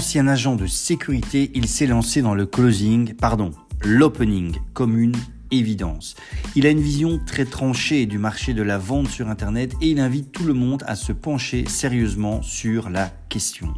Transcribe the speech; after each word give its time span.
Ancien 0.00 0.28
agent 0.28 0.56
de 0.56 0.66
sécurité, 0.66 1.50
il 1.54 1.68
s'est 1.68 1.86
lancé 1.86 2.22
dans 2.22 2.32
le 2.32 2.46
closing, 2.46 3.12
pardon, 3.12 3.50
l'opening, 3.82 4.56
comme 4.72 4.98
une 4.98 5.14
évidence. 5.50 6.14
Il 6.56 6.66
a 6.66 6.70
une 6.70 6.80
vision 6.80 7.20
très 7.26 7.44
tranchée 7.44 8.06
du 8.06 8.16
marché 8.16 8.54
de 8.54 8.62
la 8.62 8.78
vente 8.78 9.08
sur 9.08 9.28
Internet 9.28 9.74
et 9.82 9.90
il 9.90 10.00
invite 10.00 10.32
tout 10.32 10.44
le 10.44 10.54
monde 10.54 10.84
à 10.86 10.96
se 10.96 11.12
pencher 11.12 11.66
sérieusement 11.68 12.40
sur 12.40 12.88
la 12.88 13.12
question. 13.28 13.74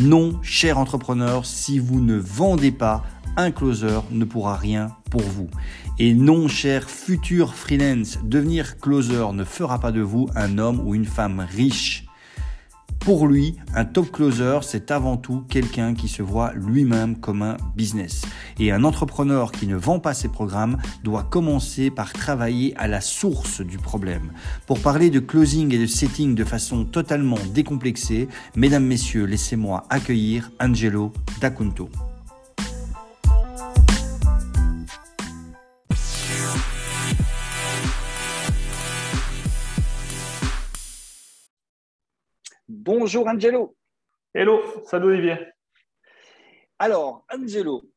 Non, 0.00 0.40
cher 0.42 0.76
entrepreneur, 0.76 1.46
si 1.46 1.78
vous 1.78 2.00
ne 2.00 2.16
vendez 2.16 2.72
pas, 2.72 3.04
un 3.36 3.52
closer 3.52 4.00
ne 4.10 4.24
pourra 4.24 4.56
rien 4.56 4.96
pour 5.08 5.22
vous. 5.22 5.50
Et 6.00 6.14
non, 6.14 6.48
cher 6.48 6.90
futur 6.90 7.54
freelance, 7.54 8.18
devenir 8.24 8.80
closer 8.80 9.32
ne 9.32 9.44
fera 9.44 9.78
pas 9.78 9.92
de 9.92 10.00
vous 10.00 10.28
un 10.34 10.58
homme 10.58 10.80
ou 10.84 10.96
une 10.96 11.06
femme 11.06 11.46
riche. 11.48 12.06
Pour 13.00 13.26
lui, 13.26 13.56
un 13.74 13.86
top 13.86 14.12
closer, 14.12 14.58
c'est 14.60 14.90
avant 14.90 15.16
tout 15.16 15.42
quelqu'un 15.48 15.94
qui 15.94 16.06
se 16.06 16.22
voit 16.22 16.52
lui-même 16.54 17.16
comme 17.16 17.40
un 17.40 17.56
business. 17.74 18.22
Et 18.58 18.72
un 18.72 18.84
entrepreneur 18.84 19.52
qui 19.52 19.66
ne 19.66 19.74
vend 19.74 19.98
pas 19.98 20.12
ses 20.12 20.28
programmes 20.28 20.76
doit 21.02 21.22
commencer 21.22 21.90
par 21.90 22.12
travailler 22.12 22.76
à 22.76 22.88
la 22.88 23.00
source 23.00 23.62
du 23.62 23.78
problème. 23.78 24.32
Pour 24.66 24.80
parler 24.80 25.08
de 25.08 25.18
closing 25.18 25.74
et 25.74 25.78
de 25.78 25.86
setting 25.86 26.34
de 26.34 26.44
façon 26.44 26.84
totalement 26.84 27.38
décomplexée, 27.54 28.28
mesdames, 28.54 28.84
messieurs, 28.84 29.24
laissez-moi 29.24 29.84
accueillir 29.88 30.50
Angelo 30.60 31.10
D'Acunto. 31.40 31.88
Bonjour 42.92 43.28
Angelo. 43.28 43.76
Hello, 44.34 44.60
salut 44.84 45.10
Olivier. 45.12 45.36
Alors, 46.76 47.24
Angelo, 47.32 47.88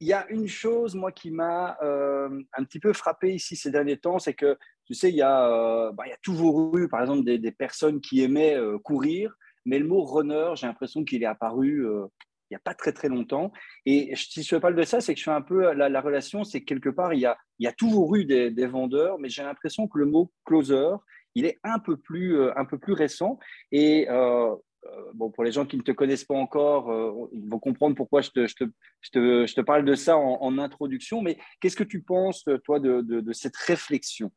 il 0.00 0.08
y 0.08 0.12
a 0.12 0.26
une 0.30 0.48
chose, 0.48 0.96
moi, 0.96 1.12
qui 1.12 1.30
m'a 1.30 1.78
euh, 1.80 2.42
un 2.54 2.64
petit 2.64 2.80
peu 2.80 2.92
frappé 2.92 3.32
ici 3.32 3.54
ces 3.54 3.70
derniers 3.70 3.98
temps, 3.98 4.18
c'est 4.18 4.34
que, 4.34 4.58
tu 4.84 4.94
sais, 4.94 5.10
il 5.10 5.14
y, 5.14 5.22
a, 5.22 5.46
euh, 5.46 5.92
bah, 5.92 6.02
il 6.06 6.10
y 6.10 6.12
a 6.12 6.18
toujours 6.24 6.76
eu, 6.76 6.88
par 6.88 7.02
exemple, 7.02 7.22
des, 7.22 7.52
personnes 7.52 8.00
qui 8.00 8.20
aimaient 8.20 8.56
euh, 8.56 8.80
courir, 8.80 9.32
mais 9.64 9.78
le 9.78 9.86
mot 9.86 10.02
runner, 10.02 10.54
j'ai 10.56 10.66
l'impression 10.66 11.04
qu'il 11.04 11.22
est 11.22 11.26
apparu 11.26 11.86
il 11.86 12.54
n'y 12.54 12.56
a 12.56 12.62
pas 12.64 12.74
très 12.74 12.92
très 12.92 13.08
longtemps. 13.08 13.52
Et 13.86 14.12
si 14.16 14.42
je 14.42 14.56
parle 14.56 14.74
de 14.74 14.82
ça, 14.82 15.00
c'est 15.00 15.14
que 15.14 15.20
je 15.20 15.24
fais 15.24 15.30
un 15.30 15.40
peu 15.40 15.72
la, 15.72 16.00
relation, 16.00 16.42
c'est 16.42 16.62
que 16.62 16.66
quelque 16.66 16.90
part, 16.90 17.14
il 17.14 17.20
y 17.20 17.26
a, 17.26 17.38
il 17.60 17.64
y 17.64 17.68
a 17.68 17.72
toujours 17.72 18.16
eu 18.16 18.24
des, 18.24 18.50
des 18.50 18.66
vendeurs, 18.66 19.20
mais 19.20 19.28
j'ai 19.28 19.44
l'impression 19.44 19.86
que 19.86 20.00
le 20.00 20.06
mot 20.06 20.32
closer, 20.44 20.96
il 21.34 21.46
est 21.46 21.58
un 21.64 21.78
peu 21.78 21.96
plus, 21.96 22.38
euh, 22.38 22.52
un 22.56 22.64
peu 22.64 22.78
plus 22.78 22.92
récent. 22.92 23.38
Et 23.70 24.08
euh, 24.08 24.54
euh, 24.84 25.10
bon, 25.14 25.30
pour 25.30 25.44
les 25.44 25.52
gens 25.52 25.64
qui 25.64 25.76
ne 25.76 25.82
te 25.82 25.92
connaissent 25.92 26.24
pas 26.24 26.34
encore, 26.34 26.90
ils 27.32 27.48
vont 27.48 27.58
comprendre 27.58 27.94
pourquoi 27.94 28.20
je 28.20 28.30
te, 28.30 28.46
je 28.46 28.54
te, 28.54 28.64
je 29.00 29.10
te, 29.10 29.46
je 29.46 29.54
te 29.54 29.60
parle 29.60 29.84
de 29.84 29.94
ça 29.94 30.16
en, 30.16 30.58
introduction. 30.58 31.22
Mais 31.22 31.38
qu'est-ce 31.60 31.76
que 31.76 31.84
tu 31.84 32.02
penses, 32.02 32.44
toi, 32.64 32.80
de, 32.80 33.32
cette 33.32 33.56
réflexion? 33.56 34.32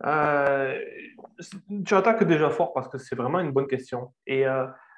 Tu 0.00 1.94
attaques 1.94 2.24
déjà 2.24 2.50
fort 2.50 2.72
parce 2.72 2.88
que 2.88 2.98
c'est 2.98 3.16
vraiment 3.16 3.40
une 3.40 3.52
bonne 3.52 3.66
question. 3.66 4.12
Et 4.26 4.44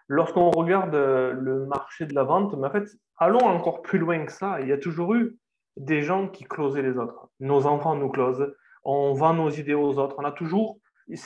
lorsqu'on 0.08 0.50
regarde 0.50 0.94
le 0.94 1.64
marché 1.66 2.04
de 2.04 2.14
la 2.14 2.24
vente, 2.24 2.52
en 2.54 2.70
fait, 2.70 2.84
allons 3.16 3.46
encore 3.46 3.80
plus 3.80 3.98
loin 3.98 4.24
que 4.26 4.32
ça. 4.32 4.60
Il 4.60 4.68
y 4.68 4.72
a 4.72 4.78
toujours 4.78 5.14
eu 5.14 5.38
des 5.76 6.02
gens 6.02 6.28
qui 6.28 6.44
closaient 6.44 6.82
les 6.82 6.98
autres. 6.98 7.28
Nos 7.40 7.66
enfants 7.66 7.96
nous 7.96 8.10
closent, 8.10 8.54
on 8.84 9.14
vend 9.14 9.34
nos 9.34 9.50
idées 9.50 9.74
aux 9.74 9.98
autres. 9.98 10.16
On 10.18 10.24
a 10.24 10.32
toujours. 10.32 10.78
il 11.08 11.18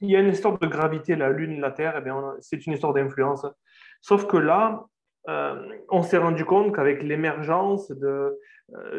y 0.00 0.16
a 0.16 0.20
une 0.20 0.30
histoire 0.30 0.58
de 0.58 0.66
gravité, 0.66 1.16
la 1.16 1.30
Lune, 1.30 1.60
la 1.60 1.70
Terre, 1.70 2.02
eh 2.04 2.10
c'est 2.40 2.66
une 2.66 2.72
histoire 2.72 2.92
d'influence. 2.92 3.46
Sauf 4.00 4.26
que 4.26 4.36
là, 4.36 4.84
euh, 5.28 5.68
on 5.90 6.02
s'est 6.02 6.18
rendu 6.18 6.44
compte 6.44 6.74
qu'avec 6.74 7.02
l'émergence 7.02 7.90
euh, 8.02 8.30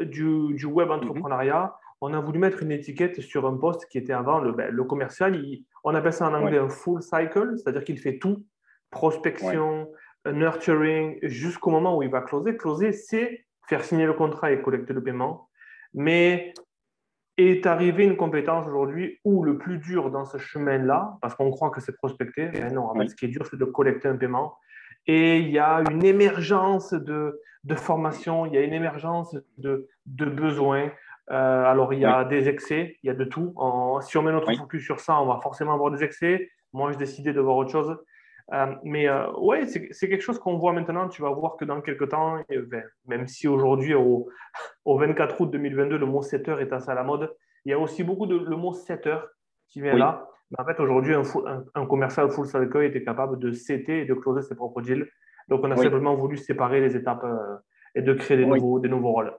du, 0.06 0.66
web 0.66 0.90
entrepreneuriat, 0.90 1.76
on 2.02 2.14
a 2.14 2.20
voulu 2.20 2.40
mettre 2.40 2.64
une 2.64 2.72
étiquette 2.72 3.22
sur 3.22 3.46
un 3.46 3.58
poste 3.58 3.88
qui 3.88 3.98
était 3.98 4.14
avant 4.14 4.40
le, 4.40 4.52
ben, 4.52 4.72
le 4.72 4.84
commercial. 4.84 5.40
on 5.84 5.94
appelle 5.96 6.14
ça 6.14 6.28
en 6.28 6.34
anglais 6.34 6.58
un 6.58 6.70
full 6.70 7.02
cycle, 7.02 7.54
c'est-à-dire 7.58 7.84
qu'il 7.84 8.00
fait 8.00 8.18
tout 8.18 8.44
prospection, 8.90 9.92
nurturing, 10.26 11.20
jusqu'au 11.24 11.70
moment 11.70 11.98
où 11.98 12.04
il 12.04 12.10
va 12.10 12.22
closer. 12.22 12.58
Closer, 12.58 12.92
c'est 12.92 13.46
faire 13.68 13.84
signer 13.84 14.06
le 14.06 14.14
contrat 14.14 14.52
et 14.52 14.62
collecter 14.62 14.94
le 14.94 15.04
paiement. 15.04 15.50
Mais 15.94 16.54
est 17.38 17.66
arrivé 17.66 18.06
une 18.06 18.16
compétence 18.16 18.66
aujourd'hui 18.68 19.20
où 19.26 19.44
le 19.44 19.58
plus 19.58 19.78
dur 19.78 20.10
dans 20.10 20.26
ce 20.26 20.38
chemin-là, 20.38 21.18
parce 21.22 21.36
qu'on 21.36 21.52
croit 21.52 21.70
que 21.70 21.82
c'est 21.82 21.96
prospecter, 21.96 22.50
mais 22.54 22.72
non, 22.72 22.94
ce 23.08 23.16
qui 23.16 23.26
est 23.26 23.30
dur, 23.30 23.46
c'est 23.46 23.58
de 23.58 23.66
collecter 23.66 24.08
un 24.08 24.16
paiement. 24.16 24.56
Et 25.08 25.40
il 25.40 25.50
y 25.50 25.60
a 25.60 25.84
une 25.92 26.04
émergence 26.04 26.94
de, 26.94 27.42
de 27.64 27.76
formation, 27.76 28.46
il 28.46 28.54
y 28.54 28.58
a 28.58 28.62
une 28.62 28.74
émergence 28.74 29.36
de, 29.58 29.88
de 30.06 30.26
besoins. 30.26 30.90
Euh, 31.32 31.64
alors, 31.66 31.94
il 31.94 32.00
y 32.00 32.06
a 32.06 32.24
des 32.24 32.48
excès, 32.48 32.98
il 33.04 33.08
y 33.08 33.10
a 33.10 33.14
de 33.14 33.26
tout. 33.26 33.54
si 34.02 34.18
on 34.18 34.22
met 34.22 34.32
notre 34.32 34.54
focus 34.56 34.84
sur 34.84 35.00
ça, 35.00 35.20
on 35.20 35.26
va 35.26 35.40
forcément 35.42 35.74
avoir 35.74 35.92
des 35.92 36.04
excès. 36.04 36.50
Moi, 36.74 36.92
j'ai 36.92 36.98
décidé 36.98 37.34
de 37.34 37.42
voir 37.42 37.58
autre 37.58 37.72
chose. 37.72 37.98
Euh, 38.54 38.76
mais 38.84 39.08
euh, 39.08 39.32
ouais, 39.38 39.66
c'est 39.66 40.10
quelque 40.10 40.22
chose 40.22 40.38
qu'on 40.40 40.58
voit 40.58 40.74
maintenant. 40.74 41.08
Tu 41.10 41.22
vas 41.22 41.32
voir 41.32 41.58
que 41.58 41.66
dans 41.66 41.82
quelques 41.82 42.10
temps, 42.10 42.40
ben, 42.50 42.84
même 43.08 43.28
si 43.28 43.48
aujourd'hui, 43.48 43.96
au, 43.96 44.30
au, 44.86 44.98
24 44.98 45.42
août 45.42 45.52
2022, 45.52 45.98
le 45.98 46.06
mot 46.06 46.22
setter 46.22 46.56
est 46.60 46.72
assez 46.72 46.90
à 46.90 46.94
la 46.94 47.04
mode, 47.04 47.34
il 47.66 47.72
y 47.72 47.74
a 47.74 47.80
aussi 47.80 48.04
beaucoup 48.04 48.28
de 48.28 48.38
le 48.38 48.56
mot 48.56 48.74
setter 48.74 49.18
qui 49.70 49.82
vient 49.82 49.96
là. 49.96 50.28
Mais 50.52 50.62
en 50.62 50.66
fait, 50.66 50.80
aujourd'hui, 50.80 51.16
un, 51.16 51.24
un, 51.74 51.86
commercial 51.88 52.30
full 52.30 52.46
cycle 52.46 52.84
était 52.84 53.04
capable 53.04 53.40
de 53.40 53.52
setter 53.52 54.02
et 54.02 54.06
de 54.06 54.14
closer 54.14 54.44
ses 54.44 54.56
propres 54.56 54.82
deals. 54.82 55.10
Donc, 55.48 55.62
on 55.64 55.72
a 55.72 55.76
simplement 55.76 56.16
voulu 56.16 56.38
séparer 56.38 56.82
les 56.82 56.96
étapes 56.96 57.24
euh, 57.24 57.58
et 57.96 58.04
de 58.04 58.14
créer 58.14 58.38
des, 58.38 58.46
nouveaux, 58.46 58.80
des 58.80 58.90
nouveaux 58.90 59.12
rôles. 59.12 59.34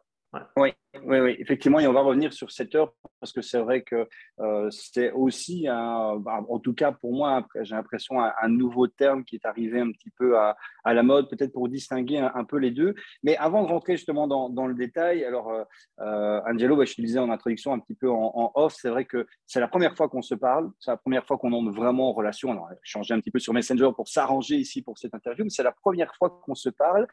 Oui, 0.57 0.75
oui, 1.05 1.21
oui, 1.21 1.37
effectivement, 1.39 1.81
et 1.81 1.87
on 1.87 1.93
va 1.93 2.01
revenir 2.01 2.33
sur 2.33 2.51
cette 2.51 2.75
heure 2.75 2.93
parce 3.21 3.33
que 3.33 3.43
c'est 3.43 3.59
vrai 3.59 3.83
que 3.83 4.09
euh, 4.41 4.69
c'est 4.71 5.11
aussi, 5.13 5.65
bah, 5.67 6.45
en 6.49 6.59
tout 6.59 6.75
cas 6.75 6.93
pour 6.93 7.13
moi, 7.13 7.47
j'ai 7.63 7.75
l'impression, 7.75 8.21
un, 8.21 8.49
nouveau 8.49 8.87
terme 8.87 9.25
qui 9.25 9.37
est 9.37 9.47
arrivé 9.47 9.81
un 9.81 9.91
petit 9.91 10.11
peu 10.11 10.39
à, 10.39 10.57
la 10.85 11.03
mode, 11.03 11.29
peut-être 11.29 11.53
pour 11.53 11.69
distinguer 11.69 12.19
un, 12.19 12.45
peu 12.45 12.59
les 12.59 12.71
deux. 12.71 12.95
Mais 13.23 13.37
avant 13.37 13.63
de 13.63 13.69
rentrer 13.69 13.97
justement 13.97 14.27
dans, 14.29 14.67
le 14.67 14.75
détail, 14.75 15.25
alors 15.25 15.51
euh, 15.51 15.65
euh 16.01 16.41
Angelo, 16.47 16.77
bah, 16.77 16.85
je 16.85 16.95
te 16.95 17.03
disais 17.03 17.19
en 17.19 17.31
introduction 17.31 17.73
un 17.73 17.79
petit 17.79 17.95
peu 17.95 18.11
en, 18.11 18.53
off, 18.55 18.75
c'est 18.79 18.91
vrai 18.91 19.05
que 19.05 19.27
c'est 19.47 19.61
la 19.61 19.69
première 19.69 19.97
fois 19.97 20.09
qu'on 20.09 20.23
se 20.23 20.35
parle, 20.35 20.71
c'est 20.79 20.91
la 20.91 20.97
première 20.97 21.27
fois 21.27 21.39
qu'on 21.39 21.53
entre 21.53 21.73
vraiment 21.73 22.11
en 22.11 22.13
relation. 22.13 22.51
On 22.51 22.65
a 22.65 22.71
changé 22.83 23.15
un 23.15 23.21
petit 23.21 23.31
peu 23.31 23.39
sur 23.39 23.53
Messenger 23.53 23.91
pour 23.95 24.09
s'arranger 24.09 24.57
ici 24.57 24.83
pour 24.83 24.99
cette 24.99 25.15
interview, 25.15 25.45
mais 25.45 25.51
c'est 25.51 25.63
la 25.63 25.73
première 25.73 26.15
fois 26.15 26.41
qu'on 26.45 26.55
se 26.55 26.69
parle. 26.69 27.07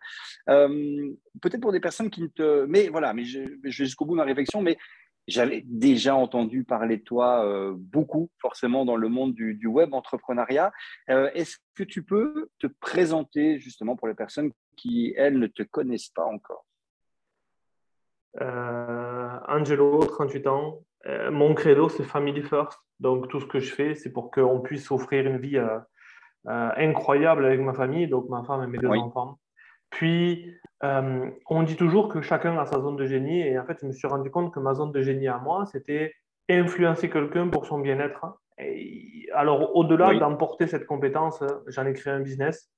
Euh, 0.50 1.10
peut-être 1.42 1.62
pour 1.62 1.72
des 1.72 1.80
personnes 1.80 2.10
qui 2.10 2.22
ne 2.22 2.28
te... 2.28 2.66
Mais 2.66 2.90
voilà, 2.90 3.14
mais 3.14 3.24
je 3.24 3.58
vais 3.80 3.86
jusqu'au 3.86 4.06
bout 4.06 4.14
de 4.14 4.18
ma 4.18 4.24
réflexion, 4.24 4.62
mais 4.62 4.78
j'avais 5.28 5.64
déjà 5.66 6.16
entendu 6.16 6.64
parler 6.64 6.98
de 6.98 7.04
toi 7.04 7.46
euh, 7.46 7.74
beaucoup, 7.78 8.30
forcément, 8.40 8.86
dans 8.86 8.96
le 8.96 9.08
monde 9.08 9.34
du, 9.34 9.68
web 9.68 9.94
entrepreneuriat. 9.94 10.72
Euh, 11.10 11.30
est-ce 11.34 11.58
que 11.76 11.84
tu 11.84 12.04
peux 12.04 12.50
te 12.60 12.68
présenter 12.68 13.60
justement 13.60 13.96
pour 13.96 14.08
les 14.08 14.16
personnes 14.16 14.52
qui, 14.76 15.14
elles, 15.18 15.40
ne 15.40 15.48
te 15.48 15.64
connaissent 15.64 16.10
pas 16.10 16.26
encore? 16.26 16.66
Euh, 18.42 19.40
Angelo, 19.48 20.04
38 20.06 20.48
ans. 20.48 20.82
mon 21.32 21.54
credo, 21.54 21.90
c'est 21.90 22.04
Family 22.04 22.42
First. 22.42 22.78
Donc, 23.00 23.30
tout 23.30 23.40
ce 23.40 23.46
que 23.46 23.60
je 23.60 23.74
fais, 23.74 23.96
c'est 23.96 24.12
pour 24.12 24.32
qu'on 24.32 24.62
puisse 24.62 24.92
offrir 24.92 25.26
une 25.26 25.38
vie 25.38 25.60
incroyable 26.46 27.46
avec 27.46 27.62
ma 27.62 27.74
famille, 27.74 28.08
donc 28.08 28.28
ma 28.30 28.44
femme 28.44 28.64
et 28.64 28.68
mes 28.68 28.78
deux 28.78 28.90
enfants. 28.90 29.40
Puis, 29.94 30.52
euh, 30.84 31.30
on 31.50 31.62
dit 31.62 31.76
toujours 31.76 32.10
que 32.10 32.22
chacun 32.22 32.58
a 32.58 32.66
sa 32.66 32.80
zone 32.82 32.96
de 32.96 33.06
génie. 33.06 33.42
Et 33.42 33.60
en 33.60 33.66
fait, 33.66 33.78
je 33.80 33.86
me 33.86 33.92
suis 33.92 34.08
rendu 34.08 34.32
compte 34.32 34.54
que 34.54 34.60
ma 34.60 34.74
zone 34.74 34.92
de 34.92 35.02
génie 35.02 35.28
à 35.28 35.38
moi, 35.38 35.66
c'était 35.66 36.14
influencer 36.50 37.10
quelqu'un 37.10 37.48
pour 37.48 37.66
son 37.66 37.80
bien-être. 37.80 38.26
alors, 39.34 39.76
au-delà 39.76 40.14
d'emporter 40.16 40.68
cette 40.68 40.86
compétence, 40.86 41.44
j'en 41.68 41.86
ai 41.86 41.94
créé 41.94 42.12
un 42.12 42.22
business. 42.22 42.72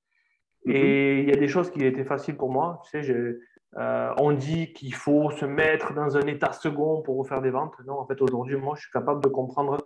Mhm. 0.66 0.74
Et 0.74 1.20
il 1.20 1.28
y 1.28 1.32
a 1.32 1.36
des 1.36 1.48
choses 1.48 1.70
qui 1.70 1.84
étaient 1.84 2.04
faciles 2.04 2.36
pour 2.36 2.50
moi. 2.50 2.80
Tu 2.84 3.02
sais, 3.02 3.38
euh, 3.78 4.12
on 4.18 4.32
dit 4.32 4.72
qu'il 4.74 4.94
faut 4.94 5.30
se 5.30 5.46
mettre 5.46 5.94
dans 5.94 6.16
un 6.18 6.26
état 6.26 6.52
second 6.52 7.00
pour 7.02 7.26
faire 7.26 7.40
des 7.40 7.50
ventes. 7.50 7.74
Non, 7.86 7.98
en 7.98 8.06
fait, 8.06 8.20
aujourd'hui, 8.20 8.56
moi, 8.56 8.74
je 8.76 8.82
suis 8.82 8.92
capable 8.92 9.22
de 9.22 9.28
comprendre 9.28 9.78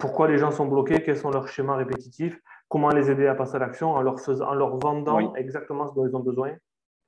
pourquoi 0.00 0.26
les 0.26 0.38
gens 0.38 0.50
sont 0.50 0.66
bloqués, 0.66 1.02
quels 1.02 1.16
sont 1.16 1.30
leurs 1.30 1.48
schémas 1.48 1.76
répétitifs, 1.76 2.40
comment 2.68 2.88
les 2.90 3.10
aider 3.10 3.26
à 3.28 3.34
passer 3.34 3.56
à 3.56 3.58
l'action 3.60 3.92
en 3.92 4.02
leur, 4.02 4.20
faisant, 4.20 4.48
en 4.48 4.54
leur 4.54 4.78
vendant 4.78 5.34
exactement 5.36 5.86
ce 5.86 5.94
dont 5.94 6.06
ils 6.06 6.16
ont 6.16 6.20
besoin. 6.20 6.52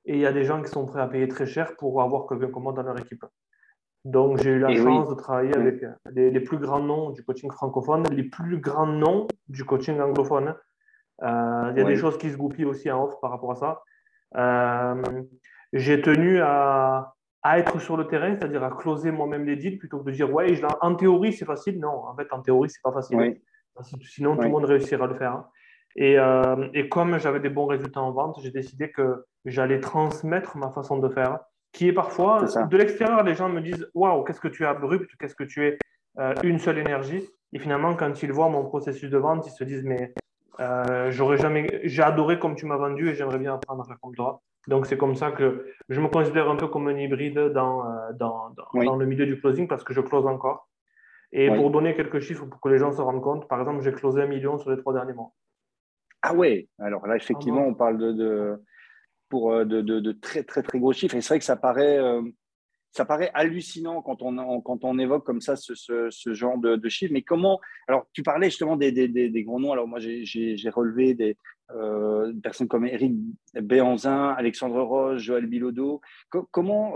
Et 0.05 0.13
il 0.13 0.19
y 0.19 0.25
a 0.25 0.31
des 0.31 0.43
gens 0.43 0.61
qui 0.61 0.69
sont 0.69 0.85
prêts 0.85 1.01
à 1.01 1.07
payer 1.07 1.27
très 1.27 1.45
cher 1.45 1.75
pour 1.77 2.01
avoir 2.01 2.27
quelqu'un 2.27 2.49
comme 2.49 2.63
moi 2.63 2.73
dans 2.73 2.83
leur 2.83 2.99
équipe. 2.99 3.25
Donc, 4.05 4.37
j'ai 4.37 4.51
eu 4.51 4.59
la 4.59 4.73
chance 4.75 5.09
de 5.09 5.15
travailler 5.15 5.55
avec 5.55 5.83
les, 6.11 6.39
plus 6.39 6.59
grands 6.59 6.79
noms 6.79 7.09
du 7.09 7.23
coaching 7.23 7.51
francophone, 7.51 8.03
les 8.11 8.23
plus 8.23 8.59
grands 8.59 8.85
noms 8.85 9.27
du 9.47 9.65
coaching 9.65 9.99
anglophone. 9.99 10.55
Euh, 11.23 11.71
il 11.71 11.79
y 11.79 11.81
a 11.81 11.85
des 11.85 11.95
choses 11.95 12.17
qui 12.19 12.29
se 12.29 12.37
goupillent 12.37 12.65
aussi 12.65 12.91
en 12.91 13.05
off 13.05 13.19
par 13.19 13.31
rapport 13.31 13.51
à 13.51 13.55
ça. 13.55 13.81
Euh, 14.37 15.01
j'ai 15.73 16.01
tenu 16.01 16.39
à, 16.39 17.15
à, 17.41 17.57
être 17.57 17.79
sur 17.79 17.97
le 17.97 18.05
terrain, 18.05 18.35
c'est-à-dire 18.35 18.63
à 18.63 18.69
closer 18.69 19.09
moi-même 19.09 19.43
les 19.43 19.55
deals 19.55 19.79
plutôt 19.79 19.99
que 19.99 20.05
de 20.05 20.11
dire 20.11 20.31
ouais, 20.31 20.61
en 20.81 20.93
théorie 20.93 21.33
c'est 21.33 21.45
facile. 21.45 21.79
Non, 21.79 22.05
en 22.05 22.15
fait, 22.15 22.27
en 22.31 22.41
théorie 22.41 22.69
c'est 22.69 22.83
pas 22.83 22.91
facile. 22.91 23.39
Sinon, 24.01 24.35
tout 24.35 24.43
le 24.43 24.49
monde 24.49 24.65
réussira 24.65 25.05
à 25.05 25.07
le 25.07 25.15
faire. 25.15 25.45
Et, 25.95 26.19
euh, 26.19 26.67
et 26.73 26.89
comme 26.89 27.17
j'avais 27.17 27.39
des 27.39 27.49
bons 27.49 27.65
résultats 27.65 28.01
en 28.01 28.11
vente, 28.11 28.39
j'ai 28.41 28.51
décidé 28.51 28.91
que 28.91 29.25
j'allais 29.45 29.79
transmettre 29.79 30.57
ma 30.57 30.71
façon 30.71 30.97
de 30.97 31.09
faire, 31.09 31.39
qui 31.71 31.87
est 31.87 31.93
parfois, 31.93 32.43
de 32.43 32.77
l'extérieur, 32.77 33.23
les 33.23 33.35
gens 33.35 33.49
me 33.49 33.61
disent 33.61 33.89
Waouh, 33.93 34.23
qu'est-ce 34.23 34.39
que 34.39 34.47
tu 34.47 34.63
es 34.63 34.65
abrupt, 34.65 35.09
qu'est-ce 35.19 35.35
que 35.35 35.43
tu 35.43 35.65
es 35.65 35.77
euh, 36.19 36.33
une 36.43 36.59
seule 36.59 36.77
énergie. 36.77 37.27
Et 37.53 37.59
finalement, 37.59 37.95
quand 37.95 38.23
ils 38.23 38.31
voient 38.31 38.49
mon 38.49 38.63
processus 38.63 39.09
de 39.09 39.17
vente, 39.17 39.45
ils 39.45 39.51
se 39.51 39.63
disent 39.63 39.83
Mais 39.83 40.13
euh, 40.59 41.11
j'aurais 41.11 41.37
jamais, 41.37 41.81
j'ai 41.83 42.01
adoré 42.01 42.39
comme 42.39 42.55
tu 42.55 42.65
m'as 42.65 42.77
vendu 42.77 43.09
et 43.09 43.13
j'aimerais 43.13 43.39
bien 43.39 43.55
apprendre 43.55 43.83
à 43.83 43.85
faire 43.85 43.97
comme 44.01 44.15
toi. 44.15 44.41
Donc, 44.67 44.87
c'est 44.87 44.97
comme 44.97 45.15
ça 45.15 45.31
que 45.31 45.67
je 45.89 46.01
me 46.01 46.07
considère 46.07 46.49
un 46.49 46.55
peu 46.55 46.67
comme 46.67 46.87
un 46.87 46.97
hybride 46.97 47.37
dans, 47.37 47.85
euh, 47.85 48.13
dans, 48.13 48.55
dans, 48.73 48.95
le 48.95 49.05
milieu 49.05 49.25
du 49.25 49.39
closing 49.39 49.67
parce 49.67 49.83
que 49.83 49.93
je 49.93 50.01
close 50.01 50.25
encore. 50.25 50.69
Et 51.33 51.49
pour 51.53 51.69
donner 51.69 51.93
quelques 51.95 52.21
chiffres 52.21 52.45
pour 52.45 52.61
que 52.61 52.69
les 52.69 52.77
gens 52.77 52.93
se 52.93 53.01
rendent 53.01 53.21
compte, 53.21 53.49
par 53.49 53.59
exemple, 53.59 53.83
j'ai 53.83 53.91
closé 53.91 54.21
un 54.21 54.27
million 54.27 54.57
sur 54.57 54.71
les 54.71 54.77
trois 54.77 54.93
derniers 54.93 55.13
mois. 55.13 55.33
Ah 56.21 56.33
ouais, 56.33 56.69
alors 56.79 57.05
là, 57.05 57.17
effectivement, 57.17 57.67
on 57.67 57.73
parle 57.73 57.97
de, 57.97 58.11
de 58.13 58.63
pour, 59.29 59.51
euh, 59.51 59.65
de, 59.65 60.11
très, 60.11 60.43
très, 60.43 60.63
très 60.63 60.79
gros 60.79 60.93
chiffres. 60.93 61.15
Et 61.15 61.21
c'est 61.21 61.29
vrai 61.29 61.39
que 61.39 61.45
ça 61.45 61.55
paraît, 61.55 61.97
euh, 61.97 62.21
ça 62.91 63.05
paraît 63.05 63.31
hallucinant 63.33 64.01
quand 64.01 64.21
on, 64.21 64.61
quand 64.61 64.83
on 64.83 64.97
évoque 64.99 65.25
comme 65.25 65.41
ça 65.41 65.55
ce, 65.55 65.73
ce, 65.75 66.33
genre 66.33 66.57
de, 66.57 66.89
chiffres. 66.89 67.13
Mais 67.13 67.21
comment 67.21 67.59
Alors, 67.87 68.07
tu 68.13 68.23
parlais 68.23 68.49
justement 68.49 68.77
des, 68.77 68.91
des, 68.91 69.07
des, 69.07 69.43
gros 69.43 69.59
noms. 69.59 69.73
Alors, 69.73 69.87
moi, 69.87 69.99
j'ai 69.99 70.69
relevé 70.69 71.13
des 71.13 71.37
euh, 71.71 72.31
personnes 72.43 72.67
comme 72.67 72.85
Eric 72.85 73.13
Béanzin, 73.53 74.29
Alexandre 74.37 74.81
Roche, 74.81 75.21
Joël 75.21 75.47
Bilodeau. 75.47 76.01
comment, 76.51 76.93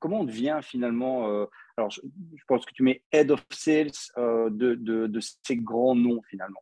comment 0.00 0.20
on 0.20 0.24
devient 0.24 0.60
finalement 0.62 1.26
Alors, 1.76 1.90
je, 1.90 2.00
je, 2.36 2.44
pense 2.46 2.64
que 2.64 2.72
tu 2.72 2.82
mets 2.82 3.02
Head 3.12 3.30
of 3.30 3.44
Sales 3.50 3.90
de 4.16 5.20
ces 5.20 5.56
grands 5.56 5.96
noms 5.96 6.22
finalement. 6.30 6.60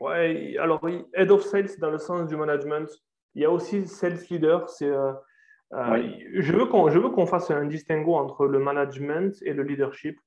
Ouais, 0.00 0.56
alors 0.58 0.86
head 1.14 1.30
of 1.30 1.42
sales 1.42 1.78
dans 1.78 1.90
le 1.90 1.98
sens 1.98 2.28
du 2.28 2.36
management. 2.36 2.88
Il 3.36 3.42
y 3.42 3.44
a 3.44 3.50
aussi 3.50 3.86
sales 3.86 4.18
leader. 4.30 4.68
C'est, 4.70 4.88
euh, 4.88 5.12
euh, 5.74 6.02
Je 6.32 6.52
veux 6.52 6.66
qu'on, 6.66 7.26
fasse 7.26 7.50
un 7.50 7.66
distinguo 7.66 8.14
entre 8.14 8.46
le 8.46 8.58
management 8.58 9.36
et 9.42 9.52
le 9.52 9.62
leadership. 9.62 10.18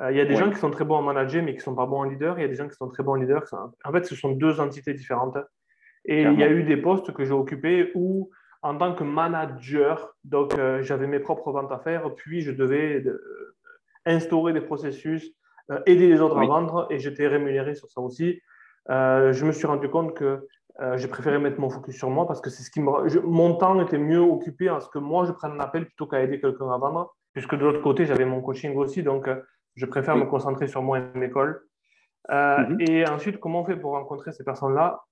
Euh, 0.00 0.12
il 0.12 0.18
y 0.18 0.20
a 0.20 0.26
des 0.26 0.36
gens 0.36 0.50
qui 0.50 0.58
sont 0.58 0.70
très 0.70 0.84
bons 0.84 0.96
en 0.96 1.02
manager 1.02 1.42
mais 1.42 1.52
qui 1.52 1.58
ne 1.58 1.62
sont 1.62 1.74
pas 1.74 1.86
bons 1.86 2.00
en 2.00 2.04
leader. 2.04 2.38
Il 2.38 2.42
y 2.42 2.44
a 2.44 2.48
des 2.48 2.54
gens 2.54 2.68
qui 2.68 2.76
sont 2.76 2.88
très 2.88 3.02
bons 3.02 3.12
en 3.12 3.16
leader. 3.16 3.42
En 3.84 3.92
fait, 3.92 4.04
ce 4.04 4.14
sont 4.14 4.32
deux 4.32 4.60
entités 4.60 4.92
différentes. 4.92 5.38
Et 6.04 6.22
il 6.22 6.38
y 6.38 6.44
a 6.44 6.50
eu 6.50 6.62
des 6.62 6.76
postes 6.76 7.12
que 7.12 7.24
j'ai 7.24 7.32
occupés 7.32 7.92
où, 7.94 8.30
en 8.62 8.76
tant 8.76 8.94
que 8.94 9.04
manager, 9.04 10.14
donc 10.24 10.54
j'avais 10.82 11.06
mes 11.06 11.20
propres 11.20 11.52
ventes 11.52 11.72
à 11.72 11.78
faire, 11.78 12.14
puis 12.14 12.42
je 12.42 12.52
devais 12.52 13.02
instaurer 14.04 14.52
des 14.52 14.62
processus, 14.62 15.32
aider 15.86 16.08
les 16.08 16.20
autres 16.20 16.38
à 16.38 16.46
vendre, 16.46 16.86
et 16.90 16.98
j'étais 16.98 17.26
rémunéré 17.26 17.74
sur 17.74 17.90
ça 17.90 18.00
aussi. 18.00 18.40
Je 18.88 19.44
me 19.44 19.52
suis 19.52 19.66
rendu 19.66 19.88
compte 19.88 20.14
que 20.14 20.46
euh, 20.80 20.96
j'ai 20.96 21.08
préféré 21.08 21.38
mettre 21.38 21.60
mon 21.60 21.68
focus 21.68 21.96
sur 21.96 22.08
moi 22.08 22.26
parce 22.26 22.40
que 22.40 22.48
c'est 22.48 22.62
ce 22.62 22.70
qui 22.70 22.80
me. 22.80 23.20
mon 23.26 23.54
temps 23.56 23.78
était 23.80 23.98
mieux 23.98 24.20
occupé 24.20 24.68
à 24.68 24.80
ce 24.80 24.88
que 24.88 24.98
moi 24.98 25.26
je 25.26 25.32
prenne 25.32 25.52
un 25.52 25.60
appel 25.60 25.84
plutôt 25.84 26.06
qu'à 26.06 26.22
aider 26.22 26.40
quelqu'un 26.40 26.70
à 26.72 26.78
vendre, 26.78 27.14
puisque 27.34 27.54
de 27.54 27.64
l'autre 27.64 27.82
côté 27.82 28.06
j'avais 28.06 28.24
mon 28.24 28.40
coaching 28.40 28.74
aussi, 28.76 29.02
donc 29.02 29.28
euh, 29.28 29.40
je 29.76 29.84
préfère 29.84 30.16
me 30.16 30.24
concentrer 30.24 30.68
sur 30.68 30.82
moi 30.82 30.98
et 30.98 31.18
l'école. 31.18 31.62
Mhm. 32.28 32.76
Et 32.80 33.06
ensuite, 33.08 33.40
comment 33.40 33.62
on 33.62 33.64
fait 33.64 33.76
pour 33.76 33.92
rencontrer 33.92 34.32
ces 34.32 34.44
personnes-là? 34.44 35.02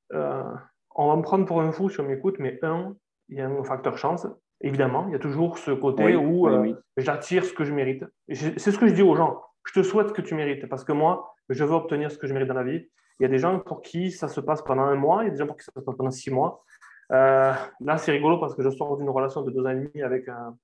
On 0.95 1.09
va 1.09 1.17
me 1.17 1.23
prendre 1.23 1.45
pour 1.47 1.61
un 1.61 1.71
fou 1.71 1.89
si 1.89 2.01
on 2.01 2.05
m'écoute, 2.05 2.37
mais 2.39 2.59
un, 2.63 2.95
il 3.29 3.39
y 3.39 3.41
a 3.41 3.49
un 3.49 3.65
facteur 3.65 3.99
chance. 3.99 4.27
Évidemment, 4.61 5.07
il 5.09 5.13
y 5.13 5.17
a 5.17 5.19
toujours 5.19 5.59
ce 5.59 5.71
côté 5.71 6.17
où 6.17 6.49
j'attire 6.97 7.45
ce 7.45 7.53
que 7.53 7.65
je 7.65 7.73
mérite. 7.73 8.05
C'est 8.29 8.59
ce 8.59 8.79
que 8.79 8.89
je 8.89 8.95
dis 8.95 9.03
aux 9.03 9.15
gens. 9.15 9.43
Je 9.67 9.81
te 9.81 9.83
souhaite 9.83 10.09
ce 10.09 10.13
que 10.13 10.23
tu 10.23 10.35
mérites 10.35 10.67
parce 10.69 10.85
que 10.85 10.93
moi, 10.93 11.35
je 11.49 11.65
veux 11.65 11.75
obtenir 11.75 12.11
ce 12.11 12.19
que 12.19 12.27
je 12.27 12.33
mérite 12.33 12.49
dans 12.49 12.55
la 12.55 12.65
vie. 12.65 12.89
Il 13.19 13.25
y 13.25 13.27
a 13.27 13.29
des 13.29 13.39
gens 13.39 13.59
pour 13.59 13.83
qui 13.83 14.11
ça 14.11 14.29
se 14.29 14.41
passe 14.41 14.63
pendant 14.63 14.83
un 14.83 14.95
mois, 14.95 15.25
il 15.25 15.27
y 15.27 15.29
a 15.29 15.33
des 15.33 15.39
gens 15.39 15.47
pour 15.47 15.57
qui 15.57 15.65
ça 15.65 15.73
se 15.73 15.81
passe 15.85 15.97
pendant 15.97 16.11
six 16.11 16.31
mois. 16.31 16.63
Euh, 17.11 17.53
là, 17.81 17.99
c'est 17.99 18.13
rigolo 18.13 18.39
parce 18.39 18.55
que 18.55 18.63
je 18.63 18.71
sors 18.71 18.97
d'une 18.97 19.11
relation 19.11 19.43
de 19.43 19.51
deux 19.51 19.65
ans 19.65 19.71
et 19.71 19.75
demi 19.77 20.03
avec 20.03 20.29
un, 20.29 20.57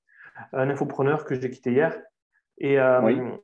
infopreneur 0.52 1.24
que 1.24 1.34
j'ai 1.34 1.50
quitté 1.50 1.72
hier. 1.72 2.00
Et 2.58 2.78
euh, 2.78 3.36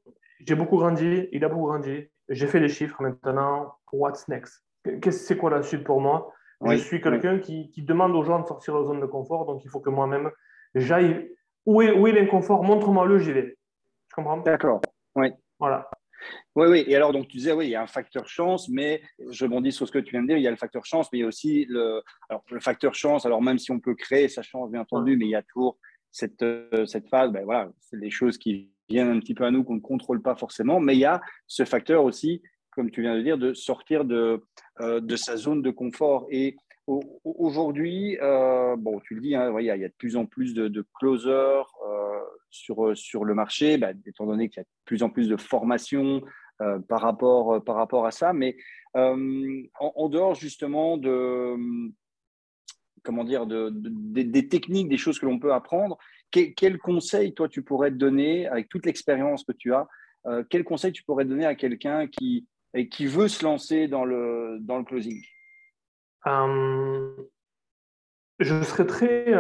j'ai 0.47 0.55
beaucoup 0.55 0.77
grandi, 0.77 1.29
il 1.33 1.45
a 1.45 1.49
beaucoup 1.49 1.67
grandi. 1.67 2.09
J'ai 2.29 2.47
fait 2.47 2.61
les 2.61 2.69
chiffres 2.69 3.03
maintenant. 3.03 3.75
What's 3.93 4.29
next? 4.29 4.65
C'est 5.11 5.37
quoi 5.37 5.51
la 5.51 5.63
suite 5.63 5.85
pour 5.85 6.01
moi? 6.01 6.33
Je 6.65 6.77
suis 6.77 7.01
quelqu'un 7.01 7.39
qui, 7.39 7.73
demande 7.79 8.15
aux 8.15 8.23
gens 8.23 8.41
de 8.41 8.47
sortir 8.47 8.75
de 8.75 8.79
leur 8.79 8.89
zone 8.89 9.01
de 9.01 9.07
confort, 9.07 9.47
donc 9.47 9.65
il 9.65 9.71
faut 9.71 9.81
que 9.81 9.91
moi-même 9.91 10.31
j'aille. 10.75 11.35
Où 11.67 11.83
est, 11.83 11.93
où 11.93 12.07
est 12.07 12.13
l'inconfort 12.13 12.63
Montre-moi-le, 12.63 13.19
j'y 13.19 13.33
vais. 13.33 13.57
Tu 14.09 14.15
comprends? 14.15 14.39
D'accord. 14.39 14.81
Oui. 15.15 15.33
Voilà. 15.59 15.91
Oui, 16.57 16.67
oui. 16.69 16.85
Et 16.87 16.97
alors, 16.97 17.13
donc, 17.13 17.29
tu 17.29 17.37
disais, 17.37 17.53
oui, 17.53 17.67
il 17.67 17.71
y 17.71 17.75
a 17.75 17.83
un 17.83 17.87
facteur 17.87 18.29
chance, 18.29 18.69
mais 18.69 19.03
je 19.31 19.45
rebondis 19.45 19.73
sur 19.73 19.87
ce 19.87 19.93
que 19.93 19.99
tu 19.99 20.13
viens 20.13 20.23
de 20.23 20.29
dire, 20.29 20.37
il 20.37 20.43
y 20.43 20.47
a 20.47 20.51
le 20.51 20.57
facteur 20.57 20.85
chance, 20.85 21.09
mais 21.13 21.19
il 21.19 21.23
y 21.23 21.25
a 21.25 21.29
aussi 21.29 21.67
le, 21.69 22.03
alors, 22.29 22.43
le 22.51 22.61
facteur 22.61 22.95
chance. 22.95 23.27
Alors, 23.27 23.43
même 23.43 23.59
si 23.59 23.71
on 23.71 23.81
peut 23.81 23.95
créer 23.95 24.29
sa 24.29 24.43
chance, 24.43 24.71
bien 24.71 24.83
entendu, 24.83 25.17
mais 25.17 25.27
il 25.27 25.31
y 25.31 25.37
a 25.37 25.43
toujours 25.43 25.79
cette, 26.11 26.43
euh, 26.43 26.87
cette 26.87 27.09
phase, 27.09 27.31
ben 27.31 27.45
voilà, 27.45 27.71
c'est 27.81 28.01
des 28.01 28.11
choses 28.11 28.37
qui 28.39 28.71
viennent 28.89 29.11
un 29.11 29.21
petit 29.21 29.35
peu 29.35 29.45
à 29.45 29.51
nous, 29.51 29.63
qu'on 29.65 29.77
ne 29.77 29.81
contrôle 29.81 30.21
pas 30.21 30.35
forcément, 30.35 30.81
mais 30.81 30.95
il 30.95 31.01
y 31.01 31.05
a 31.05 31.21
ce 31.47 31.65
facteur 31.65 32.05
aussi, 32.05 32.43
comme 32.71 32.91
tu 32.91 33.03
viens 33.03 33.17
de 33.17 33.23
dire, 33.23 33.39
de 33.39 33.55
sortir 33.55 34.05
de, 34.05 34.43
euh, 34.81 35.01
de 35.01 35.17
sa 35.17 35.37
zone 35.37 35.63
de 35.63 35.71
confort. 35.71 36.27
Et 36.31 36.57
aujourd'hui, 37.25 38.19
euh, 38.21 38.77
bon, 38.77 39.01
tu 39.01 39.15
le 39.15 39.21
dis, 39.21 39.35
hein, 39.35 39.55
il, 39.59 39.65
y 39.65 39.71
a, 39.71 39.77
de 39.77 39.95
plus 39.99 40.17
en 40.17 40.27
plus 40.27 40.55
de, 40.55 40.85
closers 40.99 41.65
sur, 42.51 42.97
sur 42.97 43.25
le 43.25 43.35
marché, 43.35 43.79
ben, 43.79 43.97
étant 44.07 44.27
donné 44.27 44.49
qu'il 44.49 44.59
y 44.59 44.61
a 44.61 44.65
de 44.65 44.69
plus 44.85 45.03
en 45.03 45.11
plus 45.11 45.29
de 45.29 45.37
formations, 45.37 46.23
euh, 46.63 46.79
par, 46.79 47.01
rapport, 47.01 47.55
euh, 47.55 47.61
par 47.61 47.77
rapport 47.77 48.05
à 48.05 48.11
ça. 48.11 48.35
Mais 48.35 48.55
euh, 48.95 49.63
en, 49.79 50.09
dehors 50.11 50.35
justement 50.35 50.99
de, 50.99 51.57
comment 53.03 53.25
dire, 53.25 53.47
de, 53.47 53.71
des 53.73 54.47
techniques, 54.47 54.91
des 54.91 54.99
choses 54.99 55.19
que 55.19 55.25
l'on 55.25 55.39
peut 55.39 55.55
apprendre, 55.55 55.97
quel, 56.31 56.53
quel, 56.53 56.77
conseil, 56.77 57.33
toi, 57.33 57.49
tu 57.49 57.63
pourrais 57.63 57.91
te 57.91 57.97
donner, 57.97 58.47
avec 58.47 58.69
toute 58.69 58.85
l'expérience 58.85 59.43
que 59.43 59.53
tu 59.53 59.73
as, 59.73 59.89
quel 60.51 60.65
conseil 60.65 60.93
tu 60.93 61.03
pourrais 61.03 61.25
donner 61.25 61.47
à 61.47 61.55
quelqu'un 61.55 62.07
qui, 62.07 62.47
qui 62.91 63.07
veut 63.07 63.29
se 63.29 63.43
lancer 63.43 63.89
dans 63.89 64.05
le, 64.05 64.59
dans 64.61 64.77
le 64.77 64.85
closing? 64.85 65.19
Je 66.27 67.27
serais 68.63 68.87
très. 68.87 69.35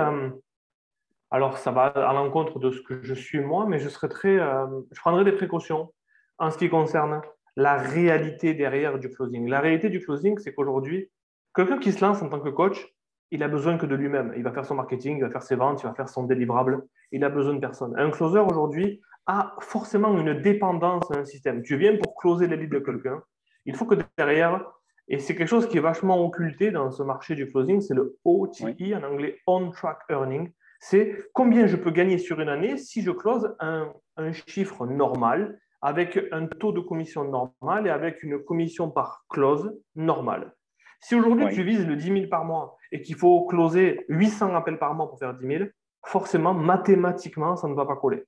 alors, 1.30 1.58
ça 1.58 1.70
va 1.70 1.86
à 1.86 2.12
l'encontre 2.12 2.58
de 2.58 2.70
ce 2.70 2.80
que 2.82 3.02
je 3.02 3.14
suis 3.14 3.40
moi, 3.40 3.66
mais 3.66 3.78
je 3.78 3.88
serais 3.88 4.08
très. 4.08 4.38
je 4.38 5.00
prendrais 5.00 5.24
des 5.24 5.32
précautions 5.32 5.92
en 6.38 6.50
ce 6.50 6.58
qui 6.58 6.68
concerne 6.68 7.22
la 7.56 7.76
réalité 7.76 8.54
derrière 8.54 8.98
du 8.98 9.10
closing. 9.10 9.48
La 9.48 9.60
réalité 9.60 9.90
du 9.90 10.00
closing, 10.00 10.38
c'est 10.38 10.54
qu'aujourd'hui, 10.54 11.10
quelqu'un 11.54 11.78
qui 11.78 11.92
se 11.92 12.04
lance 12.04 12.22
en 12.22 12.28
tant 12.28 12.40
que 12.40 12.48
coach, 12.48 12.94
il 13.30 13.42
a 13.42 13.48
besoin 13.48 13.76
que 13.76 13.86
de 13.86 13.94
lui-même. 13.94 14.32
Il 14.36 14.42
va 14.42 14.52
faire 14.52 14.64
son 14.64 14.74
marketing, 14.74 15.18
il 15.18 15.22
va 15.22 15.30
faire 15.30 15.42
ses 15.42 15.56
ventes, 15.56 15.82
il 15.82 15.86
va 15.86 15.94
faire 15.94 16.08
son 16.08 16.24
délivrable. 16.24 16.84
Il 17.12 17.24
a 17.24 17.28
besoin 17.28 17.54
de 17.54 17.60
personne. 17.60 17.94
Un 17.96 18.10
closer 18.10 18.40
aujourd'hui 18.40 19.00
a 19.26 19.54
forcément 19.60 20.16
une 20.18 20.40
dépendance 20.40 21.10
à 21.10 21.18
un 21.18 21.24
système. 21.24 21.62
Tu 21.62 21.76
viens 21.76 21.96
pour 21.96 22.16
closer 22.16 22.48
les 22.48 22.56
leads 22.56 22.74
de 22.74 22.84
quelqu'un. 22.84 23.22
Il 23.66 23.76
faut 23.76 23.86
que 23.86 23.94
derrière, 24.16 24.64
et 25.10 25.18
c'est 25.18 25.34
quelque 25.34 25.48
chose 25.48 25.68
qui 25.68 25.76
est 25.76 25.80
vachement 25.80 26.24
occulté 26.24 26.70
dans 26.70 26.92
ce 26.92 27.02
marché 27.02 27.34
du 27.34 27.50
closing, 27.50 27.80
c'est 27.80 27.94
le 27.94 28.16
OTE, 28.24 28.62
en 28.94 29.02
anglais 29.02 29.40
On 29.48 29.70
Track 29.70 29.98
Earning. 30.08 30.52
C'est 30.78 31.24
combien 31.34 31.66
je 31.66 31.76
peux 31.76 31.90
gagner 31.90 32.16
sur 32.16 32.40
une 32.40 32.48
année 32.48 32.78
si 32.78 33.02
je 33.02 33.10
close 33.10 33.54
un, 33.58 33.92
un 34.16 34.32
chiffre 34.32 34.86
normal 34.86 35.58
avec 35.82 36.18
un 36.30 36.46
taux 36.46 36.72
de 36.72 36.80
commission 36.80 37.24
normal 37.24 37.88
et 37.88 37.90
avec 37.90 38.22
une 38.22 38.38
commission 38.38 38.90
par 38.90 39.24
clause 39.28 39.76
normale. 39.96 40.54
Si 41.00 41.16
aujourd'hui 41.16 41.48
tu 41.52 41.64
vises 41.64 41.86
le 41.86 41.96
10 41.96 42.04
000 42.04 42.26
par 42.28 42.44
mois 42.44 42.76
et 42.92 43.02
qu'il 43.02 43.16
faut 43.16 43.46
closer 43.46 44.04
800 44.08 44.54
appels 44.54 44.78
par 44.78 44.94
mois 44.94 45.08
pour 45.08 45.18
faire 45.18 45.34
10 45.34 45.44
000, 45.44 45.64
forcément, 46.06 46.54
mathématiquement, 46.54 47.56
ça 47.56 47.66
ne 47.66 47.74
va 47.74 47.84
pas 47.84 47.96
coller. 47.96 48.22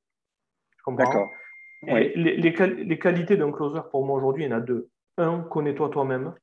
D'accord. 0.86 1.28
Les, 1.84 2.36
les, 2.36 2.98
qualités 2.98 3.36
d'un 3.36 3.52
closer 3.52 3.80
pour 3.90 4.04
moi 4.04 4.16
aujourd'hui, 4.16 4.44
il 4.44 4.50
y 4.50 4.52
en 4.52 4.56
a 4.56 4.60
deux. 4.60 4.88
Un, 5.18 5.40
connais-toi 5.40 5.88
toi-même. 5.90 6.34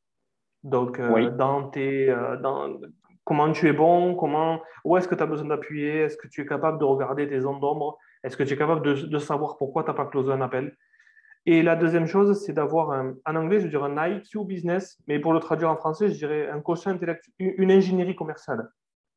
Donc, 0.63 0.99
euh, 0.99 1.29
dans 1.31 1.69
tes, 1.69 2.09
euh, 2.09 2.37
dans, 2.37 2.79
comment 3.23 3.51
tu 3.51 3.67
es 3.67 3.73
bon, 3.73 4.15
comment, 4.15 4.61
où 4.83 4.97
est-ce 4.97 5.07
que 5.07 5.15
tu 5.15 5.23
as 5.23 5.25
besoin 5.25 5.47
d'appuyer, 5.47 6.01
est-ce 6.01 6.17
que 6.17 6.27
tu 6.27 6.41
es 6.41 6.45
capable 6.45 6.79
de 6.79 6.83
regarder 6.83 7.27
tes 7.27 7.39
zones 7.39 7.59
d'ombre, 7.59 7.97
est-ce 8.23 8.35
que 8.35 8.43
tu 8.43 8.53
es 8.53 8.57
capable 8.57 8.81
de, 8.81 8.93
de 8.93 9.19
savoir 9.19 9.57
pourquoi 9.57 9.83
tu 9.83 9.89
n'as 9.89 9.95
pas 9.95 10.05
closé 10.05 10.31
un 10.31 10.41
appel? 10.41 10.75
Et 11.45 11.63
la 11.63 11.75
deuxième 11.75 12.05
chose, 12.05 12.43
c'est 12.45 12.53
d'avoir, 12.53 12.91
un, 12.91 13.15
en 13.25 13.35
anglais, 13.35 13.61
je 13.61 13.67
dirais 13.67 13.89
un 13.89 14.07
IQ 14.07 14.45
business, 14.45 14.97
mais 15.07 15.19
pour 15.19 15.33
le 15.33 15.39
traduire 15.39 15.69
en 15.69 15.77
français, 15.77 16.09
je 16.09 16.17
dirais 16.17 16.49
un 16.49 16.59
quotient 16.59 16.91
intellectuel, 16.91 17.33
une 17.39 17.71
ingénierie 17.71 18.15
commerciale. 18.15 18.69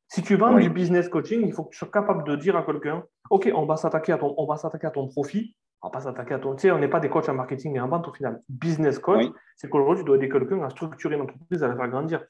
Si 0.08 0.22
tu 0.22 0.37
vends 0.37 0.54
du 0.54 0.68
business 0.68 1.08
coaching, 1.08 1.42
il 1.46 1.52
faut 1.52 1.64
que 1.64 1.70
tu 1.70 1.78
sois 1.78 1.88
capable 1.88 2.25
de 2.25 2.37
dire 2.37 2.56
à 2.56 2.62
quelqu'un, 2.62 3.02
OK, 3.30 3.50
on 3.54 3.64
va 3.64 3.76
s'attaquer 3.76 4.12
à 4.12 4.18
ton, 4.18 4.34
on 4.37 4.46
va 4.46 4.56
s'attaquer 4.56 4.87
à 4.87 4.90
ton 4.90 5.08
profit, 5.08 5.56
on 5.83 5.89
va 5.89 5.93
pas 5.93 6.01
s'attaquer 6.01 6.35
à 6.35 6.39
ton, 6.39 6.55
tu 6.55 6.62
sais, 6.62 6.71
on 6.71 6.79
n'est 6.79 6.89
pas 6.89 7.01
des 7.01 7.09
coachs 7.09 7.29
en 7.29 7.35
marketing 7.35 7.77
et 7.77 7.81
en 7.81 7.89
vente 7.89 8.07
au 8.07 8.12
final. 8.12 8.41
Business 8.49 8.99
coach, 8.99 9.27
c'est 9.57 9.69
qu'aujourd'hui, 9.69 10.05
tu 10.05 10.07
dois 10.07 10.17
aider 10.17 10.29
quelqu'un 10.29 10.62
à 10.62 10.71
structurer 10.71 11.17
une 11.17 11.23
entreprise, 11.23 11.62
à 11.65 11.69
la 11.69 11.77
faire 11.77 11.89
grandir. 11.89 12.25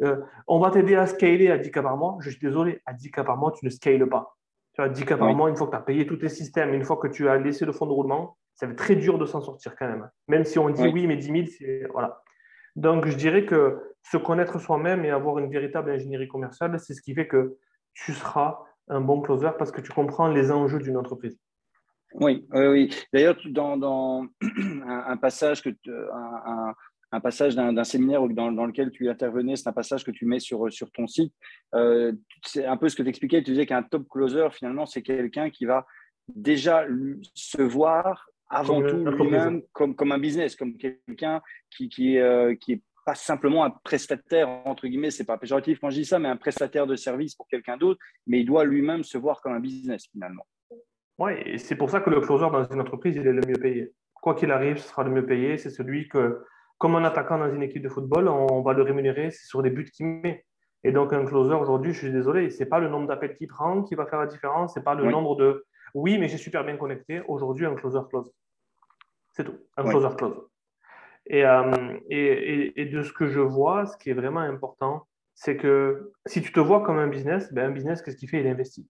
Euh, 0.00 0.20
on 0.48 0.58
va 0.58 0.70
t'aider 0.70 0.96
à 0.96 1.06
scaler 1.06 1.50
à 1.50 1.58
10 1.58 1.70
cas 1.70 1.82
par 1.82 1.96
mois. 1.96 2.16
Je 2.20 2.30
suis 2.30 2.40
désolé, 2.40 2.82
à 2.84 2.92
10 2.92 3.10
cas 3.12 3.22
par 3.22 3.36
mois, 3.36 3.52
tu 3.52 3.64
ne 3.64 3.70
scales 3.70 4.08
pas. 4.08 4.36
Tu 4.74 4.82
as 4.82 4.88
10 4.88 5.04
cas 5.04 5.16
par 5.16 5.32
mois, 5.34 5.48
une 5.48 5.56
fois 5.56 5.68
que 5.68 5.72
tu 5.72 5.76
as 5.76 5.82
payé 5.82 6.06
tous 6.06 6.16
tes 6.16 6.28
systèmes, 6.28 6.74
une 6.74 6.84
fois 6.84 6.96
que 6.96 7.06
tu 7.06 7.28
as 7.28 7.38
laissé 7.38 7.64
le 7.64 7.72
fonds 7.72 7.86
de 7.86 7.92
roulement, 7.92 8.36
ça 8.56 8.66
va 8.66 8.74
très 8.74 8.96
dur 8.96 9.18
de 9.18 9.26
s'en 9.26 9.40
sortir 9.40 9.76
quand 9.78 9.86
même. 9.86 10.08
Même 10.28 10.44
si 10.44 10.58
on 10.58 10.68
dit 10.70 10.88
oui, 10.88 11.06
mais 11.06 11.16
10 11.16 11.26
000, 11.26 11.44
c'est. 11.58 11.86
Voilà. 11.92 12.22
Donc, 12.74 13.06
je 13.06 13.16
dirais 13.16 13.46
que 13.46 13.78
se 14.02 14.16
connaître 14.16 14.58
soi-même 14.58 15.04
et 15.04 15.10
avoir 15.10 15.38
une 15.38 15.50
véritable 15.50 15.90
ingénierie 15.90 16.28
commerciale, 16.28 16.78
c'est 16.80 16.94
ce 16.94 17.02
qui 17.02 17.14
fait 17.14 17.28
que 17.28 17.56
tu 17.94 18.12
seras 18.12 18.58
un 18.88 19.00
bon 19.00 19.20
closer 19.20 19.50
parce 19.58 19.70
que 19.70 19.80
tu 19.80 19.92
comprends 19.92 20.28
les 20.28 20.50
enjeux 20.50 20.78
d'une 20.78 20.96
entreprise. 20.96 21.38
Oui, 22.14 22.46
oui, 22.52 22.66
oui. 22.66 22.90
D'ailleurs, 23.12 23.36
dans, 23.46 24.26
un, 24.86 25.16
passage 25.16 25.62
que 25.62 25.70
un, 25.88 26.72
un 27.12 27.20
passage 27.20 27.54
d'un 27.54 27.84
séminaire 27.84 28.26
dans, 28.28 28.52
dans, 28.52 28.66
lequel 28.66 28.90
tu 28.90 29.08
intervenais, 29.08 29.56
c'est 29.56 29.68
un 29.68 29.72
passage 29.72 30.04
que 30.04 30.10
tu 30.10 30.26
mets 30.26 30.40
sur, 30.40 30.72
sur 30.72 30.90
ton 30.90 31.06
site. 31.06 31.32
Euh, 31.74 32.12
c'est 32.44 32.64
un 32.64 32.76
peu 32.76 32.88
ce 32.88 32.96
que 32.96 33.02
tu 33.02 33.08
expliquais. 33.08 33.42
Tu 33.42 33.52
disais 33.52 33.66
qu'un 33.66 33.82
top 33.82 34.08
closer, 34.08 34.48
finalement, 34.52 34.86
c'est 34.86 35.02
quelqu'un 35.02 35.50
qui 35.50 35.64
va 35.64 35.86
déjà 36.28 36.84
se 37.34 37.62
voir 37.62 38.28
avant 38.48 38.80
tout 38.80 39.04
lui-même 39.04 39.62
comme, 39.72 39.94
comme 39.94 40.12
un 40.12 40.18
business, 40.18 40.56
comme 40.56 40.76
quelqu'un 40.76 41.40
qui, 41.70 41.88
qui, 41.88 42.18
euh, 42.18 42.54
qui 42.56 42.74
est 42.74 42.82
pas 43.04 43.14
simplement 43.14 43.64
un 43.64 43.70
prestataire, 43.70 44.48
entre 44.66 44.88
guillemets, 44.88 45.10
c'est 45.10 45.24
pas 45.24 45.38
péjoratif 45.38 45.78
quand 45.80 45.90
je 45.90 45.96
dis 45.96 46.04
ça, 46.04 46.18
mais 46.18 46.28
un 46.28 46.36
prestataire 46.36 46.88
de 46.88 46.96
service 46.96 47.36
pour 47.36 47.46
quelqu'un 47.46 47.76
d'autre, 47.76 48.00
mais 48.26 48.40
il 48.40 48.44
doit 48.44 48.64
lui-même 48.64 49.04
se 49.04 49.16
voir 49.16 49.40
comme 49.40 49.52
un 49.52 49.60
business 49.60 50.06
finalement. 50.10 50.44
Oui, 51.18 51.32
et 51.44 51.58
c'est 51.58 51.76
pour 51.76 51.90
ça 51.90 52.00
que 52.00 52.10
le 52.10 52.20
closer 52.20 52.50
dans 52.50 52.64
une 52.64 52.80
entreprise, 52.80 53.16
il 53.16 53.26
est 53.26 53.32
le 53.32 53.40
mieux 53.46 53.58
payé. 53.60 53.92
Quoi 54.14 54.34
qu'il 54.34 54.50
arrive, 54.50 54.78
ce 54.78 54.88
sera 54.88 55.04
le 55.04 55.10
mieux 55.10 55.24
payé. 55.24 55.56
C'est 55.56 55.70
celui 55.70 56.08
que, 56.08 56.42
comme 56.78 56.94
un 56.96 57.04
attaquant 57.04 57.38
dans 57.38 57.52
une 57.52 57.62
équipe 57.62 57.82
de 57.82 57.88
football, 57.88 58.28
on 58.28 58.62
va 58.62 58.72
le 58.72 58.82
rémunérer, 58.82 59.30
sur 59.30 59.62
les 59.62 59.70
buts 59.70 59.90
qu'il 59.90 60.06
met. 60.06 60.44
Et 60.84 60.92
donc, 60.92 61.12
un 61.12 61.24
closer 61.24 61.54
aujourd'hui, 61.54 61.92
je 61.92 61.98
suis 61.98 62.12
désolé, 62.12 62.50
ce 62.50 62.62
n'est 62.62 62.68
pas 62.68 62.78
le 62.78 62.88
nombre 62.88 63.08
d'appels 63.08 63.34
qu'il 63.36 63.48
prend 63.48 63.82
qui 63.82 63.94
va 63.94 64.06
faire 64.06 64.20
la 64.20 64.26
différence, 64.26 64.74
ce 64.74 64.78
n'est 64.78 64.84
pas 64.84 64.94
le 64.94 65.10
nombre 65.10 65.36
de 65.36 65.64
oui, 65.94 66.18
mais 66.18 66.28
j'ai 66.28 66.36
super 66.36 66.62
bien 66.64 66.76
connecté. 66.76 67.22
Aujourd'hui, 67.26 67.64
un 67.66 67.74
closer 67.74 68.00
close. 68.08 68.30
C'est 69.32 69.44
tout, 69.44 69.56
un 69.76 69.84
closer 69.84 70.14
close. 70.16 70.36
Euh, 71.32 71.98
et, 72.08 72.80
et, 72.80 72.84
de 72.84 73.02
ce 73.02 73.12
que 73.12 73.26
je 73.26 73.40
vois, 73.40 73.86
ce 73.86 73.96
qui 73.96 74.10
est 74.10 74.14
vraiment 74.14 74.40
important, 74.40 75.06
c'est 75.34 75.56
que 75.56 76.12
si 76.26 76.40
tu 76.40 76.52
te 76.52 76.60
vois 76.60 76.84
comme 76.84 76.98
un 76.98 77.08
business, 77.08 77.52
ben 77.52 77.70
un 77.70 77.72
business, 77.72 78.02
qu'est-ce 78.02 78.16
qu'il 78.16 78.28
fait? 78.28 78.40
Il 78.40 78.46
investit. 78.46 78.88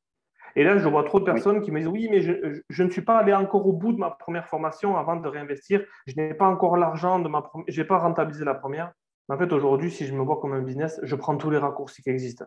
Et 0.56 0.64
là, 0.64 0.78
je 0.78 0.88
vois 0.88 1.04
trop 1.04 1.20
de 1.20 1.24
personnes 1.24 1.60
qui 1.60 1.70
me 1.70 1.78
disent 1.78 1.88
Oui, 1.88 2.08
mais 2.10 2.20
je, 2.20 2.32
je, 2.68 2.82
ne 2.82 2.90
suis 2.90 3.02
pas 3.02 3.18
allé 3.18 3.32
encore 3.32 3.66
au 3.66 3.72
bout 3.72 3.92
de 3.92 3.98
ma 3.98 4.10
première 4.10 4.48
formation 4.48 4.96
avant 4.96 5.16
de 5.16 5.28
réinvestir. 5.28 5.84
Je 6.06 6.14
n'ai 6.16 6.34
pas 6.34 6.46
encore 6.46 6.76
l'argent 6.76 7.18
de 7.18 7.28
ma 7.28 7.42
première. 7.42 7.66
Je 7.68 7.80
n'ai 7.80 7.86
pas 7.86 7.98
rentabilisé 7.98 8.44
la 8.44 8.54
première. 8.54 8.92
Mais 9.28 9.34
en 9.34 9.38
fait, 9.38 9.52
aujourd'hui, 9.52 9.90
si 9.90 10.06
je 10.06 10.14
me 10.14 10.22
vois 10.22 10.40
comme 10.40 10.54
un 10.54 10.62
business, 10.62 10.98
je 11.02 11.14
prends 11.14 11.36
tous 11.36 11.50
les 11.50 11.58
raccourcis 11.58 12.02
qui 12.02 12.10
existent. 12.10 12.46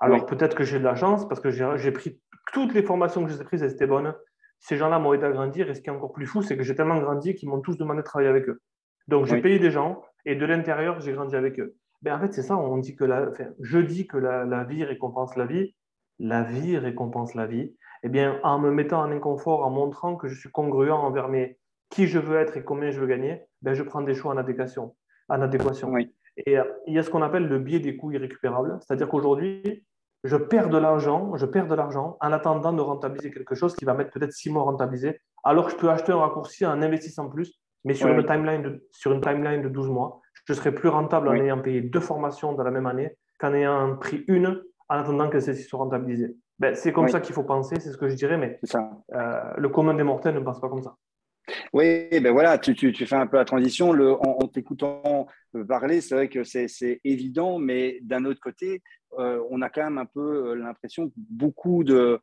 Alors 0.00 0.26
peut-être 0.26 0.56
que 0.56 0.64
j'ai 0.64 0.78
de 0.78 0.84
la 0.84 0.96
chance 0.96 1.26
parce 1.28 1.40
que 1.40 1.50
j'ai 1.50 1.92
pris 1.92 2.20
toutes 2.52 2.74
les 2.74 2.82
formations 2.82 3.24
que 3.24 3.30
j'ai 3.30 3.42
prises, 3.44 3.62
elles 3.62 3.72
étaient 3.72 3.86
bonnes. 3.86 4.14
Ces 4.58 4.76
gens-là 4.76 4.98
m'ont 4.98 5.12
aidé 5.12 5.24
à 5.24 5.30
grandir. 5.30 5.70
Et 5.70 5.74
ce 5.74 5.80
qui 5.80 5.88
est 5.88 5.92
encore 5.92 6.12
plus 6.12 6.26
fou, 6.26 6.42
c'est 6.42 6.56
que 6.56 6.62
j'ai 6.62 6.74
tellement 6.74 6.98
grandi 6.98 7.34
qu'ils 7.34 7.48
m'ont 7.48 7.60
tous 7.60 7.76
demandé 7.76 8.00
de 8.00 8.04
travailler 8.04 8.30
avec 8.30 8.48
eux. 8.48 8.60
Donc, 9.08 9.26
j'ai 9.26 9.40
payé 9.40 9.58
des 9.58 9.70
gens 9.70 10.02
et 10.24 10.34
de 10.34 10.46
l'intérieur, 10.46 11.00
j'ai 11.00 11.12
grandi 11.12 11.36
avec 11.36 11.60
eux. 11.60 11.76
Mais 12.02 12.10
ben, 12.10 12.16
en 12.16 12.20
fait, 12.20 12.32
c'est 12.32 12.42
ça, 12.42 12.56
on 12.56 12.78
dit 12.78 12.96
que 12.96 13.04
la, 13.04 13.30
je 13.60 13.78
dis 13.78 14.06
que 14.06 14.16
la, 14.16 14.64
vie 14.64 14.84
récompense 14.84 15.36
la 15.36 15.46
vie. 15.46 15.74
La 16.18 16.42
vie 16.42 16.78
récompense 16.78 17.34
la 17.34 17.46
vie. 17.46 17.74
Eh 18.02 18.08
bien, 18.08 18.38
en 18.42 18.58
me 18.58 18.70
mettant 18.70 19.00
en 19.00 19.10
inconfort, 19.10 19.64
en 19.64 19.70
montrant 19.70 20.16
que 20.16 20.28
je 20.28 20.38
suis 20.38 20.50
congruent 20.50 20.90
envers 20.90 21.28
mes, 21.28 21.58
qui 21.90 22.06
je 22.06 22.18
veux 22.18 22.38
être 22.38 22.56
et 22.56 22.64
combien 22.64 22.90
je 22.90 23.00
veux 23.00 23.06
gagner, 23.06 23.42
ben, 23.62 23.74
je 23.74 23.82
prends 23.82 24.02
des 24.02 24.14
choix 24.14 24.32
en 24.32 24.36
adéquation. 24.36 24.94
En 25.28 25.40
adéquation. 25.40 25.96
Et 25.96 26.58
euh, 26.58 26.64
il 26.86 26.94
y 26.94 26.98
a 26.98 27.02
ce 27.02 27.10
qu'on 27.10 27.22
appelle 27.22 27.46
le 27.46 27.58
biais 27.58 27.80
des 27.80 27.96
coûts 27.96 28.12
irrécupérables. 28.12 28.78
C'est-à-dire 28.80 29.08
qu'aujourd'hui, 29.08 29.86
je 30.24 30.36
perds 30.36 30.68
de 30.68 30.78
l'argent, 30.78 31.36
je 31.36 31.46
perds 31.46 31.68
de 31.68 31.74
l'argent 31.74 32.16
en 32.20 32.32
attendant 32.32 32.72
de 32.72 32.80
rentabiliser 32.80 33.30
quelque 33.30 33.54
chose 33.54 33.74
qui 33.76 33.84
va 33.84 33.94
mettre 33.94 34.10
peut-être 34.10 34.32
six 34.32 34.50
mois 34.50 34.62
à 34.62 34.64
rentabiliser, 34.64 35.20
alors 35.44 35.66
que 35.66 35.72
je 35.72 35.76
peux 35.76 35.90
acheter 35.90 36.12
un 36.12 36.18
raccourci 36.18 36.64
en 36.66 36.80
investissant 36.82 37.28
plus 37.28 37.60
mais 37.84 37.94
sur, 37.94 38.08
une 38.08 38.24
timeline 38.24 38.62
de, 38.62 38.88
sur 38.90 39.12
une 39.12 39.20
timeline 39.20 39.62
de 39.62 39.68
12 39.68 39.90
mois, 39.90 40.20
je 40.46 40.54
serai 40.54 40.72
plus 40.72 40.88
rentable 40.88 41.28
en 41.28 41.34
ayant 41.34 41.60
payé 41.60 41.82
deux 41.82 42.00
formations 42.00 42.52
dans 42.52 42.64
la 42.64 42.70
même 42.70 42.86
année 42.86 43.16
qu'en 43.38 43.52
ayant 43.52 43.96
pris 43.96 44.24
une 44.26 44.62
en 44.88 44.96
attendant 44.96 45.30
que 45.30 45.40
celle-ci 45.40 45.64
soit 45.64 45.78
rentabilisée. 45.78 46.36
Ben, 46.58 46.74
c'est 46.74 46.92
comme 46.92 47.08
ça 47.08 47.20
qu'il 47.20 47.34
faut 47.34 47.42
penser, 47.42 47.76
c'est 47.80 47.90
ce 47.90 47.96
que 47.96 48.08
je 48.08 48.14
dirais, 48.14 48.38
mais 48.38 48.60
euh, 48.74 49.40
le 49.56 49.68
commun 49.68 49.94
des 49.94 50.04
mortels 50.04 50.34
ne 50.34 50.40
pense 50.40 50.60
pas 50.60 50.68
comme 50.68 50.82
ça. 50.82 50.96
Oui, 51.72 52.08
ben 52.10 52.32
voilà, 52.32 52.56
tu, 52.58 52.74
tu, 52.74 52.92
tu, 52.92 53.06
fais 53.06 53.16
un 53.16 53.26
peu 53.26 53.36
la 53.36 53.44
transition. 53.44 53.92
Le, 53.92 54.12
en, 54.12 54.46
t'écoutant 54.48 55.26
parler, 55.68 56.00
c'est 56.00 56.14
vrai 56.14 56.28
que 56.28 56.42
c'est, 56.44 57.00
évident, 57.04 57.58
mais 57.58 57.98
d'un 58.02 58.24
autre 58.24 58.40
côté, 58.40 58.82
euh, 59.18 59.42
on 59.50 59.60
a 59.60 59.68
quand 59.68 59.84
même 59.84 59.98
un 59.98 60.06
peu 60.06 60.50
euh, 60.50 60.54
l'impression 60.54 61.08
que 61.08 61.14
beaucoup 61.16 61.84
de, 61.84 62.20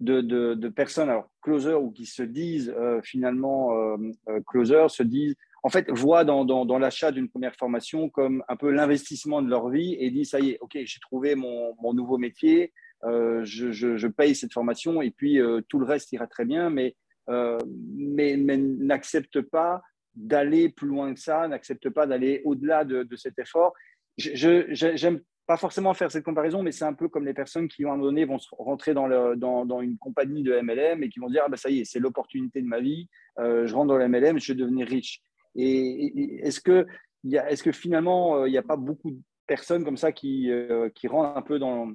de, 0.00 0.68
personnes, 0.68 1.08
alors 1.08 1.30
closer 1.42 1.74
ou 1.74 1.90
qui 1.90 2.06
se 2.06 2.22
disent 2.22 2.72
euh, 2.76 3.00
finalement 3.02 3.76
euh, 3.76 3.96
euh, 4.28 4.40
closer, 4.46 4.86
se 4.88 5.02
disent, 5.02 5.36
en 5.64 5.70
fait, 5.70 5.90
voient 5.90 6.24
dans, 6.24 6.78
l'achat 6.78 7.10
d'une 7.10 7.30
première 7.30 7.56
formation 7.56 8.10
comme 8.10 8.44
un 8.48 8.56
peu 8.56 8.70
l'investissement 8.70 9.40
de 9.40 9.48
leur 9.48 9.70
vie 9.70 9.96
et 9.98 10.10
disent, 10.10 10.30
ça 10.30 10.40
y 10.40 10.50
est, 10.50 10.58
ok, 10.60 10.76
j'ai 10.84 11.00
trouvé 11.00 11.34
mon, 11.36 11.74
nouveau 11.94 12.18
métier, 12.18 12.74
je, 13.02 14.06
paye 14.06 14.34
cette 14.34 14.52
formation 14.52 15.00
et 15.00 15.10
puis 15.10 15.40
tout 15.70 15.78
le 15.78 15.86
reste 15.86 16.12
ira 16.12 16.26
très 16.26 16.44
bien, 16.44 16.68
mais, 16.68 16.94
mais, 17.28 18.36
mais 18.36 18.58
n'accepte 18.58 19.40
pas 19.40 19.80
d'aller 20.14 20.68
plus 20.68 20.88
loin 20.88 21.14
que 21.14 21.20
ça, 21.20 21.48
n'accepte 21.48 21.88
pas 21.88 22.06
d'aller 22.06 22.42
au-delà 22.44 22.84
de, 22.84 23.16
cet 23.16 23.38
effort. 23.38 23.72
J'aime 24.18 25.22
pas 25.46 25.56
forcément 25.56 25.94
faire 25.94 26.10
cette 26.10 26.24
comparaison, 26.24 26.62
mais 26.62 26.72
c'est 26.72 26.84
un 26.84 26.92
peu 26.92 27.08
comme 27.08 27.24
les 27.24 27.32
personnes 27.32 27.68
qui, 27.68 27.84
à 27.84 27.88
un 27.88 27.90
moment 27.92 28.04
donné, 28.04 28.26
vont 28.26 28.36
rentrer 28.58 28.92
dans, 28.92 29.80
une 29.80 29.96
compagnie 29.96 30.42
de 30.42 30.60
MLM 30.60 31.02
et 31.02 31.08
qui 31.08 31.20
vont 31.20 31.30
dire 31.30 31.44
ah 31.46 31.48
ben, 31.48 31.56
ça 31.56 31.70
y 31.70 31.80
est, 31.80 31.84
c'est 31.84 32.00
l'opportunité 32.00 32.60
de 32.60 32.66
ma 32.66 32.80
vie, 32.80 33.08
euh, 33.38 33.66
je 33.66 33.74
rentre 33.74 33.88
dans 33.88 33.96
le 33.96 34.08
MLM, 34.08 34.38
je 34.38 34.52
vais 34.52 34.58
devenir 34.58 34.86
riche. 34.86 35.22
Et, 35.54 36.46
est-ce 36.46 36.60
que, 36.60 36.86
est 37.30 37.62
que 37.62 37.72
finalement, 37.72 38.36
euh, 38.36 38.48
il 38.48 38.52
n'y 38.52 38.58
a 38.58 38.62
pas 38.62 38.76
beaucoup 38.76 39.10
de 39.10 39.20
personnes 39.46 39.84
comme 39.84 39.96
ça 39.96 40.12
qui, 40.12 40.50
euh, 40.50 40.88
qui 40.90 41.08
rentrent 41.08 41.36
un 41.36 41.42
peu 41.42 41.58
dans 41.58 41.92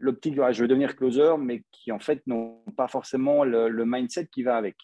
l'optique 0.00 0.34
de 0.34 0.52
je 0.52 0.62
vais 0.62 0.68
devenir 0.68 0.96
closer, 0.96 1.34
mais 1.38 1.64
qui 1.70 1.92
en 1.92 1.98
fait 1.98 2.26
n'ont 2.26 2.62
pas 2.76 2.88
forcément 2.88 3.44
le, 3.44 3.68
le, 3.68 3.84
mindset 3.84 4.28
qui 4.28 4.42
va 4.42 4.56
avec? 4.56 4.76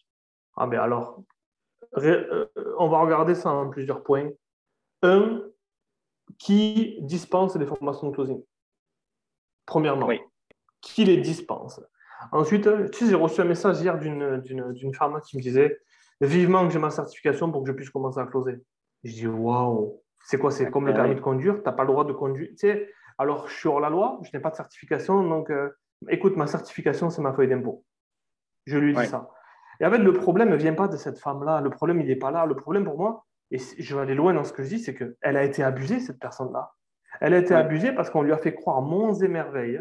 Ah, 0.57 0.67
ben 0.67 0.81
alors, 0.81 1.23
on 1.95 2.88
va 2.88 3.00
regarder 3.00 3.35
ça 3.35 3.50
en 3.50 3.71
plusieurs 3.71 4.02
points. 4.02 4.29
Un, 5.02 5.43
qui 6.38 6.99
dispense 7.02 7.57
les 7.57 7.67
formations 7.67 8.09
de 8.09 8.14
closing? 8.14 8.43
Premièrement, 9.67 10.11
qui 10.81 11.05
les 11.05 11.19
dispense? 11.19 11.81
Ensuite, 12.33 12.69
tu 12.93 12.99
sais, 12.99 13.07
j'ai 13.07 13.14
reçu 13.14 13.40
un 13.40 13.45
message 13.45 13.81
hier 13.81 13.99
d'une 13.99 14.95
femme 14.95 15.21
qui 15.26 15.37
me 15.37 15.43
disait 15.43 15.81
vivement 16.21 16.67
que 16.67 16.73
j'ai 16.73 16.79
ma 16.79 16.91
certification 16.91 17.50
pour 17.50 17.62
que 17.62 17.69
je 17.69 17.73
puisse 17.73 17.91
commencer 17.91 18.21
à 18.21 18.27
closer. 18.27 18.59
Je 19.05 19.12
dis 19.12 19.27
waouh, 19.27 20.03
c'est 20.25 20.39
quoi 20.39 20.50
C'est 20.50 20.71
comme 20.71 20.87
le 20.87 20.95
permis 20.95 21.15
de 21.15 21.21
conduire, 21.21 21.57
tu 21.57 21.62
n'as 21.65 21.73
pas 21.73 21.85
le 21.85 21.89
droit 21.89 22.05
de 22.05 22.12
conduire. 22.12 22.49
Tu 22.50 22.57
sais, 22.59 22.91
alors 23.19 23.49
je 23.49 23.55
suis 23.55 23.69
hors 23.69 23.81
la 23.81 23.91
loi, 23.91 24.21
je 24.23 24.31
n'ai 24.35 24.41
pas 24.41 24.50
de 24.50 24.57
certification, 24.57 25.27
donc 25.29 25.50
euh, 25.50 25.71
écoute, 26.09 26.37
ma 26.37 26.47
certification, 26.47 27.11
c'est 27.11 27.23
ma 27.23 27.33
feuille 27.33 27.49
d'impôt. 27.49 27.85
Je 28.67 28.79
lui 28.79 28.95
dis 28.95 29.07
ça. 29.07 29.31
Et 29.81 29.87
en 29.87 29.91
fait, 29.91 29.99
le 29.99 30.12
problème 30.12 30.50
ne 30.50 30.57
vient 30.57 30.75
pas 30.75 30.89
de 30.89 30.97
cette 30.97 31.19
femme-là. 31.19 31.62
Le 31.62 31.71
problème, 31.71 32.00
il 32.00 32.07
n'est 32.07 32.17
pas 32.17 32.31
là. 32.31 32.45
Le 32.45 32.55
problème 32.55 32.85
pour 32.85 32.99
moi, 32.99 33.25
et 33.50 33.59
je 33.59 33.95
vais 33.95 34.03
aller 34.03 34.15
loin 34.15 34.35
dans 34.35 34.45
ce 34.45 34.53
que 34.53 34.62
je 34.62 34.69
dis, 34.69 34.79
c'est 34.79 34.95
qu'elle 34.95 35.37
a 35.37 35.43
été 35.43 35.62
abusée, 35.62 36.00
cette 36.00 36.21
personne-là. 36.21 36.73
Elle 37.21 37.35
a 37.35 37.39
été 37.39 37.55
abusée 37.55 37.93
parce 37.93 38.11
qu'on 38.11 38.23
lui 38.23 38.33
a 38.33 38.39
fait 38.39 38.55
croire 38.55 38.83
monts 38.83 39.15
et 39.15 39.29
merveilles 39.29 39.81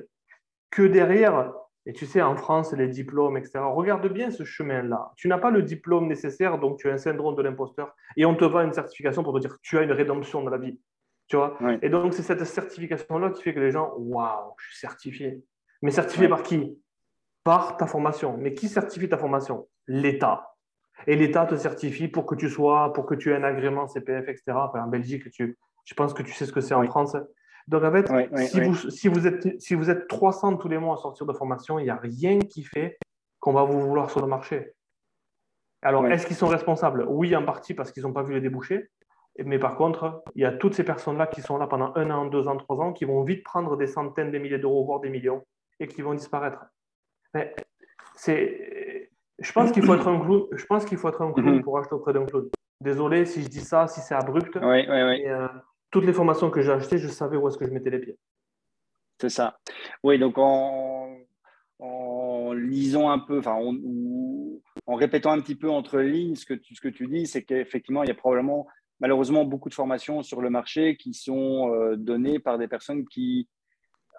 que 0.72 0.82
derrière, 0.82 1.54
et 1.90 1.94
tu 1.94 2.06
sais, 2.06 2.22
en 2.22 2.36
France, 2.36 2.72
les 2.74 2.88
diplômes, 2.88 3.36
etc., 3.36 3.62
regarde 3.64 4.08
bien 4.14 4.30
ce 4.30 4.44
chemin-là. 4.44 5.12
Tu 5.16 5.28
n'as 5.28 5.40
pas 5.40 5.50
le 5.50 5.64
diplôme 5.64 6.08
nécessaire, 6.08 6.60
donc 6.60 6.78
tu 6.78 6.88
as 6.88 6.94
un 6.94 7.00
syndrome 7.00 7.34
de 7.34 7.42
l'imposteur, 7.42 7.96
et 8.16 8.28
on 8.28 8.36
te 8.36 8.46
vend 8.46 8.62
une 8.62 8.74
certification 8.74 9.24
pour 9.24 9.34
te 9.34 9.40
dire 9.40 9.50
que 9.50 9.60
tu 9.64 9.76
as 9.76 9.82
une 9.82 9.92
rédemption 9.92 10.44
dans 10.44 10.52
la 10.52 10.60
vie. 10.60 10.80
Tu 11.30 11.36
vois? 11.36 11.58
Et 11.82 11.90
donc, 11.90 12.14
c'est 12.14 12.22
cette 12.22 12.46
certification-là 12.46 13.32
qui 13.32 13.42
fait 13.42 13.56
que 13.56 13.60
les 13.60 13.72
gens, 13.72 13.92
waouh, 13.98 14.54
je 14.60 14.68
suis 14.68 14.78
certifié. 14.78 15.44
Mais 15.82 15.90
certifié 15.90 16.30
par 16.30 16.44
qui? 16.44 16.80
Par 17.44 17.76
ta 17.76 17.88
formation. 17.88 18.38
Mais 18.38 18.54
qui 18.54 18.68
certifie 18.68 19.10
ta 19.10 19.18
formation? 19.18 19.68
L'État 19.88 20.56
et 21.08 21.16
l'État 21.16 21.48
te 21.48 21.56
certifie 21.56 22.08
pour 22.08 22.28
que 22.28 22.36
tu 22.36 22.50
sois, 22.50 22.94
pour 22.94 23.08
que 23.08 23.16
tu 23.16 23.32
aies 23.32 23.36
un 23.36 23.44
agrément 23.44 23.88
CPF, 23.88 24.30
etc. 24.30 24.44
en 24.76 24.88
Belgique, 24.88 25.32
tu, 25.32 25.58
je 25.86 25.94
pense 25.96 26.14
que 26.14 26.22
tu 26.22 26.34
sais 26.34 26.46
ce 26.46 26.52
que 26.52 26.62
c'est 26.62 26.76
en 26.76 26.86
France. 26.86 27.16
Donc, 27.70 27.84
en 27.84 27.92
fait, 27.92 28.48
si, 28.48 28.62
Vous, 28.62 28.76
si, 28.90 29.08
vous 29.08 29.28
êtes, 29.28 29.62
si 29.62 29.76
vous 29.76 29.92
êtes 29.92 30.08
300 30.08 30.58
tous 30.58 30.68
les 30.68 30.80
mois 30.80 30.96
à 30.96 30.98
sortir 30.98 31.28
de 31.28 31.34
formation, 31.34 31.78
il 31.78 31.84
n'y 31.84 31.92
a 31.92 31.96
rien 31.96 32.40
qui 32.40 32.64
fait 32.64 32.98
qu'on 33.40 33.54
va 33.54 33.64
vous 33.64 33.80
vouloir 33.80 34.10
sur 34.10 34.22
le 34.22 34.28
marché. 34.28 34.74
Alors, 35.84 36.08
est-ce 36.08 36.26
qu'ils 36.26 36.36
sont 36.36 36.48
responsables? 36.48 37.06
Oui, 37.08 37.36
en 37.36 37.46
partie 37.46 37.76
parce 37.76 37.92
qu'ils 37.92 38.04
n'ont 38.04 38.12
pas 38.12 38.24
vu 38.24 38.34
les 38.34 38.42
débouchés. 38.42 38.90
Mais 39.46 39.60
par 39.60 39.78
contre, 39.78 40.24
il 40.36 40.42
y 40.42 40.46
a 40.46 40.52
toutes 40.52 40.74
ces 40.74 40.84
personnes-là 40.84 41.28
qui 41.28 41.42
sont 41.42 41.58
là 41.58 41.68
pendant 41.68 41.94
un 41.96 42.10
an, 42.10 42.26
deux 42.26 42.48
ans, 42.48 42.58
trois 42.58 42.78
ans, 42.78 42.92
qui 42.92 43.06
vont 43.06 43.24
vite 43.24 43.44
prendre 43.44 43.78
des 43.78 43.88
centaines 43.88 44.32
de 44.32 44.40
milliers 44.40 44.58
d'euros, 44.58 44.84
voire 44.84 45.00
des 45.00 45.10
millions, 45.10 45.46
et 45.80 45.88
qui 45.88 46.02
vont 46.02 46.16
disparaître. 46.16 46.66
Mais 47.34 47.56
c'est 48.16 49.10
je 49.38 49.52
pense 49.54 49.72
qu'il 49.72 49.84
faut 49.84 49.94
être 49.94 50.08
un 50.08 50.20
clown. 50.20 50.48
Je 50.52 50.66
pense 50.66 50.86
qu'il 50.86 50.98
faut 50.98 51.08
être 51.08 51.22
un 51.22 51.32
clown 51.32 51.56
mhm. 51.56 51.64
pour 51.64 51.78
acheter 51.78 51.94
auprès 51.94 52.12
d'un 52.12 52.26
clown. 52.26 52.50
Désolé 52.82 53.26
si 53.26 53.44
je 53.44 53.48
dis 53.48 53.62
ça, 53.62 53.88
si 53.88 54.02
c'est 54.02 54.16
abrupt. 54.16 54.58
Oui, 54.62 54.86
oui, 54.90 55.04
oui. 55.04 55.28
Euh, 55.28 55.48
toutes 55.92 56.06
les 56.06 56.14
formations 56.14 56.50
que 56.50 56.62
j'ai 56.62 56.72
achetées, 56.72 56.98
je 56.98 57.08
savais 57.08 57.38
où 57.38 57.48
est-ce 57.48 57.58
que 57.58 57.66
je 57.66 57.72
mettais 57.72 57.90
les 57.90 58.00
pieds. 58.00 58.18
C'est 59.20 59.30
ça. 59.30 59.60
Oui, 60.04 60.18
donc 60.18 60.38
en, 60.38 61.18
lisant 62.54 63.10
un 63.10 63.20
peu, 63.20 63.40
enfin, 63.40 63.58
en, 64.86 64.96
répétant 64.96 65.32
un 65.32 65.40
petit 65.40 65.56
peu 65.56 65.70
entre 65.70 66.00
lignes 66.00 66.36
ce 66.36 66.46
que 66.46 66.54
tu, 66.54 66.76
ce 66.76 66.82
que 66.82 66.88
tu 66.88 67.08
dis, 67.08 67.28
c'est 67.28 67.44
qu'effectivement, 67.44 68.04
il 68.04 68.08
y 68.08 68.12
a 68.12 68.16
probablement 68.16 68.68
malheureusement 69.00 69.46
beaucoup 69.46 69.70
de 69.70 69.74
formations 69.74 70.24
sur 70.24 70.42
le 70.42 70.50
marché 70.50 70.98
qui 70.98 71.14
sont 71.14 71.74
euh, 71.74 71.96
données 71.96 72.40
par 72.40 72.58
des 72.58 72.68
personnes 72.68 73.06
qui, 73.08 73.48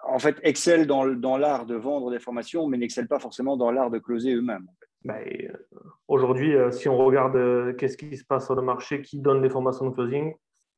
en 0.07 0.19
fait, 0.19 0.39
excellent 0.43 0.85
dans, 0.85 1.05
dans 1.07 1.37
l'art 1.37 1.65
de 1.65 1.75
vendre 1.75 2.11
des 2.11 2.19
formations, 2.19 2.67
mais 2.67 2.77
n'excellent 2.77 3.07
pas 3.07 3.19
forcément 3.19 3.57
dans 3.57 3.71
l'art 3.71 3.91
de 3.91 3.99
closer 3.99 4.33
eux-mêmes. 4.33 4.67
Ben, 5.03 5.15
euh, 5.15 5.53
aujourd'hui, 6.07 6.55
euh, 6.55 6.71
si 6.71 6.87
on 6.89 6.97
regarde 6.97 7.75
qu'est-ce 7.75 7.97
qui 7.97 8.15
se 8.17 8.25
passe 8.25 8.45
sur 8.45 8.55
le 8.55 8.61
marché, 8.61 9.01
qui 9.01 9.19
donne 9.19 9.41
des 9.41 9.49
formations 9.49 9.85
de 9.85 9.93
closing, 9.93 10.33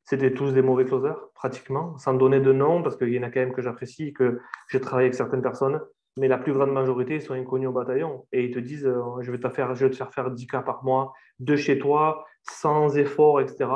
c'était 0.05 0.33
tous 0.33 0.51
des 0.51 0.61
mauvais 0.61 0.85
closers, 0.85 1.17
pratiquement, 1.33 1.97
sans 1.97 2.13
donner 2.13 2.39
de 2.39 2.51
nom, 2.51 2.83
parce 2.83 2.97
qu'il 2.97 3.09
y 3.09 3.19
en 3.19 3.23
a 3.23 3.29
quand 3.29 3.39
même 3.39 3.53
que 3.53 3.61
j'apprécie, 3.61 4.13
que 4.13 4.39
j'ai 4.69 4.81
travaillé 4.81 5.07
avec 5.07 5.15
certaines 5.15 5.41
personnes, 5.41 5.81
mais 6.17 6.27
la 6.27 6.37
plus 6.37 6.53
grande 6.53 6.71
majorité 6.71 7.19
sont 7.19 7.33
inconnus 7.33 7.69
au 7.69 7.71
bataillon. 7.71 8.25
Et 8.31 8.45
ils 8.45 8.51
te 8.53 8.59
disent, 8.59 8.91
je, 9.21 9.31
vais 9.31 9.39
te 9.39 9.49
faire, 9.49 9.75
je 9.75 9.85
vais 9.85 9.91
te 9.91 9.95
faire 9.95 10.13
faire 10.13 10.29
10 10.29 10.47
cas 10.47 10.61
par 10.61 10.83
mois 10.83 11.13
de 11.39 11.55
chez 11.55 11.79
toi, 11.79 12.25
sans 12.43 12.97
effort, 12.97 13.41
etc. 13.41 13.69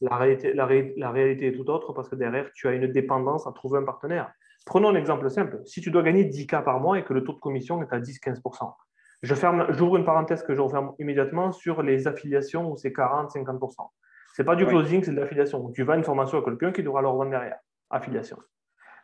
La, 0.00 0.16
réalité, 0.16 0.52
la, 0.54 0.66
réalité 1.10 1.48
est 1.48 1.52
tout 1.52 1.68
autre 1.68 1.92
parce 1.92 2.08
que 2.08 2.16
derrière, 2.16 2.50
tu 2.54 2.68
as 2.68 2.72
une 2.72 2.86
dépendance 2.86 3.46
à 3.46 3.52
trouver 3.52 3.78
un 3.78 3.84
partenaire. 3.84 4.32
Prenons 4.64 4.88
un 4.88 4.94
exemple 4.94 5.28
simple. 5.28 5.60
Si 5.64 5.80
tu 5.80 5.90
dois 5.90 6.02
gagner 6.02 6.24
10 6.24 6.46
cas 6.46 6.62
par 6.62 6.80
mois 6.80 6.98
et 6.98 7.04
que 7.04 7.12
le 7.12 7.24
taux 7.24 7.32
de 7.32 7.40
commission 7.40 7.82
est 7.82 7.92
à 7.92 8.00
10-15%, 8.00 8.74
je 9.22 9.34
ferme, 9.34 9.66
j'ouvre 9.70 9.96
une 9.96 10.04
parenthèse 10.04 10.42
que 10.42 10.54
je 10.54 10.60
referme 10.60 10.94
immédiatement 10.98 11.52
sur 11.52 11.82
les 11.82 12.08
affiliations 12.08 12.70
où 12.70 12.76
c'est 12.76 12.90
40-50%. 12.90 13.88
Ce 14.32 14.40
n'est 14.40 14.46
pas 14.46 14.56
du 14.56 14.66
closing, 14.66 15.02
c'est 15.04 15.12
de 15.12 15.20
l'affiliation. 15.20 15.70
Tu 15.72 15.82
vends 15.82 15.94
une 15.94 16.04
formation 16.04 16.38
à 16.38 16.42
quelqu'un 16.42 16.72
qui 16.72 16.82
devra 16.82 17.02
leur 17.02 17.14
vendre 17.14 17.30
derrière. 17.30 17.58
Affiliation. 17.90 18.38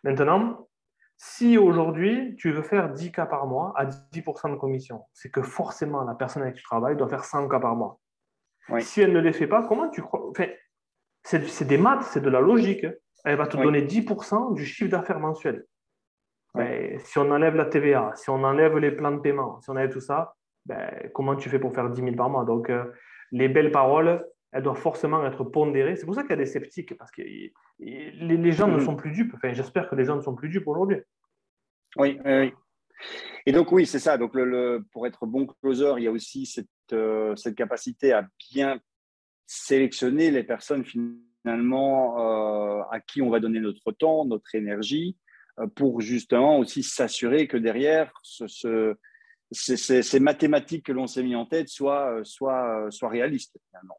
Maintenant, 0.03 0.69
si 1.17 1.59
aujourd'hui 1.59 2.37
tu 2.37 2.53
veux 2.53 2.63
faire 2.63 2.91
10 2.91 3.13
cas 3.13 3.27
par 3.27 3.47
mois 3.47 3.73
à 3.77 3.85
10% 3.87 4.53
de 4.53 4.57
commission, 4.57 5.05
c'est 5.13 5.31
que 5.31 5.43
forcément 5.43 6.05
la 6.05 6.15
personne 6.15 6.43
avec 6.43 6.55
qui 6.55 6.61
tu 6.61 6.67
travailles 6.67 6.97
doit 6.97 7.09
faire 7.09 7.25
100 7.25 7.49
cas 7.49 7.61
par 7.61 7.77
mois. 7.77 8.01
Si 8.81 9.01
elle 9.01 9.13
ne 9.13 9.21
les 9.21 9.33
fait 9.33 9.47
pas, 9.47 9.67
comment 9.67 9.89
tu 9.89 10.03
crois 10.03 10.29
enfin, 10.29 10.47
C'est 11.23 11.67
des 11.67 11.79
maths, 11.79 12.03
c'est 12.03 12.21
de 12.21 12.31
la 12.31 12.41
logique. 12.41 12.87
Elle 13.25 13.37
va 13.37 13.47
te 13.47 13.57
donner 13.57 13.83
10% 13.83 14.55
du 14.55 14.65
chiffre 14.65 14.91
d'affaires 14.91 15.19
mensuel. 15.19 15.67
Ben, 16.55 16.99
si 17.01 17.19
on 17.19 17.31
enlève 17.31 17.55
la 17.55 17.67
TVA, 17.67 18.13
si 18.15 18.31
on 18.31 18.43
enlève 18.45 18.79
les 18.79 18.91
plans 18.91 19.13
de 19.13 19.21
paiement, 19.21 19.61
si 19.61 19.71
on 19.71 19.73
enlève 19.73 19.91
tout 19.91 20.01
ça, 20.01 20.35
ben, 20.67 21.11
comment 21.15 21.37
tu 21.37 21.49
fais 21.49 21.59
pour 21.59 21.75
faire 21.75 21.91
10 21.91 22.01
000 22.01 22.17
par 22.17 22.31
mois? 22.31 22.45
Donc, 22.45 22.71
euh, 22.71 22.85
les 23.33 23.49
belles 23.49 23.71
paroles, 23.71 24.25
elles 24.53 24.63
doivent 24.63 24.81
forcément 24.81 25.27
être 25.27 25.45
pondérées. 25.45 25.97
C'est 25.97 26.07
pour 26.07 26.15
ça 26.15 26.23
qu'il 26.23 26.31
y 26.31 26.35
a 26.35 26.37
des 26.37 26.47
sceptiques, 26.47 26.97
parce 26.97 27.11
que 27.11 27.23
les, 27.23 28.53
gens 28.53 28.69
ne 28.69 28.79
mm-hmm. 28.79 28.85
sont 28.85 28.97
plus 28.97 29.13
dupes. 29.13 29.33
Enfin, 29.35 29.53
j'espère 29.53 29.89
que 29.89 29.95
les 29.95 30.05
gens 30.05 30.17
ne 30.17 30.23
sont 30.23 30.35
plus 30.35 30.49
dupes 30.49 30.67
aujourd'hui. 30.67 30.99
Oui, 31.97 32.19
oui. 32.25 32.53
Et 33.47 33.53
donc, 33.53 33.73
oui, 33.73 33.87
c'est 33.87 33.99
ça. 33.99 34.19
Donc, 34.19 34.35
le, 34.35 34.85
pour 34.93 35.07
être 35.07 35.27
bon 35.27 35.47
closer, 35.47 35.95
il 35.99 36.05
y 36.05 36.07
a 36.07 36.11
aussi 36.11 36.47
cette, 36.47 36.69
euh, 36.93 37.37
cette 37.37 37.55
capacité 37.55 38.13
à 38.13 38.27
bien 38.53 38.81
sélectionner 39.47 40.31
les 40.31 40.45
personnes 40.45 40.85
finalement 40.85 42.19
euh, 42.19 42.83
à 42.91 43.01
qui 43.01 43.23
on 43.23 43.31
va 43.31 43.41
donner 43.41 43.61
notre 43.61 43.93
temps, 43.93 44.25
notre 44.25 44.55
énergie, 44.55 45.17
euh, 45.61 45.67
pour 45.67 46.01
justement 46.01 46.59
aussi 46.59 46.83
s'assurer 46.83 47.47
que 47.47 47.57
derrière, 47.57 48.13
ce, 48.23 48.97
ces, 49.51 50.21
mathématiques 50.21 50.87
que 50.87 50.93
l'on 50.93 51.07
s'est 51.07 51.23
mis 51.23 51.37
en 51.37 51.47
tête 51.47 51.69
soient, 51.69 52.21
soient, 52.25 52.89
soient 52.91 53.09
réalistes 53.09 53.59
finalement. 53.69 53.99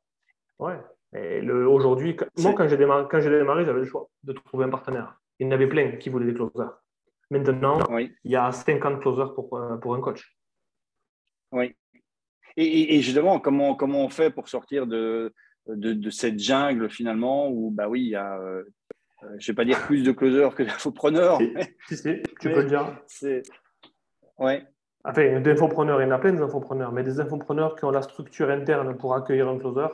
Ouais. 0.59 0.79
Et 1.15 1.41
aujourd'hui, 1.49 2.15
moi, 2.37 2.53
quand 2.53 2.67
j'ai 2.67 2.77
démarré, 2.77 3.05
quand 3.09 3.19
j'ai 3.19 3.29
démarré, 3.29 3.65
j'avais 3.65 3.79
le 3.79 3.85
choix 3.85 4.09
de 4.23 4.33
trouver 4.33 4.65
un 4.65 4.69
partenaire. 4.69 5.19
Il 5.39 5.47
y 5.47 5.49
en 5.49 5.51
avait 5.51 5.67
plein 5.67 5.93
qui 5.93 6.09
voulaient 6.09 6.27
des 6.27 6.33
closers. 6.33 6.69
Maintenant, 7.31 7.79
il 7.97 8.31
y 8.31 8.35
a 8.35 8.51
50 8.51 9.01
closers 9.01 9.33
pour, 9.33 9.55
euh, 9.57 9.77
pour 9.77 9.95
un 9.95 10.01
coach. 10.01 10.37
Oui. 11.51 11.75
Et, 12.57 12.95
et, 12.95 13.01
justement, 13.01 13.39
comment, 13.39 13.75
comment 13.75 14.03
on 14.03 14.09
fait 14.09 14.31
pour 14.31 14.49
sortir 14.49 14.85
de, 14.85 15.33
de, 15.67 16.09
cette 16.09 16.39
jungle 16.39 16.89
finalement 16.89 17.49
où, 17.49 17.71
bah 17.71 17.87
oui, 17.87 18.01
il 18.01 18.09
y 18.09 18.15
a, 18.15 18.37
euh, 18.39 18.63
je 19.38 19.51
ne 19.51 19.53
vais 19.53 19.55
pas 19.55 19.65
dire 19.65 19.79
plus 19.86 20.03
de 20.03 20.12
closers 20.12 20.55
que 20.55 20.63
d'infopreneurs. 20.63 21.39
Si, 21.88 21.97
si, 21.97 22.21
tu 22.39 22.51
peux 22.51 22.62
le 22.62 22.69
dire. 22.69 23.01
C'est... 23.07 23.43
Ouais. 24.38 24.65
Enfin, 25.05 25.39
d'infopreneurs, 25.39 26.01
il 26.01 26.05
y 26.05 26.07
en 26.07 26.15
a 26.15 26.19
plein 26.19 26.34
d'infopreneurs, 26.34 26.91
mais 26.91 27.03
des 27.03 27.19
infopreneurs 27.19 27.75
qui 27.75 27.86
ont 27.86 27.91
la 27.91 28.01
structure 28.01 28.49
interne 28.49 28.97
pour 28.97 29.15
accueillir 29.15 29.47
un 29.47 29.57
closer, 29.57 29.88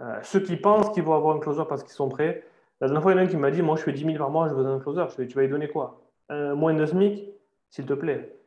euh, 0.00 0.18
ceux 0.22 0.40
qui 0.40 0.56
pensent 0.56 0.90
qu'ils 0.90 1.02
vont 1.02 1.14
avoir 1.14 1.36
un 1.36 1.40
closer 1.40 1.64
parce 1.68 1.82
qu'ils 1.82 1.92
sont 1.92 2.08
prêts. 2.08 2.44
La 2.80 2.86
dernière 2.86 3.02
fois, 3.02 3.12
il 3.12 3.16
y 3.16 3.18
en 3.18 3.22
a 3.22 3.24
un 3.24 3.28
qui 3.28 3.36
m'a 3.36 3.50
dit 3.50 3.62
Moi, 3.62 3.76
je 3.76 3.82
fais 3.82 3.92
10 3.92 4.04
000 4.04 4.18
par 4.18 4.30
mois, 4.30 4.48
je 4.48 4.54
veux 4.54 4.66
un 4.66 4.78
closer. 4.78 5.02
Je 5.08 5.14
fais 5.14 5.26
Tu 5.26 5.34
vas 5.34 5.42
lui 5.42 5.48
donner 5.48 5.68
quoi? 5.68 6.00
Moins 6.30 6.74
de 6.74 6.84
SMIC, 6.84 7.30
s'il 7.70 7.86
te 7.86 7.94
plaît. 7.94 8.38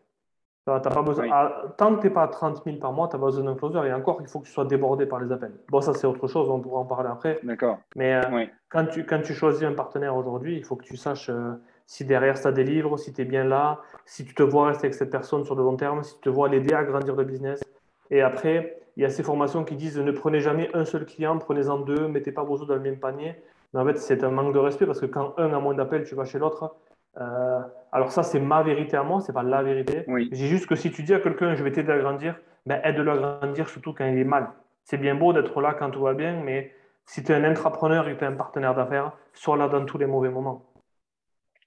As 0.68 0.80
pas 0.80 1.02
besoin, 1.02 1.28
ah, 1.32 1.64
tant 1.76 1.96
que 1.96 2.02
tu 2.02 2.08
n'es 2.08 2.14
pas 2.14 2.24
à 2.24 2.28
30 2.28 2.64
000 2.64 2.78
par 2.78 2.94
mois, 2.94 3.08
tu 3.08 3.16
n'as 3.16 3.20
pas 3.20 3.26
besoin 3.26 3.46
d'un 3.46 3.56
closer. 3.56 3.80
Et 3.88 3.94
encore, 3.94 4.20
il 4.22 4.28
faut 4.28 4.40
que 4.40 4.46
tu 4.46 4.52
sois 4.52 4.66
débordé 4.66 5.08
par 5.08 5.20
les 5.20 5.32
appels. 5.32 5.54
Bon, 5.70 5.82
ça, 5.82 5.96
c'est 5.96 6.06
autre 6.06 6.28
chose, 6.28 6.50
on 6.52 6.60
pourra 6.60 6.82
en 6.82 6.86
parler 6.86 7.10
après. 7.12 7.40
D'accord. 7.42 7.80
Mais 7.96 8.14
euh, 8.14 8.46
quand, 8.70 8.86
tu, 8.86 9.04
quand 9.04 9.22
tu 9.22 9.34
choisis 9.34 9.64
un 9.64 9.74
partenaire 9.74 10.16
aujourd'hui, 10.16 10.58
il 10.58 10.64
faut 10.64 10.76
que 10.76 10.84
tu 10.84 10.98
saches 10.98 11.30
euh, 11.30 11.54
si 11.88 12.06
derrière 12.06 12.38
ça 12.38 12.52
délivre, 12.52 12.98
si 12.98 13.12
tu 13.12 13.24
es 13.24 13.26
bien 13.26 13.44
là, 13.44 13.80
si 14.06 14.24
tu 14.24 14.36
te 14.36 14.44
vois 14.44 14.68
rester 14.68 14.86
avec 14.86 14.94
cette 14.94 15.10
personne 15.10 15.44
sur 15.46 15.56
le 15.56 15.64
long 15.64 15.76
terme, 15.76 16.04
si 16.04 16.14
tu 16.16 16.22
te 16.22 16.30
vois 16.30 16.48
l'aider 16.48 16.76
à 16.76 16.84
grandir 16.84 17.16
le 17.16 17.24
business. 17.24 17.64
Et 18.12 18.22
après, 18.22 18.81
il 18.98 19.04
y 19.04 19.06
a 19.06 19.10
ces 19.10 19.24
formations 19.24 19.64
qui 19.64 19.76
disent 19.76 19.98
ne 19.98 20.12
prenez 20.12 20.40
jamais 20.40 20.70
un 20.74 20.86
seul 20.86 21.06
client, 21.06 21.38
prenez-en 21.38 21.80
deux, 21.80 22.08
mettez 22.08 22.32
pas 22.32 22.44
vos 22.44 22.62
œufs 22.62 22.68
dans 22.68 22.76
le 22.76 22.82
même 22.82 23.00
panier. 23.00 23.36
Mais 23.74 23.80
en 23.80 23.86
fait, 23.86 23.98
c'est 23.98 24.24
un 24.24 24.32
manque 24.32 24.54
de 24.54 24.60
respect 24.60 24.86
parce 24.86 25.00
que 25.00 25.06
quand 25.06 25.34
un 25.38 25.54
a 25.54 25.60
moins 25.60 25.74
d'appels, 25.74 26.04
tu 26.04 26.16
vas 26.16 26.26
chez 26.26 26.40
l'autre. 26.40 26.76
Euh, 27.18 27.62
alors 27.92 28.12
ça, 28.12 28.24
c'est 28.24 28.40
ma 28.40 28.64
vérité 28.64 28.98
à 28.98 29.04
moi, 29.04 29.22
c'est 29.22 29.34
pas 29.34 29.44
la 29.44 29.64
vérité. 29.64 30.06
J'ai 30.32 30.48
juste 30.48 30.68
que 30.68 30.76
si 30.76 30.92
tu 30.92 31.04
dis 31.04 31.14
à 31.14 31.20
quelqu'un 31.20 31.56
je 31.56 31.64
vais 31.64 31.72
t'aider 31.72 31.92
à 31.92 32.00
grandir, 32.00 32.36
ben, 32.66 32.80
aide-le 32.84 33.12
à 33.12 33.18
grandir 33.18 33.70
surtout 33.70 33.94
quand 33.94 34.06
il 34.06 34.18
est 34.18 34.24
mal. 34.24 34.52
C'est 34.84 34.98
bien 34.98 35.16
beau 35.16 35.34
d'être 35.34 35.62
là 35.62 35.74
quand 35.74 35.90
tout 35.92 36.02
va 36.02 36.14
bien, 36.14 36.42
mais 36.44 36.74
si 37.06 37.24
tu 37.24 37.32
es 37.32 37.36
un 37.36 37.44
intrapreneur 37.44 38.08
et 38.08 38.14
que 38.14 38.20
tu 38.20 38.26
es 38.26 38.28
un 38.28 38.36
partenaire 38.36 38.76
d'affaires, 38.76 39.14
sois 39.34 39.58
là 39.58 39.68
dans 39.68 39.86
tous 39.86 39.98
les 39.98 40.06
mauvais 40.06 40.30
moments. 40.30 40.66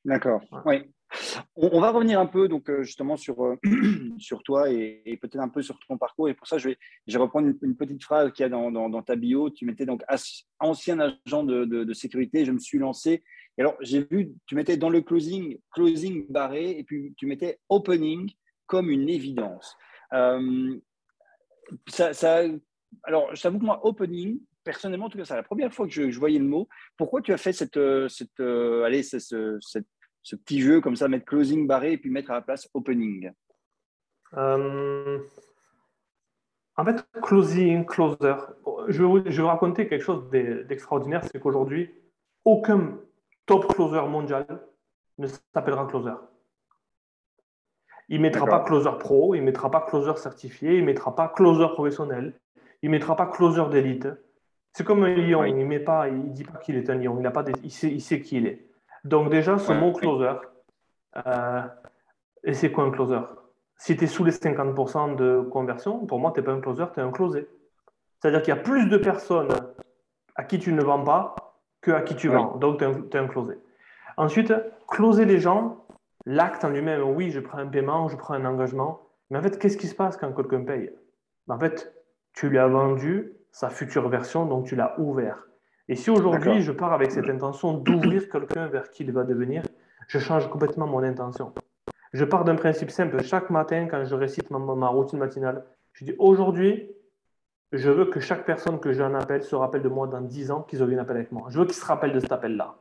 D'accord. 0.04 0.40
Oui. 0.64 0.93
On, 1.56 1.80
va 1.80 1.90
revenir 1.90 2.20
un 2.20 2.26
peu 2.26 2.48
donc 2.48 2.68
euh, 2.68 2.82
justement 2.82 3.16
sur, 3.16 3.44
euh, 3.44 3.56
sur 4.18 4.42
toi 4.42 4.70
et, 4.70 5.18
peut-être 5.20 5.40
un 5.40 5.48
peu 5.48 5.62
sur 5.62 5.78
ton 5.86 5.98
parcours. 5.98 6.28
Et 6.28 6.34
pour 6.34 6.46
ça, 6.46 6.58
je 6.58 6.70
vais, 6.70 6.78
je 7.06 7.18
reprendre 7.18 7.48
une, 7.62 7.76
petite 7.76 8.02
phrase 8.02 8.32
qu'il 8.32 8.42
y 8.42 8.46
a 8.46 8.48
dans, 8.48 8.70
dans, 8.70 9.02
ta 9.02 9.16
bio. 9.16 9.50
Tu 9.50 9.64
mettais 9.64 9.86
donc 9.86 10.02
ancien 10.58 10.98
agent 11.00 11.44
de, 11.44 11.92
sécurité. 11.92 12.44
Je 12.44 12.52
me 12.52 12.58
suis 12.58 12.78
lancé. 12.78 13.22
Et 13.56 13.60
alors, 13.60 13.76
j'ai 13.80 14.04
vu, 14.10 14.32
tu 14.46 14.54
mettais 14.54 14.76
dans 14.76 14.90
le 14.90 15.00
closing, 15.00 15.58
closing 15.70 16.26
barré, 16.28 16.70
et 16.70 16.82
puis 16.82 17.14
tu 17.16 17.26
mettais 17.26 17.60
opening 17.68 18.32
comme 18.66 18.90
une 18.90 19.08
évidence. 19.08 19.76
Euh, 20.12 20.76
ça, 21.86 22.12
ça, 22.12 22.42
alors, 23.04 23.34
je 23.34 23.40
t'avoue 23.40 23.60
que 23.60 23.64
moi, 23.64 23.86
opening, 23.86 24.40
personnellement, 24.64 25.06
en 25.06 25.08
tout 25.08 25.18
cas, 25.18 25.24
c'est 25.24 25.36
la 25.36 25.44
première 25.44 25.72
fois 25.72 25.86
que 25.86 25.92
je, 25.92 26.18
voyais 26.18 26.40
le 26.40 26.46
mot. 26.46 26.68
Pourquoi 26.96 27.22
tu 27.22 27.32
as 27.32 27.36
fait 27.36 27.52
cette, 27.52 27.78
cette, 28.08 28.40
allez, 28.40 29.04
cette 29.04 29.86
ce 30.24 30.36
petit 30.36 30.60
jeu 30.60 30.80
comme 30.80 30.96
ça, 30.96 31.06
mettre 31.06 31.26
closing 31.26 31.66
barré 31.66 31.92
et 31.92 31.98
puis 31.98 32.10
mettre 32.10 32.30
à 32.32 32.34
la 32.34 32.40
place 32.40 32.68
opening 32.72 33.30
euh, 34.36 35.18
En 36.76 36.84
fait, 36.84 37.06
closing, 37.22 37.84
closer. 37.84 38.34
Je 38.88 39.02
vais, 39.02 39.08
vous, 39.08 39.22
je 39.24 39.42
vais 39.42 39.48
raconter 39.48 39.86
quelque 39.86 40.02
chose 40.02 40.28
d'extraordinaire, 40.30 41.22
c'est 41.30 41.38
qu'aujourd'hui, 41.38 41.94
aucun 42.44 42.98
top 43.46 43.72
closer 43.74 44.08
mondial 44.08 44.46
ne 45.18 45.26
s'appellera 45.26 45.86
closer. 45.86 46.14
Il 48.08 48.18
ne 48.18 48.22
mettra 48.22 48.46
pas 48.46 48.60
closer 48.60 48.90
pro, 48.98 49.34
il 49.34 49.40
ne 49.40 49.46
mettra 49.46 49.70
pas 49.70 49.82
closer 49.82 50.16
certifié, 50.16 50.76
il 50.76 50.80
ne 50.80 50.86
mettra 50.86 51.14
pas 51.14 51.28
closer 51.28 51.68
professionnel, 51.68 52.38
il 52.82 52.90
ne 52.90 52.96
mettra 52.96 53.14
pas 53.14 53.26
closer 53.26 53.68
d'élite. 53.70 54.08
C'est 54.72 54.84
comme 54.84 55.04
un 55.04 55.14
lion, 55.14 55.44
il 55.44 55.56
ne 55.56 56.28
dit 56.30 56.44
pas 56.44 56.58
qu'il 56.58 56.76
est 56.76 56.90
un 56.90 56.96
lion, 56.96 57.18
il, 57.20 57.30
pas 57.30 57.44
il, 57.62 57.70
sait, 57.70 57.90
il 57.90 58.00
sait 58.00 58.20
qui 58.20 58.38
il 58.38 58.46
est. 58.46 58.73
Donc 59.04 59.30
déjà, 59.30 59.58
ce 59.58 59.72
mot 59.72 59.92
closer, 59.92 60.32
euh, 61.26 61.62
et 62.42 62.54
c'est 62.54 62.72
quoi 62.72 62.84
un 62.84 62.90
closer? 62.90 63.20
Si 63.76 63.96
tu 63.96 64.04
es 64.04 64.06
sous 64.06 64.24
les 64.24 64.32
50% 64.32 65.16
de 65.16 65.42
conversion, 65.50 66.06
pour 66.06 66.18
moi, 66.18 66.32
tu 66.32 66.40
n'es 66.40 66.46
pas 66.46 66.52
un 66.52 66.60
closer, 66.60 66.84
tu 66.92 67.00
es 67.00 67.02
un 67.02 67.10
closé. 67.10 67.48
C'est-à-dire 68.18 68.42
qu'il 68.42 68.54
y 68.54 68.58
a 68.58 68.60
plus 68.60 68.88
de 68.88 68.96
personnes 68.96 69.50
à 70.36 70.44
qui 70.44 70.58
tu 70.58 70.72
ne 70.72 70.82
vends 70.82 71.04
pas 71.04 71.34
que 71.82 71.90
à 71.90 72.00
qui 72.00 72.16
tu 72.16 72.28
vends. 72.28 72.56
Donc, 72.56 72.78
tu 72.78 72.84
es, 72.84 73.20
un 73.20 73.28
closé. 73.28 73.58
Ensuite, 74.16 74.54
closer 74.88 75.26
les 75.26 75.38
gens, 75.38 75.84
l'acte 76.24 76.64
en 76.64 76.70
lui-même, 76.70 77.02
oui, 77.02 77.30
je 77.30 77.40
prends 77.40 77.58
un 77.58 77.66
paiement, 77.66 78.08
je 78.08 78.16
prends 78.16 78.34
un 78.34 78.44
engagement. 78.46 79.02
Mais 79.28 79.38
en 79.38 79.42
fait, 79.42 79.58
qu'est-ce 79.58 79.76
qui 79.76 79.88
se 79.88 79.94
passe 79.94 80.16
quand 80.16 80.32
quelqu'un 80.32 80.64
paye? 80.64 80.90
En 81.48 81.58
fait, 81.58 81.92
tu 82.32 82.48
lui 82.48 82.58
as 82.58 82.68
vendu 82.68 83.34
sa 83.52 83.68
future 83.68 84.08
version, 84.08 84.46
donc 84.46 84.66
tu 84.66 84.76
l'as 84.76 84.98
ouvert. 84.98 85.46
Et 85.88 85.96
si 85.96 86.10
aujourd'hui 86.10 86.62
je 86.62 86.72
pars 86.72 86.92
avec 86.92 87.10
cette 87.12 87.28
intention 87.28 87.74
d'ouvrir 87.74 88.28
quelqu'un 88.32 88.66
vers 88.66 88.90
qui 88.90 89.02
il 89.02 89.12
va 89.12 89.24
devenir, 89.24 89.62
je 90.08 90.18
change 90.18 90.48
complètement 90.48 90.86
mon 90.86 91.02
intention. 91.02 91.52
Je 92.12 92.24
pars 92.24 92.44
d'un 92.44 92.54
principe 92.54 92.90
simple. 92.90 93.22
Chaque 93.22 93.50
matin, 93.50 93.86
quand 93.90 94.04
je 94.04 94.14
récite 94.14 94.50
ma, 94.50 94.86
routine 94.86 95.18
matinale, 95.18 95.64
je 95.92 96.04
dis 96.04 96.14
aujourd'hui, 96.18 96.90
je 97.72 97.90
veux 97.90 98.06
que 98.06 98.20
chaque 98.20 98.44
personne 98.46 98.78
que 98.78 98.92
j'ai 98.92 99.02
un 99.02 99.14
appel 99.14 99.42
se 99.42 99.56
rappelle 99.56 99.82
de 99.82 99.88
moi 99.88 100.06
dans 100.06 100.20
10 100.20 100.50
ans 100.52 100.62
qu'ils 100.62 100.82
ont 100.82 100.88
eu 100.88 100.94
un 100.94 101.02
appel 101.02 101.16
avec 101.16 101.32
moi. 101.32 101.48
Je 101.50 101.58
veux 101.58 101.64
qu'ils 101.64 101.74
se 101.74 101.84
rappellent 101.84 102.12
de 102.12 102.20
cet 102.20 102.32
appel-là. 102.32 102.76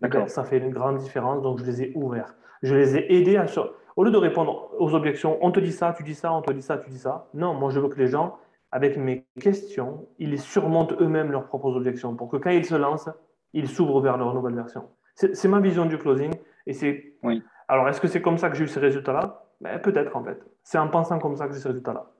D'accord 0.00 0.28
Ça 0.28 0.44
fait 0.44 0.58
une 0.58 0.70
grande 0.70 0.98
différence, 0.98 1.42
donc 1.42 1.58
je 1.60 1.64
les 1.64 1.82
ai 1.82 1.92
ouverts. 1.94 2.34
Je 2.62 2.74
les 2.74 2.96
ai 2.96 3.14
aidés 3.14 3.36
à. 3.36 3.46
Au 3.94 4.04
lieu 4.04 4.10
de 4.10 4.18
répondre 4.18 4.70
aux 4.78 4.94
objections, 4.94 5.38
on 5.40 5.52
te 5.52 5.60
dit 5.60 5.72
ça, 5.72 5.94
tu 5.96 6.02
dis 6.02 6.14
ça, 6.14 6.32
on 6.32 6.42
te 6.42 6.52
dit 6.52 6.60
ça, 6.60 6.76
tu 6.76 6.90
dis 6.90 6.98
ça. 6.98 7.28
Non, 7.32 7.54
moi 7.54 7.70
je 7.70 7.80
veux 7.80 7.88
que 7.88 7.98
les 7.98 8.08
gens 8.08 8.36
avec 8.72 8.96
mes 8.96 9.26
questions, 9.40 10.08
ils 10.18 10.40
surmontent 10.40 10.96
eux-mêmes 11.00 11.30
leurs 11.30 11.46
propres 11.46 11.74
objections 11.74 12.14
pour 12.16 12.28
que 12.28 12.36
quand 12.36 12.50
ils 12.50 12.64
se 12.64 12.74
lancent, 12.74 13.10
ils 13.52 13.68
s'ouvrent 13.68 14.00
vers 14.00 14.16
leur 14.16 14.34
nouvelle 14.34 14.54
version. 14.54 14.88
C'est 15.14 15.48
ma 15.48 15.60
vision 15.60 15.86
du 15.86 15.96
closing. 15.96 16.32
Et 16.66 16.74
c'est. 16.74 17.14
Oui. 17.22 17.42
Alors, 17.68 17.88
est-ce 17.88 18.00
que 18.00 18.08
c'est 18.08 18.20
comme 18.20 18.38
ça 18.38 18.50
que 18.50 18.56
j'ai 18.56 18.64
eu 18.64 18.68
ces 18.68 18.80
résultats-là? 18.80 19.44
Ben, 19.60 19.78
Peut-être, 19.78 20.14
en 20.14 20.22
fait. 20.22 20.38
C'est 20.62 20.78
en 20.78 20.88
pensant 20.88 21.18
comme 21.18 21.36
ça 21.36 21.46
que 21.46 21.54
j'ai 21.54 21.60
ces 21.60 21.68
résultats-là. 21.68 22.10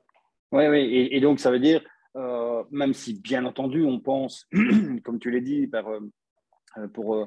Oui, 0.52 0.66
oui. 0.68 1.09
Et, 1.11 1.20
donc, 1.20 1.40
ça 1.40 1.50
veut 1.50 1.59
dire, 1.59 1.82
euh, 2.16 2.62
même 2.70 2.94
si, 2.94 3.20
bien 3.20 3.44
entendu, 3.44 3.85
on 3.85 4.00
pense, 4.00 4.48
comme 5.04 5.18
tu 5.18 5.30
l'as 5.30 5.40
dit, 5.40 5.70
euh, 5.74 6.88
pour, 6.88 7.16
euh, 7.16 7.26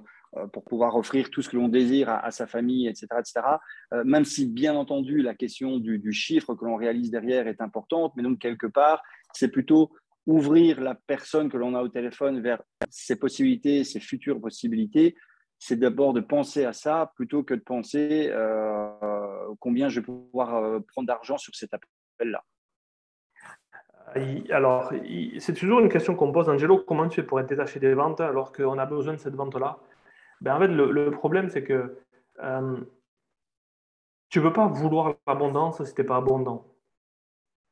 pour 0.53 0.63
pouvoir 0.63 0.95
offrir 0.95 1.29
tout 1.29 1.41
ce 1.41 1.49
que 1.49 1.57
l'on 1.57 1.69
désire 1.69 2.09
à, 2.09 2.29
sa 2.31 2.45
famille, 2.45 2.87
etc., 2.87 3.07
etc., 3.17 3.41
même 4.05 4.25
si, 4.25 4.45
bien 4.45 4.75
entendu, 4.75 5.21
la 5.21 5.33
question 5.33 5.77
du, 5.77 6.13
chiffre 6.13 6.53
que 6.53 6.65
l'on 6.65 6.75
réalise 6.75 7.09
derrière 7.09 7.47
est 7.47 7.61
importante, 7.61 8.13
mais 8.15 8.23
donc, 8.23 8.39
quelque 8.39 8.67
part, 8.67 9.01
c'est 9.33 9.49
plutôt 9.49 9.91
ouvrir 10.27 10.81
la 10.81 10.93
personne 10.93 11.49
que 11.49 11.57
l'on 11.57 11.73
a 11.73 11.81
au 11.81 11.87
téléphone 11.87 12.41
vers 12.41 12.61
ses 12.89 13.15
possibilités, 13.15 13.83
ses 13.83 13.99
futures 13.99 14.39
possibilités, 14.39 15.15
c'est 15.59 15.77
d'abord 15.77 16.13
de 16.13 16.21
penser 16.21 16.63
à 16.63 16.73
ça 16.73 17.11
plutôt 17.15 17.43
que 17.43 17.53
de 17.53 17.59
penser 17.59 18.29
euh, 18.31 18.89
combien 19.59 19.89
je 19.89 19.99
vais 19.99 20.05
pouvoir 20.05 20.55
euh, 20.55 20.79
prendre 20.79 21.07
d'argent 21.07 21.37
sur 21.37 21.53
cet 21.53 21.73
appel-là. 21.73 22.43
Alors, 24.49 24.91
c'est 25.37 25.53
toujours 25.53 25.81
une 25.81 25.89
question 25.89 26.15
qu'on 26.15 26.31
pose, 26.31 26.49
Angelo, 26.49 26.79
comment 26.79 27.07
tu 27.07 27.17
fais 27.17 27.27
pour 27.27 27.39
être 27.39 27.49
détaché 27.49 27.79
des 27.79 27.93
ventes 27.93 28.21
alors 28.21 28.51
qu'on 28.51 28.79
a 28.79 28.85
besoin 28.87 29.13
de 29.13 29.19
cette 29.19 29.35
vente-là? 29.35 29.77
Ben, 30.41 30.55
En 30.55 30.59
fait, 30.59 30.67
le, 30.67 31.11
problème, 31.11 31.49
c'est 31.49 31.63
que 31.63 31.97
euh, 32.43 32.77
tu 34.29 34.39
ne 34.39 34.43
peux 34.43 34.53
pas 34.53 34.67
vouloir 34.67 35.15
l'abondance 35.27 35.83
si 35.83 35.93
tu 35.93 36.01
n'es 36.01 36.07
pas 36.07 36.17
abondant. 36.17 36.65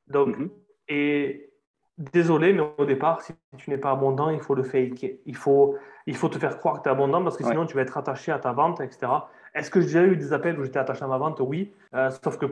Donc, 0.07 0.37
mm-hmm. 0.37 0.49
et 0.89 1.49
désolé, 1.97 2.53
mais 2.53 2.63
au 2.77 2.85
départ, 2.85 3.21
si 3.21 3.33
tu 3.57 3.69
n'es 3.69 3.77
pas 3.77 3.91
abondant, 3.91 4.29
il 4.29 4.39
faut 4.39 4.55
le 4.55 4.63
faker. 4.63 5.19
Il 5.25 5.35
faut, 5.35 5.77
il 6.05 6.15
faut 6.15 6.29
te 6.29 6.37
faire 6.37 6.57
croire 6.59 6.77
que 6.77 6.83
tu 6.83 6.89
es 6.89 6.91
abondant 6.91 7.23
parce 7.23 7.37
que 7.37 7.43
sinon, 7.43 7.65
tu 7.65 7.75
vas 7.75 7.81
être 7.81 7.97
attaché 7.97 8.31
à 8.31 8.39
ta 8.39 8.51
vente, 8.51 8.81
etc. 8.81 9.07
Est-ce 9.53 9.71
que 9.71 9.81
j'ai 9.81 9.87
déjà 9.87 10.03
eu 10.03 10.15
des 10.15 10.33
appels 10.33 10.59
où 10.59 10.63
j'étais 10.63 10.79
attaché 10.79 11.03
à 11.03 11.07
ma 11.07 11.17
vente? 11.17 11.39
Oui. 11.39 11.73
Euh, 11.95 12.11
sauf 12.11 12.37
que 12.37 12.45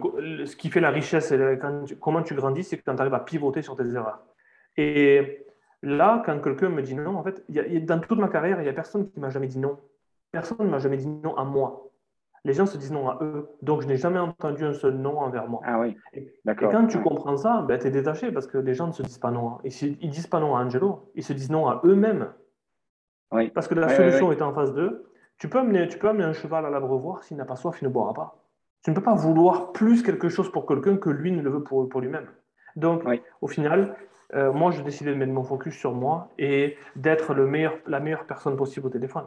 ce 0.46 0.56
qui 0.56 0.70
fait 0.70 0.80
la 0.80 0.90
richesse 0.90 1.32
et 1.32 1.60
comment 2.00 2.24
tu 2.24 2.34
grandis, 2.34 2.64
c'est 2.64 2.78
que 2.78 2.84
quand 2.84 2.96
tu 2.96 3.02
arrives 3.02 3.14
à 3.14 3.20
pivoter 3.20 3.62
sur 3.62 3.76
tes 3.76 3.88
erreurs. 3.94 4.24
Et 4.78 5.46
là, 5.84 6.24
quand 6.26 6.40
quelqu'un 6.40 6.70
me 6.70 6.82
dit 6.82 6.96
non, 6.96 7.18
en 7.18 7.24
fait, 7.24 7.44
dans 7.86 8.00
toute 8.00 8.20
ma 8.20 8.28
carrière, 8.28 8.60
il 8.60 8.64
n'y 8.64 8.70
a 8.70 8.74
personne 8.74 9.10
qui 9.10 9.20
m'a 9.20 9.30
jamais 9.30 9.48
dit 9.48 9.60
non. 9.60 9.80
Personne 10.32 10.58
ne 10.60 10.70
m'a 10.70 10.80
jamais 10.80 10.98
dit 10.98 11.08
non 11.08 11.36
à 11.38 11.44
moi 11.44 11.86
les 12.46 12.54
gens 12.54 12.68
se 12.68 12.78
disent 12.78 12.92
non 12.92 13.10
à 13.10 13.18
eux. 13.22 13.50
Donc, 13.64 13.82
je 13.82 13.88
n'ai 13.88 13.98
jamais 13.98 14.20
entendu 14.20 14.64
un 14.64 14.74
seul 14.74 14.94
non 14.94 15.18
envers 15.18 15.48
moi. 15.50 15.62
Ah 15.66 15.80
oui, 15.80 15.98
d'accord. 16.46 16.70
Et 16.70 16.72
quand 16.72 16.86
tu 16.86 17.02
comprends 17.02 17.36
ça, 17.38 17.66
ben, 17.68 17.80
tu 17.80 17.88
es 17.88 17.92
détaché 17.92 18.32
parce 18.32 18.46
que 18.46 18.60
les 18.60 18.76
gens 18.76 18.88
ne 18.88 18.92
se 18.92 19.02
disent 19.02 19.18
pas 19.18 19.32
non. 19.32 19.58
Ils 19.64 19.98
ne 20.00 20.12
disent 20.12 20.28
pas 20.28 20.40
non 20.40 20.56
à 20.56 20.64
Angelo, 20.64 21.12
ils 21.16 21.24
se 21.24 21.34
disent 21.34 21.50
non 21.50 21.68
à 21.68 21.82
eux-mêmes. 21.84 22.32
Oui. 23.32 23.50
Parce 23.50 23.68
que 23.68 23.74
la 23.74 23.90
solution 23.90 24.32
est 24.32 24.44
en 24.44 24.54
face 24.54 24.74
d'eux. 24.74 25.12
Tu 25.38 25.50
peux, 25.50 25.58
amener, 25.58 25.88
tu 25.88 25.98
peux 25.98 26.08
amener 26.08 26.24
un 26.24 26.34
cheval 26.34 26.66
à 26.66 26.70
l'abreuvoir, 26.70 27.24
s'il 27.24 27.36
n'a 27.36 27.46
pas 27.46 27.58
soif, 27.58 27.82
il 27.82 27.86
ne 27.86 27.90
boira 27.90 28.14
pas. 28.14 28.38
Tu 28.84 28.92
ne 28.92 28.96
peux 28.96 29.02
pas 29.02 29.16
vouloir 29.16 29.74
plus 29.74 30.04
quelque 30.04 30.30
chose 30.30 30.50
pour 30.52 30.68
quelqu'un 30.68 30.98
que 30.98 31.10
lui 31.10 31.32
ne 31.32 31.42
le 31.42 31.50
veut 31.50 31.64
pour, 31.64 31.90
pour 31.90 32.00
lui-même. 32.00 32.28
Donc, 32.76 33.04
au 33.42 33.48
final, 33.48 33.96
euh, 34.36 34.54
moi, 34.54 34.70
je 34.70 34.84
décidé 34.84 35.10
de 35.10 35.16
mettre 35.16 35.34
mon 35.34 35.44
focus 35.44 35.76
sur 35.76 35.94
moi 35.94 36.30
et 36.38 36.78
d'être 36.96 37.34
meilleur, 37.34 37.74
la 37.88 38.00
meilleure 38.00 38.26
personne 38.26 38.56
possible 38.56 38.86
au 38.86 38.90
téléphone. 38.92 39.26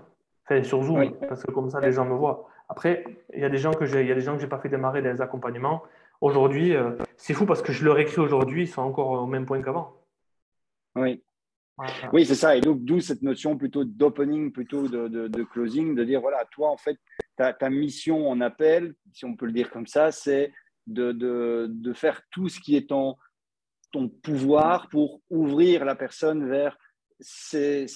Enfin, 0.50 0.62
sur 0.62 0.82
Zoom, 0.82 1.12
parce 1.28 1.42
que 1.42 1.50
comme 1.50 1.68
ça, 1.68 1.78
les 1.80 1.92
gens 1.92 2.06
me 2.06 2.14
voient. 2.14 2.48
Après, 2.70 3.04
il 3.34 3.40
y 3.40 3.44
a 3.44 3.50
des 3.50 3.58
gens 3.58 3.72
que 3.72 3.84
j'ai, 3.84 4.00
il 4.00 4.08
y 4.08 4.12
a 4.12 4.14
des 4.14 4.22
gens 4.22 4.34
que 4.34 4.40
j'ai 4.40 4.46
pas 4.46 4.58
fait 4.58 4.70
démarrer 4.70 5.02
des 5.02 5.20
accompagnements. 5.20 5.82
Aujourd'hui, 6.22 6.74
euh, 6.74 6.92
c'est 7.18 7.34
fou 7.34 7.44
parce 7.44 7.60
que 7.60 7.72
je 7.72 7.84
leur 7.84 7.98
écris 7.98 8.20
aujourd'hui, 8.20 8.62
ils 8.62 8.68
sont 8.68 8.80
encore 8.82 9.10
au 9.10 9.26
même 9.26 9.44
point 9.44 9.60
qu'avant. 9.60 9.94
Oui. 10.96 11.22
Oui, 12.12 12.24
c'est 12.24 12.34
ça. 12.34 12.56
Et 12.56 12.60
donc, 12.60 12.82
d'où 12.82 12.98
cette 13.00 13.22
notion 13.22 13.56
plutôt 13.56 13.84
d'opening, 13.84 14.50
plutôt 14.50 14.88
de, 14.88 15.42
closing, 15.44 15.94
de 15.94 16.02
dire 16.02 16.20
voilà, 16.20 16.44
toi, 16.50 16.70
en 16.70 16.76
fait, 16.76 16.98
ta, 17.36 17.52
ta, 17.52 17.70
mission 17.70 18.28
en 18.28 18.40
appel, 18.40 18.94
si 19.12 19.24
on 19.26 19.36
peut 19.36 19.46
le 19.46 19.52
dire 19.52 19.70
comme 19.70 19.86
ça, 19.86 20.10
c'est 20.10 20.52
de, 20.86 21.12
de, 21.12 21.92
faire 21.92 22.22
tout 22.30 22.48
ce 22.48 22.58
qui 22.58 22.74
est 22.74 22.90
en 22.90 23.16
ton 23.92 24.08
pouvoir 24.08 24.88
pour 24.88 25.20
ouvrir 25.30 25.84
la 25.84 25.94
personne 25.94 26.48
vers 26.48 26.76
ses, 27.20 27.86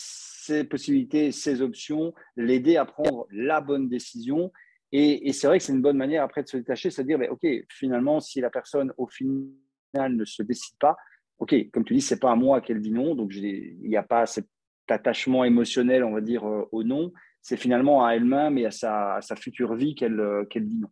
ses 0.44 0.64
possibilités, 0.64 1.32
ses 1.32 1.62
options, 1.62 2.12
l'aider 2.36 2.76
à 2.76 2.84
prendre 2.84 3.26
la 3.30 3.60
bonne 3.60 3.88
décision 3.88 4.52
et, 4.92 5.32
c'est 5.32 5.46
vrai 5.46 5.58
que 5.58 5.64
c'est 5.64 5.72
une 5.72 5.80
bonne 5.80 5.96
manière 5.96 6.22
après 6.22 6.42
de 6.42 6.48
se 6.48 6.58
détacher, 6.58 6.90
c'est 6.90 7.02
de 7.02 7.08
dire, 7.08 7.18
ben, 7.18 7.30
OK, 7.30 7.46
finalement, 7.70 8.20
si 8.20 8.42
la 8.42 8.50
personne 8.50 8.92
au 8.98 9.06
final 9.06 9.48
ne 9.94 10.24
se 10.26 10.42
décide 10.42 10.76
pas, 10.78 10.96
OK, 11.38 11.54
comme 11.72 11.84
tu 11.84 11.94
dis, 11.94 12.02
c'est 12.02 12.20
pas 12.20 12.32
à 12.32 12.36
moi 12.36 12.60
qu'elle 12.60 12.80
dit 12.80 12.92
non, 12.92 13.14
donc 13.14 13.34
il 13.34 13.78
n'y 13.80 13.96
a 13.96 14.02
pas 14.02 14.26
cet 14.26 14.46
attachement 14.88 15.44
émotionnel, 15.44 16.04
on 16.04 16.12
va 16.12 16.20
dire, 16.20 16.46
euh, 16.46 16.68
au 16.72 16.84
non, 16.84 17.10
c'est 17.40 17.56
finalement 17.56 18.04
à 18.04 18.12
elle-même 18.12 18.58
et 18.58 18.66
à 18.66 18.70
sa, 18.70 19.18
sa 19.22 19.34
future 19.34 19.74
vie 19.74 19.94
qu'elle 19.94 20.20
euh, 20.20 20.44
qu'elle 20.44 20.68
dit 20.68 20.78
non. 20.78 20.88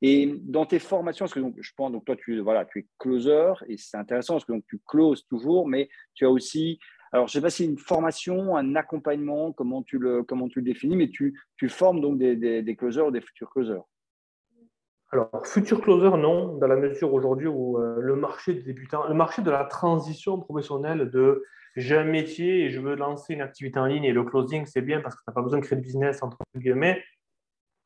Et 0.00 0.34
dans 0.42 0.64
tes 0.64 0.78
formations, 0.78 1.24
parce 1.24 1.34
que 1.34 1.40
donc, 1.40 1.56
je 1.60 1.70
pense, 1.76 1.92
donc 1.92 2.04
toi, 2.06 2.16
tu, 2.16 2.40
voilà, 2.40 2.64
tu 2.64 2.80
es 2.80 2.86
closer, 2.98 3.52
et 3.68 3.76
c'est 3.76 3.98
intéressant 3.98 4.34
parce 4.34 4.46
que 4.46 4.52
donc, 4.52 4.64
tu 4.66 4.80
closes 4.86 5.26
toujours, 5.26 5.68
mais 5.68 5.88
tu 6.14 6.24
as 6.24 6.30
aussi 6.30 6.78
alors, 7.14 7.28
je 7.28 7.38
ne 7.38 7.40
sais 7.40 7.42
pas 7.42 7.50
si 7.50 7.64
une 7.64 7.78
formation, 7.78 8.56
un 8.56 8.74
accompagnement, 8.74 9.52
comment 9.52 9.84
tu 9.84 9.98
le, 9.98 10.24
comment 10.24 10.48
tu 10.48 10.58
le 10.58 10.64
définis, 10.64 10.96
mais 10.96 11.10
tu, 11.10 11.40
tu 11.56 11.68
formes 11.68 12.00
donc 12.00 12.18
des, 12.18 12.34
des, 12.34 12.76
closers 12.76 13.06
ou 13.06 13.12
des 13.12 13.20
futurs 13.20 13.50
closers. 13.50 13.84
Alors, 15.12 15.30
futur 15.46 15.80
closer, 15.80 16.10
non, 16.18 16.58
dans 16.58 16.66
la 16.66 16.74
mesure 16.74 17.14
aujourd'hui 17.14 17.46
où 17.46 17.78
euh, 17.78 18.00
le 18.00 18.16
marché 18.16 18.54
des 18.54 18.62
débutants, 18.62 19.06
le 19.06 19.14
marché 19.14 19.42
de 19.42 19.50
la 19.52 19.62
transition 19.62 20.40
professionnelle 20.40 21.08
de 21.08 21.44
j'ai 21.76 21.96
un 21.96 22.02
métier 22.02 22.64
et 22.64 22.70
je 22.70 22.80
veux 22.80 22.96
lancer 22.96 23.34
une 23.34 23.42
activité 23.42 23.78
en 23.78 23.86
ligne 23.86 24.02
et 24.02 24.12
le 24.12 24.24
closing, 24.24 24.66
c'est 24.66 24.82
bien 24.82 25.00
parce 25.00 25.14
que 25.14 25.20
tu 25.20 25.30
n'as 25.30 25.34
pas 25.34 25.42
besoin 25.42 25.60
de 25.60 25.64
créer 25.64 25.78
de 25.78 25.84
business, 25.84 26.20
entre 26.20 26.38
guillemets. 26.56 27.00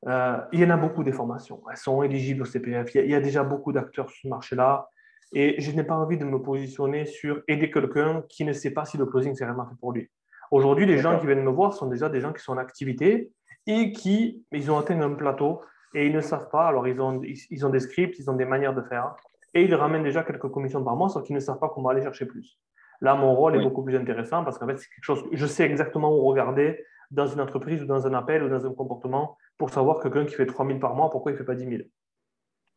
Euh, 0.06 0.38
il 0.52 0.60
y 0.60 0.64
en 0.64 0.70
a 0.70 0.78
beaucoup 0.78 1.04
des 1.04 1.12
formations. 1.12 1.62
Elles 1.70 1.76
sont 1.76 2.02
éligibles 2.02 2.40
au 2.40 2.46
CPF. 2.46 2.94
il 2.94 3.10
y 3.10 3.14
a 3.14 3.20
déjà 3.20 3.44
beaucoup 3.44 3.72
d'acteurs 3.72 4.08
sur 4.08 4.22
ce 4.22 4.28
marché-là. 4.28 4.88
Et 5.32 5.60
je 5.60 5.70
n'ai 5.72 5.84
pas 5.84 5.94
envie 5.96 6.16
de 6.16 6.24
me 6.24 6.40
positionner 6.40 7.04
sur 7.04 7.42
aider 7.48 7.70
quelqu'un 7.70 8.22
qui 8.28 8.44
ne 8.44 8.52
sait 8.52 8.70
pas 8.70 8.84
si 8.84 8.96
le 8.96 9.06
closing 9.06 9.34
c'est 9.34 9.44
vraiment 9.44 9.66
fait 9.66 9.76
pour 9.78 9.92
lui. 9.92 10.10
Aujourd'hui, 10.50 10.86
les 10.86 10.98
gens 10.98 11.18
qui 11.18 11.26
viennent 11.26 11.44
me 11.44 11.50
voir 11.50 11.74
sont 11.74 11.86
déjà 11.86 12.08
des 12.08 12.20
gens 12.20 12.32
qui 12.32 12.42
sont 12.42 12.52
en 12.52 12.58
activité 12.58 13.30
et 13.66 13.92
qui 13.92 14.44
ils 14.52 14.70
ont 14.70 14.78
atteint 14.78 14.98
un 15.00 15.14
plateau 15.14 15.60
et 15.94 16.06
ils 16.06 16.12
ne 16.12 16.20
savent 16.20 16.48
pas. 16.50 16.66
Alors, 16.66 16.88
ils 16.88 16.98
ont, 17.00 17.20
ils 17.22 17.66
ont 17.66 17.70
des 17.70 17.80
scripts, 17.80 18.18
ils 18.18 18.30
ont 18.30 18.34
des 18.34 18.46
manières 18.46 18.74
de 18.74 18.82
faire 18.82 19.14
et 19.54 19.62
ils 19.62 19.74
ramènent 19.74 20.02
déjà 20.02 20.22
quelques 20.22 20.48
commissions 20.48 20.82
par 20.82 20.96
mois, 20.96 21.08
sauf 21.08 21.24
qu'ils 21.24 21.34
ne 21.34 21.40
savent 21.40 21.58
pas 21.58 21.68
comment 21.68 21.90
aller 21.90 22.02
chercher 22.02 22.26
plus. 22.26 22.58
Là, 23.00 23.14
mon 23.14 23.34
rôle 23.34 23.56
est 23.56 23.62
beaucoup 23.62 23.84
plus 23.84 23.96
intéressant 23.96 24.44
parce 24.44 24.58
qu'en 24.58 24.66
fait, 24.66 24.78
c'est 24.78 24.88
quelque 24.88 25.04
chose, 25.04 25.24
je 25.30 25.46
sais 25.46 25.64
exactement 25.64 26.12
où 26.16 26.26
regarder 26.26 26.84
dans 27.10 27.26
une 27.26 27.40
entreprise 27.40 27.82
ou 27.82 27.86
dans 27.86 28.06
un 28.06 28.14
appel 28.14 28.42
ou 28.42 28.48
dans 28.48 28.66
un 28.66 28.74
comportement 28.74 29.36
pour 29.56 29.70
savoir 29.70 30.00
quelqu'un 30.00 30.24
qui 30.24 30.34
fait 30.34 30.46
3 30.46 30.66
000 30.66 30.78
par 30.78 30.94
mois, 30.94 31.08
pourquoi 31.10 31.30
il 31.32 31.34
ne 31.34 31.38
fait 31.38 31.44
pas 31.44 31.54
10 31.54 31.64
000. 31.64 31.82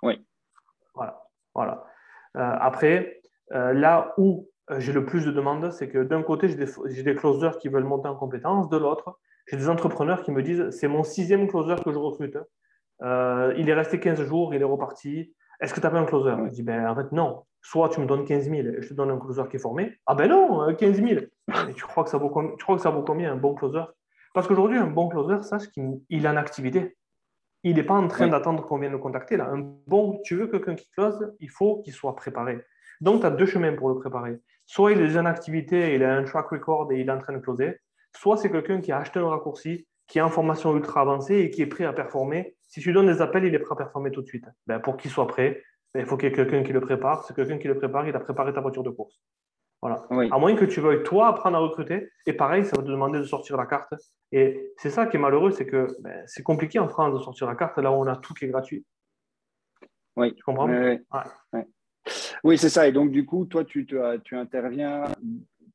Oui. 0.03 0.25
Voilà. 0.93 1.23
Voilà. 1.53 1.85
Euh, 2.37 2.55
après, 2.59 3.21
euh, 3.53 3.73
là 3.73 4.13
où 4.17 4.49
euh, 4.69 4.79
j'ai 4.79 4.93
le 4.93 5.05
plus 5.05 5.25
de 5.25 5.31
demandes, 5.31 5.71
c'est 5.71 5.89
que 5.89 6.03
d'un 6.03 6.23
côté, 6.23 6.47
j'ai 6.47 6.55
des, 6.55 7.03
des, 7.03 7.15
closers 7.15 7.57
qui 7.57 7.69
veulent 7.69 7.83
monter 7.83 8.07
en 8.07 8.15
compétence, 8.15 8.69
de 8.69 8.77
l'autre, 8.77 9.19
j'ai 9.47 9.57
des 9.57 9.69
entrepreneurs 9.69 10.23
qui 10.23 10.31
me 10.31 10.41
disent 10.41 10.69
c'est 10.69 10.87
mon 10.87 11.03
sixième 11.03 11.47
closer 11.47 11.75
que 11.83 11.91
je 11.91 11.97
recrute. 11.97 12.37
il 13.01 13.69
est 13.69 13.73
resté 13.73 13.99
15 13.99 14.23
jours, 14.23 14.53
il 14.53 14.61
est 14.61 14.65
reparti. 14.65 15.33
Est-ce 15.59 15.73
que 15.73 15.79
tu 15.79 15.85
as 15.85 15.89
pas 15.91 15.99
un 15.99 16.05
closer 16.05 16.35
Je 16.45 16.51
dis 16.51 16.63
ben, 16.63 16.87
en 16.87 16.95
fait, 16.95 17.11
non. 17.11 17.43
Soit 17.63 17.89
tu 17.89 17.99
me 17.99 18.07
donnes 18.07 18.25
15 18.25 18.49
000 18.49 18.55
et 18.55 18.81
je 18.81 18.89
te 18.89 18.93
donne 18.95 19.11
un 19.11 19.19
closer 19.19 19.43
qui 19.49 19.57
est 19.57 19.59
formé. 19.59 19.99
Ah 20.07 20.15
ben 20.15 20.27
non, 20.27 20.73
15 20.73 20.95
000. 20.95 21.09
Et 21.69 21.73
tu 21.75 21.83
crois 21.83 22.03
que 22.03 22.09
ça 22.09 22.17
vaut, 22.17 22.31
tu 22.57 22.63
crois 22.63 22.75
que 22.75 22.81
ça 22.81 22.89
vaut 22.89 23.03
combien 23.03 23.31
un 23.31 23.35
bon 23.35 23.53
closer 23.53 23.83
Parce 24.33 24.47
qu'aujourd'hui, 24.47 24.79
un 24.79 24.87
bon 24.87 25.09
closer, 25.09 25.43
sache 25.43 25.67
qu'il 25.69 26.01
est 26.09 26.27
en 26.27 26.37
activité 26.37 26.97
il 27.63 27.75
n'est 27.75 27.83
pas 27.83 27.93
en 27.93 28.07
train 28.07 28.27
d'attendre 28.27 28.65
qu'on 28.65 28.77
vienne 28.77 28.91
le 28.91 28.97
contacter. 28.97 29.37
Là. 29.37 29.49
Un 29.49 29.59
bon, 29.87 30.19
tu 30.23 30.35
veux 30.35 30.47
quelqu'un 30.47 30.75
qui 30.75 30.89
close, 30.89 31.33
il 31.39 31.49
faut 31.49 31.81
qu'il 31.81 31.93
soit 31.93 32.15
préparé. 32.15 32.63
Donc, 33.01 33.21
tu 33.21 33.27
as 33.27 33.31
deux 33.31 33.45
chemins 33.45 33.73
pour 33.73 33.89
le 33.89 33.95
préparer. 33.95 34.39
Soit 34.65 34.93
il 34.93 34.99
est 34.99 35.07
déjà 35.07 35.21
en 35.21 35.25
activité, 35.25 35.95
il 35.95 36.03
a 36.03 36.15
un 36.15 36.23
track 36.23 36.49
record 36.49 36.91
et 36.91 36.99
il 36.99 37.09
est 37.09 37.11
en 37.11 37.19
train 37.19 37.33
de 37.33 37.39
closer. 37.39 37.79
Soit 38.15 38.37
c'est 38.37 38.51
quelqu'un 38.51 38.81
qui 38.81 38.91
a 38.91 38.99
acheté 38.99 39.19
un 39.19 39.27
raccourci, 39.27 39.87
qui 40.07 40.19
a 40.19 40.23
une 40.23 40.29
formation 40.29 40.75
ultra 40.75 41.01
avancée 41.01 41.37
et 41.37 41.49
qui 41.49 41.61
est 41.61 41.67
prêt 41.67 41.85
à 41.85 41.93
performer. 41.93 42.55
Si 42.67 42.79
tu 42.79 42.89
lui 42.89 42.93
donnes 42.93 43.07
des 43.07 43.21
appels, 43.21 43.45
il 43.45 43.53
est 43.53 43.59
prêt 43.59 43.73
à 43.73 43.77
performer 43.77 44.11
tout 44.11 44.21
de 44.21 44.27
suite. 44.27 44.45
Ben, 44.67 44.79
pour 44.79 44.97
qu'il 44.97 45.11
soit 45.11 45.27
prêt, 45.27 45.63
ben, 45.93 46.01
il 46.01 46.05
faut 46.05 46.17
qu'il 46.17 46.29
y 46.29 46.31
ait 46.31 46.35
quelqu'un 46.35 46.63
qui 46.63 46.73
le 46.73 46.81
prépare. 46.81 47.25
C'est 47.25 47.35
quelqu'un 47.35 47.57
qui 47.57 47.67
le 47.67 47.77
prépare, 47.77 48.07
il 48.07 48.15
a 48.15 48.19
préparé 48.19 48.53
ta 48.53 48.61
voiture 48.61 48.83
de 48.83 48.89
course. 48.89 49.21
Voilà. 49.81 50.05
À 50.31 50.37
moins 50.37 50.55
que 50.55 50.65
tu 50.65 50.79
veuilles, 50.79 51.01
toi, 51.03 51.29
apprendre 51.29 51.57
à 51.57 51.59
recruter. 51.59 52.11
Et 52.27 52.33
pareil, 52.33 52.65
ça 52.65 52.77
va 52.77 52.83
te 52.83 52.87
demander 52.87 53.17
de 53.17 53.23
sortir 53.23 53.57
la 53.57 53.65
carte. 53.65 53.93
Et 54.31 54.73
c'est 54.77 54.91
ça 54.91 55.07
qui 55.07 55.17
est 55.17 55.19
malheureux, 55.19 55.49
c'est 55.51 55.65
que 55.65 55.87
ben, 56.01 56.23
c'est 56.27 56.43
compliqué 56.43 56.77
en 56.77 56.87
France 56.87 57.13
de 57.13 57.19
sortir 57.19 57.47
la 57.47 57.55
carte 57.55 57.77
là 57.79 57.91
où 57.91 57.95
on 57.95 58.07
a 58.07 58.15
tout 58.15 58.35
qui 58.35 58.45
est 58.45 58.49
gratuit. 58.49 58.85
Oui. 60.15 60.35
Tu 60.35 60.43
comprends? 60.43 60.69
Oui, 62.43 62.57
c'est 62.57 62.69
ça. 62.69 62.87
Et 62.87 62.91
donc, 62.91 63.11
du 63.11 63.25
coup, 63.25 63.45
toi, 63.45 63.65
tu, 63.65 63.87
tu 64.23 64.35
interviens 64.35 65.03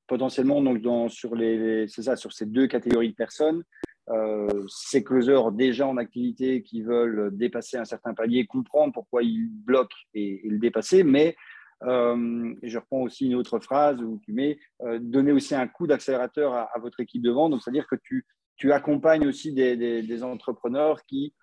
potentiellement 0.07 0.63
donc, 0.63 0.81
dans, 0.83 1.09
sur, 1.09 1.35
les, 1.35 1.89
ça, 1.89 2.15
sur 2.15 2.33
ces 2.33 2.47
deux 2.47 2.69
catégories 2.69 3.11
de 3.11 3.17
personnes. 3.17 3.65
Euh, 4.09 4.65
ces 4.69 5.03
closers 5.03 5.51
déjà 5.51 5.89
en 5.89 5.97
activité 5.97 6.63
qui 6.63 6.81
veulent 6.81 7.37
dépasser 7.37 7.77
un 7.77 7.85
certain 7.85 8.15
palier, 8.15 8.47
comprendre 8.47 8.93
pourquoi 8.93 9.25
ils 9.25 9.49
bloquent 9.49 9.97
et, 10.15 10.47
et 10.47 10.49
le 10.49 10.59
dépasser, 10.59 11.03
mais 11.03 11.35
et 11.83 12.69
je 12.69 12.79
reprends 12.79 13.03
aussi 13.03 13.27
une 13.27 13.35
autre 13.35 13.59
phrase 13.59 14.01
où 14.01 14.19
tu 14.25 14.33
mets 14.33 14.59
donner 15.01 15.33
aussi 15.33 15.55
un 15.55 15.69
coup 15.69 15.87
d'accélérateur 15.87 16.55
à, 16.55 16.79
votre 16.81 17.01
équipe 17.01 17.23
de 17.23 17.31
vente. 17.31 17.51
Donc, 17.51 17.63
c'est-à-dire 17.63 17.87
que 17.87 17.97
tu, 18.03 18.25
accompagnes 18.73 19.27
aussi 19.27 19.53
des, 19.53 19.77
des 19.77 20.23
entrepreneurs 20.23 21.05
qui 21.05 21.35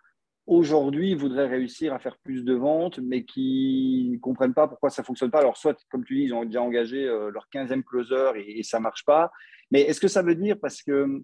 aujourd'hui 0.45 1.15
voudraient 1.15 1.47
réussir 1.47 1.93
à 1.93 1.99
faire 1.99 2.17
plus 2.17 2.43
de 2.43 2.53
ventes, 2.53 2.99
mais 2.99 3.23
qui 3.23 4.09
ne 4.11 4.17
comprennent 4.17 4.53
pas 4.53 4.67
pourquoi 4.67 4.89
ça 4.89 5.01
ne 5.01 5.05
fonctionne 5.05 5.31
pas. 5.31 5.39
Alors, 5.39 5.57
soit, 5.57 5.77
comme 5.89 6.03
tu 6.03 6.15
dis, 6.15 6.23
ils 6.23 6.33
ont 6.33 6.43
déjà 6.43 6.61
engagé 6.61 7.07
euh, 7.07 7.31
leur 7.31 7.47
15e 7.53 7.83
closer 7.83 8.31
et, 8.35 8.63
ça 8.63 8.77
ne 8.79 8.83
marche 8.83 9.05
pas. 9.05 9.31
Mais 9.71 9.81
est-ce 9.81 10.01
que 10.01 10.07
ça 10.07 10.21
veut 10.21 10.35
dire, 10.35 10.57
parce 10.61 10.81
que, 10.81 11.23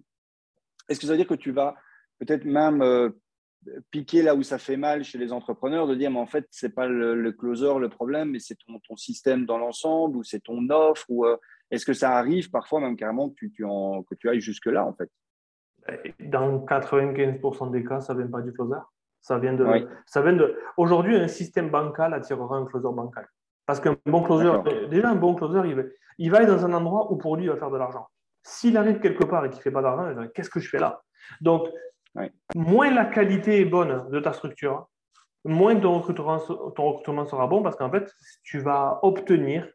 est-ce 0.87 0.99
que 0.99 1.05
ça 1.05 1.13
veut 1.13 1.17
dire 1.17 1.27
que 1.27 1.33
tu 1.33 1.51
vas 1.51 1.75
peut-être 2.19 2.45
même 2.45 2.81
euh, 2.81 3.09
piquer 3.91 4.21
là 4.21 4.35
où 4.35 4.43
ça 4.43 4.57
fait 4.57 4.77
mal 4.77 5.03
chez 5.03 5.17
les 5.17 5.31
entrepreneurs, 5.31 5.87
de 5.87 5.95
dire, 5.95 6.11
mais 6.11 6.19
en 6.19 6.25
fait, 6.25 6.47
ce 6.51 6.65
n'est 6.65 6.71
pas 6.71 6.87
le, 6.87 7.31
closer 7.31 7.77
le 7.79 7.89
problème, 7.89 8.31
mais 8.31 8.39
c'est 8.39 8.55
ton, 8.55 8.79
ton, 8.87 8.95
système 8.95 9.45
dans 9.45 9.57
l'ensemble, 9.57 10.17
ou 10.17 10.23
c'est 10.23 10.39
ton 10.39 10.69
offre, 10.69 11.05
ou 11.09 11.25
euh, 11.25 11.37
est-ce 11.71 11.85
que 11.85 11.93
ça 11.93 12.17
arrive 12.17 12.49
parfois 12.49 12.79
même 12.79 12.95
carrément 12.95 13.29
que 13.29 13.35
tu, 13.35 13.51
tu 13.51 13.65
en, 13.65 14.03
que 14.03 14.15
tu 14.15 14.29
ailles 14.29 14.41
jusque-là, 14.41 14.85
en 14.85 14.93
fait? 14.93 15.09
Dans 16.19 16.65
95% 16.65 17.71
des 17.71 17.83
cas, 17.83 17.99
ça 17.99 18.13
ne 18.13 18.19
vient 18.19 18.31
pas 18.31 18.41
du 18.41 18.53
closer. 18.53 18.79
Ça 19.21 19.37
vient 19.37 19.53
de. 19.53 19.65
Ça 20.05 20.21
vient 20.21 20.33
de. 20.33 20.57
Aujourd'hui, 20.77 21.15
un 21.15 21.27
système 21.27 21.69
bancal 21.69 22.13
attirera 22.13 22.55
un 22.55 22.65
closer 22.65 22.93
bancal. 22.93 23.27
Parce 23.65 23.79
qu'un 23.79 23.97
bon 24.05 24.23
closer, 24.23 24.51
déjà 24.89 25.09
un 25.09 25.15
bon 25.15 25.35
closer, 25.35 25.61
il 25.67 25.75
va, 25.75 25.83
il 26.17 26.31
va 26.31 26.37
aller 26.37 26.47
dans 26.47 26.65
un 26.65 26.73
endroit 26.73 27.11
où 27.11 27.17
pour 27.17 27.35
lui, 27.35 27.45
il 27.45 27.49
va 27.49 27.57
faire 27.57 27.69
de 27.69 27.77
l'argent. 27.77 28.07
S'il 28.43 28.77
arrive 28.77 28.99
quelque 28.99 29.25
part 29.25 29.45
et 29.45 29.49
qu'il 29.49 29.59
ne 29.59 29.63
fait 29.63 29.71
pas 29.71 29.81
d'argent, 29.81 30.27
Qu'est-ce 30.33 30.49
que 30.49 30.59
je 30.59 30.69
fais 30.69 30.79
là? 30.79 31.01
Donc, 31.41 31.67
moins 32.55 32.91
la 32.91 33.05
qualité 33.05 33.61
est 33.61 33.65
bonne 33.65 34.09
de 34.09 34.19
ta 34.19 34.33
structure, 34.33 34.87
moins 35.45 35.75
ton 35.75 35.99
recrutement, 35.99 36.39
ton 36.39 36.91
recrutement 36.91 37.25
sera 37.25 37.47
bon 37.47 37.61
parce 37.63 37.75
qu'en 37.75 37.91
fait, 37.91 38.11
tu 38.43 38.59
vas 38.59 38.99
obtenir 39.03 39.67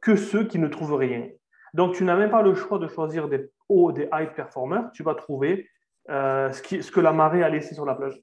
que 0.00 0.16
ceux 0.16 0.44
qui 0.44 0.58
ne 0.58 0.68
trouvent 0.68 0.94
rien. 0.94 1.28
Donc, 1.74 1.94
tu 1.94 2.04
n'as 2.04 2.16
même 2.16 2.30
pas 2.30 2.42
le 2.42 2.54
choix 2.54 2.78
de 2.78 2.86
choisir 2.88 3.28
des 3.28 3.50
hauts, 3.68 3.92
des 3.92 4.08
high 4.12 4.32
performers. 4.34 4.90
Tu 4.92 5.02
vas 5.02 5.14
trouver 5.14 5.68
euh, 6.10 6.52
ce, 6.52 6.60
qui, 6.60 6.82
ce 6.82 6.90
que 6.90 7.00
la 7.00 7.12
marée 7.12 7.42
a 7.42 7.48
laissé 7.48 7.74
sur 7.74 7.86
la 7.86 7.94
plage. 7.94 8.20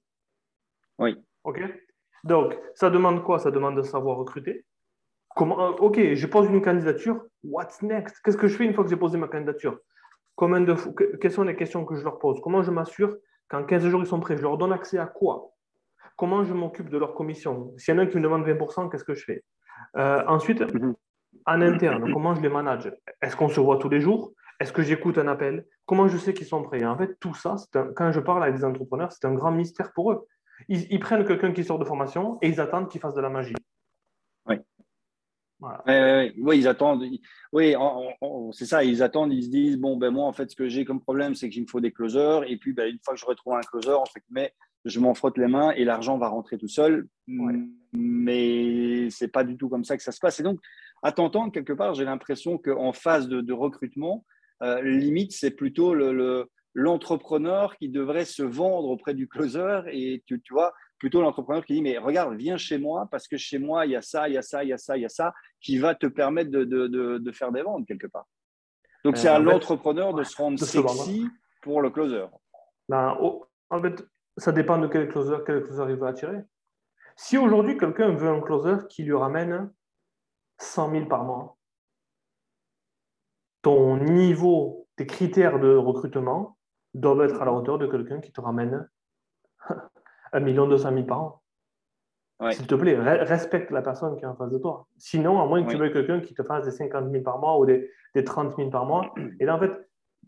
Oui. 0.99 1.17
OK? 1.43 1.61
Donc, 2.23 2.55
ça 2.75 2.89
demande 2.89 3.23
quoi? 3.23 3.39
Ça 3.39 3.49
demande 3.49 3.77
de 3.77 3.81
savoir 3.81 4.17
recruter. 4.17 4.65
Comment, 5.35 5.59
euh, 5.59 5.71
OK, 5.79 6.13
je 6.13 6.27
pose 6.27 6.47
une 6.49 6.61
candidature. 6.61 7.23
What's 7.43 7.81
next? 7.81 8.19
Qu'est-ce 8.21 8.37
que 8.37 8.47
je 8.47 8.55
fais 8.55 8.65
une 8.65 8.73
fois 8.73 8.83
que 8.83 8.89
j'ai 8.89 8.97
posé 8.97 9.17
ma 9.17 9.27
candidature? 9.27 9.79
Combien 10.35 10.61
de, 10.61 10.75
Quelles 11.17 11.31
sont 11.31 11.43
les 11.43 11.55
questions 11.55 11.85
que 11.85 11.95
je 11.95 12.03
leur 12.03 12.19
pose? 12.19 12.39
Comment 12.41 12.61
je 12.61 12.71
m'assure 12.71 13.15
qu'en 13.49 13.63
15 13.63 13.87
jours, 13.87 14.01
ils 14.01 14.07
sont 14.07 14.19
prêts 14.19 14.37
Je 14.37 14.41
leur 14.41 14.57
donne 14.57 14.71
accès 14.71 14.97
à 14.97 15.05
quoi? 15.05 15.51
Comment 16.15 16.43
je 16.43 16.53
m'occupe 16.53 16.89
de 16.89 16.97
leur 16.97 17.13
commission? 17.13 17.73
S'il 17.77 17.93
y 17.93 17.97
en 17.97 17.99
a 17.99 18.03
un 18.03 18.07
qui 18.07 18.17
me 18.17 18.23
demande 18.23 18.45
20%, 18.45 18.89
qu'est-ce 18.89 19.03
que 19.03 19.13
je 19.13 19.23
fais? 19.23 19.43
Euh, 19.97 20.23
Ensuite, 20.27 20.61
mhm. 20.61 20.95
en 21.45 21.61
interne, 21.61 22.11
comment 22.13 22.35
je 22.35 22.41
les 22.41 22.49
manage? 22.49 22.91
Est-ce 23.21 23.35
qu'on 23.35 23.49
se 23.49 23.59
voit 23.59 23.77
tous 23.77 23.89
les 23.89 24.01
jours? 24.01 24.33
Est-ce 24.59 24.73
que 24.73 24.81
j'écoute 24.81 25.17
un 25.17 25.27
appel? 25.27 25.65
Comment 25.85 26.07
je 26.07 26.17
sais 26.17 26.33
qu'ils 26.33 26.45
sont 26.45 26.63
prêts? 26.63 26.83
En 26.85 26.97
fait, 26.97 27.17
tout 27.19 27.33
ça, 27.33 27.55
quand 27.95 28.11
je 28.11 28.19
parle 28.19 28.43
avec 28.43 28.55
des 28.55 28.65
entrepreneurs, 28.65 29.11
c'est 29.11 29.25
un 29.25 29.33
grand 29.33 29.51
mystère 29.51 29.93
pour 29.93 30.11
eux. 30.11 30.27
Ils, 30.67 30.99
prennent 30.99 31.25
quelqu'un 31.25 31.53
qui 31.53 31.63
sort 31.63 31.79
de 31.79 31.85
formation 31.85 32.37
et 32.41 32.49
ils 32.49 32.59
attendent 32.59 32.89
qu'il 32.89 32.99
fasse 32.99 33.13
de 33.13 33.21
la 33.21 33.29
magie. 33.29 33.55
Oui. 35.61 36.31
oui, 36.37 36.57
ils 36.59 36.67
attendent. 36.67 37.03
Oui, 37.51 37.75
c'est 38.51 38.65
ça. 38.65 38.83
Ils 38.83 39.03
attendent. 39.03 39.33
Ils 39.33 39.43
se 39.43 39.49
disent 39.49 39.77
bon, 39.77 39.97
ben 39.97 40.09
moi, 40.11 40.25
en 40.25 40.33
fait, 40.33 40.49
ce 40.49 40.55
que 40.55 40.67
j'ai 40.67 40.85
comme 40.85 41.01
problème, 41.01 41.35
c'est 41.35 41.49
qu'il 41.49 41.63
me 41.63 41.67
faut 41.67 41.81
des 41.81 41.91
closers. 41.91 42.43
Et 42.47 42.57
puis, 42.57 42.73
ben, 42.73 42.89
une 42.89 42.99
fois 43.03 43.13
que 43.13 43.19
je 43.19 43.25
retrouve 43.25 43.53
un 43.53 43.61
closer, 43.61 43.91
en 43.91 44.05
fait, 44.05 44.23
mais 44.29 44.53
je 44.85 44.99
m'en 44.99 45.13
frotte 45.13 45.37
les 45.37 45.47
mains 45.47 45.71
et 45.71 45.83
l'argent 45.83 46.17
va 46.17 46.29
rentrer 46.29 46.57
tout 46.57 46.67
seul. 46.67 47.07
Mais 47.93 49.09
c'est 49.09 49.27
pas 49.27 49.43
du 49.43 49.57
tout 49.57 49.69
comme 49.69 49.83
ça 49.83 49.97
que 49.97 50.03
ça 50.03 50.11
se 50.11 50.19
passe. 50.19 50.39
Et 50.39 50.43
donc, 50.43 50.59
à 51.03 51.11
t'entendre 51.11 51.51
quelque 51.51 51.73
part, 51.73 51.93
j'ai 51.93 52.05
l'impression 52.05 52.57
qu'en 52.57 52.93
phase 52.93 53.27
de, 53.27 53.53
recrutement, 53.53 54.25
euh, 54.61 54.81
limite, 54.81 55.31
c'est 55.33 55.51
plutôt 55.51 55.93
le 55.93 56.49
l'entrepreneur 56.73 57.77
qui 57.77 57.89
devrait 57.89 58.25
se 58.25 58.43
vendre 58.43 58.89
auprès 58.89 59.13
du 59.13 59.27
closer 59.27 59.81
et 59.91 60.23
tu, 60.25 60.39
tu 60.41 60.53
vois, 60.53 60.73
plutôt 60.99 61.21
l'entrepreneur 61.21 61.65
qui 61.65 61.73
dit 61.73 61.81
mais 61.81 61.97
regarde, 61.97 62.35
viens 62.35 62.57
chez 62.57 62.77
moi 62.77 63.07
parce 63.09 63.27
que 63.27 63.37
chez 63.37 63.57
moi, 63.57 63.85
il 63.85 63.93
y 63.93 63.95
a 63.95 64.01
ça, 64.01 64.27
il 64.27 64.33
y 64.33 64.37
a 64.37 64.41
ça, 64.41 64.63
il 64.63 64.69
y 64.69 64.73
a 64.73 64.77
ça, 64.77 64.97
il 64.97 65.01
y 65.01 65.05
a 65.05 65.09
ça 65.09 65.33
qui 65.61 65.77
va 65.77 65.95
te 65.95 66.05
permettre 66.05 66.51
de, 66.51 66.63
de, 66.63 66.87
de, 67.17 67.31
faire 67.31 67.51
des 67.51 67.61
ventes 67.61 67.87
quelque 67.87 68.07
part. 68.07 68.27
Donc 69.03 69.17
c'est 69.17 69.29
euh, 69.29 69.35
à 69.35 69.39
l'entrepreneur 69.39 70.13
de 70.13 70.23
se 70.23 70.35
rendre 70.37 70.59
sexy 70.59 71.27
pour 71.61 71.81
le 71.81 71.89
closer. 71.89 72.25
Ben, 72.89 73.17
en 73.69 73.81
fait, 73.81 74.05
ça 74.37 74.51
dépend 74.51 74.77
de 74.77 74.87
quel 74.87 75.07
closer, 75.09 75.37
quel 75.45 75.63
closer 75.63 75.85
il 75.89 75.95
veut 75.95 76.07
attirer. 76.07 76.43
Si 77.15 77.37
aujourd'hui 77.37 77.77
quelqu'un 77.77 78.11
veut 78.11 78.29
un 78.29 78.41
closer 78.41 78.87
qui 78.89 79.03
lui 79.03 79.15
ramène 79.15 79.71
100 80.57 80.91
000 80.91 81.05
par 81.05 81.23
mois, 81.23 81.57
ton 83.61 83.97
niveau, 83.97 84.87
tes 84.95 85.05
critères 85.05 85.59
de 85.59 85.75
recrutement 85.75 86.57
doivent 86.93 87.21
être 87.21 87.41
à 87.41 87.45
la 87.45 87.53
hauteur 87.53 87.77
de 87.77 87.87
quelqu'un 87.87 88.19
qui 88.19 88.31
te 88.31 88.41
ramène 88.41 88.89
un 90.33 90.39
million 90.39 90.67
deux 90.67 90.77
cent 90.77 90.91
mille 90.91 91.05
par 91.05 91.21
an. 91.21 91.41
S'il 92.51 92.67
te 92.67 92.75
plaît, 92.75 92.95
respecte 92.97 93.69
la 93.69 93.81
personne 93.81 94.15
qui 94.15 94.23
est 94.23 94.27
en 94.27 94.35
face 94.35 94.49
de 94.49 94.57
toi. 94.57 94.87
Sinon, 94.97 95.41
à 95.41 95.45
moins 95.45 95.61
que 95.63 95.71
tu 95.71 95.77
veuilles 95.77 95.91
quelqu'un 95.91 96.21
qui 96.21 96.33
te 96.33 96.43
fasse 96.43 96.63
des 96.63 96.71
50 96.71 97.11
000 97.11 97.21
par 97.21 97.37
mois 97.37 97.59
ou 97.59 97.65
des, 97.65 97.91
des 98.15 98.23
30 98.23 98.55
000 98.55 98.69
par 98.69 98.85
mois. 98.85 99.13
Et 99.41 99.45
là, 99.45 99.57
en 99.57 99.59
fait, 99.59 99.71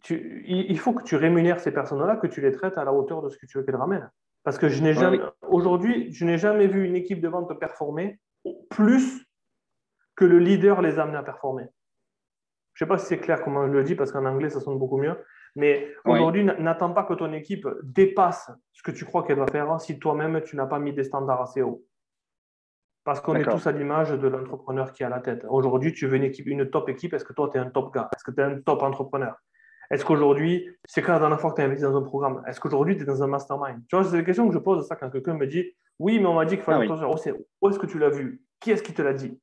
tu, 0.04 0.44
il 0.46 0.78
faut 0.78 0.92
que 0.92 1.04
tu 1.04 1.16
rémunères 1.16 1.62
ces 1.62 1.72
personnes-là, 1.72 2.18
que 2.18 2.28
tu 2.28 2.42
les 2.42 2.52
traites 2.52 2.78
à 2.78 2.84
la 2.84 2.92
hauteur 2.92 3.22
de 3.22 3.30
ce 3.30 3.38
que 3.38 3.46
tu 3.46 3.58
veux 3.58 3.64
qu'elles 3.64 3.78
ramènent. 3.78 4.10
Parce 4.44 4.58
que 4.58 4.68
je 4.68 4.82
n'ai 4.84 4.94
jamais, 4.94 5.22
aujourd'hui, 5.48 6.12
je 6.12 6.26
n'ai 6.26 6.38
jamais 6.38 6.68
vu 6.68 6.86
une 6.86 6.96
équipe 6.96 7.22
de 7.22 7.30
vente 7.30 7.58
performer 7.60 8.20
plus 8.70 9.26
que 10.16 10.26
le 10.26 10.40
leader 10.40 10.82
les 10.82 11.00
amener 11.00 11.18
à 11.18 11.24
performer. 11.24 11.70
Je 12.74 12.84
ne 12.84 12.88
sais 12.88 12.90
pas 12.90 12.98
si 12.98 13.06
c'est 13.06 13.20
clair 13.20 13.42
comment 13.44 13.68
je 13.68 13.72
le 13.72 13.84
dis, 13.84 13.96
parce 13.96 14.12
qu'en 14.12 14.26
anglais, 14.26 14.50
ça 14.50 14.60
sonne 14.60 14.80
beaucoup 14.80 14.98
mieux. 14.98 15.16
Mais 15.56 15.94
aujourd'hui, 16.06 16.44
n'attends 16.44 16.94
pas 16.94 17.04
que 17.04 17.14
ton 17.14 17.34
équipe 17.34 17.68
dépasse 17.84 18.52
ce 18.72 18.84
que 18.84 18.92
tu 18.92 19.06
crois 19.06 19.24
qu'elle 19.24 19.36
doit 19.36 19.48
faire 19.48 19.80
si 19.82 20.00
toi-même, 20.00 20.42
tu 20.44 20.56
n'as 20.56 20.66
pas 20.66 20.80
mis 20.80 20.94
des 20.94 21.04
standards 21.04 21.42
assez 21.42 21.62
hauts. 21.62 21.84
Parce 23.04 23.20
qu'on 23.20 23.36
est 23.36 23.44
tous 23.44 23.66
à 23.66 23.72
l'image 23.72 24.12
de 24.12 24.28
l'entrepreneur 24.28 24.94
qui 24.94 25.04
est 25.04 25.06
à 25.06 25.10
la 25.10 25.20
tête. 25.20 25.46
Aujourd'hui, 25.50 25.92
tu 25.92 26.08
veux 26.08 26.18
une, 26.18 26.24
équipe, 26.24 26.46
une 26.46 26.70
top 26.70 26.88
équipe, 26.88 27.14
est-ce 27.14 27.26
que 27.26 27.34
toi, 27.34 27.50
tu 27.52 27.58
es 27.58 27.60
un 27.60 27.70
top 27.70 27.94
gars? 27.94 28.10
Est-ce 28.16 28.24
que 28.24 28.32
tu 28.32 28.40
es 28.40 28.44
un 28.44 28.62
top 28.62 28.84
entrepreneur? 28.84 29.36
Est-ce 29.90 30.06
qu'aujourd'hui, 30.06 30.70
c'est 30.86 31.02
quand 31.02 31.14
la 31.14 31.20
dernière 31.20 31.42
fois 31.42 31.52
que 31.52 31.56
tu 31.58 31.62
as 31.62 31.66
investi 31.66 31.84
dans 31.84 31.98
un 31.98 32.04
programme 32.04 32.42
Est-ce 32.48 32.62
qu'aujourd'hui, 32.62 32.96
tu 32.96 33.04
es 33.04 33.06
dans 33.06 33.24
un 33.24 33.28
mastermind? 33.28 33.82
Tu 33.90 33.96
vois, 33.96 34.06
c'est 34.06 34.18
des 34.18 34.24
questions 34.24 34.48
que 34.48 34.54
je 34.54 34.60
pose 34.60 34.88
ça 34.88 34.96
quand 34.96 35.10
quelqu'un 35.10 35.34
me 35.34 35.48
dit 35.48 35.76
Oui, 36.00 36.20
mais 36.20 36.28
on 36.28 36.36
m'a 36.36 36.46
dit 36.46 36.56
qu'il 36.56 36.64
fallait 36.64 36.88
ah, 36.90 37.08
oui. 37.10 37.32
Où 37.62 37.70
est-ce 37.70 37.80
que 37.80 37.88
tu 37.88 38.00
l'as 38.00 38.10
vu? 38.10 38.42
Qui 38.62 38.72
est-ce 38.72 38.84
qui 38.84 38.94
te 38.94 39.02
l'a 39.02 39.14
dit? 39.14 39.38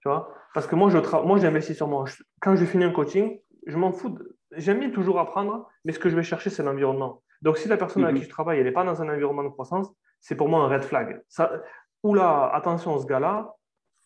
Tu 0.00 0.08
vois? 0.08 0.32
Parce 0.54 0.66
que 0.66 0.76
moi, 0.76 0.90
je 0.90 0.98
moi, 1.24 1.38
j'investis 1.38 1.76
sur 1.76 1.88
moi. 1.88 2.04
Quand 2.40 2.54
je 2.54 2.64
finis 2.64 2.84
un 2.84 2.92
coaching, 2.92 3.40
je 3.66 3.76
m'en 3.76 3.90
fous. 3.90 4.16
J'aime 4.56 4.80
bien 4.80 4.90
toujours 4.90 5.18
apprendre, 5.18 5.68
mais 5.84 5.92
ce 5.92 5.98
que 5.98 6.08
je 6.08 6.16
vais 6.16 6.22
chercher, 6.22 6.50
c'est 6.50 6.62
l'environnement. 6.62 7.22
Donc, 7.42 7.58
si 7.58 7.68
la 7.68 7.76
personne 7.76 8.02
avec 8.04 8.14
mhm. 8.14 8.20
qui 8.20 8.24
je 8.26 8.30
travaille, 8.30 8.58
elle 8.58 8.64
n'est 8.64 8.72
pas 8.72 8.84
dans 8.84 9.02
un 9.02 9.08
environnement 9.08 9.44
de 9.44 9.48
croissance, 9.48 9.88
c'est 10.20 10.36
pour 10.36 10.48
moi 10.48 10.64
un 10.64 10.68
red 10.68 10.82
flag. 10.82 11.22
Ça, 11.28 11.62
oula, 12.02 12.50
attention, 12.54 12.98
ce 12.98 13.06
gars-là, 13.06 13.54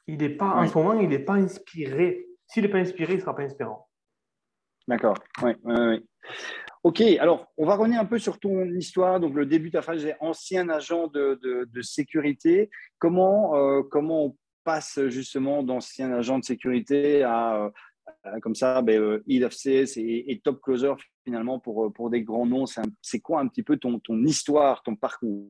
il 0.06 0.18
n'est 0.18 0.30
pas, 0.30 0.54
en 0.54 0.66
ce 0.66 0.76
moment, 0.76 0.94
il 0.94 1.08
n'est 1.08 1.20
pas 1.20 1.34
inspiré. 1.34 2.26
S'il 2.46 2.64
n'est 2.64 2.68
pas 2.68 2.78
inspiré, 2.78 3.12
il 3.12 3.16
ne 3.16 3.20
sera 3.20 3.34
pas 3.34 3.42
inspirant. 3.42 3.88
D'accord, 4.88 5.16
oui, 5.42 5.52
oui, 5.64 6.04
Ok, 6.82 7.02
alors 7.20 7.46
on 7.58 7.66
va 7.66 7.76
revenir 7.76 8.00
un 8.00 8.06
peu 8.06 8.18
sur 8.18 8.40
ton 8.40 8.64
histoire. 8.70 9.20
Donc 9.20 9.34
le 9.34 9.46
début 9.46 9.68
de 9.68 9.74
ta 9.74 9.82
phrase, 9.82 10.00
j'ai 10.00 10.14
ancien 10.18 10.68
agent 10.70 11.08
de, 11.08 11.38
de, 11.42 11.82
sécurité. 11.82 12.70
Comment, 12.98 13.54
euh, 13.54 13.82
comment 13.82 14.24
on 14.24 14.36
passe 14.64 14.98
justement 15.08 15.62
d'ancien 15.62 16.10
agent 16.12 16.38
de 16.38 16.44
sécurité 16.44 17.22
à, 17.22 17.56
euh, 17.56 17.70
comme 18.42 18.54
ça, 18.54 18.82
ben, 18.82 19.00
euh, 19.00 19.46
of 19.46 19.54
CS 19.54 19.96
et, 19.96 20.40
Top 20.42 20.60
Closer, 20.60 20.94
finalement, 21.24 21.58
pour, 21.58 21.86
euh, 21.86 21.90
pour 21.90 22.10
des 22.10 22.22
grands 22.22 22.46
noms, 22.46 22.64
c'est 23.02 23.20
quoi 23.20 23.40
un 23.40 23.48
petit 23.48 23.62
peu 23.62 23.76
ton, 23.76 23.98
ton 23.98 24.22
histoire, 24.24 24.82
ton 24.82 24.96
parcours? 24.96 25.48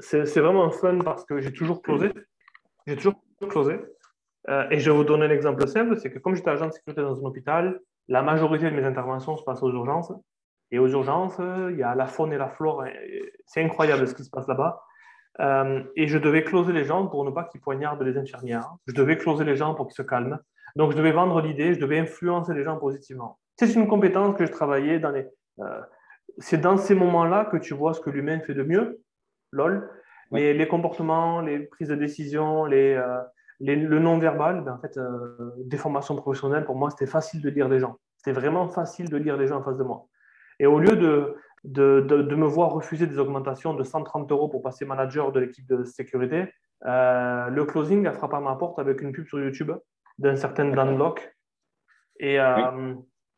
C'est 0.00 0.40
vraiment 0.40 0.70
fun 0.70 0.98
parce 0.98 1.24
que 1.24 1.40
j'ai 1.40 1.52
toujours 1.52 1.82
closé. 1.82 2.12
J'ai 2.86 2.96
toujours 2.96 3.20
closé. 3.48 3.78
et 4.70 4.78
je 4.78 4.90
vais 4.90 4.96
vous 4.96 5.04
donner 5.04 5.26
un 5.26 5.30
exemple 5.30 5.66
simple 5.66 5.98
c'est 5.98 6.10
que 6.10 6.18
comme 6.18 6.34
j'étais 6.34 6.50
agent 6.50 6.68
de 6.68 6.72
sécurité 6.72 7.02
dans 7.02 7.18
un 7.18 7.24
hôpital, 7.24 7.80
la 8.08 8.22
majorité 8.22 8.70
de 8.70 8.76
mes 8.76 8.84
interventions 8.84 9.36
se 9.36 9.42
passent 9.44 9.62
aux 9.62 9.72
urgences. 9.72 10.12
Et 10.72 10.78
aux 10.78 10.86
urgences, 10.86 11.40
il 11.70 11.76
y 11.78 11.82
a 11.82 11.96
la 11.96 12.06
faune 12.06 12.32
et 12.32 12.38
la 12.38 12.48
flore. 12.48 12.84
C'est 13.46 13.62
incroyable 13.62 14.06
ce 14.06 14.14
qui 14.14 14.24
se 14.24 14.30
passe 14.30 14.46
là-bas. 14.46 14.80
Euh, 15.40 15.82
et 15.96 16.06
je 16.06 16.18
devais 16.18 16.44
closer 16.44 16.72
les 16.72 16.84
gens 16.84 17.06
pour 17.06 17.24
ne 17.24 17.30
pas 17.30 17.44
qu'ils 17.44 17.60
poignardent 17.60 18.02
les 18.02 18.18
infirmières. 18.18 18.74
Je 18.86 18.94
devais 18.94 19.16
closer 19.16 19.44
les 19.44 19.56
gens 19.56 19.74
pour 19.74 19.86
qu'ils 19.86 19.96
se 19.96 20.02
calment. 20.02 20.38
Donc, 20.76 20.92
je 20.92 20.96
devais 20.96 21.12
vendre 21.12 21.40
l'idée, 21.40 21.74
je 21.74 21.80
devais 21.80 21.98
influencer 21.98 22.54
les 22.54 22.62
gens 22.62 22.76
positivement. 22.76 23.38
C'est 23.56 23.74
une 23.74 23.88
compétence 23.88 24.36
que 24.36 24.46
je 24.46 24.52
travaillais 24.52 24.98
dans 24.98 25.10
les. 25.10 25.26
Euh, 25.60 25.80
c'est 26.38 26.60
dans 26.60 26.76
ces 26.76 26.94
moments-là 26.94 27.46
que 27.46 27.56
tu 27.56 27.74
vois 27.74 27.94
ce 27.94 28.00
que 28.00 28.10
l'humain 28.10 28.40
fait 28.40 28.54
de 28.54 28.62
mieux, 28.62 29.00
lol. 29.50 29.90
Mais 30.30 30.52
les 30.52 30.68
comportements, 30.68 31.40
les 31.40 31.58
prises 31.58 31.88
de 31.88 31.96
décision, 31.96 32.64
les, 32.64 32.94
euh, 32.94 33.18
le 33.58 33.98
non-verbal, 33.98 34.62
ben 34.62 34.74
en 34.74 34.78
fait, 34.78 34.96
des 35.64 35.76
formations 35.76 36.14
professionnelles, 36.14 36.64
pour 36.64 36.76
moi, 36.76 36.90
c'était 36.90 37.10
facile 37.10 37.42
de 37.42 37.50
lire 37.50 37.68
les 37.68 37.80
gens. 37.80 37.98
C'était 38.16 38.38
vraiment 38.38 38.68
facile 38.68 39.10
de 39.10 39.16
lire 39.16 39.36
les 39.36 39.48
gens 39.48 39.56
en 39.56 39.62
face 39.64 39.76
de 39.76 39.82
moi. 39.82 40.06
Et 40.60 40.66
au 40.66 40.78
lieu 40.78 40.94
de, 40.94 41.34
de, 41.64 42.34
me 42.34 42.46
voir 42.46 42.70
refuser 42.70 43.06
des 43.06 43.18
augmentations 43.18 43.74
de 43.74 43.84
130 43.84 44.30
euros 44.32 44.48
pour 44.48 44.62
passer 44.62 44.84
manager 44.84 45.32
de 45.32 45.40
l'équipe 45.40 45.66
de 45.66 45.84
sécurité, 45.84 46.52
Euh, 46.86 47.50
le 47.50 47.66
closing 47.66 48.06
a 48.06 48.12
frappé 48.14 48.36
à 48.36 48.40
ma 48.40 48.56
porte 48.56 48.78
avec 48.78 49.02
une 49.02 49.12
pub 49.12 49.26
sur 49.26 49.38
YouTube 49.38 49.70
d'un 50.16 50.34
certain 50.34 50.64
Dan 50.70 50.96
Locke. 50.96 51.36
Et, 52.18 52.40
euh, 52.40 52.94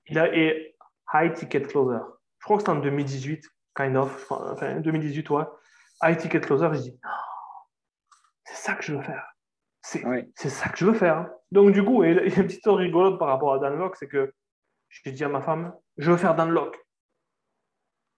il 0.06 0.16
a, 0.16 0.32
et 0.32 0.76
High 1.12 1.32
Ticket 1.32 1.62
Closer. 1.62 2.04
Je 2.38 2.44
crois 2.44 2.58
que 2.58 2.62
c'était 2.62 2.70
en 2.70 2.80
2018, 2.80 3.44
kind 3.76 3.96
of. 3.96 4.30
Enfin, 4.30 4.78
2018, 4.80 5.28
ouais. 5.30 5.44
High 6.04 6.16
Ticket 6.18 6.40
Closer, 6.40 6.68
je 6.72 6.80
dis, 6.82 7.00
oh, 7.04 7.08
c'est 8.44 8.56
ça 8.56 8.74
que 8.74 8.85
je 8.85 8.94
veux 8.94 9.02
faire. 9.02 9.26
C'est 9.82 10.48
ça 10.48 10.68
que 10.68 10.78
je 10.78 10.87
veux 10.87 10.94
faire. 10.94 11.28
Donc, 11.50 11.72
du 11.72 11.85
coup, 11.85 12.04
il 12.04 12.14
y 12.14 12.18
a 12.18 12.22
une 12.22 12.30
petite 12.30 12.52
histoire 12.58 12.76
rigolote 12.76 13.18
par 13.18 13.26
rapport 13.26 13.54
à 13.54 13.58
Dan 13.58 13.76
Locke, 13.76 13.96
c'est 13.96 14.06
que 14.06 14.32
j'ai 14.88 15.11
dit 15.11 15.24
à 15.24 15.28
ma 15.28 15.40
femme, 15.40 15.74
je 15.96 16.11
veux 16.12 16.16
faire 16.16 16.37
Dan 16.37 16.50
Locke. 16.50 16.78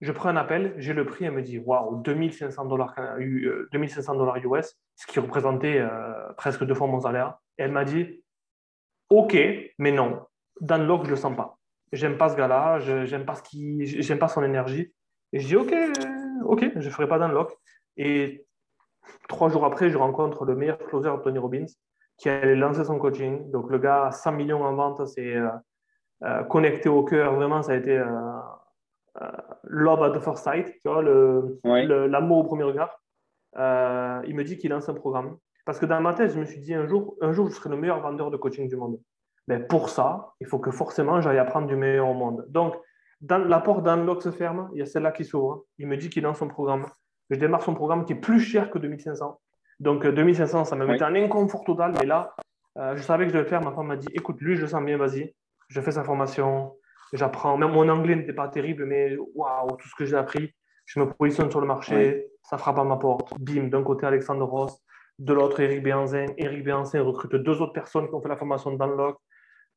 Je 0.00 0.12
prends 0.12 0.28
un 0.28 0.36
appel, 0.36 0.74
j'ai 0.76 0.92
le 0.92 1.06
prix, 1.06 1.24
elle 1.24 1.32
me 1.32 1.42
dit 1.42 1.58
Waouh, 1.58 2.02
2500 2.02 2.64
dollars 2.66 2.94
US, 4.44 4.76
ce 4.96 5.06
qui 5.06 5.20
représentait 5.20 5.78
euh, 5.78 6.32
presque 6.36 6.64
deux 6.64 6.74
fois 6.74 6.86
mon 6.86 7.00
salaire. 7.00 7.38
Elle 7.56 7.72
m'a 7.72 7.84
dit 7.84 8.22
Ok, 9.08 9.36
mais 9.78 9.92
non, 9.92 10.20
Dan 10.60 10.86
Locke, 10.86 11.02
je 11.02 11.10
ne 11.10 11.14
le 11.14 11.16
sens 11.16 11.36
pas. 11.36 11.58
J'aime 11.92 12.18
pas 12.18 12.28
ce 12.28 12.36
gars-là, 12.36 12.80
j'aime 12.80 13.24
pas, 13.24 13.34
ce 13.34 14.12
pas 14.14 14.28
son 14.28 14.42
énergie. 14.42 14.92
Je 15.32 15.46
dis 15.46 15.56
Ok, 15.56 15.74
ok, 16.44 16.72
je 16.76 16.90
ferai 16.90 17.08
pas 17.08 17.18
Dan 17.18 17.32
Locke. 17.32 17.52
Et 17.96 18.44
trois 19.28 19.48
jours 19.48 19.64
après, 19.64 19.90
je 19.90 19.96
rencontre 19.96 20.44
le 20.44 20.54
meilleur 20.56 20.78
closer, 20.78 21.10
Tony 21.22 21.38
Robbins, 21.38 21.66
qui 22.16 22.28
allait 22.28 22.56
lancer 22.56 22.84
son 22.84 22.98
coaching. 22.98 23.50
Donc 23.50 23.70
le 23.70 23.78
gars, 23.78 24.10
100 24.10 24.32
millions 24.32 24.62
en 24.64 24.74
vente, 24.74 25.06
c'est 25.06 25.34
euh, 25.34 25.48
euh, 26.24 26.42
connecté 26.44 26.88
au 26.88 27.04
cœur. 27.04 27.34
Vraiment, 27.34 27.62
ça 27.62 27.72
a 27.72 27.76
été 27.76 27.96
euh, 27.96 28.06
love 29.64 30.02
at 30.02 30.10
the 30.10 30.20
first 30.20 30.44
sight, 30.44 30.66
tu 30.82 30.90
vois, 30.90 31.02
l'amour 31.02 32.38
au 32.38 32.44
premier 32.44 32.64
regard. 32.64 32.98
Euh, 33.56 34.20
il 34.26 34.34
me 34.34 34.44
dit 34.44 34.58
qu'il 34.58 34.70
lance 34.70 34.88
un 34.88 34.94
programme. 34.94 35.36
Parce 35.64 35.78
que 35.78 35.86
dans 35.86 36.00
ma 36.00 36.14
tête, 36.14 36.32
je 36.32 36.38
me 36.38 36.44
suis 36.44 36.60
dit 36.60 36.74
un 36.74 36.86
jour, 36.86 37.16
un 37.20 37.32
jour, 37.32 37.48
je 37.48 37.54
serai 37.54 37.70
le 37.70 37.76
meilleur 37.76 38.00
vendeur 38.00 38.30
de 38.30 38.36
coaching 38.36 38.68
du 38.68 38.76
monde. 38.76 39.00
Mais 39.48 39.58
pour 39.58 39.88
ça, 39.88 40.32
il 40.40 40.46
faut 40.46 40.58
que 40.58 40.70
forcément 40.70 41.20
j'aille 41.20 41.38
apprendre 41.38 41.66
du 41.66 41.76
meilleur 41.76 42.08
au 42.08 42.14
monde. 42.14 42.44
Donc, 42.48 42.74
dans, 43.20 43.38
la 43.38 43.60
porte 43.60 43.82
d'Unlock 43.82 44.22
se 44.22 44.30
ferme, 44.30 44.70
il 44.74 44.78
y 44.78 44.82
a 44.82 44.86
celle-là 44.86 45.12
qui 45.12 45.24
s'ouvre. 45.24 45.64
Il 45.78 45.86
me 45.86 45.96
dit 45.96 46.10
qu'il 46.10 46.22
lance 46.22 46.38
son 46.38 46.48
programme. 46.48 46.86
Je 47.30 47.38
démarre 47.38 47.62
son 47.62 47.74
programme 47.74 48.04
qui 48.04 48.12
est 48.12 48.20
plus 48.20 48.40
cher 48.40 48.70
que 48.70 48.78
2500. 48.78 49.40
Donc, 49.80 50.06
2500, 50.06 50.60
euh, 50.60 50.64
ça 50.64 50.76
me 50.76 50.86
mettait 50.86 51.04
en 51.04 51.14
inconfort 51.14 51.64
total. 51.64 51.94
Mais 51.98 52.06
là, 52.06 52.34
je 52.76 53.00
savais 53.02 53.24
que 53.24 53.30
je 53.30 53.34
devais 53.34 53.44
le 53.44 53.48
faire. 53.48 53.62
Ma 53.62 53.72
femme 53.72 53.86
m'a 53.86 53.96
dit 53.96 54.08
écoute, 54.12 54.40
lui, 54.40 54.56
je 54.56 54.62
le 54.62 54.66
sens 54.66 54.84
bien, 54.84 54.98
vas-y. 54.98 55.34
Je 55.68 55.80
fais 55.80 55.92
sa 55.92 56.04
formation, 56.04 56.74
j'apprends. 57.14 57.56
Même 57.56 57.72
mon 57.72 57.88
anglais 57.88 58.16
n'était 58.16 58.32
pas 58.32 58.48
terrible, 58.48 58.84
mais 58.84 59.16
waouh, 59.34 59.76
tout 59.76 59.88
ce 59.88 59.94
que 59.94 60.04
j'ai 60.04 60.16
appris, 60.16 60.54
je 60.84 61.00
me 61.00 61.06
positionne 61.06 61.50
sur 61.50 61.60
le 61.60 61.66
marché, 61.66 62.26
ça 62.42 62.58
frappe 62.58 62.78
à 62.78 62.84
ma 62.84 62.96
porte. 62.96 63.32
Bim, 63.40 63.68
d'un 63.68 63.82
côté 63.82 64.06
Alexandre 64.06 64.44
Ross, 64.44 64.78
de 65.18 65.32
l'autre 65.32 65.60
Eric 65.60 65.82
Béanzin. 65.82 66.26
Eric 66.36 66.64
Béanzin 66.64 67.02
recrute 67.02 67.34
deux 67.36 67.62
autres 67.62 67.72
personnes 67.72 68.08
qui 68.08 68.14
ont 68.14 68.20
fait 68.20 68.28
la 68.28 68.36
formation 68.36 68.72
de 68.72 68.78
Downlock. 68.78 69.18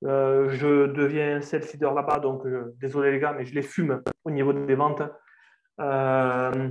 Euh, 0.04 0.50
je 0.50 0.88
deviens 0.88 1.42
sales 1.42 1.64
leader 1.74 1.94
là-bas, 1.94 2.20
donc 2.20 2.46
euh, 2.46 2.76
désolé 2.80 3.12
les 3.12 3.20
gars, 3.20 3.34
mais 3.34 3.46
je 3.46 3.56
les 3.56 3.62
fume 3.62 4.02
au 4.24 4.32
niveau 4.32 4.54
des 4.54 4.76
ventes. 4.76 5.02
Euh, 5.80 6.70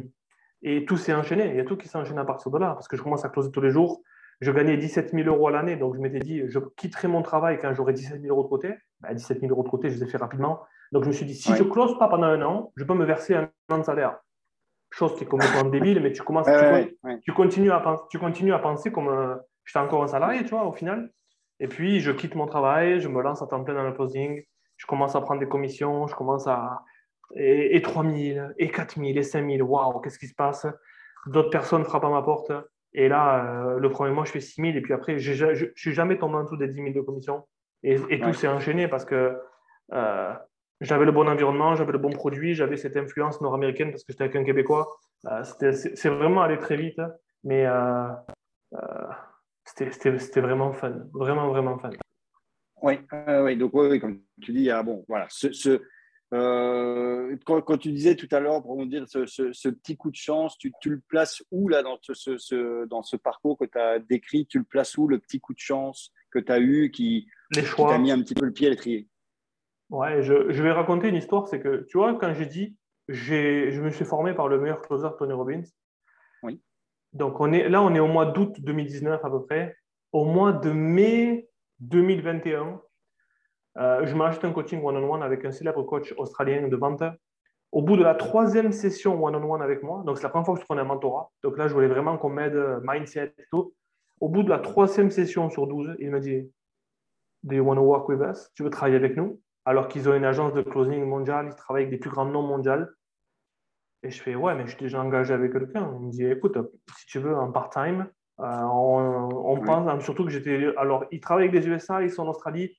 et 0.63 0.85
tout 0.85 0.97
s'est 0.97 1.15
enchaîné. 1.15 1.49
Il 1.51 1.57
y 1.57 1.61
a 1.61 1.65
tout 1.65 1.77
qui 1.77 1.89
s'est 1.89 1.99
enchaîné 1.99 2.21
à 2.21 2.25
partir 2.25 2.51
de 2.51 2.59
là, 2.59 2.73
parce 2.75 2.89
que 2.89 2.97
je 2.97 3.03
commence 3.03 3.25
à 3.25 3.29
closer 3.29 3.51
tous 3.51 3.61
les 3.61 3.71
jours. 3.71 4.03
Je 4.41 4.51
gagnais 4.51 4.77
17 4.77 5.13
000 5.13 5.29
euros 5.29 5.49
à 5.49 5.51
l'année, 5.51 5.77
donc 5.77 5.95
je 5.95 6.01
m'étais 6.01 6.19
dit, 6.19 6.43
je 6.49 6.59
quitterai 6.77 7.09
mon 7.09 7.23
travail 7.23 7.59
quand 7.59 7.73
j'aurai 7.73 7.95
17 7.95 8.21
000 8.21 8.35
euros 8.35 8.45
de 8.45 8.49
côté. 8.49 8.75
17 9.11 9.39
bah, 9.39 9.41
000 9.41 9.53
euros 9.53 9.63
de 9.63 9.69
côté, 9.69 9.89
je 9.89 9.97
les 9.97 10.05
ai 10.05 10.07
fait 10.07 10.19
rapidement. 10.19 10.61
Donc 10.93 11.05
je 11.05 11.09
me 11.09 11.13
suis 11.13 11.27
dit, 11.27 11.35
si 11.35 11.55
je 11.55 11.63
ne 11.63 11.69
close 11.69 11.99
pas 11.99 12.09
pendant 12.09 12.27
un 12.27 12.43
an, 12.43 12.73
je 12.77 12.85
peux 12.85 12.95
me 12.95 13.05
verser 13.05 13.35
un 13.35 13.51
an 13.71 13.79
de 13.79 13.83
salaire. 13.83 14.19
Chose 14.91 15.17
qui 15.17 15.25
est 15.25 15.27
complètement 15.27 15.65
débile, 15.65 16.01
mais 16.01 16.13
tu, 16.13 16.23
commences, 16.23 16.49
tu, 17.25 17.33
continues 17.33 17.73
à 17.73 17.81
penser, 17.81 18.03
tu 18.11 18.19
continues 18.19 18.53
à 18.53 18.59
penser 18.59 18.93
comme 18.93 19.09
euh, 19.09 19.35
j'étais 19.65 19.79
encore 19.79 20.03
un 20.03 20.09
salarié, 20.09 20.45
tu 20.45 20.51
vois, 20.51 20.65
au 20.65 20.73
final. 20.73 21.11
Et 21.59 21.67
puis, 21.67 22.01
je 22.01 22.13
quitte 22.13 22.35
mon 22.35 22.47
travail, 22.47 23.01
je 23.01 23.09
me 23.09 23.21
lance 23.23 23.43
à 23.43 23.47
temps 23.47 23.65
plein 23.65 23.75
dans 23.75 23.83
le 23.83 23.93
closing, 23.93 24.43
je 24.77 24.87
commence 24.87 25.17
à 25.17 25.21
prendre 25.23 25.41
des 25.41 25.49
commissions, 25.49 26.07
je 26.07 26.15
commence 26.15 26.47
à. 26.47 26.83
Et, 27.35 27.75
et 27.75 27.83
3 27.83 28.05
000, 28.05 28.49
et 28.59 28.71
4 28.71 28.95
000, 28.97 29.07
et 29.07 29.23
5 29.23 29.51
000, 29.51 29.69
waouh, 29.69 30.01
qu'est-ce 30.01 30.19
qui 30.19 30.29
se 30.29 30.35
passe? 30.35 30.67
D'autres 31.27 31.51
personnes 31.51 31.85
frappent 31.85 32.05
à 32.05 32.11
ma 32.11 32.23
porte. 32.23 32.53
Et 32.97 33.09
là, 33.09 33.45
euh, 33.45 33.79
le 33.79 33.91
premier 33.91 34.13
mois, 34.13 34.25
je 34.25 34.33
fais 34.33 34.41
6 34.41 34.61
000. 34.61 34.77
Et 34.77 34.81
puis 34.81 34.95
après, 34.95 35.19
je 35.19 35.45
ne 35.45 35.71
suis 35.77 35.93
jamais 35.93 36.17
tombé 36.19 36.37
en 36.37 36.45
dessous 36.45 36.57
des 36.57 36.67
10 36.67 36.75
000 36.75 36.89
de 36.93 37.01
commission. 37.03 37.47
Et, 37.83 37.99
tout 38.19 38.33
s'est 38.33 38.49
enchaîné 38.49 38.89
parce 38.89 39.05
que 39.05 39.39
euh, 39.93 40.33
j'avais 40.81 41.05
le 41.05 41.13
bon 41.13 41.29
environnement, 41.29 41.77
j'avais 41.77 41.93
le 41.93 41.99
bon 41.99 42.11
produit, 42.11 42.55
j'avais 42.55 42.77
cette 42.77 42.97
influence 42.97 43.41
nord-américaine 43.43 43.91
parce 43.91 44.03
que 44.03 44.13
j'étais 44.13 44.25
avec 44.25 44.35
un 44.35 44.45
Québécois. 44.45 44.97
Euh, 45.27 45.45
c'est 45.45 46.09
vraiment 46.09 46.43
allé 46.43 46.59
très 46.59 46.77
vite, 46.77 47.01
mais 47.45 47.67
c'était 49.65 50.41
vraiment 50.41 50.73
fun. 50.73 50.95
Vraiment, 51.13 51.49
vraiment 51.49 51.79
fun. 51.79 51.91
Oui, 52.83 52.99
oui 53.29 53.57
donc 53.57 53.73
oui, 53.75 54.01
comme 54.01 54.21
tu 54.41 54.53
dis, 54.53 54.71
ah, 54.71 54.83
bon, 54.83 55.05
voilà, 55.07 55.27
ce, 55.29 55.83
euh, 56.35 57.37
quand, 57.45 57.79
tu 57.79 57.93
disais 57.93 58.17
tout 58.17 58.29
à 58.33 58.41
l'heure, 58.41 58.63
pour 58.63 58.85
dire 58.87 59.05
ce, 59.09 59.69
petit 59.69 59.97
coup 59.97 60.11
de 60.11 60.17
chance, 60.17 60.59
tu, 60.59 60.73
le 60.85 61.01
places 61.01 61.43
où 61.51 61.69
là 61.69 61.83
dans 61.83 61.99
ce, 62.01 62.85
dans 62.87 63.03
ce 63.03 63.17
parcours 63.17 63.57
que 63.59 63.65
tu 63.65 63.79
as 63.79 63.99
décrit? 63.99 64.47
Tu 64.47 64.59
le 64.59 64.65
places 64.65 64.99
où 64.99 65.07
le 65.07 65.19
petit 65.19 65.41
coup 65.41 65.55
de 65.55 65.61
chance 65.61 66.13
que 66.31 66.39
tu 66.39 66.51
as 66.51 66.59
eu 66.59 66.91
qui, 66.91 67.29
t'a 67.53 67.99
mis 67.99 68.11
un 68.11 68.21
petit 68.23 68.35
peu 68.35 68.45
le 68.45 68.53
pied 68.53 68.67
à 68.67 68.71
l'étrier? 68.71 69.09
Ouais, 69.91 70.23
je, 70.23 70.63
vais 70.63 70.73
raconter 70.73 71.09
une 71.09 71.15
histoire. 71.15 71.47
C'est 71.47 71.61
que 71.61 71.87
tu 71.89 71.99
vois, 71.99 72.15
quand 72.19 72.35
j'ai 72.35 72.47
dit 72.47 72.77
je 73.09 73.81
me 73.81 73.91
suis 73.91 74.05
formé 74.05 74.35
par 74.35 74.49
le 74.49 74.61
meilleur 74.61 74.83
closer 74.83 75.09
Tony 75.17 75.33
Robbins. 75.33 75.63
Oui. 76.43 76.61
Donc 77.13 77.41
on 77.41 77.53
est, 77.53 77.69
là, 77.69 77.83
on 77.83 77.95
est 77.95 78.01
au 78.01 78.09
mois 78.09 78.27
d'août 78.27 78.57
2019 78.59 79.25
à 79.25 79.31
peu 79.31 79.45
près. 79.45 79.77
Au 80.13 80.25
mois 80.25 80.53
de 80.53 80.71
mai 80.73 81.49
2021, 81.81 82.67
euh, 82.67 82.73
je 83.79 84.15
m'achète 84.15 84.45
un 84.45 84.53
coaching 84.53 84.83
one-on-one 84.83 85.23
avec 85.23 85.45
un 85.45 85.53
célèbre 85.53 85.83
coach 85.83 86.15
australien 86.17 86.69
de 86.69 86.77
vente. 86.77 87.03
Au 87.73 87.83
bout 87.83 87.97
de 87.97 88.03
la 88.03 88.15
troisième 88.15 88.73
session 88.73 89.23
one-on-one 89.23 89.61
avec 89.61 89.83
moi, 89.83 90.03
donc 90.07 90.17
c'est 90.17 90.23
la 90.23 90.31
première 90.31 90.47
fois 90.47 90.55
que 90.55 90.61
je 90.61 90.65
prenais 90.65 90.81
un 90.81 90.85
mentorat, 90.85 91.31
donc 91.43 91.59
là 91.59 91.69
je 91.69 91.75
voulais 91.75 91.89
vraiment 91.89 92.17
qu'on 92.17 92.31
m'aide, 92.31 92.55
euh, 92.55 92.81
mindset 92.83 93.35
et 93.39 93.45
tout. 93.51 93.75
Au 94.21 94.29
bout 94.29 94.43
de 94.43 94.49
la 94.49 94.59
troisième 94.59 95.11
session 95.11 95.51
sur 95.51 95.67
12, 95.67 95.97
il 95.99 96.11
m'a 96.11 96.21
dit 96.21 96.51
Do 97.43 97.55
you 97.55 97.65
want 97.65 97.77
to 97.77 97.83
work 97.83 98.09
with 98.09 98.21
us? 98.21 98.51
Tu 98.55 98.63
veux 98.63 98.71
travailler 98.71 98.97
avec 98.97 99.17
nous? 99.17 99.41
Alors 99.67 99.89
qu'ils 99.89 100.09
ont 100.09 100.15
une 100.15 100.25
agence 100.25 100.55
de 100.55 100.63
closing 100.63 101.05
mondiale, 101.05 101.49
ils 101.51 101.57
travaillent 101.57 101.83
avec 101.83 101.91
des 101.91 101.99
plus 101.99 102.09
grands 102.09 102.25
noms 102.25 102.43
mondiaux. 102.43 102.87
Et 104.03 104.11
je 104.11 104.23
fais 104.23 104.35
Ouais, 104.35 104.55
mais 104.55 104.65
je 104.65 104.71
suis 104.71 104.81
déjà 104.81 105.03
engagé 105.03 105.35
avec 105.35 105.53
quelqu'un. 105.53 105.93
Il 106.01 106.07
me 106.07 106.11
dit 106.11 106.25
Écoute, 106.25 106.57
si 106.97 107.07
tu 107.07 107.19
veux, 107.19 107.37
en 107.37 107.51
part-time, 107.53 108.09
euh, 108.41 108.63
on, 108.63 109.29
on 109.33 109.61
pense, 109.61 110.03
surtout 110.05 110.25
que 110.25 110.31
j'étais. 110.31 110.73
Alors, 110.77 111.05
ils 111.11 111.21
travaillent 111.21 111.49
avec 111.49 111.61
les 111.61 111.69
USA, 111.69 112.03
ils 112.03 112.11
sont 112.11 112.23
en 112.23 112.29
Australie, 112.29 112.75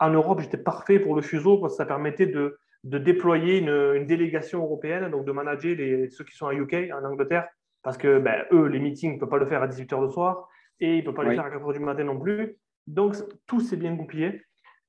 en 0.00 0.10
Europe, 0.10 0.40
j'étais 0.40 0.58
parfait 0.58 0.98
pour 0.98 1.14
le 1.14 1.22
fuseau 1.22 1.58
parce 1.58 1.74
que 1.74 1.76
ça 1.76 1.86
permettait 1.86 2.26
de, 2.26 2.58
de 2.84 2.98
déployer 2.98 3.58
une, 3.58 4.06
délégation 4.06 4.62
européenne, 4.62 5.10
donc 5.10 5.24
de 5.24 5.32
manager 5.32 5.74
les, 5.76 6.08
ceux 6.10 6.24
qui 6.24 6.36
sont 6.36 6.46
à 6.46 6.54
UK, 6.54 6.90
en 6.92 7.04
Angleterre, 7.04 7.48
parce 7.82 7.96
que 7.96 8.18
ben, 8.18 8.44
eux, 8.52 8.66
les 8.66 8.78
meetings, 8.78 9.12
ils 9.12 9.14
ne 9.14 9.20
peuvent 9.20 9.28
pas 9.28 9.38
le 9.38 9.46
faire 9.46 9.62
à 9.62 9.68
18h 9.68 10.00
le 10.00 10.08
soir 10.08 10.48
et 10.80 10.94
ils 10.94 11.00
ne 11.00 11.04
peuvent 11.04 11.14
pas 11.14 11.24
le 11.24 11.34
faire 11.34 11.44
à 11.44 11.50
4h 11.50 11.72
du 11.72 11.80
matin 11.80 12.04
non 12.04 12.18
plus. 12.18 12.56
Donc, 12.86 13.16
tout 13.46 13.60
s'est 13.60 13.76
bien 13.76 13.94
goupillé. 13.94 14.42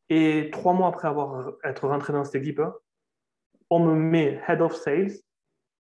Et 0.10 0.50
trois 0.52 0.74
mois 0.74 0.90
après 0.90 1.08
avoir 1.08 1.52
être 1.64 1.88
rentré 1.88 2.14
dans 2.14 2.24
cette 2.24 2.36
équipe, 2.36 2.62
on 3.70 3.80
me 3.80 3.94
met 3.94 4.40
head 4.48 4.62
of 4.62 4.74
sales 4.74 5.12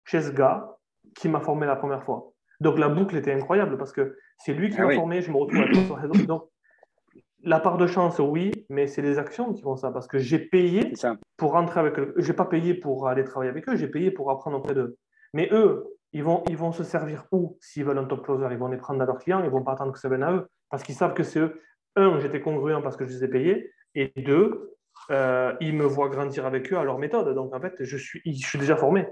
chez 0.04 0.20
ce 0.20 0.30
gars 0.30 0.76
qui 1.16 1.28
m'a 1.28 1.40
formé 1.40 1.66
la 1.66 1.76
première 1.76 2.04
fois. 2.04 2.32
Donc, 2.60 2.78
la 2.78 2.88
boucle 2.88 3.16
était 3.16 3.32
incroyable 3.32 3.76
parce 3.78 3.92
que 3.92 4.16
c'est 4.38 4.52
lui 4.52 4.70
qui 4.70 4.80
ah 4.80 4.86
m'a 4.86 4.94
formé, 4.94 5.22
je 5.22 5.30
me 5.30 5.36
retrouve 5.36 5.60
à 5.98 6.04
head 6.04 6.10
of. 6.10 6.26
Donc, 6.26 6.48
la 7.44 7.60
part 7.60 7.76
de 7.76 7.86
chance, 7.86 8.18
oui, 8.18 8.52
mais 8.68 8.86
c'est 8.86 9.02
les 9.02 9.18
actions 9.18 9.52
qui 9.52 9.62
font 9.62 9.76
ça. 9.76 9.90
Parce 9.90 10.06
que 10.06 10.18
j'ai 10.18 10.38
payé 10.38 10.92
pour 11.36 11.52
rentrer 11.52 11.80
avec 11.80 11.98
eux. 11.98 12.14
Je 12.16 12.28
n'ai 12.28 12.36
pas 12.36 12.44
payé 12.44 12.74
pour 12.74 13.08
aller 13.08 13.24
travailler 13.24 13.50
avec 13.50 13.68
eux, 13.68 13.76
j'ai 13.76 13.88
payé 13.88 14.10
pour 14.10 14.30
apprendre 14.30 14.58
auprès 14.58 14.74
d'eux. 14.74 14.96
Mais 15.34 15.48
eux, 15.52 15.84
ils 16.12 16.22
vont, 16.22 16.42
ils 16.48 16.56
vont 16.56 16.72
se 16.72 16.84
servir 16.84 17.24
où 17.32 17.56
s'ils 17.60 17.84
veulent 17.84 17.98
un 17.98 18.04
top 18.04 18.24
closer? 18.24 18.46
Ils 18.50 18.58
vont 18.58 18.68
les 18.68 18.76
prendre 18.76 19.02
à 19.02 19.06
leurs 19.06 19.18
clients, 19.18 19.40
ils 19.40 19.46
ne 19.46 19.50
vont 19.50 19.62
pas 19.62 19.72
attendre 19.72 19.92
que 19.92 19.98
ça 19.98 20.08
vienne 20.08 20.22
à 20.22 20.32
eux. 20.32 20.48
Parce 20.70 20.82
qu'ils 20.82 20.94
savent 20.94 21.14
que 21.14 21.22
c'est 21.22 21.40
eux. 21.40 21.60
Un, 21.96 22.18
j'étais 22.20 22.40
congruent 22.40 22.82
parce 22.82 22.96
que 22.96 23.06
je 23.06 23.12
les 23.12 23.24
ai 23.24 23.28
payés. 23.28 23.70
Et 23.94 24.12
deux, 24.16 24.74
euh, 25.10 25.54
ils 25.60 25.74
me 25.74 25.84
voient 25.84 26.08
grandir 26.08 26.46
avec 26.46 26.72
eux 26.72 26.76
à 26.76 26.84
leur 26.84 26.98
méthode. 26.98 27.34
Donc 27.34 27.54
en 27.54 27.60
fait, 27.60 27.74
je 27.80 27.96
suis, 27.96 28.20
je 28.24 28.46
suis 28.46 28.58
déjà 28.58 28.76
formé. 28.76 29.06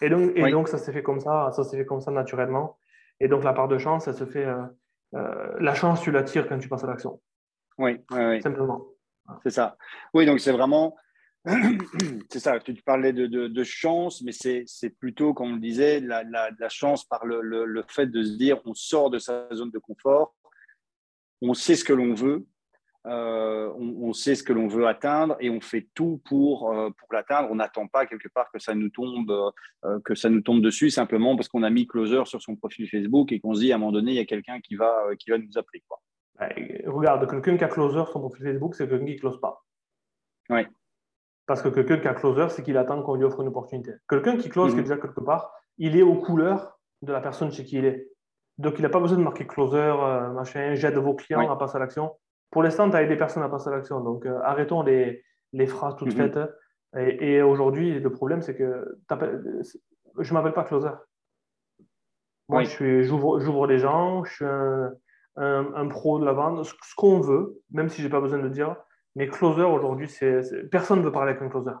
Et 0.00 0.08
donc, 0.08 0.32
et 0.34 0.50
donc 0.50 0.68
ça 0.68 0.78
s'est 0.78 0.92
fait 0.92 1.02
comme 1.02 1.20
ça, 1.20 1.50
ça 1.52 1.64
s'est 1.64 1.76
fait 1.76 1.86
comme 1.86 2.00
ça 2.00 2.10
naturellement. 2.10 2.78
Et 3.20 3.28
donc 3.28 3.44
la 3.44 3.52
part 3.52 3.68
de 3.68 3.78
chance, 3.78 4.04
ça 4.04 4.12
se 4.12 4.24
fait. 4.24 4.44
Euh, 4.44 4.62
euh, 5.14 5.56
la 5.60 5.74
chance, 5.74 6.02
tu 6.02 6.10
la 6.10 6.22
tires 6.22 6.48
quand 6.48 6.58
tu 6.58 6.68
passes 6.68 6.84
à 6.84 6.86
l'action. 6.88 7.20
Oui, 7.78 7.98
oui, 8.10 8.42
Simplement. 8.42 8.86
C'est 9.42 9.50
ça. 9.50 9.76
Oui, 10.14 10.26
donc 10.26 10.40
c'est 10.40 10.52
vraiment. 10.52 10.96
c'est 12.30 12.40
ça, 12.40 12.58
tu 12.58 12.74
parlais 12.82 13.12
de, 13.12 13.26
de, 13.26 13.64
chance, 13.64 14.20
mais 14.22 14.32
c'est 14.32 14.90
plutôt, 14.98 15.32
comme 15.32 15.52
on 15.52 15.54
le 15.54 15.60
disait, 15.60 16.00
la, 16.00 16.24
la, 16.24 16.68
chance 16.68 17.04
par 17.04 17.24
le, 17.24 17.40
le, 17.40 17.84
fait 17.86 18.06
de 18.06 18.24
se 18.24 18.32
dire 18.32 18.60
on 18.64 18.74
sort 18.74 19.10
de 19.10 19.20
sa 19.20 19.48
zone 19.54 19.70
de 19.70 19.78
confort, 19.78 20.34
on 21.40 21.54
sait 21.54 21.76
ce 21.76 21.84
que 21.84 21.92
l'on 21.92 22.14
veut, 22.14 22.46
euh, 23.06 23.72
on, 23.78 24.12
sait 24.12 24.34
ce 24.34 24.42
que 24.42 24.52
l'on 24.52 24.66
veut 24.66 24.88
atteindre 24.88 25.36
et 25.38 25.48
on 25.48 25.60
fait 25.60 25.86
tout 25.94 26.20
pour, 26.24 26.72
euh, 26.72 26.90
pour 26.90 27.12
l'atteindre. 27.12 27.48
On 27.52 27.54
n'attend 27.54 27.86
pas 27.86 28.04
quelque 28.06 28.28
part 28.28 28.50
que 28.50 28.58
ça 28.58 28.74
nous 28.74 28.88
tombe, 28.88 29.30
euh, 29.84 30.00
que 30.04 30.16
ça 30.16 30.28
nous 30.28 30.40
tombe 30.40 30.60
dessus 30.60 30.90
simplement 30.90 31.36
parce 31.36 31.48
qu'on 31.48 31.62
a 31.62 31.70
mis 31.70 31.86
closer 31.86 32.24
sur 32.24 32.42
son 32.42 32.56
profil 32.56 32.88
Facebook 32.88 33.30
et 33.30 33.38
qu'on 33.38 33.54
se 33.54 33.60
dit 33.60 33.70
à 33.70 33.76
un 33.76 33.78
moment 33.78 33.92
donné, 33.92 34.10
il 34.10 34.16
y 34.16 34.20
a 34.20 34.24
quelqu'un 34.24 34.60
qui 34.60 34.74
va, 34.74 35.04
qui 35.20 35.30
va 35.30 35.38
nous 35.38 35.56
appeler. 35.56 35.84
Quoi. 35.86 36.00
Regarde, 36.86 37.28
quelqu'un 37.28 37.56
qui 37.56 37.64
a 37.64 37.68
closer 37.68 38.04
son 38.12 38.20
profil 38.20 38.44
Facebook, 38.44 38.74
c'est 38.74 38.88
quelqu'un 38.88 39.06
qui 39.06 39.14
ne 39.14 39.18
close 39.18 39.40
pas. 39.40 39.64
Oui. 40.50 40.66
Parce 41.46 41.62
que 41.62 41.68
quelqu'un 41.68 41.98
qui 41.98 42.08
a 42.08 42.14
closer, 42.14 42.48
c'est 42.50 42.62
qu'il 42.62 42.76
attend 42.76 43.02
qu'on 43.02 43.14
lui 43.14 43.24
offre 43.24 43.40
une 43.40 43.48
opportunité. 43.48 43.92
Quelqu'un 44.08 44.36
qui 44.36 44.48
close, 44.48 44.72
qui 44.72 44.78
est 44.78 44.82
mhm. 44.82 44.88
déjà 44.88 45.00
quelque 45.00 45.20
part, 45.20 45.52
il 45.78 45.96
est 45.96 46.02
aux 46.02 46.16
couleurs 46.16 46.78
de 47.02 47.12
la 47.12 47.20
personne 47.20 47.52
chez 47.52 47.64
qui 47.64 47.78
il 47.78 47.84
est. 47.84 48.08
Donc, 48.58 48.78
il 48.78 48.82
n'a 48.82 48.88
pas 48.88 49.00
besoin 49.00 49.18
de 49.18 49.22
marquer 49.22 49.46
closer, 49.46 49.94
machin, 50.34 50.74
j'aide 50.74 50.96
vos 50.96 51.14
clients 51.14 51.50
à 51.50 51.56
passer 51.56 51.76
à 51.76 51.78
l'action 51.78 52.12
pour 52.50 52.62
l'instant, 52.62 52.88
tu 52.88 52.96
as 52.96 53.04
des 53.04 53.16
personnes 53.16 53.42
à 53.42 53.48
passer 53.48 53.68
à 53.68 53.72
l'action. 53.72 54.00
Donc, 54.00 54.26
euh, 54.26 54.40
arrêtons 54.42 54.82
les, 54.82 55.22
les, 55.52 55.66
phrases 55.66 55.96
toutes 55.96 56.16
mhm. 56.16 56.32
faites. 56.32 56.38
Et, 56.96 57.42
aujourd'hui, 57.42 58.00
le 58.00 58.10
problème, 58.10 58.40
c'est 58.40 58.56
que 58.56 58.98
je 59.10 60.30
ne 60.30 60.32
m'appelle 60.32 60.54
pas 60.54 60.64
closer. 60.64 60.88
Moi, 62.48 62.62
j'ouvre 62.62 63.66
les 63.66 63.78
gens, 63.78 64.24
je 64.24 64.32
suis 64.32 64.44
un, 64.44 64.92
un, 65.36 65.88
pro 65.88 66.18
de 66.18 66.24
la 66.24 66.32
vente, 66.32 66.64
ce, 66.64 66.74
qu'on 66.96 67.20
veut, 67.20 67.60
même 67.70 67.88
si 67.88 68.00
je 68.00 68.06
n'ai 68.06 68.10
pas 68.10 68.20
besoin 68.20 68.38
de 68.38 68.44
le 68.44 68.50
dire. 68.50 68.76
Mais 69.14 69.28
closer, 69.28 69.62
aujourd'hui, 69.62 70.08
c'est, 70.08 70.40
personne 70.70 71.00
ne 71.00 71.04
veut 71.04 71.12
parler 71.12 71.32
avec 71.32 71.42
un 71.42 71.48
closer. 71.48 71.72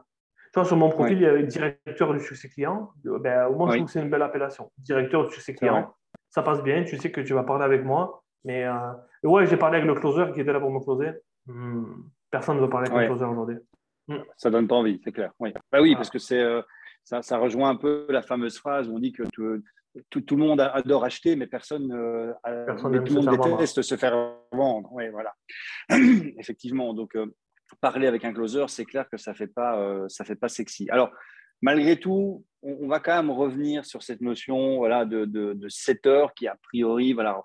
Tu 0.52 0.60
vois, 0.60 0.64
sur 0.64 0.76
mon 0.76 0.88
profil, 0.88 1.18
il 1.18 1.22
y 1.22 1.26
a 1.26 1.42
directeur 1.42 2.12
du 2.14 2.20
succès 2.20 2.48
client. 2.48 2.90
Ben, 3.04 3.46
au 3.46 3.56
moins, 3.56 3.70
je 3.70 3.76
trouve 3.76 3.86
que 3.86 3.92
c'est 3.92 4.02
une 4.02 4.10
belle 4.10 4.22
appellation. 4.22 4.70
Directeur 4.78 5.26
du 5.26 5.34
succès 5.34 5.54
client. 5.54 5.94
Ça 6.30 6.42
passe 6.42 6.62
bien, 6.62 6.84
tu 6.84 6.96
sais 6.98 7.10
que 7.10 7.20
tu 7.20 7.34
vas 7.34 7.42
parler 7.42 7.64
avec 7.64 7.84
moi. 7.84 8.22
Mais 8.44 8.64
euh, 8.64 8.92
ouais, 9.24 9.46
j'ai 9.46 9.56
parlé 9.56 9.78
avec 9.78 9.88
le 9.88 9.94
closer 9.98 10.32
qui 10.32 10.40
était 10.40 10.52
là 10.52 10.60
pour 10.60 10.70
me 10.70 10.80
closer. 10.80 11.10
Hmm, 11.46 11.84
personne 12.30 12.56
ne 12.56 12.62
veut 12.62 12.70
parler 12.70 12.88
avec 12.88 13.02
le 13.02 13.06
closer 13.08 13.24
aujourd'hui. 13.24 13.56
Hmm. 14.08 14.22
Ça 14.36 14.50
donne 14.50 14.68
pas 14.68 14.76
envie, 14.76 15.00
c'est 15.02 15.12
clair. 15.12 15.32
Oui, 15.40 15.52
bah 15.72 15.82
oui 15.82 15.96
parce 15.96 16.10
que 16.10 16.18
c'est, 16.18 16.40
euh, 16.40 16.62
ça, 17.02 17.22
ça, 17.22 17.38
rejoint 17.38 17.70
un 17.70 17.76
peu 17.76 18.06
la 18.08 18.22
fameuse 18.22 18.56
phrase 18.56 18.88
où 18.88 18.94
on 18.94 18.98
dit 19.00 19.12
que 19.12 19.24
tout, 20.10 20.20
tout, 20.20 20.36
le 20.36 20.44
monde 20.44 20.60
adore 20.60 21.04
acheter, 21.04 21.36
mais 21.36 21.46
personne, 21.46 21.92
euh, 21.92 22.32
tout 22.78 22.88
le 22.88 23.12
monde 23.12 23.48
déteste 23.50 23.82
se 23.82 23.96
faire 23.96 24.36
vendre. 24.52 24.88
Oui, 24.92 25.04
voilà. 25.10 25.34
Effectivement, 26.38 26.94
donc 26.94 27.16
parler 27.80 28.06
avec 28.06 28.24
un 28.24 28.32
closer, 28.32 28.64
c'est 28.68 28.84
clair 28.84 29.08
que 29.10 29.16
ça 29.16 29.32
ne 29.32 29.36
fait, 29.36 29.46
pas, 29.46 30.04
ça 30.08 30.24
fait 30.24 30.36
pas 30.36 30.48
sexy. 30.48 30.88
Alors, 30.90 31.10
malgré 31.62 31.98
tout, 31.98 32.44
on, 32.62 32.88
va 32.88 33.00
quand 33.00 33.16
même 33.16 33.30
revenir 33.30 33.84
sur 33.84 34.02
cette 34.02 34.20
notion 34.20 34.76
voilà, 34.76 35.04
de, 35.04 35.24
de, 35.24 35.52
de 35.54 35.68
7 35.68 36.06
heures 36.06 36.34
qui, 36.34 36.46
a 36.46 36.56
priori, 36.62 37.12
voilà, 37.12 37.42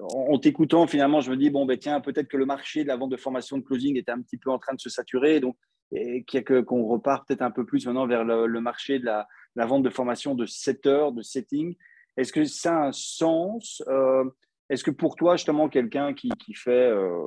en 0.00 0.38
t'écoutant, 0.38 0.86
finalement, 0.86 1.20
je 1.20 1.30
me 1.30 1.36
dis, 1.36 1.50
bon, 1.50 1.66
ben, 1.66 1.78
tiens, 1.78 2.00
peut-être 2.00 2.28
que 2.28 2.36
le 2.36 2.46
marché 2.46 2.82
de 2.82 2.88
la 2.88 2.96
vente 2.96 3.10
de 3.10 3.16
formation 3.16 3.58
de 3.58 3.62
closing 3.62 3.96
était 3.96 4.10
un 4.10 4.20
petit 4.20 4.38
peu 4.38 4.50
en 4.50 4.58
train 4.58 4.74
de 4.74 4.80
se 4.80 4.90
saturer, 4.90 5.40
donc 5.40 5.56
et 5.92 6.24
qu'on 6.24 6.84
repart 6.84 7.26
peut-être 7.26 7.42
un 7.42 7.50
peu 7.50 7.64
plus 7.64 7.86
maintenant 7.86 8.06
vers 8.06 8.24
le, 8.24 8.60
marché 8.60 8.98
de 8.98 9.04
la, 9.04 9.26
vente 9.66 9.82
de 9.82 9.90
formation 9.90 10.34
de 10.34 10.46
7 10.46 10.86
heures, 10.86 11.12
de 11.12 11.22
setting. 11.22 11.74
Est-ce 12.16 12.32
que 12.32 12.44
ça 12.44 12.76
a 12.76 12.86
un 12.88 12.92
sens 12.92 13.82
euh, 13.88 14.24
Est-ce 14.70 14.84
que 14.84 14.90
pour 14.90 15.16
toi, 15.16 15.36
justement, 15.36 15.68
quelqu'un 15.68 16.14
qui, 16.14 16.30
fait, 16.54 16.70
euh, 16.70 17.18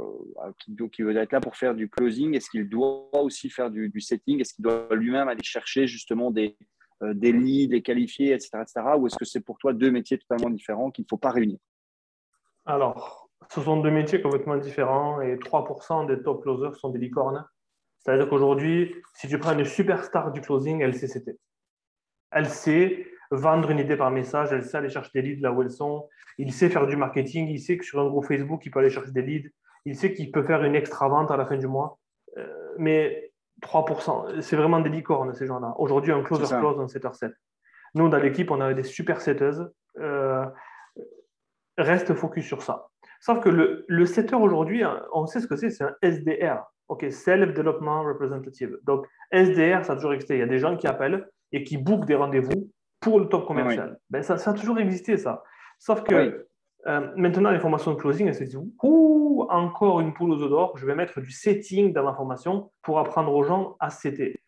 qui, 0.91 1.01
veut 1.03 1.15
être 1.15 1.31
là 1.31 1.39
pour 1.39 1.55
faire 1.55 1.75
du 1.75 1.89
closing, 1.89 2.35
est-ce 2.35 2.49
qu'il 2.49 2.67
doit 2.67 3.09
aussi 3.13 3.49
faire 3.49 3.69
du, 3.69 3.91
setting? 3.99 4.41
Est-ce 4.41 4.53
qu'il 4.55 4.63
doit 4.63 4.87
lui-même 4.91 5.27
aller 5.27 5.43
chercher 5.43 5.85
justement 5.85 6.31
des, 6.31 6.57
euh, 7.03 7.13
des 7.13 7.31
leads, 7.31 7.75
etc., 7.75 8.49
etc. 8.61 8.81
Ou 8.97 9.07
est-ce 9.07 9.17
que 9.17 9.25
c'est 9.25 9.41
pour 9.41 9.57
toi 9.59 9.73
deux 9.73 9.91
métiers 9.91 10.17
totalement 10.17 10.49
différents 10.49 10.89
qu'il 10.89 11.03
ne 11.03 11.07
faut 11.09 11.17
pas 11.17 11.31
réunir? 11.31 11.59
Alors, 12.65 13.29
ce 13.51 13.61
sont 13.61 13.79
deux 13.81 13.91
métiers 13.91 14.21
complètement 14.21 14.57
différents 14.57 15.21
et 15.21 15.35
3% 15.35 16.07
des 16.07 16.23
top 16.23 16.41
closers 16.41 16.75
sont 16.75 16.89
des 16.89 16.97
licornes. 16.97 17.45
C'est-à-dire 18.05 18.29
qu'aujourd'hui, 18.29 18.95
si 19.15 19.27
tu 19.27 19.39
prends 19.39 19.57
une 19.57 19.65
superstar 19.65 20.31
du 20.31 20.39
closing, 20.39 20.79
elle 20.81 20.93
sait 20.93 21.07
c'était. 21.07 21.37
Elle 22.29 22.47
sait 22.47 23.07
vendre 23.31 23.71
une 23.71 23.79
idée 23.79 23.97
par 23.97 24.11
message, 24.11 24.49
elle 24.51 24.63
sait 24.63 24.77
aller 24.77 24.89
chercher 24.89 25.09
des 25.15 25.21
leads 25.23 25.41
là 25.41 25.51
où 25.51 25.63
elles 25.63 25.71
sont, 25.71 26.07
il 26.37 26.53
sait 26.53 26.69
faire 26.69 26.85
du 26.85 26.95
marketing, 26.97 27.47
il 27.47 27.59
sait 27.59 27.77
que 27.77 27.83
sur 27.83 27.99
un 27.99 28.07
groupe 28.07 28.25
Facebook, 28.25 28.63
il 28.63 28.69
peut 28.69 28.79
aller 28.79 28.91
chercher 28.91 29.11
des 29.11 29.23
leads, 29.23 29.49
il 29.85 29.95
sait 29.95 30.13
qu'il 30.13 30.31
peut 30.31 30.43
faire 30.43 30.63
une 30.63 30.75
extra 30.75 31.09
vente 31.09 31.31
à 31.31 31.37
la 31.37 31.47
fin 31.47 31.57
du 31.57 31.65
mois. 31.65 31.97
Euh, 32.37 32.75
mais 32.77 33.31
3%, 33.63 34.39
c'est 34.39 34.55
vraiment 34.55 34.81
des 34.81 34.89
licornes, 34.89 35.33
ces 35.33 35.47
gens-là. 35.47 35.73
Aujourd'hui, 35.79 36.11
un 36.11 36.21
closer 36.21 36.45
close 36.59 36.79
en 36.79 36.85
7h7. 36.85 37.33
Nous, 37.95 38.07
dans 38.07 38.19
l'équipe, 38.19 38.51
on 38.51 38.61
a 38.61 38.75
des 38.75 38.83
super 38.83 39.19
setteuses. 39.19 39.67
Euh, 39.99 40.45
reste 41.77 42.13
focus 42.13 42.45
sur 42.45 42.61
ça. 42.61 42.87
Sauf 43.19 43.39
que 43.39 43.49
le, 43.49 43.83
le 43.87 44.05
setter 44.05 44.35
aujourd'hui, 44.35 44.83
on 45.11 45.25
sait 45.25 45.39
ce 45.39 45.47
que 45.47 45.55
c'est, 45.55 45.71
c'est 45.71 45.85
un 45.85 45.95
SDR. 46.03 46.61
OK, 46.87 47.05
Self-Development 47.09 48.03
Representative. 48.03 48.77
Donc, 48.83 49.07
SDR, 49.31 49.83
ça 49.83 49.93
a 49.93 49.95
toujours 49.95 50.13
existé. 50.13 50.35
Il 50.35 50.39
y 50.39 50.43
a 50.43 50.47
des 50.47 50.59
gens 50.59 50.77
qui 50.77 50.87
appellent 50.87 51.27
et 51.51 51.63
qui 51.63 51.77
bookent 51.77 52.05
des 52.05 52.15
rendez-vous 52.15 52.71
pour 52.99 53.19
le 53.19 53.27
top 53.27 53.47
commercial. 53.47 53.97
Ben, 54.09 54.21
ça, 54.21 54.37
ça, 54.37 54.51
a 54.51 54.53
toujours 54.53 54.79
existé, 54.79 55.17
ça. 55.17 55.43
Sauf 55.79 56.03
que 56.03 56.47
euh, 56.87 57.11
maintenant, 57.15 57.51
les 57.51 57.59
formations 57.59 57.91
de 57.91 57.97
closing, 57.97 58.27
elles 58.27 58.35
se 58.35 58.43
disent 58.43 58.59
Ouh, 58.83 59.47
encore 59.49 59.99
une 60.01 60.13
poule 60.13 60.31
aux 60.31 60.41
œufs 60.41 60.49
d'or, 60.49 60.77
je 60.77 60.85
vais 60.85 60.95
mettre 60.95 61.19
du 61.19 61.31
setting 61.31 61.93
dans 61.93 62.03
ma 62.03 62.13
formation 62.13 62.71
pour 62.83 62.99
apprendre 62.99 63.33
aux 63.33 63.43
gens 63.43 63.75
à 63.79 63.89
setter. 63.89 64.39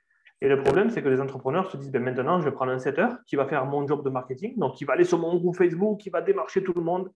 Et 0.41 0.47
le 0.47 0.61
problème, 0.61 0.91
c'est 0.91 1.01
que 1.01 1.09
les 1.09 1.19
entrepreneurs 1.19 1.69
se 1.71 1.77
disent 1.77 1.91
ben 1.91 2.03
maintenant, 2.03 2.39
je 2.39 2.45
vais 2.45 2.51
prendre 2.51 2.71
un 2.71 2.77
setter 2.77 3.07
qui 3.25 3.35
va 3.35 3.47
faire 3.47 3.65
mon 3.65 3.87
job 3.87 4.03
de 4.03 4.09
marketing, 4.09 4.55
donc 4.57 4.75
qui 4.75 4.85
va 4.85 4.93
aller 4.93 5.03
sur 5.03 5.17
mon 5.17 5.35
groupe 5.35 5.55
Facebook, 5.55 5.99
qui 5.99 6.11
va 6.11 6.21
démarcher 6.21 6.63
tout 6.63 6.73
le 6.75 6.81
monde. 6.81 7.11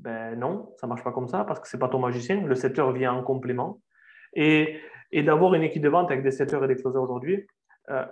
Ben 0.00 0.36
non, 0.36 0.72
ça 0.76 0.88
ne 0.88 0.88
marche 0.88 1.04
pas 1.04 1.12
comme 1.12 1.28
ça 1.28 1.44
parce 1.44 1.60
que 1.60 1.68
ce 1.68 1.76
n'est 1.76 1.80
pas 1.80 1.88
ton 1.88 2.00
magicien. 2.00 2.44
Le 2.44 2.54
setter 2.56 2.84
vient 2.92 3.12
en 3.12 3.22
complément. 3.22 3.80
Et, 4.34 4.80
et 5.12 5.22
d'avoir 5.22 5.54
une 5.54 5.62
équipe 5.62 5.82
de 5.82 5.88
vente 5.88 6.10
avec 6.10 6.22
des 6.22 6.30
setters 6.30 6.62
et 6.62 6.68
des 6.68 6.76
closers 6.76 7.02
aujourd'hui, 7.02 7.46
euh, 7.90 8.04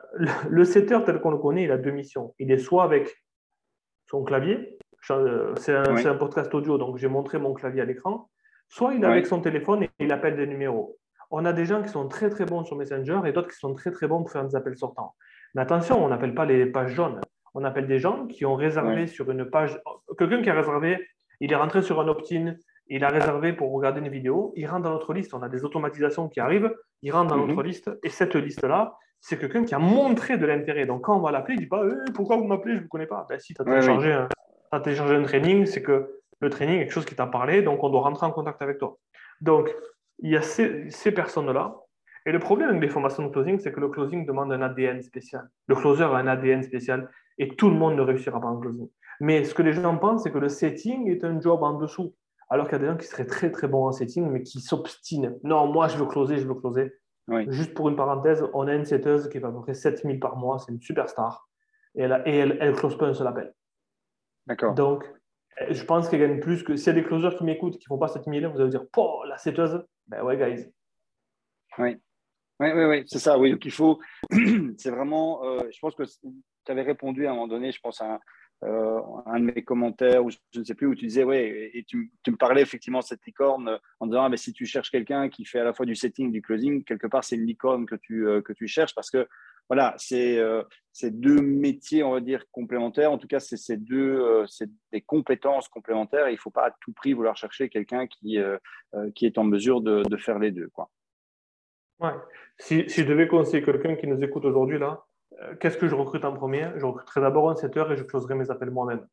le, 0.48 0.64
setter 0.64 0.98
tel 1.04 1.20
qu'on 1.20 1.30
le 1.30 1.38
connaît, 1.38 1.64
il 1.64 1.72
a 1.72 1.78
deux 1.78 1.90
missions. 1.90 2.34
Il 2.38 2.50
est 2.50 2.58
soit 2.58 2.84
avec 2.84 3.10
son 4.06 4.22
clavier, 4.22 4.78
euh, 5.10 5.54
c'est 5.56 5.74
un, 5.74 5.96
un, 5.96 6.14
podcast 6.14 6.54
audio, 6.54 6.78
donc 6.78 6.98
j'ai 6.98 7.08
montré 7.08 7.38
mon 7.38 7.54
clavier 7.54 7.80
à 7.80 7.84
l'écran, 7.84 8.28
soit 8.68 8.94
il 8.94 9.02
est 9.02 9.06
avec 9.06 9.26
son 9.26 9.40
téléphone 9.40 9.84
et 9.84 9.90
il 9.98 10.12
appelle 10.12 10.36
des 10.36 10.46
numéros 10.46 10.98
on 11.32 11.46
a 11.46 11.52
des 11.52 11.64
gens 11.64 11.82
qui 11.82 11.88
sont 11.88 12.06
très 12.08 12.28
très 12.28 12.44
bons 12.44 12.62
sur 12.62 12.76
Messenger 12.76 13.20
et 13.24 13.32
d'autres 13.32 13.48
qui 13.48 13.58
sont 13.58 13.74
très 13.74 13.90
très 13.90 14.06
bons 14.06 14.18
pour 14.18 14.30
faire 14.30 14.46
des 14.46 14.54
appels 14.54 14.76
sortants. 14.76 15.14
Mais 15.54 15.62
attention, 15.62 16.04
on 16.04 16.08
n'appelle 16.08 16.34
pas 16.34 16.44
les 16.44 16.66
pages 16.66 16.92
jaunes. 16.92 17.20
On 17.54 17.64
appelle 17.64 17.86
des 17.86 17.98
gens 17.98 18.26
qui 18.26 18.44
ont 18.44 18.54
réservé 18.54 19.06
sur 19.06 19.30
une 19.30 19.46
page. 19.46 19.80
Quelqu'un 20.18 20.42
qui 20.42 20.50
a 20.50 20.54
réservé, 20.54 21.08
il 21.40 21.50
est 21.50 21.56
rentré 21.56 21.82
sur 21.82 22.00
un 22.00 22.08
opt-in, 22.08 22.54
il 22.96 23.04
a 23.04 23.08
réservé 23.08 23.54
pour 23.54 23.72
regarder 23.72 24.00
une 24.00 24.08
vidéo, 24.08 24.52
il 24.54 24.66
rentre 24.66 24.82
dans 24.82 24.90
notre 24.90 25.14
liste. 25.14 25.32
On 25.32 25.42
a 25.42 25.48
des 25.48 25.64
automatisations 25.64 26.28
qui 26.28 26.40
arrivent, 26.40 26.70
il 27.00 27.10
rentre 27.10 27.28
dans 27.28 27.38
notre 27.38 27.54
mhm. 27.54 27.66
liste 27.66 27.90
et 28.02 28.10
cette 28.10 28.34
liste-là, 28.34 28.98
c'est 29.18 29.38
quelqu'un 29.38 29.64
qui 29.64 29.74
a 29.74 29.78
montré 29.78 30.36
de 30.36 30.44
l'intérêt. 30.44 30.84
Donc 30.84 31.04
quand 31.04 31.16
on 31.16 31.20
va 31.20 31.30
l'appeler, 31.30 31.54
il 31.54 31.60
ne 31.60 31.62
dit 31.62 31.68
pas 31.68 31.82
eh, 31.86 32.12
pourquoi 32.12 32.36
vous 32.36 32.44
m'appelez, 32.44 32.74
je 32.74 32.78
ne 32.78 32.82
vous 32.82 32.88
connais 32.88 33.06
pas. 33.06 33.24
Ben, 33.30 33.38
si 33.38 33.54
tu 33.54 33.62
as, 33.62 33.64
téléchargé, 33.64 34.12
un, 34.72 34.80
téléchargé 34.80 35.14
un 35.14 35.22
training, 35.22 35.64
c'est 35.64 35.82
que 35.82 36.20
le 36.40 36.50
training 36.50 36.76
est 36.76 36.80
quelque 36.80 36.92
chose 36.92 37.06
qui 37.06 37.14
t'a 37.14 37.26
parlé, 37.26 37.62
donc 37.62 37.82
on 37.82 37.88
doit 37.88 38.02
rentrer 38.02 38.26
en 38.26 38.30
contact 38.30 38.60
avec 38.60 38.78
toi. 38.78 38.98
Donc, 39.40 39.74
il 40.18 40.30
y 40.30 40.36
a 40.36 40.42
ces, 40.42 41.12
personnes-là. 41.14 41.74
Et 42.26 42.32
le 42.32 42.40
problème 42.40 42.68
avec 42.68 42.82
les 42.82 42.88
formations 42.88 43.24
de 43.24 43.32
closing, 43.32 43.58
c'est 43.58 43.72
que 43.72 43.80
le 43.80 43.88
closing 43.88 44.26
demande 44.26 44.52
un 44.52 44.60
ADN 44.60 45.00
spécial. 45.00 45.48
Le 45.66 45.76
closer 45.76 46.04
a 46.04 46.16
un 46.16 46.26
ADN 46.26 46.62
spécial 46.62 47.08
et 47.38 47.48
tout 47.56 47.70
le 47.70 47.74
monde 47.74 47.96
ne 47.96 48.02
réussira 48.02 48.40
pas 48.40 48.48
en 48.48 48.60
closing. 48.60 48.88
Mais 49.20 49.44
ce 49.44 49.54
que 49.54 49.62
les 49.62 49.72
gens 49.72 49.96
pensent, 49.96 50.24
c'est 50.24 50.30
que 50.30 50.38
le 50.38 50.48
setting 50.48 51.08
est 51.08 51.24
un 51.24 51.40
job 51.40 51.62
en 51.62 51.74
dessous. 51.78 52.14
Alors 52.52 52.66
qu'il 52.66 52.74
y 52.74 52.76
a 52.76 52.78
des 52.80 52.86
gens 52.86 52.98
qui 52.98 53.06
seraient 53.06 53.24
très 53.24 53.50
très 53.50 53.66
bons 53.66 53.86
en 53.86 53.92
setting, 53.92 54.28
mais 54.28 54.42
qui 54.42 54.60
s'obstinent. 54.60 55.38
Non, 55.42 55.72
moi 55.72 55.88
je 55.88 55.96
veux 55.96 56.04
closer, 56.04 56.36
je 56.36 56.46
veux 56.46 56.54
closer. 56.54 56.92
Juste 57.48 57.72
pour 57.72 57.88
une 57.88 57.96
parenthèse, 57.96 58.44
on 58.52 58.68
a 58.68 58.74
une 58.74 58.84
setteuse 58.84 59.30
qui 59.30 59.40
fait 59.40 59.46
à 59.46 59.50
peu 59.50 59.62
près 59.62 59.72
7000 59.72 60.20
par 60.20 60.36
mois, 60.36 60.58
c'est 60.58 60.70
une 60.70 60.82
superstar. 60.82 61.48
Et 61.94 62.02
elle, 62.02 62.22
et 62.26 62.36
elle, 62.36 62.58
elle 62.60 62.74
close 62.74 62.98
pas 62.98 63.06
un 63.06 63.14
seul 63.14 63.26
appel. 63.26 63.54
D'accord. 64.46 64.74
Donc, 64.74 65.10
je 65.70 65.82
pense 65.84 66.10
qu'elle 66.10 66.20
gagne 66.20 66.40
plus 66.40 66.62
que. 66.62 66.76
S'il 66.76 66.88
y 66.88 66.90
a 66.90 67.00
des 67.00 67.06
closers 67.06 67.34
qui 67.38 67.44
m'écoutent 67.44 67.78
qui 67.78 67.86
ne 67.86 67.94
font 67.94 67.98
pas 67.98 68.08
7000, 68.08 68.46
vous 68.48 68.60
allez 68.60 68.68
dire, 68.68 68.84
oh, 68.98 69.22
la 69.26 69.38
setteuse, 69.38 69.82
ben 70.08 70.22
ouais, 70.22 70.36
guys. 70.36 70.70
Oui, 71.78 71.96
oui, 72.60 72.70
oui, 72.74 72.84
oui. 72.84 73.04
c'est 73.06 73.18
ça. 73.18 73.38
Oui, 73.38 73.52
donc 73.52 73.64
il 73.64 73.70
faut. 73.70 73.98
c'est 74.76 74.90
vraiment. 74.90 75.42
Euh, 75.42 75.70
je 75.70 75.78
pense 75.80 75.94
que 75.94 76.02
tu 76.02 76.70
avais 76.70 76.82
répondu 76.82 77.26
à 77.26 77.30
un 77.30 77.34
moment 77.34 77.48
donné, 77.48 77.72
je 77.72 77.80
pense, 77.80 78.02
à 78.02 78.20
euh, 78.64 79.00
un, 79.26 79.40
de 79.40 79.44
mes 79.46 79.64
commentaires, 79.64 80.24
ou 80.24 80.30
je 80.30 80.38
ne 80.56 80.64
sais 80.64 80.74
plus, 80.74 80.86
où 80.86 80.94
tu 80.94 81.06
disais, 81.06 81.24
oui, 81.24 81.36
et 81.36 81.84
tu, 81.86 82.12
me 82.28 82.36
parlais 82.36 82.62
effectivement 82.62 83.00
de 83.00 83.04
cette 83.04 83.24
licorne 83.26 83.78
en 83.98 84.06
disant, 84.06 84.24
ah, 84.24 84.28
mais 84.28 84.36
si 84.36 84.52
tu 84.52 84.66
cherches 84.66 84.90
quelqu'un 84.90 85.28
qui 85.28 85.44
fait 85.44 85.58
à 85.58 85.64
la 85.64 85.72
fois 85.72 85.84
du 85.84 85.96
setting, 85.96 86.30
du 86.30 86.42
closing, 86.42 86.84
quelque 86.84 87.06
part, 87.08 87.24
c'est 87.24 87.36
une 87.36 87.46
licorne 87.46 87.86
que 87.86 87.96
tu, 87.96 88.26
euh, 88.26 88.40
que 88.40 88.52
tu 88.52 88.68
cherches 88.68 88.94
parce 88.94 89.10
que 89.10 89.26
voilà, 89.68 89.94
c'est 89.96 90.38
deux 91.10 91.40
métiers, 91.40 92.02
on 92.02 92.12
va 92.12 92.20
dire, 92.20 92.44
complémentaires. 92.50 93.10
En 93.10 93.16
tout 93.16 93.28
cas, 93.28 93.40
c'est 93.40 93.76
deux, 93.76 94.44
des 94.92 95.00
compétences 95.00 95.68
complémentaires. 95.68 96.28
il 96.28 96.34
ne 96.34 96.38
faut 96.38 96.50
pas 96.50 96.66
à 96.66 96.76
tout 96.80 96.92
prix 96.92 97.14
vouloir 97.14 97.36
chercher 97.36 97.70
quelqu'un 97.70 98.06
qui, 98.06 98.38
qui 99.14 99.24
est 99.24 99.38
en 99.38 99.44
mesure 99.44 99.80
de, 99.80 100.16
faire 100.18 100.38
les 100.38 100.50
deux. 100.50 100.68
Quoi. 100.68 100.90
Ouais. 102.00 102.12
Si, 102.58 102.84
si, 102.90 103.02
je 103.02 103.06
devais 103.06 103.28
conseiller 103.28 103.62
quelqu'un 103.62 103.96
qui 103.96 104.08
nous 104.08 104.22
écoute 104.22 104.44
aujourd'hui, 104.44 104.78
là, 104.78 105.02
euh, 105.02 105.11
qu'est-ce 105.60 105.76
que 105.76 105.88
je 105.88 105.94
recrute 105.94 106.24
en 106.24 106.32
premier? 106.32 106.70
Je 106.76 106.84
recruterai 106.84 107.20
d'abord 107.20 107.50
un 107.50 107.56
setter 107.56 107.84
et 107.90 107.96
je 107.96 108.02
closerai 108.02 108.34
mes 108.34 108.50
appels 108.50 108.70
moi-même. 108.70 109.06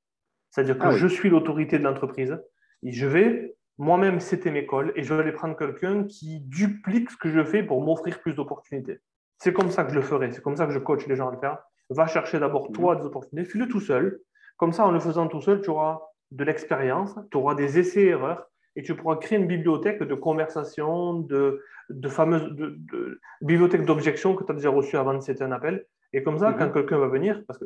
C'est-à-dire 0.51 0.78
que 0.78 0.88
ah 0.88 0.91
je 0.91 1.07
suis 1.07 1.30
l'autorité 1.30 1.78
de 1.78 1.84
l'entreprise. 1.84 2.38
Et 2.84 2.91
je 2.91 3.07
vais 3.07 3.55
moi-même, 3.78 4.20
c'était 4.20 4.51
mes 4.51 4.67
calls 4.67 4.91
et 4.95 5.03
je 5.03 5.13
vais 5.13 5.22
aller 5.22 5.32
prendre 5.32 5.55
quelqu'un 5.55 6.03
qui 6.03 6.41
duplique 6.41 7.11
ce 7.11 7.17
que 7.17 7.30
je 7.30 7.43
fais 7.43 7.63
pour 7.63 7.82
m'offrir 7.82 8.20
plus 8.20 8.34
d'opportunités. 8.34 8.99
C'est 9.38 9.53
comme 9.53 9.72
ça 9.72 9.86
que 9.86 9.91
je 9.91 9.95
le 9.95 10.01
ferai. 10.01 10.32
C'est 10.32 10.41
comme 10.41 10.57
ça 10.57 10.65
que 10.65 10.74
je 10.74 10.80
coach 10.80 11.07
les 11.07 11.15
gens 11.15 11.30
à 11.30 11.32
le 11.32 11.39
faire. 11.39 11.59
Va 11.89 12.05
chercher 12.05 12.39
d'abord 12.39 12.72
toi 12.72 12.95
des 12.97 13.05
opportunités, 13.05 13.49
fais-le 13.49 13.67
tout 13.67 13.80
seul. 13.80 14.20
Comme 14.57 14.74
ça, 14.74 14.86
en 14.86 14.91
le 14.91 14.99
faisant 14.99 15.28
tout 15.28 15.41
seul, 15.41 15.61
tu 15.61 15.70
auras 15.70 16.01
de 16.32 16.43
l'expérience, 16.43 17.15
tu 17.32 17.38
auras 17.38 17.55
des 17.55 17.80
essais-erreurs 17.80 18.45
et 18.76 18.84
tu 18.84 18.95
pourras 18.95 19.15
créer 19.15 19.39
une 19.39 19.47
bibliothèque 19.47 20.03
de 20.03 20.13
conversation, 20.13 21.13
de, 21.13 21.63
de 21.89 22.09
fameuses 22.09 22.51
de, 22.51 23.19
bibliothèque 23.41 23.85
d'objections 23.85 24.35
que 24.35 24.43
tu 24.43 24.51
as 24.51 24.55
déjà 24.55 24.69
reçues 24.69 24.97
avant 24.97 25.13
de 25.13 25.19
c'était 25.21 25.43
un 25.43 25.51
appel. 25.51 25.85
Et 26.13 26.23
comme 26.23 26.37
ça, 26.37 26.53
quand 26.53 26.67
mhm. 26.67 26.73
quelqu'un 26.73 26.97
va 26.97 27.07
venir, 27.07 27.43
parce 27.47 27.59
que 27.59 27.65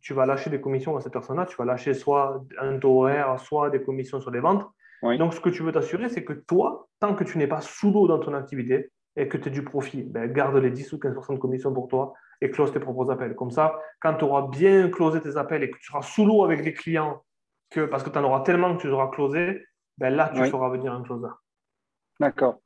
tu 0.00 0.14
vas 0.14 0.26
lâcher 0.26 0.50
des 0.50 0.60
commissions 0.60 0.96
à 0.96 1.00
cette 1.00 1.12
personne-là, 1.12 1.46
tu 1.46 1.56
vas 1.56 1.64
lâcher 1.64 1.94
soit 1.94 2.42
un 2.58 2.78
taux 2.78 3.02
horaire, 3.02 3.38
soit 3.38 3.70
des 3.70 3.82
commissions 3.82 4.20
sur 4.20 4.30
les 4.30 4.40
ventes. 4.40 4.66
Donc, 5.02 5.32
ce 5.32 5.40
que 5.40 5.48
tu 5.48 5.62
veux 5.62 5.72
t'assurer, 5.72 6.10
c'est 6.10 6.24
que 6.24 6.34
toi, 6.34 6.88
tant 7.00 7.14
que 7.14 7.24
tu 7.24 7.38
n'es 7.38 7.46
pas 7.46 7.62
sous 7.62 7.90
l'eau 7.90 8.06
dans 8.06 8.18
ton 8.18 8.34
activité 8.34 8.90
et 9.16 9.28
que 9.28 9.38
tu 9.38 9.48
as 9.48 9.52
du 9.52 9.64
profit, 9.64 10.02
ben, 10.02 10.30
garde 10.30 10.56
les 10.56 10.70
10 10.70 10.92
ou 10.92 10.98
15% 10.98 11.34
de 11.34 11.38
commission 11.38 11.72
pour 11.72 11.88
toi 11.88 12.12
et 12.42 12.50
close 12.50 12.70
tes 12.72 12.80
propres 12.80 13.10
appels. 13.10 13.34
Comme 13.34 13.50
ça, 13.50 13.78
quand 14.00 14.14
tu 14.14 14.24
auras 14.24 14.48
bien 14.48 14.90
closé 14.90 15.20
tes 15.20 15.36
appels 15.36 15.62
et 15.62 15.70
que 15.70 15.78
tu 15.78 15.86
seras 15.86 16.02
sous 16.02 16.26
l'eau 16.26 16.44
avec 16.44 16.64
les 16.64 16.74
clients, 16.74 17.22
que, 17.70 17.86
parce 17.86 18.02
que 18.02 18.10
tu 18.10 18.18
en 18.18 18.24
auras 18.24 18.40
tellement 18.40 18.76
que 18.76 18.82
tu 18.82 18.88
auras 18.88 19.08
closé, 19.08 19.64
ben 19.98 20.14
là, 20.14 20.30
tu 20.34 20.44
feras 20.46 20.68
venir 20.70 20.92
un 20.92 21.02
closer. 21.02 21.28
D'accord. 22.18 22.60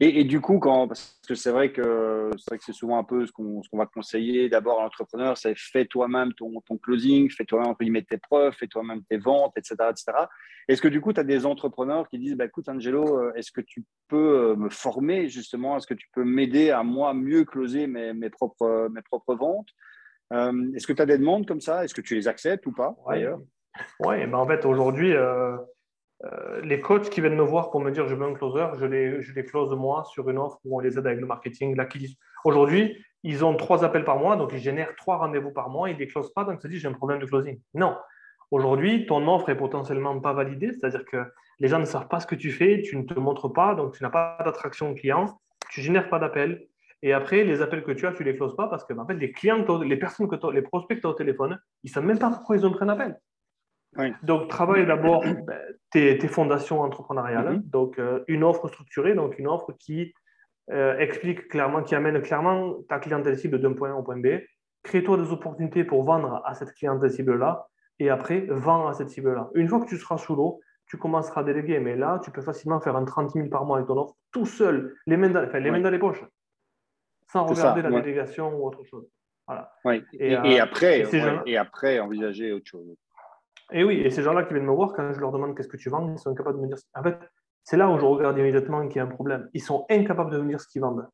Et, 0.00 0.24
du 0.24 0.40
coup, 0.40 0.58
quand, 0.58 0.88
parce 0.88 1.20
que 1.26 1.34
c'est 1.34 1.50
vrai 1.50 1.72
que 1.72 2.30
c'est 2.60 2.72
souvent 2.72 2.98
un 2.98 3.04
peu 3.04 3.26
ce 3.26 3.32
qu'on 3.32 3.62
va 3.72 3.86
conseiller 3.86 4.48
d'abord 4.48 4.80
à 4.80 4.84
l'entrepreneur, 4.84 5.36
c'est 5.36 5.54
fais 5.56 5.84
toi-même 5.84 6.32
ton, 6.34 6.60
closing, 6.82 7.30
fais 7.30 7.44
toi-même 7.44 7.74
tes 8.08 8.18
preuves, 8.18 8.54
fais 8.54 8.66
toi-même 8.66 9.02
tes 9.04 9.18
ventes, 9.18 9.52
etc. 9.56 9.76
etc. 9.90 10.12
Est-ce 10.68 10.80
que 10.80 10.88
du 10.88 11.00
coup, 11.00 11.12
tu 11.12 11.20
as 11.20 11.24
des 11.24 11.46
entrepreneurs 11.46 12.08
qui 12.08 12.18
disent 12.18 12.36
bah, 12.36 12.44
écoute, 12.44 12.68
Angelo, 12.68 13.18
euh, 13.18 13.32
est-ce 13.34 13.52
que 13.52 13.60
tu 13.60 13.84
peux 14.08 14.50
euh, 14.50 14.56
me 14.56 14.70
former 14.70 15.28
justement? 15.28 15.76
Est-ce 15.76 15.86
que 15.86 15.94
tu 15.94 16.08
peux 16.12 16.24
m'aider 16.24 16.70
à 16.70 16.82
moi 16.82 17.12
mieux 17.12 17.44
closer 17.44 17.86
mes, 17.86 18.12
mes, 18.12 18.30
propres, 18.30 18.88
mes 18.92 19.02
propres 19.02 19.34
ventes? 19.34 19.68
Euh, 20.32 20.72
Est-ce 20.74 20.86
que 20.86 20.92
tu 20.92 21.02
as 21.02 21.06
des 21.06 21.18
demandes 21.18 21.46
comme 21.46 21.60
ça? 21.60 21.84
Est-ce 21.84 21.94
que 21.94 22.00
tu 22.00 22.14
les 22.14 22.28
acceptes 22.28 22.66
ou 22.66 22.72
pas 22.72 22.94
d'ailleurs? 23.08 23.40
Oui, 24.00 24.26
ben 24.26 24.34
en 24.34 24.46
fait, 24.46 24.64
aujourd'hui, 24.64 25.14
euh, 25.14 25.56
les 26.62 26.80
coachs 26.80 27.08
qui 27.08 27.20
viennent 27.20 27.36
me 27.36 27.42
voir 27.42 27.70
pour 27.70 27.80
me 27.80 27.90
dire 27.90 28.06
je 28.06 28.14
veux 28.14 28.26
un 28.26 28.34
closer, 28.34 28.66
je 28.78 28.84
les, 28.84 29.22
je 29.22 29.32
les 29.32 29.44
close 29.44 29.74
moi 29.74 30.04
sur 30.04 30.28
une 30.28 30.38
offre 30.38 30.58
où 30.64 30.76
on 30.76 30.80
les 30.80 30.98
aide 30.98 31.06
avec 31.06 31.20
le 31.20 31.26
marketing. 31.26 31.74
Aujourd'hui, 32.44 32.96
ils 33.22 33.44
ont 33.44 33.56
trois 33.56 33.84
appels 33.84 34.04
par 34.04 34.18
mois, 34.18 34.36
donc 34.36 34.50
ils 34.52 34.58
génèrent 34.58 34.94
trois 34.96 35.16
rendez-vous 35.16 35.50
par 35.50 35.70
mois, 35.70 35.90
ils 35.90 35.94
ne 35.94 35.98
les 35.98 36.06
closent 36.06 36.32
pas, 36.32 36.44
donc 36.44 36.60
se 36.60 36.68
disent 36.68 36.80
j'ai 36.80 36.88
un 36.88 36.92
problème 36.92 37.20
de 37.20 37.26
closing. 37.26 37.60
Non. 37.74 37.96
Aujourd'hui, 38.50 39.06
ton 39.06 39.26
offre 39.28 39.48
est 39.50 39.56
potentiellement 39.56 40.18
pas 40.20 40.32
validée, 40.32 40.72
c'est-à-dire 40.72 41.04
que 41.04 41.24
les 41.60 41.68
gens 41.68 41.78
ne 41.78 41.84
savent 41.84 42.08
pas 42.08 42.20
ce 42.20 42.26
que 42.26 42.34
tu 42.34 42.50
fais, 42.50 42.82
tu 42.82 42.96
ne 42.96 43.02
te 43.02 43.18
montres 43.18 43.52
pas, 43.52 43.74
donc 43.74 43.94
tu 43.96 44.02
n'as 44.02 44.10
pas 44.10 44.38
d'attraction 44.44 44.94
client, 44.94 45.38
tu 45.70 45.80
génères 45.80 46.08
pas 46.08 46.18
d'appels. 46.18 46.66
Et 47.02 47.12
après, 47.12 47.44
les 47.44 47.62
appels 47.62 47.82
que 47.82 47.92
tu 47.92 48.06
as, 48.06 48.12
tu 48.12 48.24
les 48.24 48.36
closes 48.36 48.56
pas 48.56 48.66
parce 48.66 48.84
que 48.84 48.92
en 48.92 49.06
fait, 49.06 49.14
les 49.14 49.32
clients, 49.32 49.64
les 49.78 49.96
personnes 49.96 50.28
que 50.28 50.50
les 50.50 50.62
prospects 50.62 50.96
que 50.96 51.00
tu 51.00 51.06
as 51.06 51.10
au 51.10 51.14
téléphone, 51.14 51.58
ils 51.82 51.88
ne 51.88 51.92
savent 51.92 52.04
même 52.04 52.18
pas 52.18 52.30
pourquoi 52.30 52.56
ils 52.56 52.66
ont 52.66 52.72
pris 52.72 52.84
un 52.84 52.88
appel. 52.88 53.18
Donc, 54.22 54.48
travaille 54.48 54.86
d'abord 54.86 55.22
ben, 55.22 55.58
tes, 55.90 56.28
fondations 56.28 56.80
entrepreneuriales. 56.80 57.56
Mm-hmm. 57.56 57.70
Donc, 57.70 57.98
euh, 57.98 58.24
une 58.28 58.44
offre 58.44 58.68
structurée, 58.68 59.14
donc 59.14 59.38
une 59.38 59.48
offre 59.48 59.72
qui 59.78 60.14
euh, 60.70 60.96
explique 60.98 61.48
clairement, 61.48 61.82
qui 61.82 61.94
amène 61.94 62.20
clairement 62.22 62.76
ta 62.88 62.98
clientèle 62.98 63.36
cible 63.36 63.60
d'un 63.60 63.72
point 63.72 63.90
A 63.90 63.94
au 63.94 64.02
point 64.02 64.18
B. 64.18 64.40
Crée-toi 64.82 65.16
des 65.16 65.32
opportunités 65.32 65.84
pour 65.84 66.04
vendre 66.04 66.42
à 66.44 66.54
cette 66.54 66.72
clientèle 66.74 67.10
cible-là 67.10 67.66
et 67.98 68.08
après, 68.08 68.46
vends 68.48 68.86
à 68.86 68.94
cette 68.94 69.10
cible-là. 69.10 69.50
Une 69.54 69.68
fois 69.68 69.80
que 69.80 69.88
tu 69.88 69.98
seras 69.98 70.16
sous 70.16 70.34
l'eau, 70.34 70.60
tu 70.86 70.96
commenceras 70.96 71.42
à 71.42 71.44
déléguer. 71.44 71.78
Mais 71.80 71.96
là, 71.96 72.20
tu 72.22 72.30
peux 72.30 72.42
facilement 72.42 72.80
faire 72.80 72.96
un 72.96 73.04
30 73.04 73.32
000 73.32 73.48
par 73.48 73.64
mois 73.64 73.76
avec 73.76 73.88
ton 73.88 73.98
offre 73.98 74.14
tout 74.32 74.46
seul, 74.46 74.96
les 75.06 75.16
mains 75.16 75.30
dans, 75.30 75.40
les, 75.40 75.70
mains 75.70 75.80
dans 75.80 75.90
les 75.90 75.98
poches, 75.98 76.24
sans 77.30 77.46
regarder 77.46 77.82
la 77.82 77.90
délégation 77.90 78.56
ou 78.56 78.66
autre 78.66 78.84
chose. 78.84 79.08
Voilà. 79.46 79.72
Et, 80.12 80.36
euh, 80.36 80.62
après, 80.62 81.04
et 81.46 81.56
après, 81.56 81.98
envisager 81.98 82.52
autre 82.52 82.66
chose. 82.66 82.96
Et 83.72 83.84
oui, 83.84 84.00
et 84.00 84.10
ces 84.10 84.22
gens-là 84.22 84.44
qui 84.44 84.54
viennent 84.54 84.66
me 84.66 84.72
voir, 84.72 84.92
quand 84.92 85.12
je 85.12 85.20
leur 85.20 85.32
demande 85.32 85.56
qu'est-ce 85.56 85.68
que 85.68 85.76
tu 85.76 85.90
vends, 85.90 86.10
ils 86.10 86.18
sont 86.18 86.30
incapables 86.30 86.56
de 86.56 86.62
me 86.62 86.66
dire. 86.68 86.76
En 86.94 87.02
fait, 87.02 87.18
c'est 87.64 87.76
là 87.76 87.88
où 87.90 87.98
je 87.98 88.04
regarde 88.04 88.38
immédiatement 88.38 88.86
qu'il 88.88 88.96
y 88.96 89.00
a 89.00 89.04
un 89.04 89.08
problème. 89.08 89.48
Ils 89.52 89.62
sont 89.62 89.86
incapables 89.90 90.30
de 90.30 90.38
me 90.38 90.48
dire 90.48 90.60
ce 90.60 90.66
qu'ils 90.66 90.80
vendent. 90.80 91.08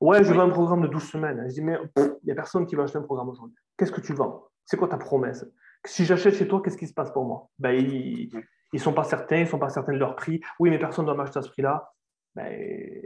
Ouais, 0.00 0.24
je 0.24 0.32
vends 0.32 0.42
un 0.42 0.50
programme 0.50 0.82
de 0.82 0.88
12 0.88 1.02
semaines. 1.02 1.44
Je 1.48 1.54
dis, 1.54 1.62
mais 1.62 1.78
il 1.96 2.12
n'y 2.24 2.32
a 2.32 2.34
personne 2.34 2.66
qui 2.66 2.74
va 2.74 2.84
acheter 2.84 2.98
un 2.98 3.02
programme 3.02 3.28
aujourd'hui. 3.28 3.56
Qu'est-ce 3.76 3.92
que 3.92 4.00
tu 4.00 4.12
vends? 4.12 4.48
C'est 4.64 4.76
quoi 4.76 4.88
ta 4.88 4.98
promesse? 4.98 5.46
Si 5.84 6.04
j'achète 6.04 6.34
chez 6.34 6.46
toi, 6.46 6.60
qu'est-ce 6.62 6.76
qui 6.76 6.86
se 6.86 6.94
passe 6.94 7.10
pour 7.12 7.24
moi? 7.24 7.48
Ben, 7.58 7.72
Ils 7.72 8.30
ne 8.72 8.78
sont 8.78 8.92
pas 8.92 9.04
certains, 9.04 9.38
ils 9.38 9.44
ne 9.44 9.48
sont 9.48 9.58
pas 9.58 9.68
certains 9.68 9.92
de 9.92 9.98
leur 9.98 10.16
prix. 10.16 10.40
Oui, 10.58 10.70
mais 10.70 10.78
personne 10.78 11.04
ne 11.04 11.10
doit 11.10 11.16
m'acheter 11.16 11.38
à 11.38 11.42
ce 11.42 11.50
prix-là. 11.50 11.92
Ben, 12.34 12.52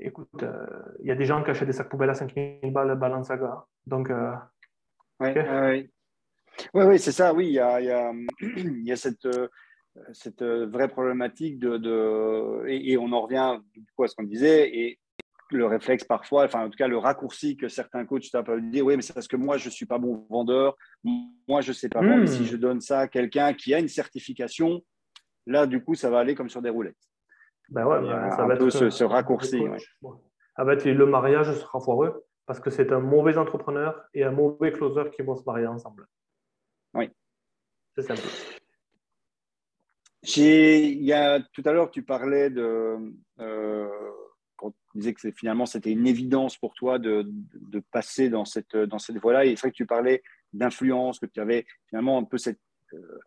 écoute, 0.00 0.42
euh, 0.42 0.66
il 1.00 1.08
y 1.08 1.10
a 1.10 1.16
des 1.16 1.24
gens 1.24 1.42
qui 1.42 1.50
achètent 1.50 1.66
des 1.66 1.72
sacs 1.72 1.88
poubelles 1.88 2.10
à 2.10 2.14
5000 2.14 2.72
balles 2.72 2.96
Balenciaga. 2.96 3.64
Donc, 3.86 4.10
euh, 4.10 4.32
oui, 5.20 5.90
oui, 6.74 6.84
oui, 6.84 6.98
c'est 6.98 7.12
ça, 7.12 7.32
oui, 7.34 7.46
il 7.46 7.52
y 7.52 7.58
a, 7.58 7.80
il 7.80 7.86
y 7.86 7.90
a, 7.90 8.12
il 8.40 8.86
y 8.86 8.92
a 8.92 8.96
cette, 8.96 9.26
euh, 9.26 9.48
cette 10.12 10.42
euh, 10.42 10.66
vraie 10.66 10.88
problématique 10.88 11.58
de, 11.58 11.76
de 11.76 12.64
et, 12.68 12.96
on 12.98 13.12
en 13.12 13.22
revient 13.22 13.58
du 13.74 13.84
coup 13.94 14.04
à 14.04 14.08
ce 14.08 14.14
qu'on 14.14 14.24
disait, 14.24 14.76
et 14.76 14.98
le 15.50 15.66
réflexe 15.66 16.04
parfois, 16.04 16.44
enfin 16.44 16.66
en 16.66 16.70
tout 16.70 16.76
cas 16.76 16.88
le 16.88 16.98
raccourci 16.98 17.56
que 17.56 17.68
certains 17.68 18.04
coachs 18.04 18.30
tapent 18.30 18.58
dire, 18.70 18.84
oui, 18.84 18.96
mais 18.96 19.02
c'est 19.02 19.12
parce 19.12 19.28
que 19.28 19.36
moi 19.36 19.56
je 19.58 19.66
ne 19.66 19.70
suis 19.70 19.86
pas 19.86 19.98
bon 19.98 20.26
vendeur, 20.28 20.76
moi 21.04 21.60
je 21.60 21.68
ne 21.68 21.74
sais 21.74 21.88
pas 21.88 22.00
vendre, 22.00 22.26
si 22.26 22.42
hmm. 22.42 22.46
je 22.46 22.56
donne 22.56 22.80
ça 22.80 23.00
à 23.00 23.08
quelqu'un 23.08 23.52
qui 23.54 23.72
a 23.72 23.78
une 23.78 23.88
certification, 23.88 24.82
là 25.46 25.66
du 25.66 25.82
coup 25.82 25.94
ça 25.94 26.10
va 26.10 26.18
aller 26.18 26.34
comme 26.34 26.48
sur 26.48 26.62
des 26.62 26.70
roulettes. 26.70 26.96
Ben 27.68 27.84
ouais, 27.84 28.00
ben, 28.00 28.30
ça 28.30 28.46
va 28.46 28.54
être 28.54 28.70
ce, 28.70 28.90
ce 28.90 29.04
raccourci. 29.04 29.60
Ah 30.56 30.64
ben, 30.64 30.78
le 30.78 31.06
mariage 31.06 31.52
sera 31.52 31.80
foireux 31.80 32.24
parce 32.46 32.60
que 32.60 32.70
c'est 32.70 32.92
un 32.92 33.00
mauvais 33.00 33.36
entrepreneur 33.36 34.04
et 34.14 34.24
un 34.24 34.30
mauvais 34.30 34.72
closer 34.72 35.10
qui 35.10 35.22
vont 35.22 35.36
se 35.36 35.42
marier 35.44 35.66
ensemble. 35.66 36.06
Oui. 36.96 37.10
C'est 37.96 38.02
simple. 38.02 38.22
Il 40.36 41.04
y 41.04 41.12
a, 41.12 41.40
tout 41.40 41.62
à 41.64 41.72
l'heure, 41.72 41.90
tu 41.90 42.02
parlais 42.02 42.50
de. 42.50 42.96
Euh, 43.38 43.88
quand 44.56 44.70
tu 44.70 44.98
disais 44.98 45.14
que 45.14 45.30
finalement, 45.30 45.66
c'était 45.66 45.92
une 45.92 46.06
évidence 46.06 46.56
pour 46.56 46.74
toi 46.74 46.98
de, 46.98 47.26
de, 47.26 47.82
passer 47.92 48.28
dans 48.30 48.44
cette, 48.44 48.76
dans 48.76 48.98
cette 48.98 49.18
voie-là. 49.18 49.44
Et 49.44 49.50
c'est 49.50 49.60
vrai 49.60 49.70
que 49.70 49.76
tu 49.76 49.86
parlais 49.86 50.22
d'influence, 50.52 51.20
que 51.20 51.26
tu 51.26 51.40
avais 51.40 51.66
finalement 51.88 52.18
un 52.18 52.24
peu 52.24 52.38
cette. 52.38 52.58
Euh, 52.94 53.18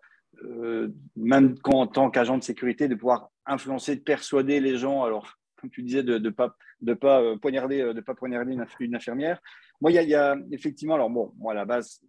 euh, 0.43 0.89
même 1.15 1.57
quand, 1.59 1.75
en 1.75 1.87
tant 1.87 2.09
qu'agent 2.09 2.37
de 2.37 2.43
sécurité, 2.43 2.87
de 2.87 2.95
pouvoir 2.95 3.29
influencer, 3.45 3.95
de 3.95 4.01
persuader 4.01 4.59
les 4.59 4.77
gens. 4.77 5.03
Alors, 5.03 5.37
comme 5.59 5.69
tu 5.69 5.83
disais, 5.83 6.03
de 6.03 6.17
ne 6.17 6.29
pas, 6.29 6.55
de 6.81 6.93
pas, 6.93 7.21
euh, 7.21 7.37
poignarder, 7.37 7.81
euh, 7.81 8.01
pas 8.01 8.15
poignarder 8.15 8.53
une, 8.53 8.95
infirmière. 8.95 9.41
Moi, 9.81 9.91
il 9.91 10.09
y, 10.09 10.15
a, 10.15 10.35
effectivement, 10.51 10.95
alors 10.95 11.09
bon, 11.09 11.33
moi, 11.37 11.53
à 11.53 11.55
la 11.55 11.65
base, 11.65 12.01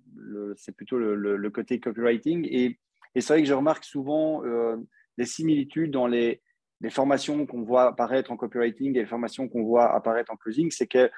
c'est 0.57 0.75
plutôt 0.75 0.99
le, 0.99 1.51
côté 1.51 1.81
copywriting. 1.81 2.47
Et, 2.51 2.79
c'est 3.15 3.33
vrai 3.33 3.43
que 3.43 3.49
je 3.49 3.55
remarque 3.55 3.85
souvent 3.85 4.45
euh, 4.45 4.77
des 5.19 5.25
similitudes 5.25 5.91
dans 5.91 6.07
les, 6.07 6.41
les 6.81 6.91
formations 6.91 7.45
qu'on 7.47 7.63
voit 7.63 7.89
apparaître 7.89 8.31
en 8.31 8.37
copywriting 8.37 8.97
et 8.97 9.01
les 9.01 9.07
formations 9.07 9.49
qu'on 9.49 9.65
voit 9.65 9.95
apparaître 9.95 10.33
en 10.33 10.37
closing. 10.37 10.71
C'est 10.71 10.87
que 10.87 11.11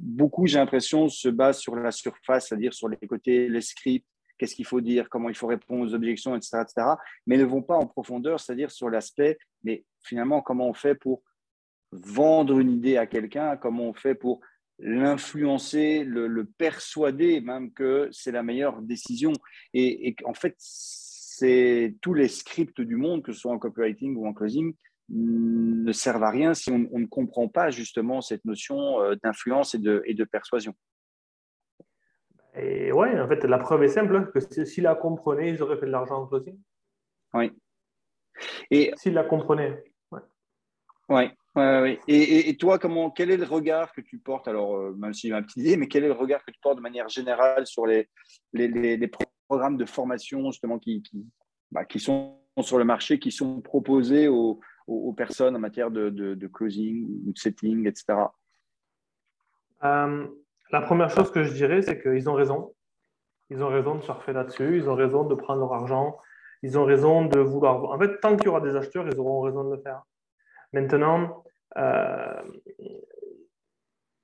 beaucoup, 0.00 0.46
j'ai 0.46 0.58
l'impression, 0.58 1.08
se 1.08 1.28
basent 1.28 1.58
sur 1.58 1.74
la 1.76 1.90
surface, 1.90 2.48
c'est-à-dire 2.48 2.74
sur 2.74 2.88
les 2.88 2.96
côtés, 3.06 3.48
les 3.48 3.60
scripts, 3.60 4.06
qu'est-ce 4.38 4.54
qu'il 4.54 4.66
faut 4.66 4.80
dire, 4.80 5.08
comment 5.08 5.28
il 5.28 5.34
faut 5.34 5.48
répondre 5.48 5.82
aux 5.82 5.94
objections, 5.94 6.34
etc., 6.36 6.58
etc., 6.62 6.86
mais 7.26 7.36
ne 7.36 7.44
vont 7.44 7.62
pas 7.62 7.76
en 7.76 7.86
profondeur, 7.86 8.40
c'est-à-dire 8.40 8.70
sur 8.70 8.88
l'aspect, 8.88 9.38
mais 9.64 9.84
finalement, 10.02 10.40
comment 10.40 10.68
on 10.68 10.74
fait 10.74 10.94
pour 10.94 11.22
vendre 11.92 12.58
une 12.58 12.70
idée 12.70 12.96
à 12.96 13.06
quelqu'un, 13.06 13.56
comment 13.56 13.88
on 13.88 13.94
fait 13.94 14.14
pour 14.14 14.40
l'influencer, 14.78 16.04
le, 16.04 16.44
persuader 16.44 17.40
même 17.40 17.72
que 17.72 18.08
c'est 18.12 18.32
la 18.32 18.42
meilleure 18.42 18.80
décision. 18.80 19.32
Et, 19.74 20.14
en 20.24 20.34
fait, 20.34 20.54
c'est 20.58 21.96
tous 22.00 22.14
les 22.14 22.28
scripts 22.28 22.80
du 22.80 22.96
monde, 22.96 23.22
que 23.22 23.32
ce 23.32 23.40
soit 23.40 23.52
en 23.52 23.58
copywriting 23.58 24.16
ou 24.16 24.26
en 24.26 24.32
closing, 24.32 24.74
ne 25.10 25.92
servent 25.92 26.22
à 26.22 26.30
rien 26.30 26.54
si 26.54 26.70
on, 26.70 26.78
ne 26.78 27.06
comprend 27.06 27.48
pas 27.48 27.70
justement 27.70 28.20
cette 28.20 28.44
notion 28.44 29.00
euh, 29.00 29.14
d'influence 29.22 29.74
et 29.74 29.78
de, 29.78 30.02
et 30.04 30.14
de 30.14 30.24
persuasion. 30.24 30.74
Et 32.54 32.92
ouais, 32.92 33.18
en 33.18 33.28
fait, 33.28 33.42
la 33.44 33.58
preuve 33.58 33.84
est 33.84 33.88
simple, 33.88 34.16
hein, 34.16 34.28
que 34.34 34.40
s'ils 34.64 34.84
la 34.84 34.94
comprenaient, 34.94 35.50
ils 35.50 35.62
auraient 35.62 35.78
fait 35.78 35.86
de 35.86 35.92
l'argent 35.92 36.22
en 36.22 36.26
closing. 36.26 36.58
Oui. 37.32 37.52
Et 38.70 38.92
s'ils 38.96 39.14
la 39.14 39.24
comprenaient. 39.24 39.82
Ouais. 40.10 40.20
ouais. 41.08 41.36
Et, 42.08 42.56
toi, 42.58 42.78
comment, 42.78 43.10
quel 43.10 43.30
est 43.30 43.36
le 43.36 43.44
regard 43.44 43.92
que 43.92 44.00
tu 44.00 44.18
portes 44.18 44.48
Alors, 44.48 44.76
euh, 44.76 44.94
même 44.98 45.14
si 45.14 45.28
j'ai 45.28 45.32
ma 45.32 45.42
petite 45.42 45.58
idée, 45.58 45.76
mais 45.76 45.88
quel 45.88 46.04
est 46.04 46.08
le 46.08 46.14
regard 46.14 46.44
que 46.44 46.50
tu 46.50 46.60
portes 46.60 46.76
de 46.76 46.82
manière 46.82 47.08
générale 47.08 47.66
sur 47.66 47.86
les, 47.86 48.08
les, 48.52 49.10
programmes 49.48 49.76
de 49.78 49.86
formation 49.86 50.50
justement 50.50 50.78
qui, 50.78 51.02
qui, 51.02 51.24
bah, 51.70 51.84
qui, 51.84 52.00
sont 52.00 52.38
sur 52.60 52.78
le 52.78 52.84
marché, 52.84 53.18
qui 53.18 53.32
sont 53.32 53.60
proposés 53.60 54.28
aux, 54.28 54.60
aux, 54.86 55.12
personnes 55.12 55.56
en 55.56 55.58
matière 55.58 55.90
de, 55.90 56.10
de, 56.10 56.46
closing 56.46 57.06
ou 57.26 57.32
de 57.32 57.38
setting, 57.38 57.86
etc. 57.86 58.18
Euh, 59.84 60.26
la 60.70 60.80
première 60.82 61.10
chose 61.10 61.30
que 61.30 61.42
je 61.44 61.52
dirais, 61.52 61.82
c'est 61.82 62.00
qu'ils 62.00 62.28
ont 62.28 62.34
raison. 62.34 62.74
Ils 63.50 63.62
ont 63.62 63.68
raison 63.68 63.94
de 63.94 64.02
surfer 64.02 64.32
là-dessus. 64.32 64.76
Ils 64.76 64.90
ont 64.90 64.94
raison 64.94 65.24
de 65.24 65.34
prendre 65.34 65.60
leur 65.60 65.72
argent 65.72 66.18
Ils 66.62 66.78
ont 66.78 66.84
raison 66.84 67.24
de 67.24 67.38
vouloir. 67.38 67.84
En 67.84 67.98
fait, 67.98 68.20
tant 68.20 68.36
qu'il 68.36 68.46
y 68.46 68.48
aura 68.48 68.60
des 68.60 68.76
acheteurs, 68.76 69.06
ils 69.08 69.18
auront 69.18 69.40
raison 69.40 69.64
de 69.64 69.76
le 69.76 69.80
faire. 69.80 70.02
Maintenant, 70.72 71.44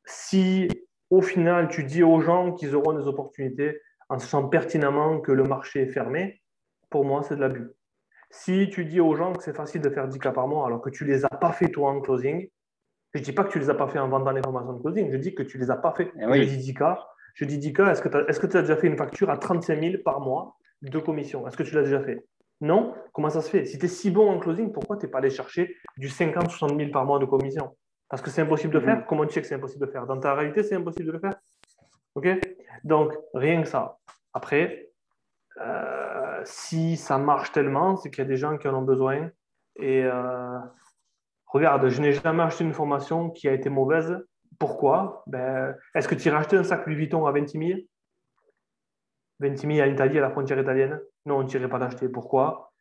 si 0.05 0.69
au 1.11 1.23
final 1.23 1.69
tu 1.69 1.85
dis 1.85 2.03
aux 2.03 2.21
gens 2.21 2.53
qu'ils 2.53 2.75
auront 2.75 2.93
des 2.93 3.07
opportunités 3.07 3.81
en 4.09 4.19
sachant 4.19 4.49
pertinemment 4.49 5.21
que 5.21 5.33
le 5.33 5.45
marché 5.45 5.83
est 5.83 5.93
fermé, 5.93 6.43
pour 6.91 7.05
moi, 7.05 7.23
c'est 7.23 7.37
de 7.37 7.41
l'abus. 7.41 7.71
Si 8.31 8.69
tu 8.71 8.85
dis 8.85 9.01
aux 9.01 9.15
gens 9.15 9.33
que 9.33 9.43
c'est 9.43 9.55
facile 9.55 9.81
de 9.81 9.91
faire 9.91 10.09
10 10.09 10.19
cas 10.19 10.33
par 10.33 10.49
mois 10.49 10.67
alors 10.67 10.81
que 10.81 10.91
tu 10.91 11.05
ne 11.05 11.11
les 11.11 11.25
as 11.25 11.29
pas 11.29 11.53
fait 11.53 11.69
toi 11.69 11.91
en 11.91 12.01
closing, 12.01 12.49
je 13.13 13.19
ne 13.19 13.25
dis 13.25 13.33
pas 13.33 13.45
que 13.45 13.51
tu 13.51 13.59
ne 13.59 13.65
les 13.65 13.71
as 13.71 13.75
pas 13.75 13.89
fait 13.89 13.99
en 13.99 14.09
vendant 14.09 14.33
les 14.33 14.43
formations 14.43 14.73
de 14.75 14.81
closing, 14.81 15.11
je 15.11 15.17
dis 15.17 15.35
que 15.35 15.43
tu 15.43 15.59
ne 15.59 15.63
les 15.63 15.71
as 15.71 15.77
pas 15.77 15.93
fait. 15.93 16.13
Eh 16.17 16.45
je 16.45 16.49
dis 16.49 16.59
10 16.59 16.75
cas. 16.75 17.05
Je 17.35 17.45
dis 17.45 17.59
10 17.59 17.73
cas, 17.73 17.91
est-ce 17.93 18.01
que 18.01 18.47
tu 18.47 18.57
as, 18.57 18.61
déjà 18.61 18.77
fait 18.77 18.87
une 18.87 18.97
facture 18.97 19.31
à 19.31 19.39
35 19.39 19.81
000 19.81 20.03
par 20.05 20.21
mois 20.21 20.57
de 20.83 20.99
commission? 20.99 21.47
Est-ce 21.49 21.57
que 21.57 21.65
tu 21.65 21.75
l'as 21.75 21.83
déjà 21.83 22.01
fait? 22.01 22.25
Non? 22.65 22.95
Comment 23.13 23.29
ça 23.29 23.43
se 23.43 23.51
fait? 23.51 23.67
Si 23.67 23.79
tu 23.79 23.85
es 23.85 23.89
si 23.89 24.11
bon 24.11 24.31
en 24.31 24.39
closing, 24.39 24.73
pourquoi 24.73 24.97
tu 24.97 25.05
n'es 25.05 25.11
pas 25.11 25.19
allé 25.19 25.29
chercher 25.29 25.77
du 25.99 26.09
50-60 26.09 26.79
000 26.79 26.91
par 26.91 27.05
mois 27.05 27.19
de 27.19 27.27
commission? 27.27 27.77
Parce 28.09 28.23
que 28.23 28.31
c'est 28.31 28.41
impossible 28.41 28.73
de 28.73 28.81
faire. 28.81 29.01
Mm-hmm. 29.01 29.07
Comment 29.07 29.27
tu 29.27 29.35
sais 29.35 29.43
que 29.43 29.47
c'est 29.47 29.55
impossible 29.55 29.87
de 29.87 29.93
faire? 29.93 30.07
Dans 30.07 30.19
ta 30.19 30.35
réalité, 30.35 30.63
c'est 30.63 30.75
impossible 30.75 31.09
de 31.09 31.13
le 31.13 31.19
faire. 31.19 31.35
OK? 32.15 32.27
Donc, 32.83 33.13
rien 33.35 33.61
que 33.61 33.69
ça. 33.69 33.99
Après, 34.33 34.89
euh, 35.61 36.41
si 36.45 36.97
ça 36.97 37.19
marche 37.19 37.53
tellement, 37.53 37.97
c'est 37.97 38.11
qu'il 38.11 38.25
y 38.25 38.27
a 38.27 38.29
des 38.29 38.37
gens 38.37 38.57
qui 38.57 38.67
en 38.67 38.75
ont 38.75 38.83
besoin. 38.83 39.31
Et 39.77 40.03
euh, 40.03 40.59
regarde, 41.47 41.89
je 41.89 42.01
n'ai 42.01 42.13
jamais 42.13 42.45
acheté 42.45 42.65
une 42.65 42.73
formation 42.73 43.29
qui 43.29 43.47
a 43.47 43.53
été 43.53 43.69
mauvaise. 43.69 44.17
Pourquoi? 44.59 45.23
Ben, 45.27 45.77
Est-ce 45.95 46.09
que 46.09 46.15
tu 46.15 46.29
irais 46.29 46.39
acheter 46.39 46.57
un 46.57 46.65
sac 46.65 46.87
Louis 46.87 46.97
Vuitton 46.97 47.27
à 47.27 47.33
20 47.33 47.47
000 47.49 47.81
20 49.41 49.57
000 49.57 49.87
en 49.87 49.93
Italie, 49.93 50.17
à 50.17 50.23
la 50.23 50.31
frontière 50.31 50.59
italienne? 50.59 50.99
Non, 51.27 51.39
on 51.39 51.43
ne 51.43 51.49
tirait 51.49 51.69
pas 51.69 51.79
d'acheter. 51.79 52.09
Pourquoi? 52.09 52.73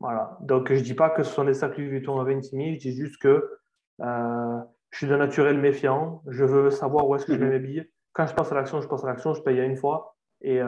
Voilà. 0.00 0.38
Donc, 0.40 0.68
je 0.68 0.78
ne 0.78 0.84
dis 0.84 0.94
pas 0.94 1.10
que 1.10 1.22
ce 1.22 1.32
sont 1.32 1.44
des 1.44 1.54
sacs 1.54 1.76
Louis 1.76 1.88
Vuitton 1.88 2.18
à 2.20 2.24
26 2.24 2.50
000. 2.50 2.62
Je 2.74 2.78
dis 2.78 2.96
juste 2.96 3.20
que 3.20 3.58
euh, 4.00 4.58
je 4.90 4.98
suis 4.98 5.06
d'un 5.06 5.18
naturel 5.18 5.58
méfiant. 5.58 6.22
Je 6.28 6.44
veux 6.44 6.70
savoir 6.70 7.08
où 7.08 7.14
est-ce 7.14 7.26
que 7.26 7.34
je 7.34 7.38
mets 7.38 7.46
mhm. 7.46 7.52
mes 7.52 7.58
billes. 7.58 7.90
Quand 8.12 8.26
je 8.26 8.34
passe 8.34 8.50
à 8.52 8.54
l'action, 8.54 8.80
je 8.80 8.88
passe 8.88 9.04
à 9.04 9.08
l'action. 9.08 9.34
Je 9.34 9.42
paye 9.42 9.60
à 9.60 9.64
une 9.64 9.76
fois. 9.76 10.16
Et 10.42 10.60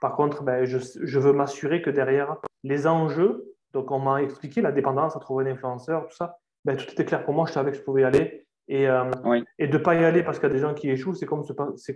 par 0.00 0.16
contre, 0.16 0.42
ben, 0.42 0.64
je, 0.64 1.18
veux 1.18 1.32
m'assurer 1.32 1.82
que 1.82 1.90
derrière 1.90 2.36
les 2.64 2.86
enjeux, 2.86 3.54
donc 3.72 3.90
on 3.90 3.98
m'a 3.98 4.22
expliqué 4.22 4.62
la 4.62 4.72
dépendance 4.72 5.16
à 5.16 5.20
trouver 5.20 5.48
un 5.48 5.52
influenceur, 5.52 6.06
tout 6.06 6.16
ça, 6.16 6.38
ben, 6.64 6.76
tout 6.76 6.90
était 6.90 7.04
clair 7.04 7.24
pour 7.24 7.34
moi, 7.34 7.46
je 7.46 7.52
savais 7.52 7.70
que 7.70 7.76
je 7.76 7.82
pouvais 7.82 8.02
y 8.02 8.04
aller. 8.04 8.46
Et, 8.72 8.88
euh, 8.88 9.10
et 9.58 9.66
de 9.66 9.76
ne 9.76 9.82
pas 9.82 9.96
y 9.96 10.04
aller 10.04 10.22
parce 10.22 10.38
qu'il 10.38 10.48
y 10.48 10.52
a 10.52 10.54
des 10.54 10.60
gens 10.60 10.74
qui 10.74 10.88
échouent, 10.88 11.14
c'est 11.14 11.26
comme, 11.26 11.42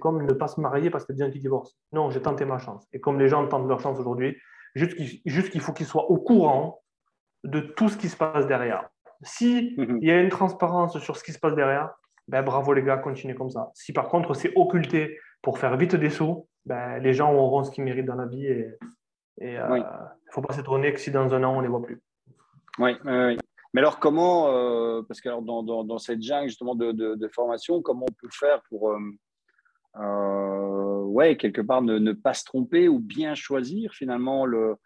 comme 0.00 0.26
ne 0.26 0.32
pas 0.32 0.48
se 0.48 0.60
marier 0.60 0.90
parce 0.90 1.06
qu'il 1.06 1.14
y 1.14 1.16
a 1.16 1.18
des 1.18 1.30
gens 1.30 1.32
qui 1.32 1.38
divorcent. 1.38 1.76
Non, 1.92 2.10
j'ai 2.10 2.20
tenté 2.20 2.44
ma 2.44 2.58
chance. 2.58 2.88
Et 2.92 2.98
comme 2.98 3.20
les 3.20 3.28
gens 3.28 3.46
tentent 3.46 3.68
leur 3.68 3.78
chance 3.78 3.96
aujourd'hui, 4.00 4.36
juste 4.74 5.50
qu'il 5.50 5.60
faut 5.60 5.72
qu'ils 5.72 5.86
soient 5.86 6.10
au 6.10 6.18
courant 6.18 6.82
de 7.44 7.60
tout 7.60 7.88
ce 7.88 7.96
qui 7.96 8.08
se 8.08 8.16
passe 8.16 8.48
derrière. 8.48 8.88
S'il 9.22 9.80
mhm. 9.80 9.98
il 10.02 10.08
y 10.08 10.10
a 10.10 10.20
une 10.20 10.30
transparence 10.30 10.98
sur 10.98 11.16
ce 11.16 11.22
qui 11.22 11.30
se 11.30 11.38
passe 11.38 11.54
derrière, 11.54 11.94
ben, 12.26 12.42
bravo 12.42 12.72
les 12.72 12.82
gars, 12.82 12.96
continuez 12.96 13.36
comme 13.36 13.50
ça. 13.50 13.70
Si 13.74 13.92
par 13.92 14.08
contre 14.08 14.34
c'est 14.34 14.52
occulté 14.56 15.16
pour 15.42 15.60
faire 15.60 15.76
vite 15.76 15.94
des 15.94 16.10
sous, 16.10 16.48
ben, 16.66 16.98
les 16.98 17.14
gens 17.14 17.32
auront 17.32 17.62
ce 17.62 17.70
qu'ils 17.70 17.84
méritent 17.84 18.06
dans 18.06 18.16
la 18.16 18.26
vie 18.26 18.46
et 18.46 18.74
il 19.40 19.52
ne 19.52 19.58
euh, 19.58 19.82
faut 20.32 20.42
pas 20.42 20.54
s'étonner 20.54 20.92
que 20.92 20.98
si 20.98 21.12
dans 21.12 21.32
un 21.32 21.44
an 21.44 21.52
on 21.54 21.58
ne 21.58 21.62
les 21.62 21.68
voit 21.68 21.82
plus. 21.82 22.02
Oui, 22.80 22.96
oui, 23.04 23.38
Mais 23.74 23.80
alors 23.80 23.98
comment, 23.98 24.48
euh, 24.48 25.02
parce 25.02 25.20
que 25.20 25.28
alors 25.28 25.42
dans, 25.42 25.62
dans, 25.62 25.98
cette 25.98 26.22
jungle 26.22 26.48
justement 26.48 26.74
de, 26.74 26.92
de, 26.92 27.28
formation, 27.28 27.82
comment 27.82 28.06
on 28.08 28.12
peut 28.12 28.30
faire 28.32 28.62
pour, 28.70 28.96
euh, 29.96 31.02
ouais, 31.02 31.36
quelque 31.36 31.60
part 31.60 31.82
ne, 31.82 31.98
ne, 31.98 32.12
pas 32.12 32.32
se 32.32 32.44
tromper 32.44 32.88
ou 32.88 32.98
bien 33.00 33.34
choisir 33.34 33.92
finalement 33.92 34.46
le, 34.46 34.76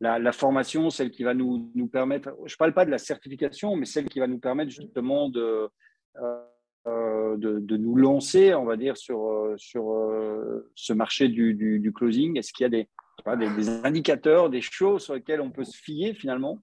la, 0.00 0.32
formation, 0.32 0.88
celle 0.88 1.10
qui 1.10 1.24
va 1.24 1.34
nous, 1.34 1.70
nous 1.74 1.88
permettre, 1.88 2.34
je 2.46 2.54
ne 2.54 2.56
parle 2.56 2.72
pas 2.72 2.86
de 2.86 2.90
la 2.90 2.98
certification, 2.98 3.76
mais 3.76 3.84
celle 3.84 4.08
qui 4.08 4.20
va 4.20 4.26
nous 4.26 4.38
permettre 4.38 4.70
justement 4.70 5.28
de 5.28 5.68
euh, 6.86 7.36
de, 7.36 7.76
nous 7.76 7.94
lancer, 7.94 8.54
on 8.54 8.64
va 8.64 8.78
dire, 8.78 8.96
sur, 8.96 9.30
euh, 9.30 9.54
sur 9.58 9.92
euh, 9.92 10.70
ce 10.74 10.94
marché 10.94 11.28
du, 11.28 11.92
closing. 11.94 12.38
Est-ce 12.38 12.54
qu'il 12.54 12.64
y 12.64 12.66
a 12.66 12.70
des, 12.70 12.88
des, 13.54 13.68
indicateurs, 13.84 14.48
des 14.48 14.62
choses 14.62 15.04
sur 15.04 15.14
lesquelles 15.14 15.42
on 15.42 15.50
peut 15.50 15.64
se 15.64 15.76
fier 15.76 16.14
finalement? 16.14 16.58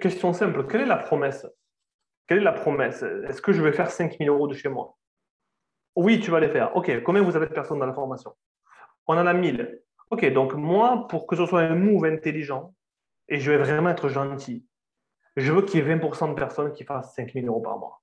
Question 0.00 0.32
simple, 0.32 0.66
quelle 0.66 0.82
est 0.82 0.86
la 0.86 0.98
promesse? 0.98 1.46
Quelle 2.26 2.38
est 2.38 2.44
la 2.44 2.52
promesse? 2.52 3.02
Est-ce 3.02 3.40
que 3.40 3.52
je 3.52 3.62
vais 3.62 3.72
faire 3.72 3.90
5 3.90 4.18
000 4.18 4.34
euros 4.34 4.46
de 4.46 4.54
chez 4.54 4.68
moi? 4.68 4.98
Oui, 5.96 6.20
tu 6.20 6.30
vas 6.30 6.40
les 6.40 6.48
faire. 6.48 6.76
OK, 6.76 7.02
combien 7.02 7.22
vous 7.22 7.36
avez 7.36 7.46
de 7.46 7.52
personnes 7.52 7.78
dans 7.78 7.86
la 7.86 7.94
formation? 7.94 8.34
On 9.06 9.16
en 9.16 9.26
a 9.26 9.32
1000. 9.32 9.82
OK, 10.10 10.24
donc 10.32 10.54
moi, 10.54 11.06
pour 11.08 11.26
que 11.26 11.36
ce 11.36 11.46
soit 11.46 11.62
un 11.62 11.74
move 11.74 12.04
intelligent, 12.04 12.74
et 13.28 13.38
je 13.40 13.50
vais 13.50 13.58
vraiment 13.58 13.90
être 13.90 14.08
gentil, 14.08 14.66
je 15.36 15.52
veux 15.52 15.62
qu'il 15.62 15.80
y 15.80 15.82
ait 15.82 15.96
20% 15.96 16.28
de 16.30 16.34
personnes 16.34 16.72
qui 16.72 16.84
fassent 16.84 17.14
5 17.14 17.32
000 17.32 17.46
euros 17.46 17.60
par 17.60 17.78
mois. 17.78 18.02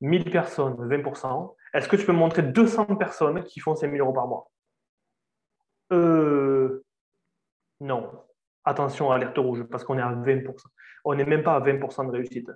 1000 0.00 0.30
personnes, 0.30 0.74
20%. 0.88 1.54
Est-ce 1.74 1.88
que 1.88 1.96
tu 1.96 2.04
peux 2.04 2.12
me 2.12 2.18
montrer 2.18 2.42
200 2.42 2.96
personnes 2.96 3.44
qui 3.44 3.60
font 3.60 3.76
5000 3.76 4.00
euros 4.00 4.12
par 4.12 4.26
mois? 4.26 4.50
Euh, 5.92 6.84
Non. 7.80 8.10
Attention, 8.64 9.10
alerte 9.10 9.38
rouge, 9.38 9.64
parce 9.64 9.84
qu'on 9.84 9.98
est 9.98 10.02
à 10.02 10.12
20%. 10.12 10.54
On 11.04 11.14
n'est 11.14 11.24
même 11.24 11.42
pas 11.42 11.56
à 11.56 11.60
20% 11.60 12.06
de 12.06 12.12
réussite. 12.12 12.50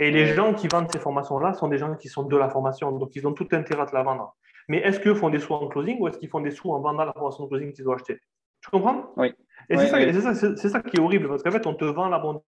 Et 0.00 0.10
les 0.10 0.26
gens 0.26 0.54
qui 0.54 0.66
vendent 0.68 0.90
ces 0.90 0.98
formations-là 0.98 1.54
sont 1.54 1.68
des 1.68 1.78
gens 1.78 1.94
qui 1.94 2.08
sont 2.08 2.24
de 2.24 2.36
la 2.36 2.48
formation, 2.48 2.90
donc 2.92 3.14
ils 3.14 3.26
ont 3.26 3.32
tout 3.32 3.46
intérêt 3.52 3.82
à 3.82 3.86
te 3.86 3.94
la 3.94 4.02
vendre. 4.02 4.34
Mais 4.68 4.78
est-ce 4.78 4.98
qu'ils 4.98 5.14
font 5.14 5.30
des 5.30 5.38
sous 5.38 5.54
en 5.54 5.68
closing 5.68 5.98
ou 6.00 6.08
est-ce 6.08 6.18
qu'ils 6.18 6.28
font 6.28 6.40
des 6.40 6.50
sous 6.50 6.72
en 6.72 6.80
vendant 6.80 7.04
la 7.04 7.12
formation 7.12 7.44
de 7.44 7.48
closing 7.48 7.72
qu'ils 7.72 7.88
ont 7.88 7.92
acheté 7.92 8.18
Tu 8.60 8.70
comprends? 8.70 9.12
Oui. 9.16 9.32
Et 9.68 9.76
c'est 9.76 10.20
ça, 10.20 10.34
ça, 10.34 10.80
qui 10.82 10.96
est 10.96 11.00
horrible, 11.00 11.28
parce 11.28 11.42
qu'en 11.42 11.50
fait, 11.50 11.66
on 11.66 11.74
te 11.74 11.84
vend 11.84 12.08
l'abondance. 12.08 12.44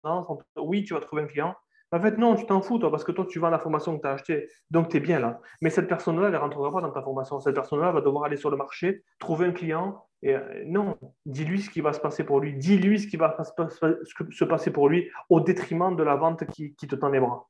Oui, 0.58 0.84
tu 0.84 0.94
vas 0.94 1.02
trouver 1.02 1.24
un 1.24 1.28
client, 1.28 1.56
en 1.96 2.02
fait, 2.02 2.18
non, 2.18 2.36
tu 2.36 2.46
t'en 2.46 2.62
fous, 2.62 2.78
toi, 2.78 2.92
parce 2.92 3.06
que 3.06 3.14
toi, 3.14 3.26
tu 3.30 3.40
vends 3.40 3.50
la 3.50 3.60
formation 3.60 3.96
que 3.96 4.02
tu 4.02 4.08
as 4.08 4.12
achetée, 4.12 4.50
donc 4.70 4.90
tu 4.90 4.98
es 4.98 5.00
bien 5.00 5.20
là. 5.20 5.40
Mais 5.62 5.70
cette 5.70 5.88
personne-là, 5.88 6.28
elle 6.28 6.34
ne 6.34 6.38
rentrera 6.38 6.70
pas 6.72 6.82
dans 6.82 6.92
ta 6.92 7.02
formation. 7.02 7.40
Cette 7.40 7.56
personne-là 7.56 7.92
va 7.92 8.02
devoir 8.02 8.26
aller 8.26 8.36
sur 8.36 8.50
le 8.50 8.58
marché, 8.58 9.04
trouver 9.18 9.46
un 9.48 9.52
client. 9.52 10.06
Et 10.26 10.34
euh, 10.34 10.64
non, 10.66 10.98
dis-lui 11.28 11.62
ce 11.62 11.70
qui 11.70 11.82
va 11.82 11.94
se 11.94 12.00
passer 12.00 12.24
pour 12.24 12.40
lui. 12.40 12.54
Dis-lui 12.54 13.00
ce 13.00 13.06
qui 13.06 13.16
va 13.16 13.38
se 13.44 14.44
passer 14.44 14.72
pour 14.72 14.90
lui 14.90 15.08
au 15.30 15.40
détriment 15.40 15.96
de 15.96 16.02
la 16.02 16.16
vente 16.16 16.48
qui, 16.48 16.74
te 16.76 16.96
tend 16.96 17.10
les 17.10 17.20
bras. 17.20 17.48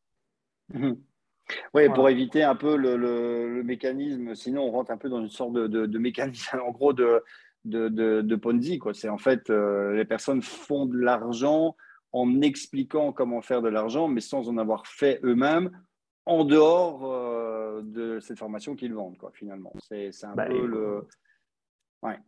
Mhm. 0.74 1.02
Oui, 1.74 1.88
pour 1.94 2.10
éviter 2.10 2.44
un 2.44 2.56
peu 2.56 2.76
le, 2.76 3.64
mécanisme, 3.64 4.36
sinon 4.36 4.64
on 4.64 4.72
rentre 4.72 4.92
un 4.92 4.98
peu 4.98 5.08
dans 5.08 5.22
une 5.22 5.30
sorte 5.30 5.54
de, 5.54 5.98
mécanisme, 5.98 6.60
en 6.66 6.72
gros, 6.72 6.92
de, 6.92 7.24
de, 7.64 8.36
Ponzi. 8.36 8.78
C'est 8.92 9.08
en 9.08 9.18
fait, 9.18 9.50
euh, 9.50 9.94
les 9.94 10.06
personnes 10.06 10.42
font 10.42 10.86
de 10.86 10.98
l'argent 10.98 11.78
en 12.12 12.42
expliquant 12.42 13.14
comment 13.14 13.42
faire 13.42 13.62
de 13.62 13.70
l'argent, 13.70 14.10
mais 14.10 14.22
sans 14.22 14.50
en 14.50 14.58
avoir 14.58 14.86
fait 14.86 15.22
eux-mêmes 15.24 15.72
en 16.26 16.44
dehors 16.44 17.06
euh, 17.06 17.82
de 17.84 18.20
cette 18.20 18.40
formation 18.40 18.76
qu'ils 18.76 18.94
vendent, 18.94 19.18
quoi, 19.18 19.32
finalement. 19.34 19.72
C'est 19.88 20.12
un 20.24 20.36
bah, 20.36 20.48
peu 20.48 20.66
le. 20.66 21.08
Ouais. 22.02 22.20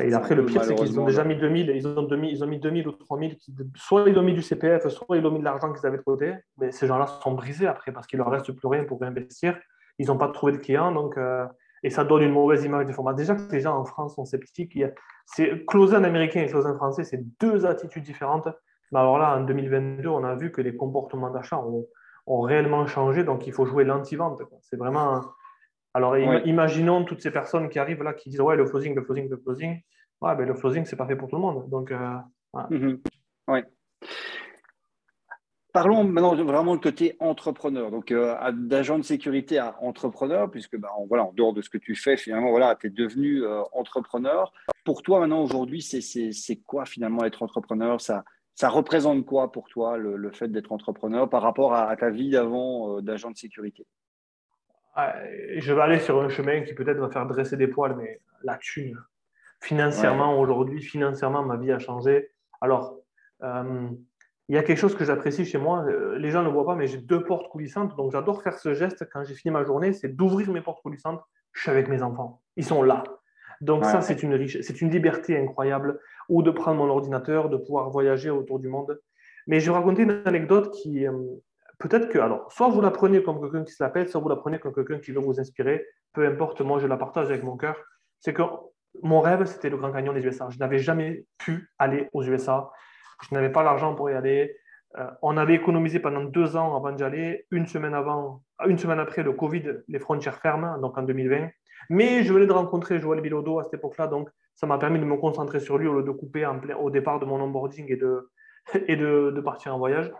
Et 0.00 0.14
après, 0.14 0.34
le 0.34 0.46
pire, 0.46 0.62
c'est 0.64 0.74
qu'ils 0.74 1.00
ont 1.00 1.06
déjà 1.06 1.24
mis 1.24 1.36
2000, 1.36 1.72
ils 1.74 1.86
ont, 1.86 2.02
2000, 2.02 2.30
ils 2.30 2.44
ont 2.44 2.46
mis 2.46 2.60
2000 2.60 2.88
ou 2.88 2.92
3000, 2.92 3.36
soit 3.74 4.08
ils 4.08 4.18
ont 4.18 4.22
mis 4.22 4.34
du 4.34 4.42
CPF, 4.42 4.86
soit 4.88 5.16
ils 5.16 5.26
ont 5.26 5.30
mis 5.30 5.40
de 5.40 5.44
l'argent 5.44 5.72
qu'ils 5.72 5.84
avaient 5.86 5.98
de 5.98 6.02
côté, 6.02 6.34
mais 6.58 6.70
ces 6.70 6.86
gens-là 6.86 7.06
sont 7.06 7.32
brisés 7.32 7.66
après 7.66 7.90
parce 7.92 8.06
qu'il 8.06 8.18
leur 8.18 8.30
reste 8.30 8.52
plus 8.52 8.68
rien 8.68 8.84
pour 8.84 9.02
investir. 9.02 9.58
Ils 9.98 10.06
n'ont 10.06 10.18
pas 10.18 10.28
trouvé 10.28 10.52
de 10.52 10.58
clients, 10.58 10.92
donc, 10.92 11.18
euh, 11.18 11.44
et 11.82 11.90
ça 11.90 12.04
donne 12.04 12.22
une 12.22 12.32
mauvaise 12.32 12.64
image 12.64 12.86
des 12.86 12.92
formats. 12.92 13.14
Déjà 13.14 13.34
que 13.34 13.50
les 13.50 13.60
gens 13.60 13.76
en 13.76 13.84
France 13.84 14.14
sont 14.14 14.24
sceptiques. 14.24 14.78
C'est 15.26 15.64
closer 15.66 15.96
en 15.96 16.04
américain 16.04 16.42
et 16.42 16.46
closer 16.46 16.68
en 16.68 16.76
français, 16.76 17.04
c'est 17.04 17.22
deux 17.40 17.66
attitudes 17.66 18.04
différentes. 18.04 18.48
Mais 18.92 18.98
alors 18.98 19.18
là, 19.18 19.36
en 19.36 19.40
2022, 19.40 20.08
on 20.08 20.24
a 20.24 20.34
vu 20.34 20.52
que 20.52 20.60
les 20.60 20.76
comportements 20.76 21.30
d'achat 21.30 21.58
ont, 21.58 21.86
réellement 22.42 22.86
changé, 22.86 23.24
donc 23.24 23.46
il 23.48 23.52
faut 23.52 23.66
jouer 23.66 23.84
l'anti-vente. 23.84 24.40
C'est 24.62 24.76
vraiment. 24.76 25.20
Alors 25.92 26.16
imaginons 26.16 27.04
toutes 27.04 27.20
ces 27.20 27.30
personnes 27.30 27.68
qui 27.68 27.78
arrivent 27.78 28.02
là, 28.02 28.14
qui 28.14 28.30
disent 28.30 28.40
Ouais, 28.40 28.56
le 28.56 28.64
closing, 28.64 28.94
le 28.94 29.02
closing, 29.02 29.28
le 29.28 29.36
closing. 29.36 29.80
Ouais, 30.20 30.36
ben, 30.36 30.46
le 30.46 30.54
closing, 30.54 30.84
c'est 30.84 30.96
pas 30.96 31.06
fait 31.06 31.16
pour 31.16 31.28
tout 31.28 31.36
le 31.36 31.42
monde. 31.42 31.68
Donc, 31.68 31.90
euh, 31.90 32.16
mhm. 32.70 33.00
Parlons 35.72 36.02
maintenant 36.02 36.34
vraiment 36.34 36.74
du 36.74 36.80
côté 36.80 37.16
entrepreneur, 37.20 37.92
donc 37.92 38.10
euh, 38.10 38.34
d'agent 38.52 38.98
de 38.98 39.04
sécurité 39.04 39.58
à 39.58 39.76
entrepreneur, 39.80 40.50
puisque 40.50 40.76
bah, 40.76 40.90
voilà, 41.08 41.24
en 41.24 41.32
dehors 41.32 41.52
de 41.52 41.62
ce 41.62 41.70
que 41.70 41.78
tu 41.78 41.94
fais, 41.94 42.16
finalement, 42.16 42.50
voilà, 42.50 42.74
tu 42.74 42.88
es 42.88 42.90
devenu 42.90 43.44
euh, 43.44 43.62
entrepreneur. 43.72 44.52
Pour 44.84 45.02
toi, 45.02 45.20
maintenant, 45.20 45.42
aujourd'hui, 45.42 45.80
c'est 45.80 46.56
quoi 46.66 46.86
finalement 46.86 47.24
être 47.24 47.42
entrepreneur? 47.44 48.00
Ça, 48.00 48.24
ça 48.56 48.68
représente 48.68 49.24
quoi 49.24 49.52
pour 49.52 49.68
toi 49.68 49.96
le, 49.96 50.30
fait 50.32 50.48
d'être 50.48 50.72
entrepreneur 50.72 51.30
par 51.30 51.42
rapport 51.42 51.72
à, 51.74 51.94
ta 51.96 52.10
vie 52.10 52.30
d'avant 52.30 52.96
euh, 52.96 53.00
d'agent 53.00 53.30
de 53.30 53.36
sécurité? 53.36 53.86
Je 54.96 55.72
vais 55.72 55.80
aller 55.80 55.98
sur 56.00 56.20
un 56.20 56.28
chemin 56.28 56.62
qui 56.62 56.74
peut-être 56.74 56.98
va 56.98 57.10
faire 57.10 57.26
dresser 57.26 57.56
des 57.56 57.68
poils, 57.68 57.96
mais 57.96 58.20
la 58.42 58.56
thune. 58.58 58.98
Financièrement, 59.60 60.38
aujourd'hui, 60.40 60.80
financièrement, 60.82 61.42
ma 61.42 61.56
vie 61.56 61.72
a 61.72 61.78
changé. 61.78 62.30
Alors, 62.60 62.96
euh, 63.42 63.88
il 64.48 64.54
y 64.54 64.58
a 64.58 64.62
quelque 64.62 64.78
chose 64.78 64.96
que 64.96 65.04
j'apprécie 65.04 65.44
chez 65.44 65.58
moi. 65.58 65.84
Euh, 65.86 66.18
les 66.18 66.30
gens 66.30 66.40
ne 66.40 66.46
le 66.46 66.52
voient 66.52 66.66
pas, 66.66 66.74
mais 66.74 66.86
j'ai 66.86 66.98
deux 66.98 67.22
portes 67.22 67.48
coulissantes. 67.50 67.94
Donc, 67.96 68.12
j'adore 68.12 68.42
faire 68.42 68.58
ce 68.58 68.74
geste 68.74 69.08
quand 69.12 69.22
j'ai 69.22 69.34
fini 69.34 69.52
ma 69.52 69.64
journée, 69.64 69.92
c'est 69.92 70.08
d'ouvrir 70.08 70.50
mes 70.50 70.60
portes 70.60 70.82
coulissantes. 70.82 71.22
Je 71.52 71.62
suis 71.62 71.70
avec 71.70 71.88
mes 71.88 72.02
enfants. 72.02 72.42
Ils 72.56 72.64
sont 72.64 72.82
là. 72.82 73.04
Donc 73.60 73.84
ça, 73.84 74.00
c'est 74.00 74.22
une, 74.22 74.48
c'est 74.48 74.80
une 74.80 74.90
liberté 74.90 75.38
incroyable, 75.38 76.00
ou 76.28 76.42
de 76.42 76.50
prendre 76.50 76.78
mon 76.78 76.88
ordinateur, 76.88 77.50
de 77.50 77.58
pouvoir 77.58 77.90
voyager 77.90 78.30
autour 78.30 78.58
du 78.58 78.68
monde. 78.68 78.98
Mais 79.46 79.60
je 79.60 79.70
vais 79.70 79.76
raconter 79.76 80.02
une 80.02 80.22
anecdote 80.24 80.70
qui, 80.70 81.06
euh, 81.06 81.12
peut-être 81.80 82.08
que, 82.10 82.18
alors, 82.18 82.52
soit 82.52 82.68
vous 82.68 82.80
la 82.80 82.90
prenez 82.90 83.22
comme 83.22 83.40
quelqu'un 83.40 83.64
qui 83.64 83.72
se 83.72 83.82
la 83.82 83.90
pète, 83.90 84.10
soit 84.10 84.20
vous 84.20 84.28
la 84.28 84.36
prenez 84.36 84.60
comme 84.60 84.72
quelqu'un 84.72 84.98
qui 84.98 85.10
veut 85.10 85.20
vous 85.20 85.40
inspirer, 85.40 85.84
peu 86.12 86.26
importe, 86.26 86.60
moi 86.60 86.78
je 86.78 86.86
la 86.86 86.96
partage 86.96 87.30
avec 87.30 87.42
mon 87.42 87.56
cœur. 87.56 87.76
C'est 88.20 88.34
que 88.34 88.42
mon 89.02 89.20
rêve, 89.20 89.44
c'était 89.46 89.70
le 89.70 89.76
Grand 89.76 89.90
Canyon 89.90 90.14
des 90.14 90.24
USA. 90.24 90.48
Je 90.50 90.58
n'avais 90.58 90.78
jamais 90.78 91.24
pu 91.38 91.70
aller 91.78 92.08
aux 92.12 92.22
USA. 92.22 92.70
Je 93.28 93.34
n'avais 93.34 93.50
pas 93.50 93.62
l'argent 93.62 93.94
pour 93.94 94.10
y 94.10 94.14
aller. 94.14 94.54
Euh, 94.98 95.10
on 95.22 95.36
avait 95.36 95.54
économisé 95.54 96.00
pendant 96.00 96.24
deux 96.24 96.56
ans 96.56 96.76
avant 96.76 96.92
d'y 96.92 97.02
aller. 97.02 97.46
Une 97.50 97.66
semaine 97.66 97.94
avant, 97.94 98.42
une 98.66 98.78
semaine 98.78 98.98
après 98.98 99.22
le 99.22 99.32
Covid, 99.32 99.62
les 99.88 99.98
frontières 99.98 100.38
ferment, 100.38 100.78
donc 100.78 100.98
en 100.98 101.02
2020. 101.02 101.48
Mais 101.88 102.24
je 102.24 102.32
venais 102.32 102.46
de 102.46 102.52
rencontrer 102.52 102.98
Joël 102.98 103.20
Bilodeau 103.20 103.58
à 103.58 103.64
cette 103.64 103.74
époque-là, 103.74 104.06
donc 104.06 104.28
ça 104.54 104.66
m'a 104.66 104.76
permis 104.76 104.98
de 104.98 105.04
me 105.04 105.16
concentrer 105.16 105.60
sur 105.60 105.78
lui 105.78 105.86
au 105.86 105.94
lieu 105.94 106.02
de 106.02 106.10
couper 106.10 106.46
au 106.78 106.90
départ 106.90 107.20
de 107.20 107.24
mon 107.24 107.40
onboarding 107.40 107.90
et 107.90 107.96
de, 107.96 108.30
et 108.86 108.96
de 108.96 109.40
partir 109.40 109.74
en 109.74 109.78
voyage. 109.78 110.12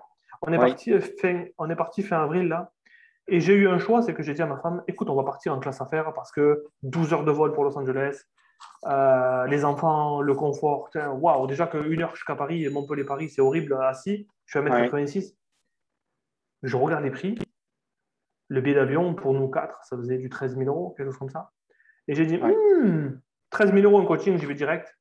On 0.43 0.53
est, 0.53 0.59
parti 0.59 0.99
fin, 1.21 1.45
on 1.59 1.69
est 1.69 1.77
parti 1.77 2.03
fin 2.03 2.23
avril 2.23 2.49
là, 2.49 2.73
et 3.33 3.41
j'ai 3.41 3.55
eu 3.55 3.69
un 3.69 3.79
choix, 3.79 4.03
c'est 4.03 4.15
que 4.15 4.23
j'ai 4.23 4.35
dit 4.35 4.43
à 4.43 4.47
ma 4.47 4.57
femme, 4.57 4.83
écoute, 4.89 5.09
on 5.09 5.15
va 5.15 5.23
partir 5.23 5.55
en 5.55 5.61
classe 5.61 5.81
affaires 5.81 6.13
parce 6.15 6.33
que 6.33 6.65
12 6.83 7.13
heures 7.13 7.25
de 7.25 7.31
vol 7.31 7.53
pour 7.53 7.63
Los 7.63 7.79
Angeles, 7.79 8.25
euh, 8.87 9.47
les 9.47 9.65
enfants, 9.65 10.21
le 10.21 10.35
confort, 10.35 10.91
waouh, 10.95 11.47
déjà 11.47 11.67
qu'une 11.67 12.03
heure 12.03 12.15
jusqu'à 12.17 12.35
Paris, 12.35 12.69
Montpellier-Paris, 12.69 13.29
c'est 13.29 13.41
horrible 13.41 13.75
assis, 13.83 14.27
je 14.47 14.59
suis 14.59 14.59
à 14.59 14.69
1m86. 14.69 15.37
Je 16.63 16.77
regarde 16.77 17.05
les 17.05 17.11
prix, 17.11 17.39
le 18.49 18.61
billet 18.61 18.75
d'avion 18.75 19.15
pour 19.15 19.33
nous 19.33 19.49
quatre, 19.49 19.85
ça 19.85 19.97
faisait 19.97 20.19
du 20.19 20.29
13 20.29 20.57
000 20.57 20.69
euros, 20.69 20.95
quelque 20.97 21.11
chose 21.11 21.19
comme 21.19 21.31
ça. 21.31 21.53
Et 22.09 22.15
j'ai 22.15 22.27
dit, 22.27 22.39
13 23.51 23.73
000 23.73 23.79
hmm, 23.79 23.85
euros 23.85 24.01
en 24.01 24.07
coaching, 24.07 24.39
j'y 24.39 24.47
vais 24.47 24.55
direct. 24.55 24.99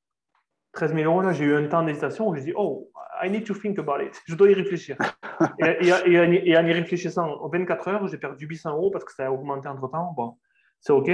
13 0.73 0.93
000 0.93 1.11
euros, 1.11 1.21
là, 1.21 1.33
j'ai 1.33 1.45
eu 1.45 1.55
un 1.55 1.67
temps 1.67 1.83
d'hésitation 1.83 2.27
où 2.27 2.35
j'ai 2.35 2.41
dit, 2.41 2.53
oh, 2.55 2.91
I 3.21 3.29
need 3.29 3.45
to 3.45 3.53
think 3.53 3.79
about 3.79 4.01
it. 4.01 4.21
Je 4.27 4.35
dois 4.35 4.49
y 4.49 4.53
réfléchir. 4.53 4.97
et, 5.59 5.91
en 5.91 6.65
y 6.65 6.73
réfléchissant 6.73 7.27
en 7.27 7.49
24 7.49 7.87
heures, 7.87 8.07
j'ai 8.07 8.17
perdu 8.17 8.45
800 8.45 8.71
euros 8.71 8.91
parce 8.91 9.03
que 9.03 9.13
ça 9.13 9.27
a 9.27 9.31
augmenté 9.31 9.67
entre 9.67 9.87
temps. 9.89 10.13
Bon, 10.15 10.37
c'est 10.79 10.93
OK. 10.93 11.11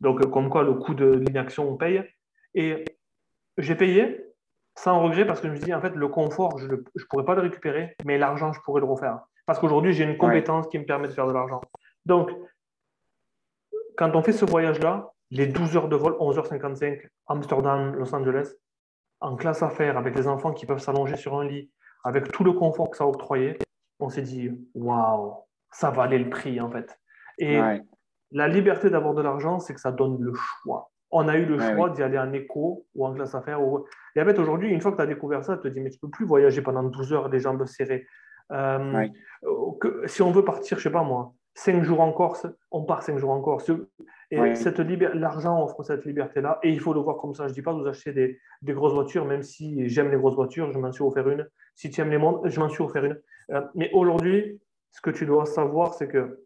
Donc, 0.00 0.24
comme 0.30 0.48
quoi, 0.48 0.62
le 0.62 0.74
coût 0.74 0.94
de 0.94 1.06
l'inaction, 1.06 1.68
on 1.68 1.76
paye. 1.76 2.02
Et 2.54 2.84
j'ai 3.58 3.74
payé 3.74 4.24
sans 4.76 5.02
regret 5.02 5.26
parce 5.26 5.40
que 5.40 5.48
je 5.48 5.52
me 5.52 5.56
suis 5.56 5.66
dit, 5.66 5.74
en 5.74 5.80
fait, 5.80 5.94
le 5.94 6.08
confort, 6.08 6.58
je 6.58 6.66
ne 6.66 6.76
pourrais 7.08 7.24
pas 7.24 7.34
le 7.34 7.42
récupérer, 7.42 7.96
mais 8.04 8.18
l'argent, 8.18 8.52
je 8.52 8.60
pourrais 8.60 8.80
le 8.80 8.86
refaire. 8.86 9.20
Parce 9.46 9.58
qu'aujourd'hui, 9.58 9.92
j'ai 9.92 10.04
une 10.04 10.16
compétence 10.16 10.68
qui 10.68 10.78
me 10.78 10.84
permet 10.84 11.08
de 11.08 11.12
faire 11.12 11.26
de 11.26 11.32
l'argent. 11.32 11.60
Donc, 12.06 12.30
quand 13.96 14.14
on 14.14 14.22
fait 14.22 14.32
ce 14.32 14.44
voyage-là, 14.44 15.12
les 15.30 15.46
12 15.46 15.76
heures 15.76 15.88
de 15.88 15.96
vol, 15.96 16.14
11h55, 16.14 17.00
Amsterdam, 17.26 17.94
Los 17.94 18.14
Angeles, 18.14 18.52
en 19.22 19.36
classe 19.36 19.62
affaires, 19.62 19.96
avec 19.96 20.16
les 20.16 20.26
enfants 20.26 20.52
qui 20.52 20.66
peuvent 20.66 20.80
s'allonger 20.80 21.16
sur 21.16 21.38
un 21.38 21.44
lit, 21.44 21.70
avec 22.04 22.30
tout 22.32 22.44
le 22.44 22.52
confort 22.52 22.90
que 22.90 22.96
ça 22.96 23.04
a 23.04 23.06
octroyé, 23.06 23.56
on 24.00 24.08
s'est 24.08 24.22
dit, 24.22 24.50
waouh, 24.74 25.34
ça 25.70 25.90
valait 25.90 26.18
le 26.18 26.28
prix, 26.28 26.60
en 26.60 26.70
fait. 26.70 26.98
Et 27.38 27.60
la 28.32 28.48
liberté 28.48 28.90
d'avoir 28.90 29.14
de 29.14 29.22
l'argent, 29.22 29.60
c'est 29.60 29.74
que 29.74 29.80
ça 29.80 29.92
donne 29.92 30.20
le 30.20 30.32
choix. 30.34 30.90
On 31.10 31.28
a 31.28 31.36
eu 31.36 31.44
le 31.44 31.58
choix 31.58 31.90
d'y 31.90 32.02
aller 32.02 32.18
en 32.18 32.32
éco 32.32 32.86
ou 32.94 33.06
en 33.06 33.12
classe 33.12 33.34
affaires. 33.34 33.60
Et 34.16 34.22
en 34.22 34.24
fait, 34.24 34.38
aujourd'hui, 34.38 34.70
une 34.70 34.80
fois 34.80 34.90
que 34.92 34.96
tu 34.96 35.02
as 35.02 35.06
découvert 35.06 35.44
ça, 35.44 35.56
tu 35.56 35.62
te 35.62 35.68
dis, 35.68 35.80
mais 35.80 35.90
tu 35.90 35.98
ne 35.98 36.00
peux 36.00 36.10
plus 36.10 36.24
voyager 36.24 36.62
pendant 36.62 36.82
12 36.82 37.12
heures 37.12 37.28
les 37.28 37.38
jambes 37.38 37.64
serrées. 37.66 38.06
Euh, 38.50 39.06
que, 39.80 40.06
si 40.06 40.22
on 40.22 40.30
veut 40.30 40.44
partir, 40.44 40.78
je 40.78 40.82
sais 40.82 40.90
pas 40.90 41.02
moi, 41.02 41.34
5 41.54 41.82
jours 41.82 42.00
en 42.00 42.12
Corse, 42.12 42.46
on 42.70 42.84
part 42.84 43.02
5 43.02 43.18
jours 43.18 43.30
en 43.30 43.40
Corse. 43.40 43.70
Et 44.32 44.54
cette 44.54 44.78
l'argent 44.78 45.62
offre 45.62 45.82
cette 45.82 46.06
liberté-là. 46.06 46.58
Et 46.62 46.70
il 46.70 46.80
faut 46.80 46.94
le 46.94 47.00
voir 47.00 47.18
comme 47.18 47.34
ça. 47.34 47.44
Je 47.44 47.50
ne 47.50 47.54
dis 47.54 47.60
pas 47.60 47.74
de 47.74 47.80
vous 47.80 47.86
acheter 47.86 48.12
des, 48.12 48.38
des, 48.62 48.72
grosses 48.72 48.94
voitures, 48.94 49.26
même 49.26 49.42
si 49.42 49.88
j'aime 49.90 50.10
les 50.10 50.16
grosses 50.16 50.34
voitures, 50.36 50.72
je 50.72 50.78
m'en 50.78 50.90
suis 50.90 51.04
offert 51.04 51.28
une. 51.28 51.46
Si 51.74 51.90
tu 51.90 52.00
aimes 52.00 52.10
les 52.10 52.16
montres, 52.16 52.48
je 52.48 52.58
m'en 52.58 52.70
suis 52.70 52.82
offert 52.82 53.04
une. 53.04 53.20
Euh, 53.50 53.60
mais 53.74 53.90
aujourd'hui, 53.92 54.58
ce 54.90 55.02
que 55.02 55.10
tu 55.10 55.26
dois 55.26 55.44
savoir, 55.44 55.92
c'est 55.92 56.08
que 56.08 56.42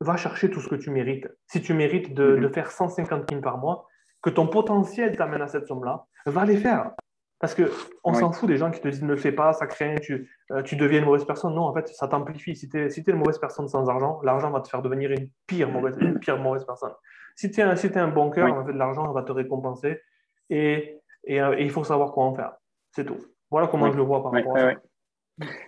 va 0.00 0.16
chercher 0.16 0.50
tout 0.50 0.60
ce 0.60 0.68
que 0.68 0.74
tu 0.74 0.90
mérites. 0.90 1.28
Si 1.46 1.62
tu 1.62 1.74
mérites 1.74 2.12
de, 2.12 2.36
mm-hmm. 2.36 2.40
de 2.40 2.48
faire 2.48 2.70
150 2.72 3.30
000 3.30 3.40
par 3.40 3.58
mois, 3.58 3.86
que 4.20 4.30
ton 4.30 4.48
potentiel 4.48 5.16
t'amène 5.16 5.42
à 5.42 5.48
cette 5.48 5.68
somme-là, 5.68 6.06
va 6.26 6.44
les 6.44 6.56
faire. 6.56 6.90
Parce 7.38 7.54
qu'on 7.54 8.14
s'en 8.14 8.32
fout 8.32 8.48
des 8.48 8.56
gens 8.56 8.70
qui 8.70 8.80
te 8.80 8.88
disent 8.88 9.02
ne 9.02 9.08
le 9.08 9.16
fais 9.16 9.32
pas, 9.32 9.52
ça 9.52 9.66
craint, 9.66 9.96
tu, 9.96 10.30
euh, 10.52 10.62
tu 10.62 10.74
deviens 10.76 11.00
une 11.00 11.04
mauvaise 11.04 11.24
personne. 11.26 11.54
Non, 11.54 11.64
en 11.64 11.74
fait, 11.74 11.86
ça 11.88 12.08
t'amplifie. 12.08 12.56
Si 12.56 12.68
tu 12.68 12.80
es, 12.80 12.88
si 12.88 13.02
une 13.06 13.16
mauvaise 13.16 13.38
personne 13.38 13.68
sans 13.68 13.88
argent, 13.90 14.20
l'argent 14.22 14.50
va 14.50 14.60
te 14.60 14.68
faire 14.68 14.80
devenir 14.80 15.10
une 15.10 15.28
pire 15.46 15.68
mauvaise, 15.68 15.96
une 16.00 16.18
pire 16.18 16.38
mauvaise 16.38 16.64
personne. 16.64 16.92
Si 17.34 17.50
tu 17.50 17.60
es, 17.60 17.62
un, 17.62 17.76
si 17.76 17.90
un 17.94 18.08
bon 18.08 18.30
cœur, 18.30 18.50
en 18.54 18.64
fait, 18.64 18.72
l'argent 18.72 19.12
va 19.12 19.22
te 19.22 19.32
récompenser 19.32 20.00
et, 20.48 20.98
et, 21.24 21.42
euh, 21.42 21.60
il 21.60 21.70
faut 21.70 21.84
savoir 21.84 22.12
quoi 22.12 22.24
en 22.24 22.34
faire. 22.34 22.54
C'est 22.90 23.04
tout. 23.04 23.18
Voilà 23.50 23.68
comment 23.68 23.92
je 23.92 23.96
le 23.98 24.02
vois 24.02 24.22
par 24.22 24.32
rapport 24.32 24.56
à 24.56 24.72
ça. 24.72 24.80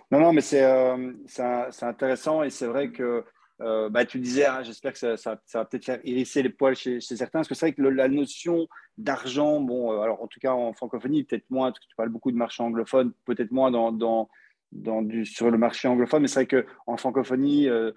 Non, 0.09 0.19
non, 0.19 0.33
mais 0.33 0.41
c'est 0.41 0.63
euh, 0.63 1.13
intéressant 1.83 2.41
et 2.41 2.49
c'est 2.49 2.65
vrai 2.65 2.89
que 2.89 3.23
euh, 3.61 3.89
bah, 3.89 4.05
tu 4.05 4.19
disais, 4.19 4.45
hein, 4.45 4.63
j'espère 4.63 4.93
que 4.93 5.15
ça, 5.17 5.41
va 5.53 5.65
peut-être 5.65 5.85
faire 5.85 5.99
hérisser 6.03 6.41
les 6.41 6.49
poils 6.49 6.75
chez, 6.75 7.01
certains, 7.01 7.39
parce 7.39 7.47
que 7.47 7.55
c'est 7.55 7.67
vrai 7.67 7.73
que 7.73 7.81
la 7.81 8.07
notion 8.07 8.67
d'argent, 8.97 9.59
bon, 9.59 9.91
euh, 9.91 10.01
alors 10.01 10.23
en 10.23 10.27
tout 10.27 10.39
cas 10.39 10.53
en 10.53 10.73
francophonie, 10.73 11.23
peut-être 11.23 11.49
moins, 11.49 11.71
parce 11.71 11.79
que 11.79 11.89
tu 11.89 11.95
parles 11.95 12.09
beaucoup 12.09 12.31
de 12.31 12.37
marché 12.37 12.63
anglophone, 12.63 13.11
peut-être 13.25 13.51
moins 13.51 13.69
dans, 13.69 13.91
dans, 13.91 14.29
sur 15.25 15.51
le 15.51 15.57
marché 15.57 15.87
anglophone, 15.87 16.21
mais 16.21 16.27
c'est 16.27 16.45
vrai 16.45 16.63
qu'en 16.63 16.95
francophonie, 16.95 17.67
euh, 17.67 17.91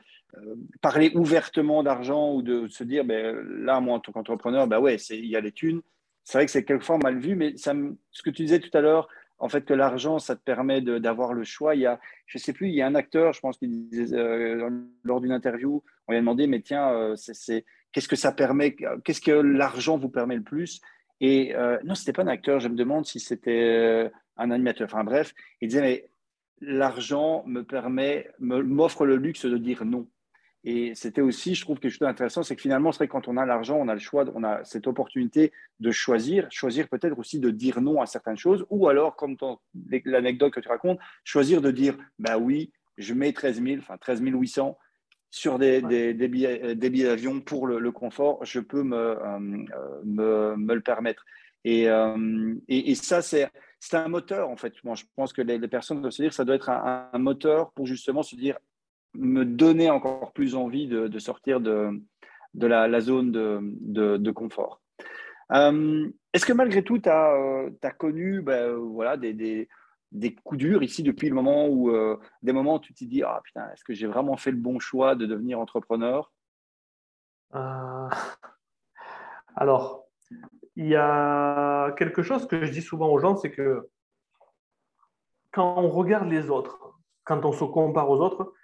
parler 0.80 1.12
ouvertement 1.14 1.82
d'argent 1.82 2.34
ou 2.34 2.42
de 2.42 2.66
se 2.66 2.82
dire, 2.82 3.04
ben, 3.04 3.36
là, 3.60 3.80
moi, 3.80 3.96
en 3.96 4.00
tant 4.00 4.12
qu'entrepreneur, 4.12 4.66
ben 4.66 4.80
ouais, 4.80 4.96
il 4.96 5.26
y 5.26 5.36
a 5.36 5.40
les 5.40 5.52
thunes, 5.52 5.82
c'est 6.24 6.38
vrai 6.38 6.46
que 6.46 6.52
c'est 6.52 6.64
quelquefois 6.64 6.98
mal 6.98 7.18
vu, 7.18 7.36
mais 7.36 7.54
ce 7.56 8.22
que 8.22 8.30
tu 8.30 8.42
disais 8.42 8.60
tout 8.60 8.76
à 8.76 8.80
l'heure, 8.80 9.08
en 9.42 9.48
fait, 9.48 9.64
que 9.64 9.74
l'argent, 9.74 10.20
ça 10.20 10.36
te 10.36 10.40
permet 10.40 10.80
d'avoir 10.80 11.34
le 11.34 11.42
choix. 11.42 11.74
Il 11.74 11.80
y 11.80 11.86
a, 11.86 11.98
je 12.26 12.38
ne 12.38 12.40
sais 12.40 12.52
plus, 12.52 12.68
il 12.68 12.74
y 12.76 12.80
a 12.80 12.86
un 12.86 12.94
acteur, 12.94 13.32
je 13.32 13.40
pense, 13.40 13.58
qui 13.58 13.66
disait 13.66 14.16
euh, 14.16 14.70
lors 15.02 15.20
d'une 15.20 15.32
interview, 15.32 15.82
on 16.06 16.12
lui 16.12 16.18
a 16.18 16.20
demandé, 16.20 16.46
mais 16.46 16.60
tiens, 16.60 16.92
euh, 16.92 17.16
c'est, 17.16 17.64
qu'est-ce 17.90 18.06
que 18.06 18.14
ça 18.14 18.30
permet, 18.30 18.76
qu'est-ce 19.04 19.20
que 19.20 19.32
l'argent 19.32 19.98
vous 19.98 20.08
permet 20.08 20.36
le 20.36 20.44
plus? 20.44 20.80
Et 21.20 21.56
euh, 21.56 21.76
non, 21.82 21.96
ce 21.96 22.02
n'était 22.02 22.12
pas 22.12 22.22
un 22.22 22.28
acteur, 22.28 22.60
je 22.60 22.68
me 22.68 22.76
demande 22.76 23.04
si 23.04 23.18
c'était 23.18 24.12
un 24.36 24.50
animateur. 24.52 24.84
Enfin 24.84 25.02
bref, 25.02 25.34
il 25.60 25.66
disait, 25.68 25.82
mais 25.82 26.08
l'argent 26.60 27.42
me 27.44 27.64
permet, 27.64 28.30
m'offre 28.38 29.04
le 29.04 29.16
luxe 29.16 29.44
de 29.44 29.58
dire 29.58 29.84
non. 29.84 30.06
Et 30.64 30.94
c'était 30.94 31.20
aussi, 31.20 31.54
je 31.54 31.62
trouve, 31.62 31.80
quelque 31.80 31.90
chose 31.90 32.00
d'intéressant, 32.00 32.44
c'est 32.44 32.54
que 32.54 32.62
finalement, 32.62 32.92
c'est 32.92 32.98
vrai 32.98 33.08
quand 33.08 33.26
on 33.26 33.36
a 33.36 33.44
l'argent, 33.44 33.76
on 33.80 33.88
a 33.88 33.94
le 33.94 34.00
choix, 34.00 34.24
on 34.34 34.44
a 34.44 34.62
cette 34.64 34.86
opportunité 34.86 35.52
de 35.80 35.90
choisir, 35.90 36.46
choisir 36.50 36.88
peut-être 36.88 37.18
aussi 37.18 37.40
de 37.40 37.50
dire 37.50 37.80
non 37.80 38.00
à 38.00 38.06
certaines 38.06 38.36
choses, 38.36 38.64
ou 38.70 38.88
alors, 38.88 39.16
comme 39.16 39.36
l'anecdote 40.04 40.52
que 40.52 40.60
tu 40.60 40.68
racontes, 40.68 41.00
choisir 41.24 41.62
de 41.62 41.72
dire, 41.72 41.98
bah 42.20 42.38
oui, 42.38 42.72
je 42.96 43.12
mets 43.12 43.32
13 43.32 43.60
000, 43.60 43.78
enfin 43.78 43.96
13 43.98 44.20
800 44.20 44.78
sur 45.30 45.58
des, 45.58 45.80
des, 45.80 46.28
billets, 46.28 46.76
d'avion 46.76 47.40
pour 47.40 47.66
le, 47.66 47.90
confort, 47.90 48.44
je 48.44 48.60
peux 48.60 48.82
me, 48.84 48.96
euh, 48.96 49.38
me, 49.40 50.56
me, 50.56 50.74
le 50.74 50.80
permettre. 50.80 51.24
Et, 51.64 51.88
euh, 51.88 52.54
et, 52.68 52.94
ça, 52.94 53.22
c'est 53.22 53.50
un 53.94 54.08
moteur, 54.08 54.50
en 54.50 54.56
fait. 54.56 54.74
Moi, 54.84 54.94
je 54.94 55.04
pense 55.16 55.32
que 55.32 55.42
les, 55.42 55.58
personnes 55.68 56.02
doivent 56.02 56.12
se 56.12 56.22
dire 56.22 56.34
ça 56.34 56.44
doit 56.44 56.54
être 56.54 56.68
un, 56.68 57.08
un 57.12 57.18
moteur 57.18 57.72
pour 57.72 57.86
justement 57.86 58.22
se 58.22 58.36
dire 58.36 58.58
me 59.14 59.44
donner 59.44 59.90
encore 59.90 60.32
plus 60.32 60.54
envie 60.54 60.86
de, 60.88 61.18
sortir 61.18 61.60
de, 61.60 62.00
la, 62.54 63.00
zone 63.00 63.32
de, 63.32 64.30
confort. 64.30 64.80
Euh, 65.52 66.08
est-ce 66.32 66.46
que 66.46 66.52
malgré 66.52 66.82
tout, 66.82 66.98
tu 66.98 67.08
as, 67.08 67.32
euh, 67.34 67.70
connu 67.98 68.40
ben, 68.40 68.74
voilà, 68.74 69.16
des, 69.16 69.68
coups 70.44 70.58
durs 70.58 70.82
ici 70.82 71.02
depuis 71.02 71.28
le 71.28 71.34
moment 71.34 71.66
où, 71.66 71.90
euh, 71.90 72.18
des 72.42 72.52
moments 72.52 72.76
où 72.76 72.80
tu 72.80 72.94
t'es 72.94 73.06
dit, 73.06 73.22
ah 73.22 73.40
putain, 73.44 73.68
est-ce 73.72 73.84
que 73.84 73.92
j'ai 73.92 74.06
vraiment 74.06 74.36
fait 74.36 74.50
le 74.50 74.56
bon 74.56 74.78
choix 74.78 75.14
de 75.14 75.26
devenir 75.26 75.58
entrepreneur? 75.60 76.32
Alors, 79.54 80.06
il 80.76 80.86
y 80.86 80.96
a 80.96 81.92
quelque 81.98 82.22
chose 82.22 82.46
que 82.46 82.64
je 82.64 82.70
dis 82.70 82.80
souvent 82.80 83.10
aux 83.10 83.18
gens, 83.18 83.36
c'est 83.36 83.50
que 83.50 83.90
quand 85.52 85.76
on 85.76 85.90
regarde 85.90 86.28
les 86.28 86.48
autres, 86.48 86.94
quand 87.24 87.44
on 87.44 87.52
se 87.52 87.64
compare 87.64 88.08
aux 88.08 88.20
autres, 88.20 88.54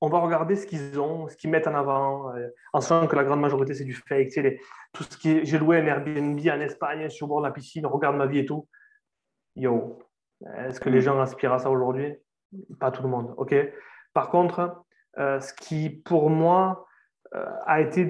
on 0.00 0.08
va 0.08 0.18
regarder 0.18 0.56
ce 0.56 0.66
qu'ils 0.66 1.00
ont, 1.00 1.28
ce 1.28 1.36
qu'ils 1.36 1.50
mettent 1.50 1.66
en 1.66 1.74
avant, 1.74 2.34
euh, 2.34 2.48
en 2.72 2.80
sachant 2.80 3.06
que 3.06 3.16
la 3.16 3.24
grande 3.24 3.40
majorité, 3.40 3.74
c'est 3.74 3.84
du 3.84 3.94
fake. 3.94 4.32
tout 4.92 5.02
ce 5.02 5.16
qui 5.16 5.30
est, 5.30 5.44
j'ai 5.44 5.58
loué 5.58 5.78
un 5.78 5.86
Airbnb 5.86 6.38
en 6.38 6.60
Espagne, 6.60 7.08
au 7.20 7.26
bord 7.26 7.40
de 7.40 7.46
la 7.46 7.52
piscine, 7.52 7.86
regarde 7.86 8.16
ma 8.16 8.26
vie 8.26 8.38
et 8.38 8.46
tout. 8.46 8.68
Yo, 9.56 9.98
est-ce 10.58 10.80
que 10.80 10.88
les 10.88 10.98
mm. 10.98 11.02
gens 11.02 11.20
aspirent 11.20 11.52
à 11.52 11.58
ça 11.58 11.70
aujourd'hui? 11.70 12.14
Pas 12.78 12.90
tout 12.90 13.02
le 13.02 13.08
monde, 13.08 13.34
ok? 13.36 13.54
Par 14.14 14.30
contre, 14.30 14.84
euh, 15.18 15.40
ce 15.40 15.52
qui, 15.52 15.90
pour 15.90 16.30
moi, 16.30 16.86
euh, 17.34 17.44
a 17.66 17.80
été 17.80 18.04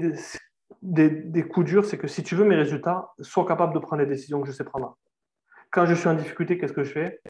des, 0.82 1.10
des, 1.10 1.42
coups 1.42 1.66
durs, 1.66 1.84
c'est 1.84 1.98
que 1.98 2.06
si 2.06 2.22
tu 2.22 2.34
veux 2.34 2.44
mes 2.44 2.54
résultats, 2.54 3.12
sois 3.20 3.46
capable 3.46 3.72
de 3.72 3.78
prendre 3.78 4.02
les 4.02 4.08
décisions 4.08 4.40
que 4.42 4.46
je 4.46 4.52
sais 4.52 4.64
prendre. 4.64 4.96
Quand 5.70 5.86
je 5.86 5.94
suis 5.94 6.08
en 6.08 6.14
difficulté, 6.14 6.58
qu'est-ce 6.58 6.72
que 6.72 6.84
je 6.84 6.92
fais? 6.92 7.20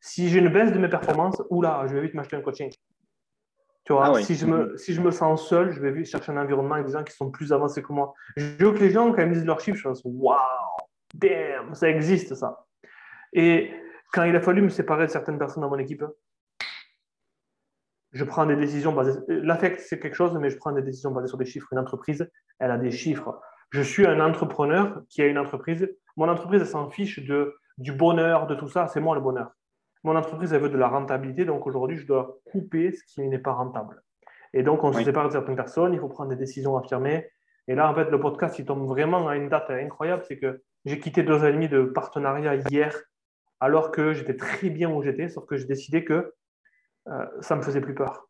Si 0.00 0.28
j'ai 0.28 0.38
une 0.38 0.50
baisse 0.50 0.72
de 0.72 0.78
mes 0.78 0.88
performances, 0.88 1.42
oula, 1.50 1.84
je 1.88 1.94
vais 1.94 2.02
vite 2.02 2.14
m'acheter 2.14 2.36
un 2.36 2.42
coaching 2.42 2.70
Tu 3.90 3.94
vois, 3.94 4.16
ah 4.16 4.22
si, 4.22 4.36
je 4.36 4.46
me, 4.46 4.76
si 4.76 4.94
je 4.94 5.00
me 5.00 5.10
sens 5.10 5.48
seul, 5.48 5.72
je 5.72 5.80
vais 5.80 6.04
chercher 6.04 6.30
un 6.30 6.36
environnement 6.36 6.74
avec 6.74 6.86
des 6.86 6.92
gens 6.92 7.02
qui 7.02 7.12
sont 7.12 7.32
plus 7.32 7.52
avancés 7.52 7.82
que 7.82 7.92
moi. 7.92 8.14
Je 8.36 8.64
veux 8.64 8.70
que 8.70 8.78
les 8.78 8.90
gens, 8.90 9.10
quand 9.12 9.22
ils 9.22 9.26
me 9.26 9.34
disent 9.34 9.44
leurs 9.44 9.58
chiffres, 9.58 9.78
je 9.78 9.88
pense 9.88 10.02
waouh, 10.04 10.38
damn, 11.12 11.74
ça 11.74 11.88
existe 11.88 12.36
ça. 12.36 12.68
Et 13.32 13.72
quand 14.12 14.22
il 14.22 14.36
a 14.36 14.40
fallu 14.40 14.62
me 14.62 14.68
séparer 14.68 15.06
de 15.06 15.10
certaines 15.10 15.38
personnes 15.38 15.64
dans 15.64 15.70
mon 15.70 15.78
équipe, 15.78 16.04
je 18.12 18.22
prends 18.22 18.46
des 18.46 18.54
décisions 18.54 18.92
basées. 18.92 19.18
L'affect, 19.26 19.80
c'est 19.80 19.98
quelque 19.98 20.14
chose, 20.14 20.38
mais 20.40 20.50
je 20.50 20.56
prends 20.56 20.70
des 20.70 20.82
décisions 20.82 21.10
basées 21.10 21.26
sur 21.26 21.38
des 21.38 21.44
chiffres. 21.44 21.66
Une 21.72 21.80
entreprise, 21.80 22.30
elle 22.60 22.70
a 22.70 22.78
des 22.78 22.92
chiffres. 22.92 23.40
Je 23.70 23.82
suis 23.82 24.06
un 24.06 24.20
entrepreneur 24.20 25.02
qui 25.08 25.20
a 25.20 25.26
une 25.26 25.38
entreprise. 25.38 25.90
Mon 26.16 26.28
entreprise, 26.28 26.60
elle 26.60 26.68
s'en 26.68 26.90
fiche 26.90 27.26
de, 27.26 27.56
du 27.76 27.90
bonheur, 27.90 28.46
de 28.46 28.54
tout 28.54 28.68
ça. 28.68 28.86
C'est 28.86 29.00
moi 29.00 29.16
le 29.16 29.20
bonheur. 29.20 29.50
Mon 30.02 30.16
entreprise, 30.16 30.52
elle 30.52 30.62
veut 30.62 30.70
de 30.70 30.78
la 30.78 30.88
rentabilité. 30.88 31.44
Donc 31.44 31.66
aujourd'hui, 31.66 31.96
je 31.96 32.06
dois 32.06 32.38
couper 32.50 32.92
ce 32.92 33.04
qui 33.04 33.26
n'est 33.28 33.38
pas 33.38 33.52
rentable. 33.52 34.02
Et 34.52 34.62
donc, 34.62 34.82
on 34.82 34.92
se 34.92 35.02
sépare 35.02 35.26
de 35.28 35.32
certaines 35.32 35.56
personnes. 35.56 35.92
Il 35.94 36.00
faut 36.00 36.08
prendre 36.08 36.30
des 36.30 36.36
décisions 36.36 36.76
affirmées. 36.76 37.30
Et 37.68 37.74
là, 37.74 37.90
en 37.90 37.94
fait, 37.94 38.10
le 38.10 38.18
podcast, 38.18 38.58
il 38.58 38.64
tombe 38.64 38.86
vraiment 38.86 39.28
à 39.28 39.36
une 39.36 39.48
date 39.48 39.70
incroyable. 39.70 40.24
C'est 40.26 40.38
que 40.38 40.62
j'ai 40.84 40.98
quitté 40.98 41.22
deux 41.22 41.42
ans 41.42 41.46
et 41.46 41.52
demi 41.52 41.68
de 41.68 41.82
partenariat 41.84 42.56
hier, 42.56 43.00
alors 43.60 43.92
que 43.92 44.12
j'étais 44.12 44.36
très 44.36 44.70
bien 44.70 44.90
où 44.90 45.02
j'étais, 45.02 45.28
sauf 45.28 45.46
que 45.46 45.56
j'ai 45.56 45.66
décidé 45.66 46.04
que 46.04 46.34
euh, 47.08 47.26
ça 47.40 47.54
me 47.54 47.62
faisait 47.62 47.80
plus 47.80 47.94
peur. 47.94 48.28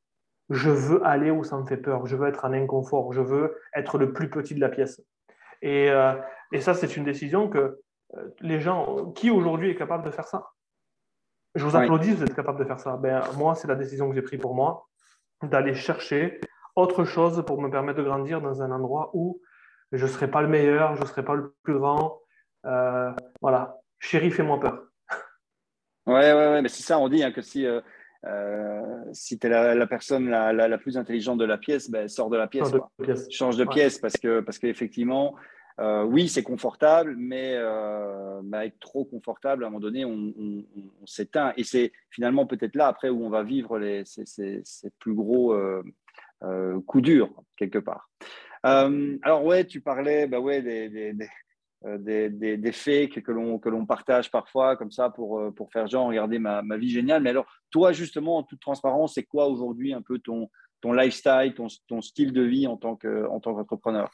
Je 0.50 0.68
veux 0.68 1.06
aller 1.06 1.30
où 1.30 1.44
ça 1.44 1.56
me 1.56 1.64
fait 1.64 1.76
peur. 1.76 2.06
Je 2.06 2.16
veux 2.16 2.28
être 2.28 2.44
en 2.44 2.52
inconfort. 2.52 3.12
Je 3.12 3.20
veux 3.20 3.56
être 3.74 3.98
le 3.98 4.12
plus 4.12 4.28
petit 4.28 4.54
de 4.54 4.60
la 4.60 4.68
pièce. 4.68 5.00
Et, 5.62 5.90
euh, 5.90 6.14
et 6.52 6.60
ça, 6.60 6.74
c'est 6.74 6.96
une 6.96 7.04
décision 7.04 7.48
que 7.48 7.80
euh, 8.16 8.28
les 8.40 8.60
gens, 8.60 9.12
qui 9.12 9.30
aujourd'hui 9.30 9.70
est 9.70 9.76
capable 9.76 10.04
de 10.04 10.10
faire 10.10 10.26
ça? 10.26 10.50
Je 11.54 11.64
vous 11.64 11.76
applaudis, 11.76 12.12
vous 12.12 12.22
êtes 12.22 12.34
capable 12.34 12.58
de 12.58 12.64
faire 12.64 12.78
ça. 12.78 12.96
Ben, 12.96 13.22
moi, 13.36 13.54
c'est 13.54 13.68
la 13.68 13.74
décision 13.74 14.08
que 14.08 14.14
j'ai 14.14 14.22
prise 14.22 14.40
pour 14.40 14.54
moi, 14.54 14.86
d'aller 15.42 15.74
chercher 15.74 16.40
autre 16.76 17.04
chose 17.04 17.44
pour 17.46 17.60
me 17.60 17.70
permettre 17.70 17.98
de 17.98 18.04
grandir 18.04 18.40
dans 18.40 18.62
un 18.62 18.70
endroit 18.70 19.10
où 19.14 19.40
je 19.92 20.04
ne 20.04 20.10
serai 20.10 20.30
pas 20.30 20.42
le 20.42 20.48
meilleur, 20.48 20.94
je 20.96 21.02
ne 21.02 21.06
serai 21.06 21.24
pas 21.24 21.34
le 21.34 21.54
plus 21.62 21.74
grand. 21.74 22.20
voilà, 23.40 23.76
chéri, 23.98 24.30
fais-moi 24.30 24.60
peur. 24.60 24.84
Ouais, 26.06 26.32
ouais, 26.32 26.50
ouais, 26.50 26.62
mais 26.62 26.68
c'est 26.68 26.82
ça, 26.82 26.98
on 26.98 27.08
dit 27.08 27.22
hein, 27.22 27.32
que 27.32 27.42
si 27.42 27.66
euh, 28.26 29.04
si 29.12 29.38
tu 29.38 29.46
es 29.46 29.50
la, 29.50 29.86
personne 29.86 30.28
la, 30.28 30.78
plus 30.78 30.98
intelligente 30.98 31.38
de 31.38 31.44
la 31.44 31.56
pièce, 31.56 31.90
ben, 31.90 32.06
sors 32.08 32.28
de 32.28 32.36
la 32.36 32.46
pièce. 32.46 32.72
Change 33.30 33.56
de 33.56 33.64
pièce, 33.64 33.98
parce 33.98 34.16
que 34.16 34.40
parce 34.40 34.58
qu'effectivement, 34.58 35.34
euh, 35.80 36.04
oui, 36.04 36.28
c'est 36.28 36.42
confortable, 36.42 37.14
mais 37.16 37.54
euh, 37.56 38.40
ben, 38.42 38.62
être 38.62 38.78
trop 38.78 39.04
confortable, 39.04 39.64
à 39.64 39.66
un 39.66 39.70
moment 39.70 39.80
donné, 39.80 40.04
on, 40.04 40.32
s'éteint. 41.06 41.52
Et 41.56 41.64
c'est 41.64 41.92
finalement 42.10 42.46
peut-être 42.46 42.76
là, 42.76 42.86
après, 42.86 43.08
où 43.08 43.24
on 43.24 43.30
va 43.30 43.42
vivre 43.42 43.78
les, 43.78 44.04
ces, 44.04 44.62
plus 44.98 45.14
gros 45.14 45.56
coups 46.86 47.04
durs, 47.04 47.42
quelque 47.56 47.78
part. 47.78 48.10
alors, 48.62 49.44
ouais, 49.44 49.64
tu 49.64 49.80
parlais 49.80 50.26
ben, 50.26 50.38
ouais, 50.38 50.62
des, 50.62 51.14
euh, 51.86 51.96
des, 51.96 52.28
des, 52.28 52.58
des, 52.58 52.72
faits 52.72 53.22
que 53.22 53.32
l'on 53.32 53.58
que 53.58 53.70
l'on 53.70 53.86
partage 53.86 54.30
parfois 54.30 54.76
comme 54.76 54.90
ça 54.90 55.08
pour, 55.08 55.38
euh, 55.38 55.50
pour 55.50 55.72
faire 55.72 55.86
genre 55.86 56.08
regarder 56.08 56.38
ma, 56.38 56.60
ma, 56.60 56.76
vie 56.76 56.90
géniale. 56.90 57.22
Mais 57.22 57.30
alors, 57.30 57.46
toi, 57.70 57.92
justement, 57.92 58.36
en 58.36 58.42
toute 58.42 58.60
transparence, 58.60 59.14
c'est 59.14 59.22
quoi 59.22 59.48
aujourd'hui 59.48 59.94
un 59.94 60.02
peu 60.02 60.18
ton, 60.18 60.50
ton 60.82 60.92
lifestyle, 60.92 61.54
ton, 61.56 61.68
ton 61.88 62.02
style 62.02 62.34
de 62.34 62.42
vie 62.42 62.66
en 62.66 62.76
tant 62.76 62.96
qu'entrepreneur? 62.96 64.10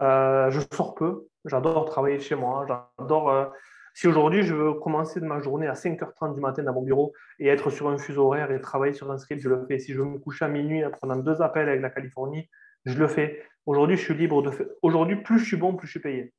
Euh, 0.00 0.50
Je 0.50 0.60
sors 0.72 0.94
peu. 0.94 1.26
J'adore 1.44 1.84
travailler 1.84 2.18
chez 2.18 2.34
moi. 2.34 2.66
J'adore. 2.66 3.52
si 3.94 4.08
aujourd'hui 4.08 4.42
je 4.42 4.54
veux 4.54 4.74
commencer 4.74 5.20
ma 5.20 5.38
journée 5.40 5.68
à 5.68 5.74
5h30 5.74 6.34
du 6.34 6.40
matin 6.40 6.62
dans 6.62 6.72
mon 6.72 6.82
bureau 6.82 7.12
et 7.38 7.48
être 7.48 7.70
sur 7.70 7.88
un 7.88 7.98
fuseau 7.98 8.26
horaire 8.26 8.50
et 8.50 8.60
travailler 8.60 8.92
sur 8.92 9.10
un 9.10 9.18
script, 9.18 9.40
je 9.40 9.48
le 9.48 9.64
fais. 9.66 9.78
Si 9.78 9.92
je 9.92 9.98
veux 9.98 10.04
me 10.04 10.18
coucher 10.18 10.44
à 10.44 10.48
minuit 10.48 10.84
en 10.84 10.90
prenant 10.90 11.16
deux 11.16 11.40
appels 11.42 11.68
avec 11.68 11.80
la 11.82 11.90
Californie, 11.90 12.48
je 12.84 12.98
le 12.98 13.08
fais. 13.08 13.42
Aujourd'hui, 13.66 13.96
je 13.96 14.02
suis 14.02 14.14
libre 14.14 14.42
de 14.42 14.50
faire. 14.50 14.66
Aujourd'hui, 14.82 15.16
plus 15.16 15.38
je 15.38 15.44
suis 15.44 15.56
bon, 15.56 15.74
plus 15.74 15.86
je 15.86 15.92
suis 15.92 16.00
payé. 16.00 16.32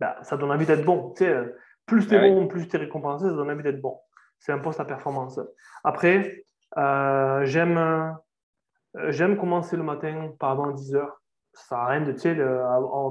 Bah, 0.00 0.16
ça 0.22 0.36
donne 0.36 0.52
envie 0.52 0.66
d'être 0.66 0.84
bon. 0.84 1.12
Tu 1.16 1.24
sais, 1.24 1.30
euh, 1.30 1.56
plus 1.86 2.06
tu 2.06 2.14
es 2.14 2.18
ah 2.18 2.28
bon, 2.28 2.46
plus 2.46 2.68
tu 2.68 2.76
es 2.76 2.78
récompensé, 2.78 3.24
ça 3.24 3.32
donne 3.32 3.50
envie 3.50 3.62
d'être 3.62 3.80
bon. 3.80 3.98
C'est 4.38 4.52
un 4.52 4.58
poste 4.58 4.78
à 4.78 4.84
performance. 4.84 5.40
Après, 5.82 6.44
euh, 6.76 7.44
j'aime, 7.44 7.78
euh, 7.78 9.10
j'aime 9.10 9.36
commencer 9.36 9.76
le 9.76 9.82
matin 9.82 10.30
pas 10.38 10.50
avant 10.50 10.70
10 10.70 10.94
heures. 10.94 11.20
Ça 11.58 11.68
sert 11.68 11.78
à 11.78 11.86
rien 11.88 12.00
de 12.02 12.12
tu 12.12 12.18
sais, 12.18 12.34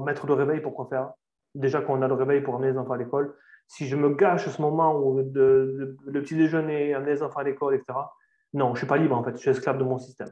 mettre 0.04 0.26
de 0.26 0.32
réveil, 0.32 0.60
pourquoi 0.60 0.86
faire 0.86 1.12
Déjà 1.54 1.80
qu'on 1.80 2.02
a 2.02 2.08
le 2.08 2.14
réveil 2.14 2.40
pour 2.40 2.56
amener 2.56 2.72
les 2.72 2.78
enfants 2.78 2.94
à 2.94 2.96
l'école. 2.96 3.34
Si 3.66 3.86
je 3.86 3.96
me 3.96 4.14
gâche 4.14 4.48
ce 4.48 4.62
moment 4.62 4.98
où 4.98 5.22
de, 5.22 5.96
le 6.06 6.22
petit 6.22 6.36
déjeuner, 6.36 6.94
amener 6.94 7.12
les 7.12 7.22
enfants 7.22 7.40
à 7.40 7.44
l'école, 7.44 7.74
etc., 7.74 7.98
non, 8.54 8.68
je 8.68 8.72
ne 8.72 8.76
suis 8.78 8.86
pas 8.86 8.96
libre 8.96 9.16
en 9.16 9.22
fait. 9.22 9.32
Je 9.32 9.36
suis 9.36 9.50
esclave 9.50 9.78
de 9.78 9.84
mon 9.84 9.98
système. 9.98 10.30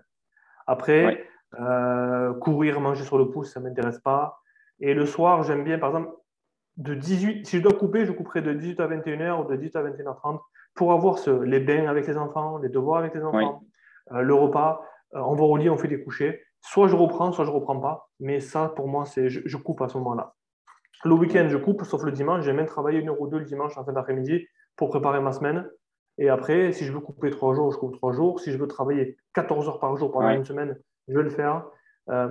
Après, 0.66 1.26
euh, 1.60 2.32
courir, 2.34 2.80
manger 2.80 3.04
sur 3.04 3.18
le 3.18 3.30
pouce, 3.30 3.52
ça 3.52 3.60
ne 3.60 3.68
m'intéresse 3.68 4.00
pas. 4.00 4.40
Et 4.80 4.94
le 4.94 5.06
soir, 5.06 5.42
j'aime 5.42 5.64
bien, 5.64 5.78
par 5.78 5.90
exemple, 5.90 6.10
de 6.76 6.94
18, 6.94 7.46
si 7.46 7.58
je 7.58 7.62
dois 7.62 7.72
couper, 7.72 8.04
je 8.04 8.12
couperai 8.12 8.42
de 8.42 8.52
18 8.52 8.80
à 8.80 8.88
21h 8.88 9.42
ou 9.42 9.48
de 9.48 9.56
18 9.56 9.76
à 9.76 9.82
21h30 9.82 10.40
pour 10.74 10.92
avoir 10.92 11.18
ce, 11.18 11.30
les 11.30 11.60
bains 11.60 11.86
avec 11.86 12.06
les 12.06 12.16
enfants, 12.16 12.58
les 12.58 12.68
devoirs 12.68 12.98
avec 12.98 13.14
les 13.14 13.22
enfants, 13.22 13.62
euh, 14.12 14.20
le 14.20 14.34
repas. 14.34 14.82
Euh, 15.14 15.20
on 15.20 15.34
va 15.34 15.44
au 15.44 15.56
lit, 15.56 15.70
on 15.70 15.78
fait 15.78 15.88
des 15.88 16.02
couchers. 16.02 16.42
Soit 16.66 16.88
je 16.88 16.96
reprends, 16.96 17.30
soit 17.30 17.44
je 17.44 17.50
ne 17.50 17.54
reprends 17.54 17.78
pas. 17.78 18.10
Mais 18.18 18.40
ça, 18.40 18.72
pour 18.74 18.88
moi, 18.88 19.04
c'est 19.04 19.28
je, 19.28 19.56
coupe 19.56 19.80
à 19.82 19.88
ce 19.88 19.96
moment-là. 19.98 20.34
Le 21.04 21.14
week-end, 21.14 21.46
je 21.48 21.56
coupe, 21.56 21.84
sauf 21.84 22.02
le 22.02 22.10
dimanche. 22.10 22.44
J'aime 22.44 22.56
bien 22.56 22.64
travailler 22.64 22.98
une 22.98 23.08
heure 23.08 23.20
ou 23.20 23.28
deux 23.28 23.38
le 23.38 23.44
dimanche 23.44 23.78
en 23.78 23.84
fin 23.84 23.92
d'après-midi 23.92 24.44
pour 24.74 24.88
préparer 24.90 25.20
ma 25.20 25.30
semaine. 25.30 25.70
Et 26.18 26.28
après, 26.28 26.72
si 26.72 26.84
je 26.84 26.92
veux 26.92 26.98
couper 26.98 27.30
trois 27.30 27.54
jours, 27.54 27.70
je 27.70 27.78
coupe 27.78 27.94
trois 27.94 28.12
jours. 28.12 28.40
Si 28.40 28.50
je 28.50 28.58
veux 28.58 28.66
travailler 28.66 29.16
14 29.34 29.68
heures 29.68 29.78
par 29.78 29.96
jour 29.96 30.10
pendant 30.10 30.30
une 30.30 30.44
semaine, 30.44 30.76
je 31.06 31.16
vais 31.16 31.22
le 31.22 31.30
faire. 31.30 31.66
Euh, 32.10 32.28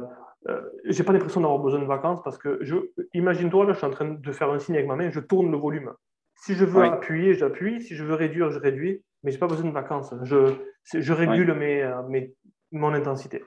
euh, 0.49 0.61
j'ai 0.83 1.03
pas 1.03 1.13
l'impression 1.13 1.39
d'avoir 1.39 1.59
besoin 1.59 1.79
de 1.79 1.85
vacances 1.85 2.21
parce 2.21 2.37
que 2.37 2.59
je, 2.61 2.75
imagine-toi, 3.13 3.65
là, 3.65 3.71
je 3.71 3.77
suis 3.77 3.87
en 3.87 3.91
train 3.91 4.09
de 4.19 4.31
faire 4.33 4.51
un 4.51 4.59
signe 4.59 4.75
avec 4.75 4.87
ma 4.87 4.95
main, 4.97 5.09
je 5.11 5.21
tourne 5.21 5.49
le 5.49 5.57
volume. 5.57 5.93
Si 6.35 6.55
je 6.55 6.65
veux 6.65 6.83
appuyer, 6.83 7.35
j'appuie. 7.35 7.81
Si 7.81 7.95
je 7.95 8.03
veux 8.03 8.15
réduire, 8.15 8.51
je 8.51 8.59
réduis. 8.59 9.01
Mais 9.23 9.31
j'ai 9.31 9.39
pas 9.39 9.47
besoin 9.47 9.69
de 9.69 9.73
vacances. 9.73 10.13
Je, 10.23 10.53
je 10.93 11.13
régule 11.13 11.53
mes, 11.53 11.81
euh, 11.81 12.03
mes, 12.09 12.35
mon 12.73 12.93
intensité. 12.93 13.43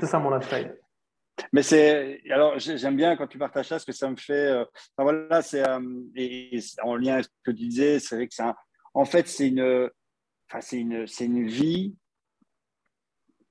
C'est 0.00 0.06
ça 0.06 0.18
mon 0.18 0.34
lifestyle. 0.34 0.76
Mais 1.52 1.62
c'est 1.62 2.20
alors 2.30 2.58
j'aime 2.58 2.96
bien 2.96 3.16
quand 3.16 3.26
tu 3.26 3.38
partages 3.38 3.66
ça 3.66 3.74
parce 3.74 3.84
que 3.84 3.92
ça 3.92 4.08
me 4.08 4.16
fait 4.16 4.32
euh, 4.52 4.64
voilà 4.96 5.42
c'est 5.42 5.64
et, 6.14 6.60
en 6.80 6.94
lien 6.94 7.14
avec 7.14 7.24
ce 7.24 7.30
que 7.42 7.50
tu 7.50 7.66
disais 7.66 7.98
c'est 7.98 8.14
vrai 8.14 8.28
que 8.28 8.34
c'est 8.34 8.44
en 8.94 9.04
fait 9.04 9.26
c'est 9.26 9.48
une 9.48 9.90
enfin, 10.48 10.60
c'est 10.60 10.78
une 10.78 11.08
c'est 11.08 11.24
une 11.24 11.48
vie 11.48 11.96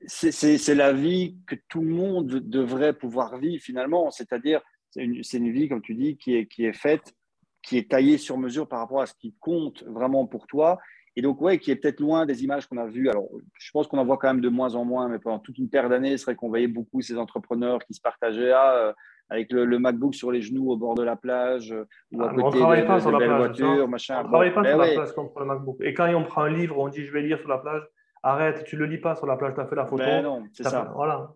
c'est 0.08 0.76
la 0.76 0.94
vie 0.94 1.38
que 1.48 1.56
tout 1.70 1.82
le 1.82 1.90
monde 1.90 2.28
devrait 2.28 2.94
pouvoir 2.94 3.38
vivre 3.38 3.64
finalement. 3.64 4.12
C'est-à-dire, 4.12 4.62
c'est 4.92 5.04
une, 5.04 5.52
vie, 5.52 5.70
comme 5.70 5.82
tu 5.82 5.96
dis, 5.96 6.18
qui 6.18 6.36
est, 6.36 6.48
qui 6.48 6.66
est 6.66 6.74
faite, 6.74 7.14
qui 7.62 7.78
est 7.78 7.90
taillée 7.90 8.18
sur 8.18 8.38
mesure 8.38 8.68
par 8.68 8.80
rapport 8.80 9.02
à 9.02 9.06
ce 9.06 9.14
qui 9.14 9.34
compte 9.40 9.84
vraiment 9.84 10.28
pour 10.28 10.48
toi. 10.48 10.80
Et 11.16 11.22
donc, 11.22 11.42
ouais, 11.42 11.60
qui 11.60 11.72
est 11.72 11.76
peut-être 11.76 12.00
loin 12.00 12.26
des 12.26 12.44
images 12.44 12.66
qu'on 12.68 12.78
a 12.78 12.86
vues. 12.86 13.10
Alors, 13.10 13.28
je 13.54 13.72
pense 13.72 13.88
qu'on 13.88 14.00
en 14.00 14.06
voit 14.06 14.18
quand 14.18 14.28
même 14.28 14.42
de 14.42 14.50
moins 14.50 14.76
en 14.76 14.84
moins, 14.84 15.08
mais 15.08 15.20
pendant 15.20 15.40
toute 15.40 15.58
une 15.58 15.70
paire 15.70 15.90
d'années, 15.90 16.18
c'est 16.18 16.26
vrai 16.26 16.36
qu'on 16.36 16.50
voyait 16.50 16.68
beaucoup 16.68 17.02
ces 17.02 17.18
entrepreneurs 17.18 17.80
qui 17.86 17.94
se 17.94 18.02
partageaient 18.02 18.52
ah, 18.52 18.76
euh, 18.76 18.94
avec 19.30 19.52
le, 19.52 19.78
MacBook 19.78 20.16
sur 20.16 20.32
les 20.32 20.42
genoux 20.42 20.72
au 20.72 20.78
bord 20.78 20.96
de 20.96 21.04
la 21.04 21.16
plage 21.16 21.72
euh, 21.72 21.86
ou 22.12 22.24
à 22.24 22.30
ah, 22.32 22.34
côté 22.34 22.60
de, 22.60 22.64
la 22.64 22.84
plage, 22.84 23.04
voiture, 23.38 23.88
machin. 23.88 24.22
On 24.22 24.24
ne 24.24 24.28
travaille 24.28 24.54
pas 24.54 24.64
sur 24.64 24.78
la 24.78 24.88
plage 24.94 25.14
quand 25.14 25.24
on 25.24 25.30
prend 25.30 25.40
le 25.42 25.46
MacBook. 25.46 25.78
Et 25.82 25.94
quand 25.94 26.12
on 26.14 26.24
prend 26.24 26.44
un 26.44 26.50
livre, 26.50 26.80
on 26.80 26.88
dit 26.88 27.06
je 27.06 27.12
vais 27.14 27.22
lire 27.22 27.40
sur 27.40 27.50
la 27.50 27.60
plage 27.60 27.84
arrête, 28.24 28.64
tu 28.64 28.76
ne 28.78 28.82
le 28.82 28.88
lis 28.88 28.98
pas 28.98 29.16
sur 29.16 29.28
la 29.28 29.36
plage, 29.36 29.54
tu 29.54 29.62
as 29.62 29.68
fait 29.68 29.76
la 29.76 29.86
photo. 29.86 30.04
Mais 30.04 30.22
non, 30.22 30.44
c'est 30.54 30.64
ça. 30.64 30.92
Voilà, 30.96 31.36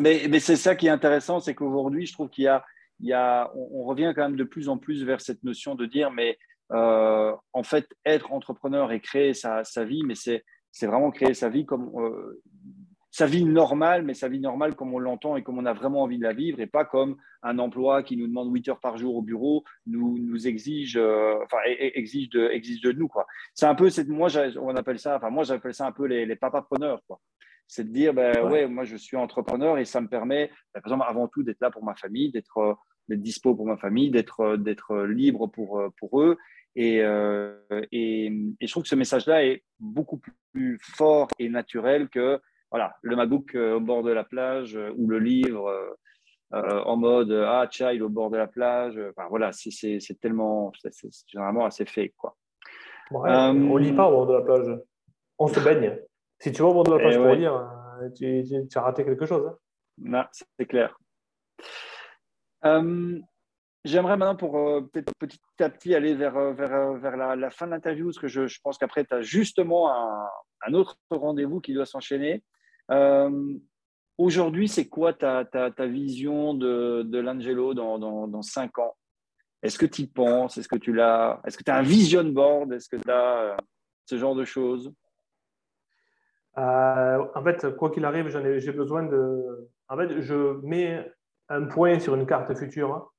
Mais, 0.00 0.26
mais 0.28 0.40
c'est 0.40 0.56
ça 0.56 0.74
qui 0.74 0.88
est 0.88 0.90
intéressant, 0.90 1.40
c'est 1.40 1.54
qu'aujourd'hui, 1.54 2.06
je 2.06 2.12
trouve 2.12 2.28
qu'il 2.28 2.44
y 2.44 2.48
a, 2.48 2.64
il 3.00 3.06
y 3.06 3.12
a 3.12 3.50
on, 3.54 3.84
revient 3.84 4.12
quand 4.14 4.22
même 4.22 4.36
de 4.36 4.44
plus 4.44 4.68
en 4.68 4.76
plus 4.76 5.04
vers 5.04 5.20
cette 5.20 5.42
notion 5.44 5.74
de 5.74 5.86
dire, 5.86 6.10
mais 6.10 6.38
euh, 6.72 7.34
en 7.52 7.62
fait, 7.62 7.86
être 8.04 8.32
entrepreneur 8.32 8.92
et 8.92 9.00
créer 9.00 9.34
sa, 9.34 9.64
sa 9.64 9.84
vie, 9.84 10.02
mais 10.04 10.14
c'est 10.14 10.42
vraiment 10.86 11.10
créer 11.10 11.34
sa 11.34 11.48
vie 11.48 11.64
comme 11.64 11.90
euh, 11.96 12.42
sa 13.10 13.26
vie 13.26 13.44
normale, 13.44 14.02
mais 14.02 14.14
sa 14.14 14.28
vie 14.28 14.40
normale 14.40 14.74
comme 14.74 14.92
on 14.92 14.98
l'entend 14.98 15.36
et 15.36 15.42
comme 15.42 15.58
on 15.58 15.64
a 15.64 15.72
vraiment 15.72 16.02
envie 16.02 16.18
de 16.18 16.22
la 16.22 16.32
vivre, 16.32 16.60
et 16.60 16.66
pas 16.66 16.84
comme 16.84 17.16
un 17.42 17.58
emploi 17.58 18.02
qui 18.02 18.16
nous 18.16 18.26
demande 18.26 18.52
8 18.52 18.68
heures 18.68 18.80
par 18.80 18.98
jour 18.98 19.16
au 19.16 19.22
bureau, 19.22 19.64
nous, 19.86 20.18
nous 20.18 20.46
exige, 20.46 20.96
euh, 20.96 21.36
enfin, 21.44 21.58
exige 21.78 22.28
de, 22.30 22.48
exige 22.50 22.80
de 22.82 22.92
nous. 22.92 23.08
C'est 23.54 23.66
un 23.66 23.74
peu, 23.74 23.88
moi, 24.08 24.28
on 24.60 24.76
appelle 24.76 24.98
ça, 24.98 25.16
enfin, 25.16 25.30
moi, 25.30 25.44
j'appelle 25.44 25.72
ça 25.72 25.86
un 25.86 25.92
peu 25.92 26.04
les, 26.04 26.26
les 26.26 26.36
papapreneurs. 26.36 27.00
Quoi. 27.06 27.20
C'est 27.68 27.84
de 27.84 27.92
dire, 27.92 28.12
ben, 28.12 28.44
ouais. 28.50 28.66
moi, 28.66 28.84
je 28.84 28.96
suis 28.96 29.16
entrepreneur 29.16 29.78
et 29.78 29.84
ça 29.84 30.00
me 30.00 30.08
permet, 30.08 30.50
ben, 30.74 30.80
par 30.82 30.92
exemple, 30.92 31.06
avant 31.08 31.28
tout, 31.28 31.42
d'être 31.42 31.60
là 31.60 31.70
pour 31.70 31.84
ma 31.84 31.94
famille, 31.94 32.32
d'être 32.32 32.76
d'être 33.08 33.22
dispo 33.22 33.54
pour 33.54 33.66
ma 33.66 33.76
famille, 33.76 34.10
d'être 34.10 34.56
d'être 34.56 35.04
libre 35.04 35.46
pour, 35.46 35.82
pour 35.98 36.20
eux. 36.22 36.36
Et, 36.76 37.00
euh, 37.02 37.56
et, 37.90 38.26
et, 38.26 38.66
je 38.66 38.70
trouve 38.70 38.82
que 38.82 38.88
ce 38.88 38.94
message-là 38.94 39.44
est 39.46 39.62
beaucoup 39.80 40.20
plus 40.52 40.78
fort 40.80 41.28
et 41.38 41.48
naturel 41.48 42.10
que 42.10 42.38
voilà, 42.70 42.94
le 43.00 43.16
MacBook 43.16 43.54
euh, 43.54 43.76
au 43.76 43.80
bord 43.80 44.02
de 44.02 44.12
la 44.12 44.24
plage 44.24 44.76
euh, 44.76 44.92
ou 44.96 45.08
le 45.08 45.18
livre 45.18 45.96
euh, 46.52 46.82
en 46.84 46.96
mode 46.96 47.32
ah 47.32 47.66
child 47.70 48.02
au 48.02 48.10
bord 48.10 48.30
de 48.30 48.36
la 48.36 48.46
plage. 48.46 49.00
Enfin, 49.10 49.26
voilà, 49.30 49.52
c'est 49.52 50.20
tellement, 50.20 50.70
c'est 50.82 51.08
généralement 51.26 51.64
assez 51.64 51.86
fait 51.86 52.12
quoi. 52.16 52.36
on 53.10 53.76
lit 53.76 53.94
pas 53.94 54.08
au 54.08 54.10
bord 54.10 54.26
de 54.26 54.34
la 54.34 54.42
plage. 54.42 54.78
On 55.38 55.48
se 55.48 55.60
baigne. 55.60 55.98
Si 56.38 56.52
tu 56.52 56.62
vas 56.62 56.68
voir 56.68 56.84
de 56.84 56.92
la 56.92 56.98
page 56.98 57.16
pour 57.16 57.34
lire, 57.34 57.54
euh, 58.02 58.10
tu, 58.10 58.44
tu, 58.68 58.78
as 58.78 58.82
raté 58.82 59.04
quelque 59.04 59.24
chose. 59.24 59.46
Hein. 59.46 59.56
Non, 59.98 60.24
c'est 60.32 60.66
clair. 60.66 60.98
Euh, 62.66 63.18
j'aimerais 63.84 64.16
maintenant, 64.16 64.36
pour 64.36 64.58
euh, 64.58 64.80
peut-être 64.92 65.12
petit 65.18 65.38
à 65.60 65.70
petit 65.70 65.94
aller 65.94 66.14
vers, 66.14 66.52
vers, 66.52 66.94
vers 66.94 67.16
la, 67.16 67.50
fin 67.50 67.66
de 67.66 67.70
l'interview, 67.72 68.06
parce 68.06 68.18
que 68.18 68.28
je, 68.28 68.46
je 68.46 68.60
pense 68.62 68.78
qu'après, 68.78 69.04
tu 69.04 69.14
as 69.14 69.22
justement 69.22 69.90
un, 69.90 70.28
un 70.66 70.74
autre 70.74 70.98
rendez-vous 71.10 71.60
qui 71.60 71.72
doit 71.72 71.86
s'enchaîner. 71.86 72.42
Aujourd'hui, 74.18 74.66
c'est 74.66 74.88
quoi 74.88 75.12
ta, 75.12 75.44
ta, 75.44 75.70
ta, 75.70 75.86
vision 75.86 76.54
de, 76.54 77.02
de 77.02 77.18
l'Angelo 77.18 77.74
dans, 77.74 77.98
dans, 77.98 78.26
dans, 78.26 78.42
cinq 78.42 78.78
ans? 78.78 78.96
Est-ce 79.62 79.78
que 79.78 79.84
tu 79.84 80.02
y 80.02 80.06
penses? 80.06 80.56
Est-ce 80.56 80.68
que 80.68 80.76
tu 80.76 80.94
l'as 80.94 81.40
Est-ce 81.44 81.58
que 81.58 81.62
tu 81.62 81.70
as 81.70 81.76
un 81.76 81.82
vision 81.82 82.24
board 82.24 82.72
Est-ce 82.72 82.88
que 82.88 82.96
tu 82.96 83.10
as 83.10 83.56
ce 84.06 84.16
genre 84.16 84.34
de 84.34 84.44
choses? 84.44 84.90
Euh, 86.56 87.26
en 87.34 87.44
fait, 87.44 87.76
quoi 87.76 87.90
qu'il 87.90 88.06
arrive, 88.06 88.28
j'ai 88.58 88.72
besoin 88.72 89.02
de. 89.02 89.68
En 89.88 89.98
fait, 89.98 90.22
je 90.22 90.60
mets 90.62 91.12
un 91.48 91.64
point 91.64 91.98
sur 91.98 92.14
une 92.14 92.26
carte 92.26 92.54
future 92.54 93.12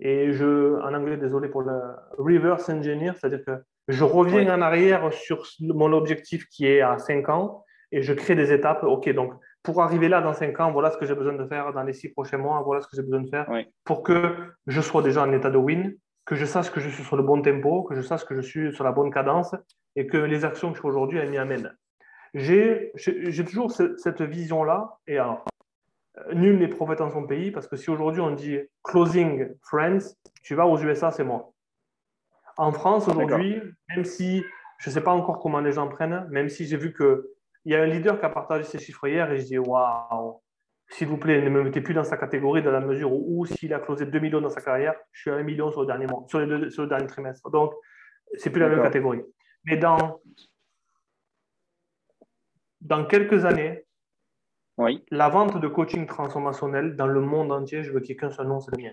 et 0.00 0.32
je, 0.32 0.80
en 0.80 0.94
anglais, 0.94 1.16
désolé 1.16 1.48
pour 1.48 1.62
le 1.62 1.80
reverse 2.18 2.68
engineer, 2.68 3.12
c'est-à-dire 3.16 3.44
que 3.44 3.62
je 3.88 4.04
reviens 4.04 4.54
en 4.54 4.62
arrière 4.62 5.12
sur 5.12 5.44
mon 5.60 5.92
objectif 5.92 6.46
qui 6.48 6.66
est 6.66 6.80
à 6.80 6.98
5 6.98 7.28
ans 7.30 7.64
et 7.90 8.02
je 8.02 8.12
crée 8.12 8.34
des 8.34 8.52
étapes. 8.52 8.84
OK, 8.84 9.08
donc 9.10 9.32
pour 9.62 9.82
arriver 9.82 10.08
là 10.08 10.20
dans 10.20 10.34
5 10.34 10.60
ans, 10.60 10.72
voilà 10.72 10.90
ce 10.90 10.98
que 10.98 11.06
j'ai 11.06 11.14
besoin 11.14 11.32
de 11.32 11.46
faire 11.46 11.72
dans 11.72 11.82
les 11.82 11.92
6 11.92 12.10
prochains 12.10 12.38
mois, 12.38 12.62
voilà 12.62 12.80
ce 12.80 12.86
que 12.86 12.96
j'ai 12.96 13.02
besoin 13.02 13.22
de 13.22 13.28
faire 13.28 13.50
pour 13.84 14.02
que 14.02 14.34
je 14.66 14.80
sois 14.80 15.02
déjà 15.02 15.22
en 15.22 15.32
état 15.32 15.50
de 15.50 15.58
win, 15.58 15.96
que 16.26 16.36
je 16.36 16.44
sache 16.44 16.70
que 16.70 16.80
je 16.80 16.88
suis 16.88 17.02
sur 17.02 17.16
le 17.16 17.22
bon 17.22 17.42
tempo, 17.42 17.82
que 17.84 17.94
je 17.94 18.02
sache 18.02 18.24
que 18.24 18.34
je 18.34 18.40
suis 18.40 18.72
sur 18.72 18.84
la 18.84 18.92
bonne 18.92 19.10
cadence 19.10 19.54
et 19.96 20.06
que 20.06 20.18
les 20.18 20.44
actions 20.44 20.70
que 20.70 20.76
je 20.76 20.82
fais 20.82 20.88
aujourd'hui, 20.88 21.18
elles 21.18 21.30
m'y 21.30 21.38
amènent 21.38 21.74
j'ai 22.34 22.92
toujours 23.46 23.72
cette 23.72 24.22
vision-là. 24.22 24.98
Et 25.06 25.18
alors, 25.18 25.44
nul 26.32 26.58
n'est 26.58 26.68
prophète 26.68 27.00
en 27.00 27.10
son 27.10 27.26
pays, 27.26 27.50
parce 27.50 27.66
que 27.66 27.76
si 27.76 27.90
aujourd'hui 27.90 28.20
on 28.20 28.30
dit 28.30 28.58
closing 28.82 29.48
friends, 29.62 30.14
tu 30.42 30.54
vas 30.54 30.66
aux 30.66 30.78
USA, 30.78 31.10
c'est 31.10 31.24
moi. 31.24 31.52
En 32.56 32.72
France, 32.72 33.08
aujourd'hui, 33.08 33.60
même 33.88 34.04
si 34.04 34.44
je 34.78 34.90
ne 34.90 34.94
sais 34.94 35.00
pas 35.00 35.12
encore 35.12 35.38
comment 35.38 35.60
les 35.60 35.72
gens 35.72 35.88
prennent, 35.88 36.26
même 36.30 36.48
si 36.48 36.66
j'ai 36.66 36.76
vu 36.76 36.92
qu'il 36.92 37.22
y 37.66 37.74
a 37.74 37.82
un 37.82 37.86
leader 37.86 38.18
qui 38.18 38.26
a 38.26 38.30
partagé 38.30 38.64
ses 38.64 38.78
chiffres 38.78 39.06
hier 39.06 39.30
et 39.30 39.38
je 39.38 39.44
dis 39.44 39.58
waouh, 39.58 40.40
s'il 40.90 41.08
vous 41.08 41.18
plaît, 41.18 41.42
ne 41.42 41.50
me 41.50 41.62
mettez 41.62 41.80
plus 41.80 41.94
dans 41.94 42.04
sa 42.04 42.16
catégorie 42.16 42.62
dans 42.62 42.70
la 42.70 42.80
mesure 42.80 43.12
où, 43.12 43.44
s'il 43.44 43.74
a 43.74 43.78
closé 43.78 44.06
2 44.06 44.18
millions 44.18 44.40
dans 44.40 44.50
sa 44.50 44.60
carrière, 44.60 44.94
je 45.12 45.22
suis 45.22 45.30
à 45.30 45.34
1 45.34 45.42
million 45.42 45.70
sur 45.70 45.82
le 45.82 45.86
dernier 45.86 46.06
mois, 46.06 46.24
sur, 46.28 46.40
les 46.40 46.70
sur 46.70 46.82
le 46.82 46.88
dernier 46.88 47.06
trimestre. 47.06 47.50
Donc, 47.50 47.74
c'est 48.36 48.50
plus 48.50 48.60
la 48.60 48.68
même 48.68 48.82
catégorie. 48.82 49.22
Mais 49.64 49.76
dans 49.76 50.20
dans 52.80 53.04
quelques 53.04 53.44
années, 53.44 53.84
oui. 54.78 55.04
la 55.10 55.28
vente 55.28 55.60
de 55.60 55.68
coaching 55.68 56.06
transformationnel 56.06 56.96
dans 56.96 57.06
le 57.06 57.20
monde 57.20 57.52
entier, 57.52 57.82
je 57.82 57.92
veux 57.92 58.00
qu'il 58.00 58.10
y 58.10 58.12
ait 58.12 58.16
qu'un 58.16 58.30
seul 58.30 58.46
nom, 58.46 58.60
c'est 58.60 58.74
le 58.76 58.82
mien. 58.82 58.92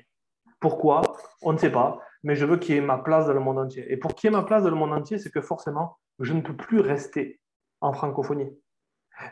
Pourquoi? 0.59 1.01
On 1.41 1.53
ne 1.53 1.57
sait 1.57 1.71
pas, 1.71 1.99
mais 2.23 2.35
je 2.35 2.45
veux 2.45 2.57
qu'il 2.57 2.75
y 2.75 2.77
ait 2.77 2.81
ma 2.81 2.97
place 2.97 3.27
dans 3.27 3.33
le 3.33 3.39
monde 3.39 3.59
entier. 3.59 3.85
Et 3.91 3.97
pour 3.97 4.15
qu'il 4.15 4.29
y 4.29 4.33
ait 4.33 4.35
ma 4.35 4.43
place 4.43 4.63
dans 4.63 4.69
le 4.69 4.75
monde 4.75 4.93
entier, 4.93 5.17
c'est 5.17 5.31
que 5.31 5.41
forcément, 5.41 5.97
je 6.19 6.33
ne 6.33 6.41
peux 6.41 6.55
plus 6.55 6.79
rester 6.79 7.39
en 7.81 7.93
francophonie. 7.93 8.51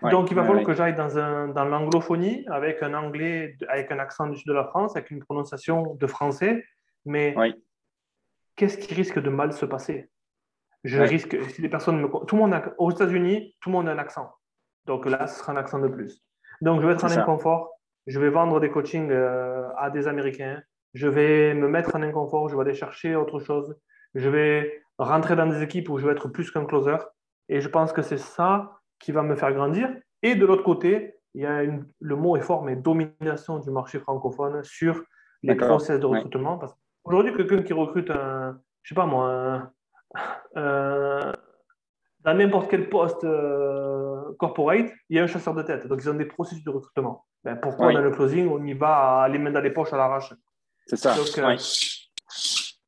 Donc, 0.09 0.31
il 0.31 0.35
va 0.35 0.45
falloir 0.45 0.63
que 0.63 0.73
j'aille 0.73 0.95
dans, 0.95 1.17
un, 1.17 1.49
dans 1.49 1.65
l'anglophonie 1.65 2.45
avec 2.47 2.81
un 2.81 2.93
anglais, 2.93 3.57
avec 3.67 3.91
un 3.91 3.99
accent 3.99 4.27
du 4.27 4.37
sud 4.37 4.47
de 4.47 4.53
la 4.53 4.65
France, 4.65 4.95
avec 4.95 5.11
une 5.11 5.19
prononciation 5.19 5.95
de 5.95 6.07
français. 6.07 6.63
Mais 7.05 7.35
qu'est-ce 8.55 8.77
qui 8.77 8.93
risque 8.93 9.19
de 9.19 9.29
mal 9.29 9.51
se 9.53 9.65
passer? 9.65 10.09
Je 10.83 11.01
risque, 11.01 11.37
si 11.51 11.61
les 11.61 11.69
personnes 11.69 11.99
me. 11.99 12.07
Tout 12.25 12.35
le 12.35 12.41
monde 12.41 12.73
aux 12.77 12.91
États-Unis, 12.91 13.55
tout 13.61 13.69
le 13.69 13.73
monde 13.73 13.89
a 13.89 13.93
un 13.93 13.97
accent. 13.97 14.29
Donc 14.85 15.05
là, 15.05 15.27
ce 15.27 15.39
sera 15.39 15.53
un 15.53 15.57
accent 15.57 15.79
de 15.79 15.87
plus. 15.87 16.21
Donc, 16.64 16.82
je 16.82 16.88
vais 16.88 16.93
être 16.93 17.03
en 17.03 17.11
inconfort. 17.11 17.78
Je 18.07 18.20
vais 18.20 18.30
vendre 18.30 18.61
des 18.61 18.70
coachings 18.70 19.11
euh, 19.11 19.68
à 19.78 19.89
des 19.89 20.07
Américains. 20.07 20.61
Je 20.93 21.07
vais 21.07 21.53
me 21.53 21.68
mettre 21.68 21.95
en 21.95 22.01
inconfort. 22.01 22.47
Je 22.47 22.55
vais 22.55 22.61
aller 22.61 22.74
chercher 22.74 23.18
autre 23.18 23.39
chose. 23.39 23.76
Je 24.16 24.30
vais 24.30 24.82
rentrer 24.97 25.36
dans 25.36 25.47
des 25.47 25.61
équipes 25.61 25.89
où 25.89 25.97
je 25.97 26.05
vais 26.05 26.14
être 26.14 26.30
plus 26.30 26.51
qu'un 26.51 26.64
closer. 26.64 26.95
Et 27.49 27.59
je 27.59 27.68
pense 27.68 27.91
que 27.91 28.01
c'est 28.01 28.18
ça 28.18 28.80
qui 28.99 29.11
va 29.11 29.24
me 29.24 29.36
faire 29.36 29.53
grandir. 29.53 29.89
Et 30.22 30.36
de 30.36 30.45
l'autre 30.45 30.64
côté, 30.64 31.16
il 31.34 31.41
y 31.41 31.45
a 31.45 31.64
le 31.64 32.16
mot 32.16 32.38
est 32.38 32.41
fort, 32.41 32.64
mais 32.64 32.78
domination 32.78 33.59
du 33.59 33.70
marché 33.70 33.99
francophone 33.99 34.64
sur 34.64 35.03
les 35.41 35.55
process 35.55 35.99
de 35.99 36.05
recrutement. 36.05 36.57
Parce 36.57 36.74
qu'aujourd'hui, 37.03 37.34
quelqu'un 37.36 37.61
qui 37.64 37.74
recrute 37.74 38.09
un, 38.09 38.57
je 38.84 38.89
sais 38.89 38.95
pas 38.95 39.05
moi, 39.05 39.70
dans 42.24 42.34
n'importe 42.34 42.69
quel 42.69 42.89
poste 42.89 43.24
euh, 43.24 44.34
corporate, 44.39 44.89
il 45.09 45.17
y 45.17 45.19
a 45.19 45.24
un 45.24 45.28
chasseur 45.28 45.53
de 45.53 45.61
tête. 45.61 45.88
Donc, 45.88 45.99
ils 46.01 46.09
ont 46.09 46.13
des 46.13 46.26
processus 46.26 46.63
de 46.63 46.69
recrutement. 46.69 47.26
Ben, 47.43 47.57
pourquoi 47.57 47.91
dans 47.91 48.01
le 48.01 48.11
closing, 48.11 48.47
on 48.49 48.63
y 48.65 48.74
va 48.74 49.28
les 49.30 49.38
mains 49.38 49.51
dans 49.51 49.59
les 49.59 49.71
poches 49.71 49.91
à 49.91 49.97
l'arrache 49.97 50.34
C'est 50.88 50.95
ça. 50.95 51.15
Euh, 51.15 51.57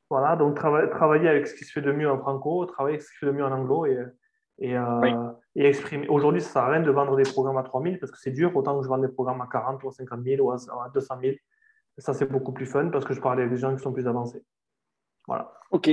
voilà, 0.09 0.35
donc 0.35 0.57
travailler 0.57 1.27
avec 1.27 1.47
ce 1.47 1.55
qui 1.55 1.65
se 1.65 1.71
fait 1.73 1.81
de 1.81 1.91
mieux 1.91 2.09
en 2.09 2.17
franco, 2.19 2.65
travailler 2.65 2.95
avec 2.95 3.01
ce 3.01 3.09
qui 3.09 3.15
se 3.15 3.19
fait 3.19 3.25
de 3.25 3.31
mieux 3.31 3.43
en 3.43 3.51
anglo 3.51 3.85
et, 3.85 3.99
et, 4.59 4.77
euh, 4.77 5.31
et 5.55 5.65
exprimer. 5.65 6.07
Aujourd'hui, 6.07 6.41
ça 6.41 6.47
ne 6.47 6.53
sert 6.53 6.63
à 6.63 6.69
rien 6.69 6.81
de 6.81 6.91
vendre 6.91 7.17
des 7.17 7.23
programmes 7.23 7.57
à 7.57 7.63
3 7.63 7.81
000 7.81 7.95
parce 7.99 8.11
que 8.11 8.19
c'est 8.19 8.31
dur, 8.31 8.55
autant 8.55 8.77
que 8.77 8.83
je 8.83 8.89
vends 8.89 8.99
des 8.99 9.09
programmes 9.09 9.41
à 9.41 9.47
40 9.51 9.83
ou 9.83 9.89
à 9.89 9.91
50 9.91 10.23
000 10.23 10.41
ou 10.45 10.51
à 10.51 10.57
200 10.93 11.15
000. 11.21 11.35
ça, 11.97 12.13
c'est 12.13 12.31
beaucoup 12.31 12.53
plus 12.53 12.65
fun 12.65 12.89
parce 12.89 13.03
que 13.03 13.13
je 13.13 13.19
parle 13.19 13.39
avec 13.39 13.51
des 13.51 13.57
gens 13.57 13.75
qui 13.75 13.81
sont 13.81 13.91
plus 13.91 14.07
avancés. 14.07 14.45
Voilà. 15.27 15.51
OK. 15.71 15.89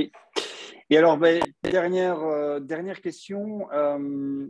Et 0.92 0.98
alors, 0.98 1.16
ben, 1.16 1.40
dernière, 1.62 2.20
euh, 2.22 2.60
dernière 2.60 3.00
question. 3.00 3.72
Euh, 3.72 4.46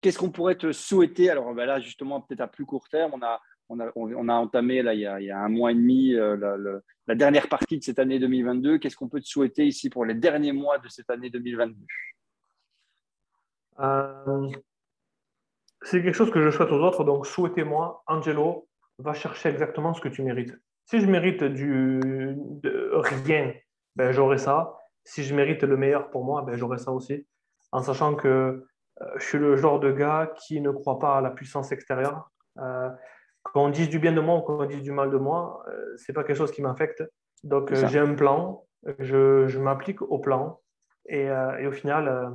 qu'est-ce 0.00 0.16
qu'on 0.16 0.30
pourrait 0.30 0.54
te 0.54 0.70
souhaiter? 0.70 1.28
Alors 1.28 1.52
ben 1.54 1.66
là, 1.66 1.80
justement, 1.80 2.20
peut-être 2.20 2.42
à 2.42 2.46
plus 2.46 2.64
court 2.64 2.88
terme, 2.88 3.10
on 3.14 3.22
a, 3.22 3.40
on 3.68 3.80
a, 3.80 3.90
on 3.96 4.28
a 4.28 4.32
entamé 4.32 4.82
là, 4.82 4.94
il, 4.94 5.00
y 5.00 5.06
a, 5.06 5.38
un 5.40 5.48
mois 5.48 5.72
et 5.72 5.74
demi 5.74 6.14
euh, 6.14 6.80
la, 7.08 7.14
dernière 7.16 7.48
partie 7.48 7.80
de 7.80 7.82
cette 7.82 7.98
année 7.98 8.20
2022. 8.20 8.78
Qu'est-ce 8.78 8.96
qu'on 8.96 9.08
peut 9.08 9.20
te 9.20 9.26
souhaiter 9.26 9.66
ici 9.66 9.90
pour 9.90 10.04
les 10.04 10.14
derniers 10.14 10.52
mois 10.52 10.78
de 10.78 10.88
cette 10.88 11.10
année 11.10 11.30
2022 11.30 11.84
C'est 15.82 16.00
quelque 16.00 16.14
chose 16.14 16.30
que 16.30 16.44
je 16.44 16.50
souhaite 16.50 16.70
aux 16.70 16.80
autres. 16.80 17.02
Donc, 17.02 17.26
souhaitez-moi, 17.26 18.04
Angelo, 18.06 18.68
va 18.98 19.14
chercher 19.14 19.48
exactement 19.48 19.94
ce 19.94 20.00
que 20.00 20.08
tu 20.08 20.22
mérites. 20.22 20.54
Si 20.84 21.00
je 21.00 21.06
mérite 21.06 21.42
du, 21.42 21.98
rien, 22.62 23.52
ben, 23.96 24.12
j'aurai 24.12 24.38
ça 24.38 24.78
si 25.04 25.24
je 25.24 25.34
mérite 25.34 25.62
le 25.62 25.76
meilleur 25.76 26.10
pour 26.10 26.24
moi, 26.24 26.42
ben, 26.42 26.56
j'aurai 26.56 26.78
ça 26.78 26.92
aussi. 26.92 27.26
En 27.72 27.82
sachant 27.82 28.14
que 28.14 28.28
euh, 29.00 29.06
je 29.16 29.24
suis 29.24 29.38
le 29.38 29.56
genre 29.56 29.80
de 29.80 29.90
gars 29.90 30.32
qui 30.36 30.60
ne 30.60 30.70
croit 30.70 30.98
pas 30.98 31.16
à 31.16 31.20
la 31.20 31.30
puissance 31.30 31.72
extérieure. 31.72 32.30
Euh, 32.58 32.90
quand 33.42 33.64
on 33.64 33.70
dit 33.70 33.88
du 33.88 33.98
bien 33.98 34.12
de 34.12 34.20
moi 34.20 34.36
ou 34.36 34.40
quand 34.42 34.60
on 34.60 34.66
dit 34.66 34.82
du 34.82 34.92
mal 34.92 35.10
de 35.10 35.16
moi, 35.16 35.64
euh, 35.68 35.96
ce 35.96 36.10
n'est 36.10 36.14
pas 36.14 36.24
quelque 36.24 36.36
chose 36.36 36.52
qui 36.52 36.62
m'affecte. 36.62 37.02
Donc 37.42 37.74
j'ai 37.74 37.98
un 37.98 38.14
plan, 38.14 38.64
je, 39.00 39.48
je 39.48 39.58
m'applique 39.58 40.00
au 40.02 40.18
plan. 40.18 40.60
Et, 41.06 41.24
et 41.24 41.66
au 41.66 41.72
final, 41.72 42.32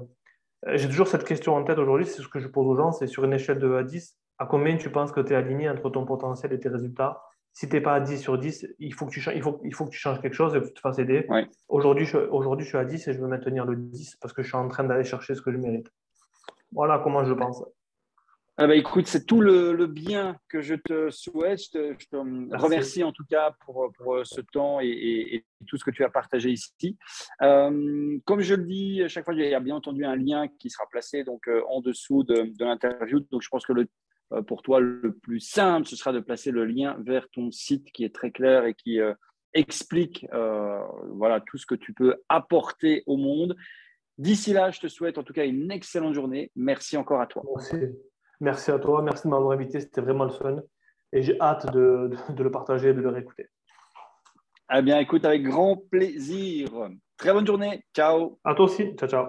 j'ai 0.73 0.89
toujours 0.89 1.07
cette 1.07 1.23
question 1.23 1.55
en 1.55 1.63
tête 1.63 1.77
aujourd'hui, 1.77 2.05
c'est 2.05 2.21
ce 2.21 2.27
que 2.27 2.39
je 2.39 2.49
pose 2.49 2.67
aux 2.67 2.75
gens, 2.75 2.91
c'est 2.91 3.07
sur 3.07 3.23
une 3.23 3.31
échelle 3.31 3.57
de 3.59 3.71
1 3.71 3.77
à 3.77 3.83
10, 3.83 4.17
à 4.39 4.45
combien 4.45 4.75
tu 4.75 4.91
penses 4.91 5.13
que 5.13 5.21
tu 5.21 5.31
es 5.31 5.35
aligné 5.37 5.69
entre 5.69 5.89
ton 5.89 6.05
potentiel 6.05 6.51
et 6.51 6.59
tes 6.59 6.67
résultats? 6.67 7.21
Si 7.57 7.67
tu 7.67 7.73
n'es 7.75 7.81
pas 7.81 7.95
à 7.95 7.99
10 7.99 8.19
sur 8.19 8.37
10, 8.37 8.67
il 8.77 8.93
faut, 8.93 9.07
que 9.07 9.11
tu, 9.11 9.19
il, 9.33 9.41
faut, 9.41 9.59
il 9.63 9.73
faut 9.73 9.85
que 9.85 9.89
tu 9.89 9.97
changes 9.97 10.21
quelque 10.21 10.35
chose 10.35 10.55
et 10.55 10.59
que 10.61 10.67
tu 10.67 10.73
te 10.73 10.79
fasses 10.79 10.99
aider. 10.99 11.27
Aujourd'hui, 11.67 12.05
je, 12.05 12.17
aujourd'hui, 12.17 12.63
je 12.63 12.69
suis 12.69 12.77
à 12.77 12.85
10 12.85 13.07
et 13.07 13.13
je 13.13 13.19
veux 13.19 13.27
maintenir 13.27 13.65
le 13.65 13.75
10 13.75 14.17
parce 14.21 14.31
que 14.31 14.43
je 14.43 14.47
suis 14.49 14.55
en 14.55 14.67
train 14.67 14.83
d'aller 14.83 15.03
chercher 15.03 15.33
ce 15.33 15.41
que 15.41 15.51
je 15.51 15.57
mérite. 15.57 15.91
Voilà 16.71 17.01
comment 17.03 17.25
je 17.25 17.33
pense. 17.33 17.63
Ah 18.57 18.67
bah 18.67 18.75
écoute, 18.75 19.07
c'est 19.07 19.25
tout 19.25 19.41
le, 19.41 19.87
bien 19.87 20.37
que 20.49 20.61
je 20.61 20.75
te 20.75 21.09
souhaite. 21.09 21.59
Je 21.73 22.05
te, 22.05 22.57
remercie 22.57 23.03
en 23.03 23.11
tout 23.11 23.25
cas 23.27 23.55
pour, 23.65 23.91
pour 23.97 24.23
ce 24.23 24.41
temps 24.41 24.77
et, 24.79 25.43
tout 25.65 25.77
ce 25.77 25.83
que 25.83 25.89
tu 25.89 26.03
as 26.03 26.09
partagé 26.09 26.51
ici. 26.51 26.95
Euh, 27.41 28.19
comme 28.25 28.41
je 28.41 28.53
le 28.53 28.65
dis, 28.65 29.01
à 29.01 29.07
chaque 29.07 29.25
fois, 29.25 29.33
il 29.33 29.39
y 29.39 29.55
a 29.55 29.59
bien 29.59 29.75
entendu 29.75 30.05
un 30.05 30.15
lien 30.15 30.47
qui 30.59 30.69
sera 30.69 30.85
placé 30.91 31.23
donc, 31.23 31.47
euh, 31.47 31.63
en 31.69 31.81
dessous 31.81 32.23
de, 32.23 32.53
de 32.55 32.65
l'interview. 32.65 33.19
Donc, 33.31 33.41
je 33.41 33.49
pense 33.49 33.65
que 33.65 33.73
le, 33.73 33.81
euh, 33.81 33.85
pour 34.47 34.61
toi, 34.61 34.79
le 34.79 35.13
plus 35.13 35.39
simple, 35.39 35.87
ce 35.87 35.95
sera 35.95 36.11
de 36.11 36.19
placer 36.19 36.51
le 36.51 36.65
lien 36.65 36.97
vers 36.99 37.29
ton 37.29 37.51
site 37.51 37.91
qui 37.91 38.03
est 38.03 38.13
très 38.13 38.31
clair 38.31 38.65
et 38.65 38.73
qui 38.73 38.99
euh, 38.99 39.13
explique 39.53 40.27
euh, 40.33 40.81
voilà, 41.13 41.41
tout 41.41 41.57
ce 41.57 41.65
que 41.65 41.75
tu 41.75 41.93
peux 41.93 42.15
apporter 42.29 43.03
au 43.05 43.17
monde. 43.17 43.55
D'ici 44.17 44.51
là, 44.53 44.71
je 44.71 44.79
te 44.79 44.87
souhaite 44.87 45.17
en 45.17 45.23
tout 45.23 45.33
cas 45.33 45.45
une 45.45 45.71
excellente 45.71 46.13
journée. 46.13 46.51
Merci 46.55 46.97
encore 46.97 47.21
à 47.21 47.27
toi. 47.27 47.43
Merci, 47.55 47.77
merci 48.39 48.71
à 48.71 48.79
toi. 48.79 49.01
Merci 49.01 49.23
de 49.25 49.29
m'avoir 49.29 49.51
invité. 49.51 49.79
C'était 49.79 50.01
vraiment 50.01 50.25
le 50.25 50.31
fun. 50.31 50.57
Et 51.13 51.21
j'ai 51.21 51.39
hâte 51.39 51.71
de, 51.71 52.11
de, 52.29 52.43
le 52.43 52.51
partager 52.51 52.89
et 52.89 52.93
de 52.93 52.99
le 52.99 53.09
réécouter. 53.09 53.47
Eh 54.73 54.81
bien, 54.81 54.99
écoute, 54.99 55.23
avec 55.23 55.43
grand 55.43 55.77
plaisir. 55.77 56.67
Très 57.15 57.31
bonne 57.31 57.47
journée. 57.47 57.85
Ciao. 57.95 58.39
À 58.43 58.53
toi 58.53 58.65
aussi. 58.65 58.93
Ciao, 58.95 59.07
ciao. 59.07 59.27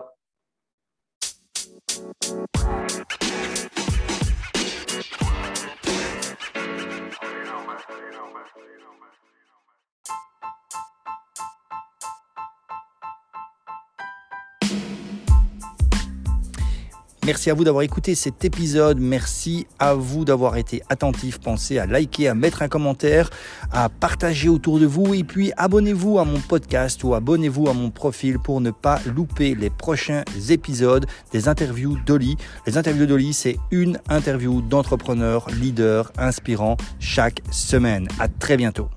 Merci 17.28 17.50
à 17.50 17.54
vous 17.54 17.64
d'avoir 17.64 17.82
écouté 17.82 18.14
cet 18.14 18.42
épisode. 18.46 18.98
Merci 18.98 19.66
à 19.78 19.92
vous 19.92 20.24
d'avoir 20.24 20.56
été 20.56 20.82
attentif. 20.88 21.38
Pensez 21.38 21.78
à 21.78 21.84
liker, 21.84 22.28
à 22.28 22.34
mettre 22.34 22.62
un 22.62 22.68
commentaire, 22.68 23.28
à 23.70 23.90
partager 23.90 24.48
autour 24.48 24.80
de 24.80 24.86
vous 24.86 25.12
et 25.12 25.24
puis 25.24 25.52
abonnez-vous 25.58 26.18
à 26.18 26.24
mon 26.24 26.40
podcast 26.40 27.04
ou 27.04 27.12
abonnez-vous 27.12 27.68
à 27.68 27.74
mon 27.74 27.90
profil 27.90 28.38
pour 28.38 28.62
ne 28.62 28.70
pas 28.70 28.98
louper 29.04 29.54
les 29.54 29.68
prochains 29.68 30.22
épisodes 30.48 31.04
des 31.30 31.48
interviews 31.48 31.98
d'Oli. 32.06 32.38
Les 32.66 32.78
interviews 32.78 33.04
d'Oli, 33.04 33.34
c'est 33.34 33.58
une 33.70 34.00
interview 34.08 34.62
d'entrepreneur, 34.62 35.48
leader, 35.50 36.10
inspirant 36.16 36.78
chaque 36.98 37.42
semaine. 37.50 38.08
À 38.18 38.28
très 38.28 38.56
bientôt. 38.56 38.88